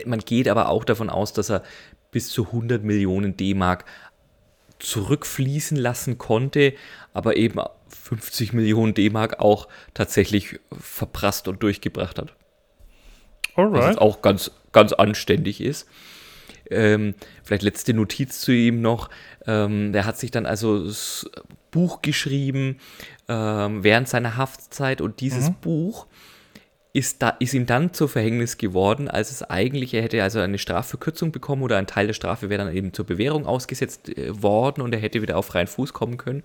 Man 0.06 0.20
geht 0.20 0.48
aber 0.48 0.68
auch 0.68 0.84
davon 0.84 1.10
aus, 1.10 1.32
dass 1.32 1.50
er 1.50 1.62
bis 2.10 2.30
zu 2.30 2.46
100 2.46 2.82
Millionen 2.82 3.36
D-Mark 3.36 3.84
zurückfließen 4.78 5.76
lassen 5.76 6.18
konnte, 6.18 6.74
aber 7.12 7.36
eben 7.36 7.60
50 7.88 8.52
Millionen 8.52 8.94
D-Mark 8.94 9.40
auch 9.40 9.68
tatsächlich 9.94 10.60
verprasst 10.72 11.48
und 11.48 11.62
durchgebracht 11.62 12.18
hat. 12.18 12.34
Alright. 13.56 13.82
Was 13.82 13.98
auch 13.98 14.22
ganz, 14.22 14.50
ganz 14.72 14.92
anständig 14.92 15.60
ist. 15.60 15.88
Ähm, 16.70 17.14
vielleicht 17.42 17.62
letzte 17.62 17.94
Notiz 17.94 18.40
zu 18.40 18.52
ihm 18.52 18.80
noch. 18.80 19.10
Ähm, 19.46 19.92
der 19.92 20.06
hat 20.06 20.18
sich 20.18 20.30
dann 20.30 20.46
also 20.46 20.84
das 20.84 21.30
Buch 21.70 22.02
geschrieben 22.02 22.78
ähm, 23.28 23.84
während 23.84 24.08
seiner 24.08 24.36
Haftzeit 24.36 25.00
und 25.00 25.20
dieses 25.20 25.50
mhm. 25.50 25.54
Buch 25.60 26.06
ist, 26.94 27.22
da, 27.22 27.30
ist 27.40 27.54
ihm 27.54 27.66
dann 27.66 27.92
zu 27.92 28.06
Verhängnis 28.06 28.56
geworden, 28.56 29.08
als 29.08 29.32
es 29.32 29.42
eigentlich, 29.42 29.92
er 29.94 30.02
hätte 30.02 30.22
also 30.22 30.38
eine 30.38 30.58
Strafverkürzung 30.58 31.32
bekommen 31.32 31.62
oder 31.62 31.76
ein 31.76 31.88
Teil 31.88 32.06
der 32.06 32.14
Strafe 32.14 32.50
wäre 32.50 32.64
dann 32.64 32.74
eben 32.74 32.92
zur 32.92 33.04
Bewährung 33.04 33.46
ausgesetzt 33.46 34.16
äh, 34.16 34.40
worden 34.40 34.80
und 34.80 34.94
er 34.94 35.00
hätte 35.00 35.20
wieder 35.20 35.36
auf 35.36 35.46
freien 35.46 35.66
Fuß 35.66 35.92
kommen 35.92 36.18
können. 36.18 36.44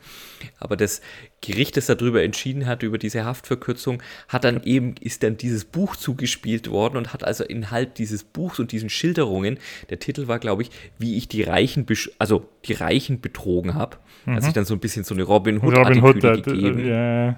Aber 0.58 0.76
das 0.76 1.02
Gericht, 1.42 1.78
das 1.78 1.86
darüber 1.86 2.24
entschieden 2.24 2.66
hat, 2.66 2.82
über 2.82 2.98
diese 2.98 3.26
Haftverkürzung, 3.26 4.02
hat 4.28 4.44
dann 4.44 4.64
eben, 4.64 4.96
ist 5.00 5.22
dann 5.22 5.38
dieses 5.38 5.66
Buch 5.66 5.96
zugespielt 5.96 6.72
worden 6.72 6.98
und 6.98 7.14
hat 7.14 7.24
also 7.24 7.44
Inhalt 7.44 8.00
dieses 8.00 8.24
Buchs 8.24 8.58
und 8.58 8.72
diesen 8.72 8.90
Schilderungen, 8.90 9.60
der 9.92 10.00
Titel 10.00 10.28
war, 10.28 10.40
glaube 10.40 10.64
ich, 10.64 10.72
wie 10.98 11.16
ich 11.16 11.28
die 11.28 11.44
Reichen, 11.44 11.86
also 12.18 12.50
die 12.66 12.74
Reichen 12.74 13.22
betrogen 13.22 13.76
habe. 13.76 13.98
Mhm. 14.26 14.34
Hat 14.34 14.44
sich 14.46 14.54
dann 14.54 14.66
so 14.66 14.74
ein 14.74 14.80
bisschen 14.80 15.04
so 15.04 15.14
eine 15.14 15.22
Robin 15.22 15.62
Hood, 15.62 15.78
Robin 15.78 16.04
Hood 16.04 16.24
äh, 16.24 16.42
gegeben. 16.42 16.88
Ja. 16.88 17.38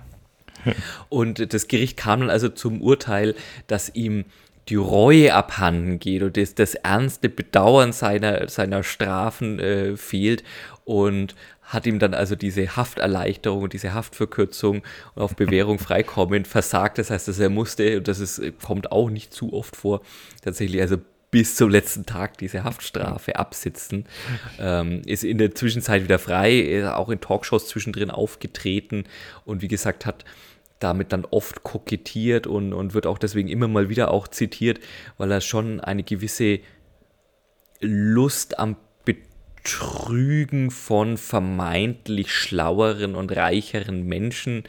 Und 1.10 1.54
das 1.54 1.68
Gericht 1.68 1.98
kam 1.98 2.22
dann 2.22 2.30
also 2.30 2.50
zum 2.50 2.82
Urteil, 2.82 3.36
dass 3.68 3.94
ihm 3.94 4.26
die 4.70 4.76
Reue 4.76 5.34
abhanden 5.34 6.00
geht 6.00 6.22
und 6.22 6.38
das, 6.38 6.54
das 6.56 6.76
ernste 6.76 7.30
Bedauern 7.30 7.94
seiner, 7.94 8.48
seiner 8.48 8.84
Strafen 8.84 9.60
äh, 9.60 9.98
fehlt 9.98 10.44
und 10.86 11.36
hat 11.62 11.86
ihm 11.86 12.00
dann 12.00 12.14
also 12.14 12.36
diese 12.36 12.76
Hafterleichterung 12.76 13.64
und 13.64 13.74
diese 13.74 13.94
Haftverkürzung 13.94 14.84
und 15.16 15.22
auf 15.22 15.36
Bewährung 15.36 15.80
freikommen 15.80 16.46
versagt. 16.46 16.98
Das 16.98 17.10
heißt, 17.10 17.28
dass 17.28 17.40
er 17.40 17.50
musste, 17.50 17.98
und 17.98 18.08
das 18.08 18.20
ist, 18.20 18.42
kommt 18.64 18.92
auch 18.92 19.10
nicht 19.10 19.34
zu 19.34 19.54
oft 19.54 19.76
vor, 19.76 20.02
tatsächlich 20.44 20.82
also 20.82 20.98
bis 21.32 21.56
zum 21.56 21.70
letzten 21.70 22.06
Tag 22.06 22.38
diese 22.38 22.66
Haftstrafe 22.66 23.38
absitzen. 23.38 24.06
Ähm, 24.60 25.02
ist 25.06 25.24
in 25.24 25.38
der 25.38 25.56
Zwischenzeit 25.56 26.04
wieder 26.04 26.20
frei, 26.20 26.94
auch 26.94 27.10
in 27.10 27.22
Talkshows 27.22 27.70
zwischendrin 27.70 28.12
aufgetreten 28.12 29.06
und 29.46 29.62
wie 29.62 29.70
gesagt 29.70 30.06
hat 30.06 30.26
damit 30.82 31.14
dann 31.14 31.26
oft 31.26 31.64
kokettiert 31.64 32.48
und, 32.48 32.74
und 32.74 32.94
wird 32.94 33.06
auch 33.06 33.18
deswegen 33.18 33.48
immer 33.48 33.68
mal 33.68 33.90
wieder 33.90 34.12
auch 34.12 34.28
zitiert, 34.28 34.80
weil 35.18 35.32
er 35.32 35.42
schon 35.42 35.80
eine 35.80 36.04
gewisse 36.04 36.60
Lust 37.80 38.60
am 38.60 38.76
Betrügen 39.06 40.72
von 40.72 41.18
vermeintlich 41.18 42.32
schlaueren 42.32 43.16
und 43.16 43.36
reicheren 43.36 44.04
Menschen 44.08 44.64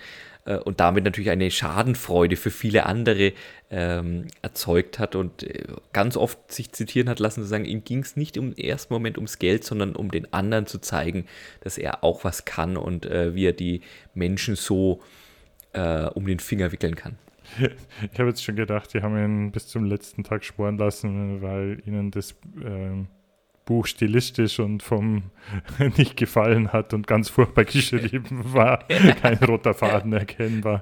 äh, 0.45 0.57
und 0.57 0.81
damit 0.81 1.05
natürlich 1.05 1.31
eine 1.31 1.51
Schadenfreude 1.51 2.37
für 2.37 2.51
viele 2.51 2.85
andere 2.85 3.33
ähm, 3.71 4.27
erzeugt 4.43 4.99
hat 4.99 5.17
und 5.17 5.45
äh, 5.45 5.65
ganz 5.95 6.19
oft 6.19 6.53
sich 6.53 6.73
zitieren 6.73 7.09
hat 7.09 7.21
lassen, 7.21 7.43
zu 7.43 7.49
sagen, 7.49 7.65
ihm 7.65 7.85
ging 7.85 8.01
es 8.01 8.17
nicht 8.17 8.37
im 8.37 8.55
ersten 8.55 8.93
Moment 8.93 9.17
ums 9.17 9.39
Geld, 9.39 9.65
sondern 9.65 9.97
um 9.97 10.11
den 10.11 10.31
anderen 10.33 10.67
zu 10.67 10.79
zeigen, 10.79 11.27
dass 11.61 11.79
er 11.79 12.05
auch 12.05 12.25
was 12.25 12.45
kann 12.45 12.77
und 12.77 13.07
äh, 13.07 13.35
wie 13.35 13.47
er 13.47 13.53
die 13.53 13.81
Menschen 14.15 14.57
so 14.57 15.01
äh, 15.01 15.22
um 15.75 16.27
den 16.27 16.39
Finger 16.39 16.73
wickeln 16.73 16.95
kann. 16.95 17.17
Ich 18.13 18.19
habe 18.19 18.29
jetzt 18.29 18.45
schon 18.45 18.57
gedacht, 18.57 18.95
die 18.95 19.03
haben 19.03 19.17
ihn 19.17 19.53
bis 19.53 19.69
zum 19.69 19.85
letzten 19.85 20.25
Tag 20.25 20.45
sporen 20.45 20.79
lassen, 20.79 21.43
weil 21.43 21.83
ihnen 21.87 22.11
das 22.11 22.35
ähm, 22.65 23.09
Buch 23.65 23.87
stilistisch 23.87 24.59
und 24.59 24.83
vom 24.83 25.25
nicht 25.97 26.17
gefallen 26.17 26.73
hat 26.73 26.95
und 26.95 27.07
ganz 27.07 27.29
furchtbar 27.29 27.65
geschrieben 27.65 28.41
war. 28.53 28.87
Kein 29.21 29.39
roter 29.39 29.75
Faden 29.75 30.13
erkennbar. 30.13 30.81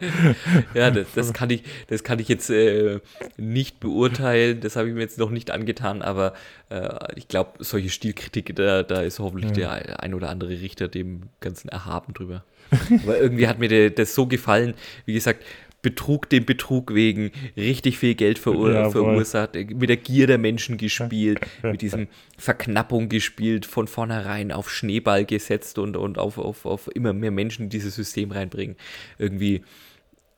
Ja, 0.74 0.90
das, 0.90 1.08
das, 1.14 1.32
kann, 1.32 1.50
ich, 1.50 1.62
das 1.88 2.04
kann 2.04 2.18
ich 2.18 2.28
jetzt 2.28 2.50
äh, 2.50 3.00
nicht 3.36 3.80
beurteilen. 3.80 4.60
Das 4.60 4.76
habe 4.76 4.88
ich 4.88 4.94
mir 4.94 5.00
jetzt 5.00 5.18
noch 5.18 5.30
nicht 5.30 5.50
angetan, 5.50 6.02
aber 6.02 6.32
äh, 6.70 6.88
ich 7.16 7.28
glaube, 7.28 7.62
solche 7.62 7.90
Stilkritik, 7.90 8.56
da, 8.56 8.82
da 8.82 9.02
ist 9.02 9.18
hoffentlich 9.18 9.56
ja. 9.56 9.78
der 9.78 10.02
ein 10.02 10.14
oder 10.14 10.30
andere 10.30 10.50
Richter 10.50 10.88
dem 10.88 11.28
Ganzen 11.40 11.68
erhaben 11.68 12.14
drüber. 12.14 12.44
Aber 13.02 13.18
irgendwie 13.18 13.46
hat 13.46 13.58
mir 13.58 13.90
das 13.90 14.14
so 14.14 14.26
gefallen. 14.26 14.74
Wie 15.06 15.14
gesagt, 15.14 15.44
Betrug 15.82 16.28
dem 16.28 16.44
Betrug 16.44 16.94
wegen, 16.94 17.30
richtig 17.56 17.98
viel 17.98 18.14
Geld 18.14 18.38
verur 18.38 18.74
ja, 18.74 18.90
verursacht, 18.90 19.54
mit 19.54 19.88
der 19.88 19.96
Gier 19.96 20.26
der 20.26 20.36
Menschen 20.36 20.76
gespielt, 20.76 21.40
mit 21.62 21.80
diesem 21.80 22.08
Verknappung 22.36 23.08
gespielt, 23.08 23.64
von 23.64 23.86
vornherein 23.86 24.52
auf 24.52 24.70
Schneeball 24.70 25.24
gesetzt 25.24 25.78
und, 25.78 25.96
und 25.96 26.18
auf, 26.18 26.36
auf, 26.36 26.66
auf 26.66 26.94
immer 26.94 27.14
mehr 27.14 27.30
Menschen 27.30 27.64
in 27.64 27.68
dieses 27.70 27.94
System 27.94 28.30
reinbringen. 28.30 28.76
Irgendwie 29.18 29.62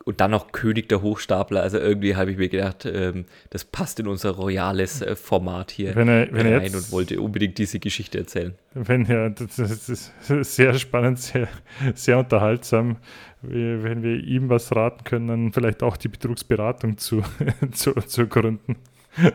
und 0.05 0.21
dann 0.21 0.31
noch 0.31 0.53
König 0.53 0.89
der 0.89 1.03
Hochstapler. 1.03 1.63
Also 1.63 1.79
irgendwie 1.79 2.17
habe 2.17 2.31
ich 2.31 2.37
mir 2.37 2.49
gedacht, 2.49 2.87
ähm, 2.87 3.27
das 3.51 3.65
passt 3.65 4.01
in 4.01 4.09
unser 4.09 4.31
royales 4.31 5.03
äh, 5.03 5.15
Format 5.17 5.71
hier 5.71 5.95
wenn 5.95 6.09
er, 6.09 6.33
wenn 6.33 6.47
rein 6.47 6.63
jetzt, 6.65 6.75
und 6.75 6.93
wollte 6.93 7.21
unbedingt 7.21 7.59
diese 7.59 7.79
Geschichte 7.79 8.19
erzählen. 8.19 8.55
Wenn 8.75 9.05
ja, 9.05 9.29
das 9.29 9.59
ist 9.59 10.13
sehr 10.57 10.75
spannend, 10.75 11.19
sehr, 11.19 11.49
sehr 11.95 12.19
unterhaltsam. 12.19 12.97
Wenn 13.43 14.03
wir 14.03 14.23
ihm 14.23 14.49
was 14.49 14.75
raten 14.75 15.05
können, 15.05 15.27
dann 15.27 15.53
vielleicht 15.53 15.83
auch 15.83 15.97
die 15.97 16.09
Betrugsberatung 16.09 16.97
zu, 16.99 17.23
zu, 17.73 17.93
zu 17.95 18.27
gründen. 18.27 18.77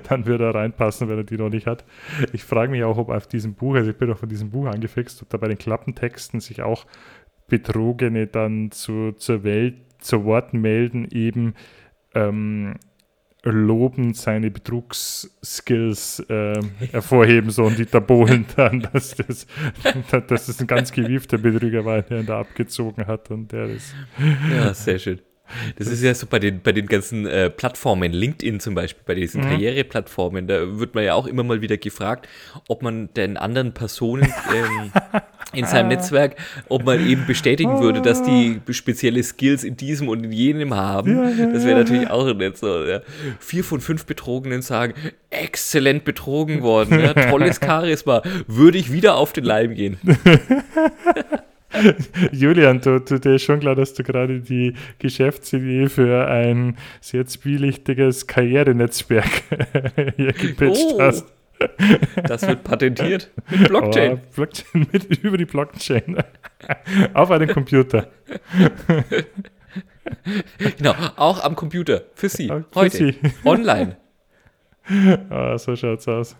Dann 0.10 0.26
würde 0.26 0.45
er 0.45 0.56
reinpassen, 0.56 1.07
wenn 1.07 1.18
er 1.18 1.23
die 1.23 1.38
noch 1.38 1.49
nicht 1.49 1.68
hat. 1.68 1.85
Ich 2.34 2.44
frage 2.44 2.72
mich 2.72 2.84
auch, 2.84 2.98
ob 2.98 3.10
auf 3.10 3.27
diesem 3.27 3.53
Buch, 3.53 3.76
also 3.76 3.91
ich 3.91 3.98
bin 3.98 4.11
auch 4.11 4.18
von 4.18 4.30
diesem 4.30 4.49
Buch 4.49 4.65
angefixt, 4.65 5.22
ob 5.22 5.30
da 5.30 5.38
bei 5.38 5.48
den 5.48 5.57
Klappentexten 5.57 6.39
sich 6.39 6.64
auch 6.64 6.85
Betrogene 7.48 8.28
dann 8.28 8.72
zu, 8.72 9.14
zur 9.14 9.44
Welt 9.44 9.76
zu 9.99 10.26
Wort 10.26 10.53
melden, 10.53 11.07
eben 11.11 11.53
ähm, 12.14 12.76
lobend 13.44 14.18
seine 14.18 14.52
Betrugsskills 14.52 16.19
äh, 16.30 16.60
hervorheben, 16.91 17.49
so 17.49 17.64
und 17.64 17.78
Dieter 17.78 18.02
Bohlen 18.02 18.45
dann, 18.56 18.82
dass 18.82 19.15
das, 19.15 19.48
dass 20.11 20.48
das 20.48 20.60
ein 20.60 20.68
ganz 20.68 20.91
gewiefter 20.94 21.38
Betrüger 21.38 21.86
war, 21.86 22.02
der 22.02 22.22
ihn 22.22 22.26
da 22.26 22.40
abgezogen 22.40 23.07
hat 23.07 23.32
und 23.32 23.52
der 23.52 23.65
ist. 23.65 23.94
Ja, 24.52 24.74
sehr 24.74 24.99
schön. 24.99 25.19
Das 25.78 25.88
ist 25.88 26.03
ja 26.03 26.14
so 26.14 26.28
bei 26.28 26.40
den, 26.40 26.61
bei 26.61 26.72
den 26.72 26.88
ganzen 26.88 27.26
äh, 27.26 27.49
Plattformen, 27.49 28.11
LinkedIn 28.11 28.60
zum 28.60 28.76
Beispiel, 28.76 29.03
bei 29.06 29.15
diesen 29.15 29.41
mhm. 29.41 29.49
Karriereplattformen, 29.49 30.48
da 30.48 30.80
wird 30.80 30.95
man 30.95 31.03
ja 31.03 31.14
auch 31.14 31.28
immer 31.28 31.44
mal 31.44 31.61
wieder 31.61 31.78
gefragt, 31.78 32.28
ob 32.68 32.82
man 32.82 33.14
den 33.14 33.38
anderen 33.38 33.74
Personen 33.74 34.32
ähm, 34.53 34.91
in 35.53 35.65
seinem 35.65 35.88
Netzwerk, 35.90 36.36
ob 36.69 36.86
man 36.86 37.06
eben 37.06 37.26
bestätigen 37.26 37.80
würde, 37.80 38.02
dass 38.02 38.24
die 38.24 38.60
spezielle 38.72 39.24
Skills 39.24 39.64
in 39.64 39.78
diesem 39.78 40.10
und 40.10 40.24
in 40.24 40.32
jenem 40.32 40.76
haben. 40.76 41.18
Ja, 41.18 41.30
ja, 41.30 41.53
das 41.53 41.65
wäre 41.65 41.80
natürlich 41.80 42.10
auch 42.10 42.34
nicht 42.34 42.57
so. 42.57 42.86
Ja. 42.86 43.02
Vier 43.40 43.64
von 43.64 43.82
fünf 43.82 44.06
Betrogenen 44.06 44.61
sagen, 44.61 44.94
exzellent 45.30 46.03
betrogen 46.03 46.61
worden, 46.61 47.14
tolles 47.30 47.60
Charisma, 47.64 48.22
würde 48.48 48.78
ich 48.78 48.91
wieder 48.91 49.15
auf 49.15 49.34
den 49.34 49.44
Leim 49.44 49.74
gehen. 49.76 49.98
Julian, 52.31 52.81
du, 52.81 52.99
du, 52.99 53.19
dir 53.19 53.35
ist 53.35 53.44
schon 53.44 53.60
klar, 53.60 53.76
dass 53.76 53.94
du 53.94 54.03
gerade 54.03 54.39
die 54.39 54.73
Geschäftsidee 54.99 55.89
für 55.89 56.27
ein 56.27 56.77
sehr 57.02 57.26
zwielichtiges 57.26 58.27
Karrierenetzwerk 58.27 59.44
hier 60.15 60.34
gepitcht 60.34 60.85
oh. 60.94 61.02
hast. 61.02 61.26
Das 62.23 62.48
wird 62.48 62.64
patentiert 62.64 63.31
mit 63.49 63.68
Blockchain. 63.68 64.14
Oh, 64.14 64.35
Blockchain 64.35 64.88
mit, 64.91 65.06
über 65.23 65.38
die 65.38 65.45
Blockchain. 65.45 66.18
Auf 67.14 67.31
einem 67.31 67.49
Computer. 67.49 68.07
Genau, 70.77 70.94
auch 71.15 71.44
am 71.44 71.56
Computer. 71.56 72.03
Für 72.14 72.30
Sie. 72.30 72.48
Für 72.48 72.65
heute. 72.76 72.98
Sie. 72.98 73.15
Online. 73.44 73.98
Oh, 75.31 75.57
so 75.57 75.76
schaut's 75.76 76.07
aus. 76.07 76.35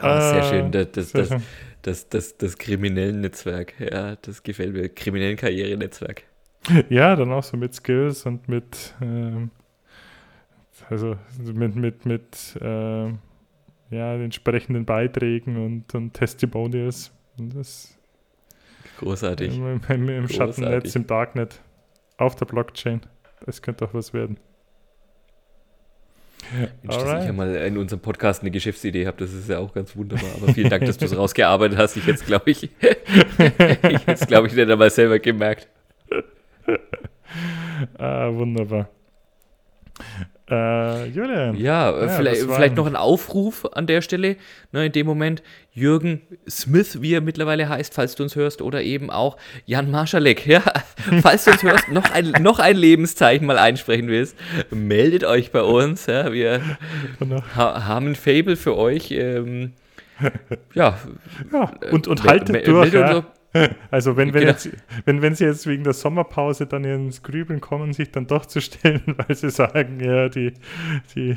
Oh, 0.00 0.20
sehr 0.20 0.42
schön. 0.44 0.72
Das, 0.72 0.90
das, 0.92 1.12
das, 1.12 1.30
das, 1.82 2.08
das, 2.08 2.36
das 2.36 2.58
kriminellen 2.58 3.20
Netzwerk. 3.20 3.74
Ja, 3.80 4.16
das 4.16 4.42
gefällt 4.42 4.72
mir. 4.72 4.88
Kriminellen 4.88 5.36
Karrierenetzwerk. 5.36 6.24
Ja, 6.90 7.16
dann 7.16 7.32
auch 7.32 7.42
so 7.42 7.56
mit 7.56 7.74
Skills 7.74 8.26
und 8.26 8.48
mit, 8.48 8.94
ähm, 9.00 9.50
also 10.90 11.16
mit, 11.42 11.74
mit, 11.74 12.04
mit 12.04 12.58
ähm, 12.60 13.18
ja, 13.90 14.14
entsprechenden 14.14 14.84
Beiträgen 14.84 15.56
und, 15.56 15.94
und 15.94 16.12
Testimonials. 16.12 17.12
Und 17.38 17.56
das 17.56 17.96
Großartig. 18.98 19.56
Im, 19.56 19.80
im, 19.88 20.08
im 20.08 20.26
Großartig. 20.26 20.36
Schattennetz, 20.36 20.94
im 20.94 21.06
Darknet, 21.06 21.60
auf 22.18 22.36
der 22.36 22.44
Blockchain. 22.44 23.00
Das 23.46 23.62
könnte 23.62 23.86
auch 23.86 23.94
was 23.94 24.12
werden. 24.12 24.38
Mensch, 26.52 26.96
dass 26.96 27.20
ich 27.20 27.26
ja 27.26 27.32
mal 27.32 27.54
in 27.54 27.78
unserem 27.78 28.00
Podcast 28.00 28.42
eine 28.42 28.50
Geschäftsidee 28.50 29.06
habe, 29.06 29.16
das 29.18 29.32
ist 29.32 29.48
ja 29.48 29.58
auch 29.58 29.72
ganz 29.72 29.94
wunderbar. 29.96 30.30
Aber 30.36 30.52
vielen 30.52 30.70
Dank, 30.70 30.84
dass 30.84 30.98
du 30.98 31.04
es 31.04 31.16
rausgearbeitet 31.16 31.78
hast. 31.78 31.96
Ich 31.96 32.06
jetzt 32.06 32.26
glaube 32.26 32.50
ich, 32.50 32.64
ich 32.80 34.06
jetzt 34.06 34.28
glaube 34.28 34.48
ich 34.48 34.54
nicht 34.54 34.68
einmal 34.68 34.90
selber 34.90 35.18
gemerkt. 35.18 35.68
ah, 37.98 38.32
wunderbar. 38.32 38.88
Äh, 40.50 41.06
Julian. 41.06 41.56
Ja, 41.56 41.90
ja 41.90 42.08
vielleicht, 42.08 42.42
vielleicht 42.42 42.76
noch 42.76 42.86
ein 42.86 42.96
Aufruf 42.96 43.66
an 43.72 43.86
der 43.86 44.02
Stelle. 44.02 44.36
Ne, 44.72 44.86
in 44.86 44.92
dem 44.92 45.06
Moment 45.06 45.42
Jürgen 45.72 46.22
Smith, 46.48 47.00
wie 47.00 47.14
er 47.14 47.20
mittlerweile 47.20 47.68
heißt, 47.68 47.94
falls 47.94 48.16
du 48.16 48.24
uns 48.24 48.34
hörst, 48.34 48.60
oder 48.60 48.82
eben 48.82 49.10
auch 49.10 49.36
Jan 49.66 49.90
Marschalek. 49.90 50.46
Ja, 50.50 50.62
falls 51.22 51.44
du 51.44 51.52
uns 51.52 51.62
hörst, 51.62 51.88
noch 51.90 52.10
ein, 52.10 52.32
noch 52.40 52.58
ein 52.58 52.76
Lebenszeichen 52.76 53.46
mal 53.46 53.58
einsprechen 53.58 54.08
willst, 54.08 54.36
meldet 54.70 55.22
euch 55.22 55.52
bei 55.52 55.62
uns. 55.62 56.06
Ja, 56.06 56.32
wir 56.32 56.60
ha 57.56 57.86
haben 57.86 58.08
ein 58.08 58.14
Fable 58.16 58.56
für 58.56 58.76
euch. 58.76 59.12
Ähm, 59.12 59.74
ja. 60.74 60.98
ja. 61.52 61.72
Und, 61.92 62.08
und 62.08 62.24
haltet 62.24 62.66
durch. 62.66 62.92
Ja. 62.92 63.24
Also 63.90 64.16
wenn, 64.16 64.32
wenn, 64.32 64.40
genau. 64.42 64.52
jetzt, 64.52 64.70
wenn, 65.04 65.22
wenn 65.22 65.34
sie 65.34 65.44
jetzt 65.44 65.66
wegen 65.66 65.84
der 65.84 65.92
Sommerpause 65.92 66.66
dann 66.66 66.84
ins 66.84 67.22
Grübeln 67.22 67.60
kommen, 67.60 67.92
sich 67.92 68.10
dann 68.10 68.26
doch 68.26 68.46
zu 68.46 68.60
stellen, 68.60 69.02
weil 69.16 69.34
sie 69.34 69.50
sagen, 69.50 70.00
ja, 70.00 70.28
die, 70.28 70.52
die, 71.14 71.36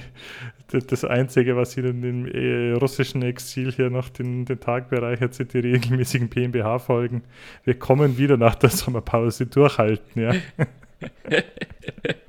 das 0.68 1.06
Einzige, 1.06 1.56
was 1.56 1.77
ihnen 1.77 2.03
im 2.03 2.26
äh, 2.27 2.73
russischen 2.73 3.22
Exil 3.23 3.72
hier 3.72 3.90
noch 3.90 4.10
den, 4.10 4.45
den 4.45 4.60
Tag 4.60 4.90
bereichert, 4.90 5.34
sind 5.34 5.53
die 5.53 5.60
regelmäßigen 5.60 6.30
PMBH-Folgen. 6.30 7.23
Wir 7.64 7.77
kommen 7.77 8.18
wieder 8.18 8.38
nach 8.38 8.56
der 8.56 8.69
Sommerpause 8.69 9.45
durchhalten, 9.48 10.22
ja. 10.22 10.34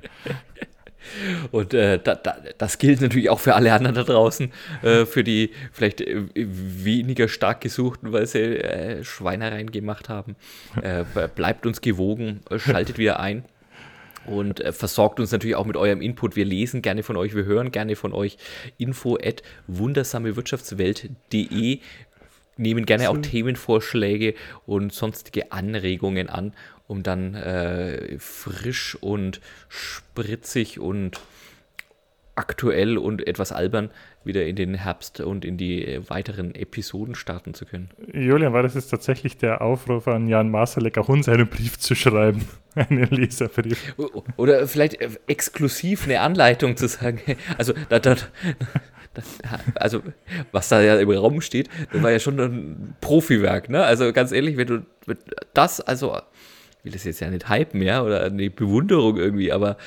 Und 1.51 1.73
äh, 1.73 1.99
da, 2.03 2.15
da, 2.15 2.37
das 2.57 2.77
gilt 2.77 3.01
natürlich 3.01 3.29
auch 3.29 3.39
für 3.39 3.55
alle 3.55 3.73
anderen 3.73 3.95
da 3.95 4.03
draußen, 4.03 4.51
äh, 4.81 5.05
für 5.05 5.23
die 5.23 5.51
vielleicht 5.71 6.01
äh, 6.01 6.23
weniger 6.35 7.27
stark 7.27 7.61
gesuchten, 7.61 8.11
weil 8.11 8.27
sie 8.27 8.39
äh, 8.39 9.03
Schweinereien 9.03 9.71
gemacht 9.71 10.09
haben. 10.09 10.35
Äh, 10.81 11.05
bleibt 11.35 11.65
uns 11.65 11.81
gewogen, 11.81 12.41
äh, 12.49 12.59
schaltet 12.59 12.97
wieder 12.97 13.19
ein 13.19 13.45
und 14.25 14.63
versorgt 14.71 15.19
uns 15.19 15.31
natürlich 15.31 15.55
auch 15.55 15.65
mit 15.65 15.77
eurem 15.77 16.01
Input. 16.01 16.35
Wir 16.35 16.45
lesen 16.45 16.81
gerne 16.81 17.03
von 17.03 17.15
euch, 17.15 17.35
wir 17.35 17.45
hören 17.45 17.71
gerne 17.71 17.95
von 17.95 18.11
euch. 18.11 18.37
Info 18.77 19.19
at 19.21 19.43
wundersamewirtschaftswelt.de 19.67 21.79
nehmen 22.57 22.85
gerne 22.85 23.09
auch 23.09 23.17
Themenvorschläge 23.17 24.33
und 24.65 24.93
sonstige 24.93 25.51
Anregungen 25.51 26.29
an 26.29 26.53
um 26.87 27.03
dann 27.03 27.35
äh, 27.35 28.17
frisch 28.19 28.95
und 29.01 29.41
spritzig 29.69 30.79
und 30.79 31.19
aktuell 32.35 32.97
und 32.97 33.25
etwas 33.25 33.51
albern 33.51 33.89
wieder 34.25 34.45
in 34.45 34.55
den 34.55 34.73
Herbst 34.73 35.21
und 35.21 35.45
in 35.45 35.57
die 35.57 35.85
äh, 35.85 36.09
weiteren 36.09 36.53
Episoden 36.55 37.15
starten 37.15 37.53
zu 37.53 37.65
können. 37.65 37.89
Julian, 38.11 38.53
war 38.53 38.63
das 38.63 38.73
jetzt 38.73 38.89
tatsächlich 38.89 39.37
der 39.37 39.61
Aufruf 39.61 40.07
an 40.07 40.27
Jan 40.27 40.49
Masalek, 40.49 40.97
auch 40.97 41.09
uns 41.09 41.29
einen 41.29 41.47
Brief 41.47 41.79
zu 41.79 41.95
schreiben? 41.95 42.45
einen 42.75 43.07
Leserbrief. 43.09 43.95
Oder 44.35 44.67
vielleicht 44.67 44.99
äh, 44.99 45.09
exklusiv 45.27 46.05
eine 46.05 46.19
Anleitung 46.21 46.75
zu 46.75 46.87
sagen. 46.87 47.21
Also, 47.57 47.73
da, 47.89 47.99
da, 47.99 48.15
also 49.75 50.01
was 50.51 50.69
da 50.69 50.81
ja 50.81 50.99
im 50.99 51.09
Raum 51.09 51.39
steht, 51.41 51.69
das 51.93 52.03
war 52.03 52.11
ja 52.11 52.19
schon 52.19 52.39
ein 52.39 52.95
Profiwerk, 52.99 53.69
ne? 53.69 53.83
Also 53.83 54.11
ganz 54.11 54.31
ehrlich, 54.31 54.57
wenn 54.57 54.67
du 54.67 54.85
das, 55.53 55.79
also 55.79 56.19
will 56.85 56.91
das 56.91 57.03
jetzt 57.03 57.19
ja 57.19 57.29
nicht 57.29 57.49
hypen, 57.49 57.81
ja, 57.81 58.03
oder 58.03 58.23
eine 58.23 58.49
Bewunderung 58.49 59.17
irgendwie, 59.17 59.51
aber 59.51 59.77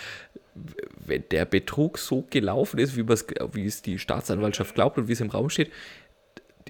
wenn 1.06 1.24
der 1.30 1.44
Betrug 1.44 1.98
so 1.98 2.26
gelaufen 2.28 2.78
ist, 2.78 2.96
wie, 2.96 3.64
es 3.64 3.82
die 3.82 3.98
Staatsanwaltschaft 3.98 4.74
glaubt 4.74 4.98
und 4.98 5.08
wie 5.08 5.12
es 5.12 5.20
im 5.20 5.30
Raum 5.30 5.48
steht, 5.48 5.70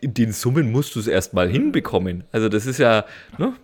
in 0.00 0.14
den 0.14 0.32
Summen 0.32 0.70
musst 0.70 0.94
du 0.94 1.00
es 1.00 1.06
erstmal 1.06 1.48
hinbekommen. 1.48 2.24
Also 2.30 2.48
das 2.48 2.66
ist 2.66 2.78
ja, 2.78 3.05
ne? 3.38 3.55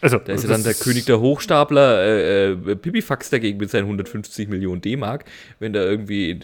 Also, 0.00 0.18
da 0.18 0.32
ist 0.32 0.44
ja 0.44 0.50
dann 0.50 0.62
der 0.62 0.74
König 0.74 1.06
der 1.06 1.18
Hochstapler, 1.18 2.04
äh, 2.04 2.52
äh, 2.52 2.76
Pipifax 2.76 3.30
dagegen 3.30 3.58
mit 3.58 3.68
seinen 3.68 3.84
150 3.84 4.48
Millionen 4.48 4.80
D-Mark, 4.80 5.24
wenn 5.58 5.72
da 5.72 5.82
irgendwie 5.82 6.38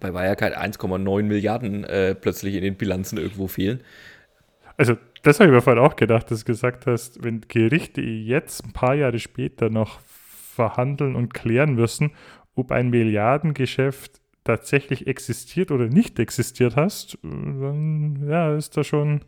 bei 0.00 0.12
Wirecard 0.12 0.58
1,9 0.58 1.22
Milliarden 1.22 1.84
äh, 1.84 2.16
plötzlich 2.16 2.56
in 2.56 2.62
den 2.62 2.74
Bilanzen 2.74 3.18
irgendwo 3.18 3.46
fehlen. 3.46 3.80
Also 4.76 4.96
das 5.26 5.40
habe 5.40 5.48
ich 5.48 5.54
mir 5.54 5.60
vorhin 5.60 5.82
auch 5.82 5.96
gedacht, 5.96 6.30
dass 6.30 6.40
du 6.40 6.44
gesagt 6.44 6.86
hast, 6.86 7.24
wenn 7.24 7.40
Gerichte 7.48 8.00
jetzt 8.00 8.64
ein 8.64 8.72
paar 8.72 8.94
Jahre 8.94 9.18
später 9.18 9.70
noch 9.70 10.00
verhandeln 10.00 11.16
und 11.16 11.34
klären 11.34 11.74
müssen, 11.74 12.12
ob 12.54 12.70
ein 12.70 12.90
Milliardengeschäft 12.90 14.20
tatsächlich 14.44 15.08
existiert 15.08 15.72
oder 15.72 15.88
nicht 15.88 16.20
existiert 16.20 16.76
hast, 16.76 17.18
dann 17.22 18.24
ja, 18.28 18.54
ist 18.54 18.76
da 18.76 18.84
schon 18.84 19.22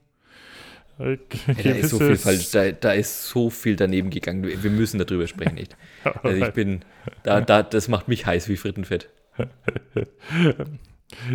ja, 0.99 1.17
da, 1.47 1.71
ist 1.71 1.91
so 1.91 1.99
viel 1.99 2.17
falsch, 2.17 2.51
da, 2.51 2.73
da, 2.73 2.93
ist 2.93 3.29
so 3.29 3.51
viel 3.51 3.77
daneben 3.77 4.11
gegangen. 4.11 4.45
Wir 4.45 4.71
müssen 4.71 4.99
darüber 4.99 5.29
sprechen, 5.29 5.57
echt. 5.57 5.77
Also 6.23 6.45
ich 6.45 6.53
bin, 6.53 6.81
da, 7.23 7.41
da, 7.41 7.63
das 7.63 7.87
macht 7.87 8.09
mich 8.09 8.27
heiß 8.27 8.49
wie 8.49 8.57
Frittenfett. 8.57 9.09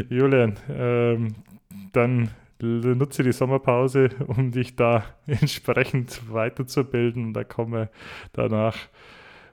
Julian, 0.10 0.58
ähm, 0.70 1.36
dann 1.94 2.30
nutze 2.64 3.24
die 3.24 3.32
Sommerpause, 3.32 4.10
um 4.28 4.52
dich 4.52 4.76
da 4.76 5.06
entsprechend 5.28 6.22
weiterzubilden. 6.32 7.28
Und 7.28 7.34
da 7.34 7.44
komme 7.44 7.90
danach 8.34 8.76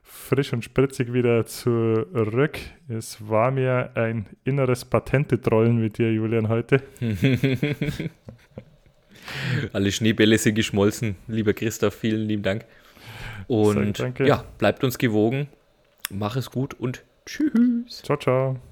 frisch 0.03 0.53
und 0.53 0.65
spritzig 0.65 1.13
wieder 1.13 1.47
zurück. 1.47 2.59
Es 2.89 3.29
war 3.29 3.51
mir 3.51 3.91
ein 3.95 4.27
inneres 4.45 4.85
Patente-Trollen 4.85 5.81
mit 5.81 5.99
dir, 5.99 6.13
Julian, 6.13 6.49
heute. 6.49 6.83
Alle 9.73 9.93
Schneebälle 9.93 10.39
sind 10.39 10.57
geschmolzen. 10.57 11.17
Lieber 11.29 11.53
Christoph, 11.53 11.95
vielen 11.95 12.27
lieben 12.27 12.43
Dank. 12.43 12.65
Und 13.47 14.03
ja, 14.19 14.45
bleibt 14.59 14.83
uns 14.83 14.99
gewogen. 14.99 15.49
Mach 16.11 16.37
es 16.37 16.51
gut 16.51 16.75
und 16.75 17.05
tschüss. 17.27 18.03
Ciao, 18.03 18.19
ciao. 18.19 18.70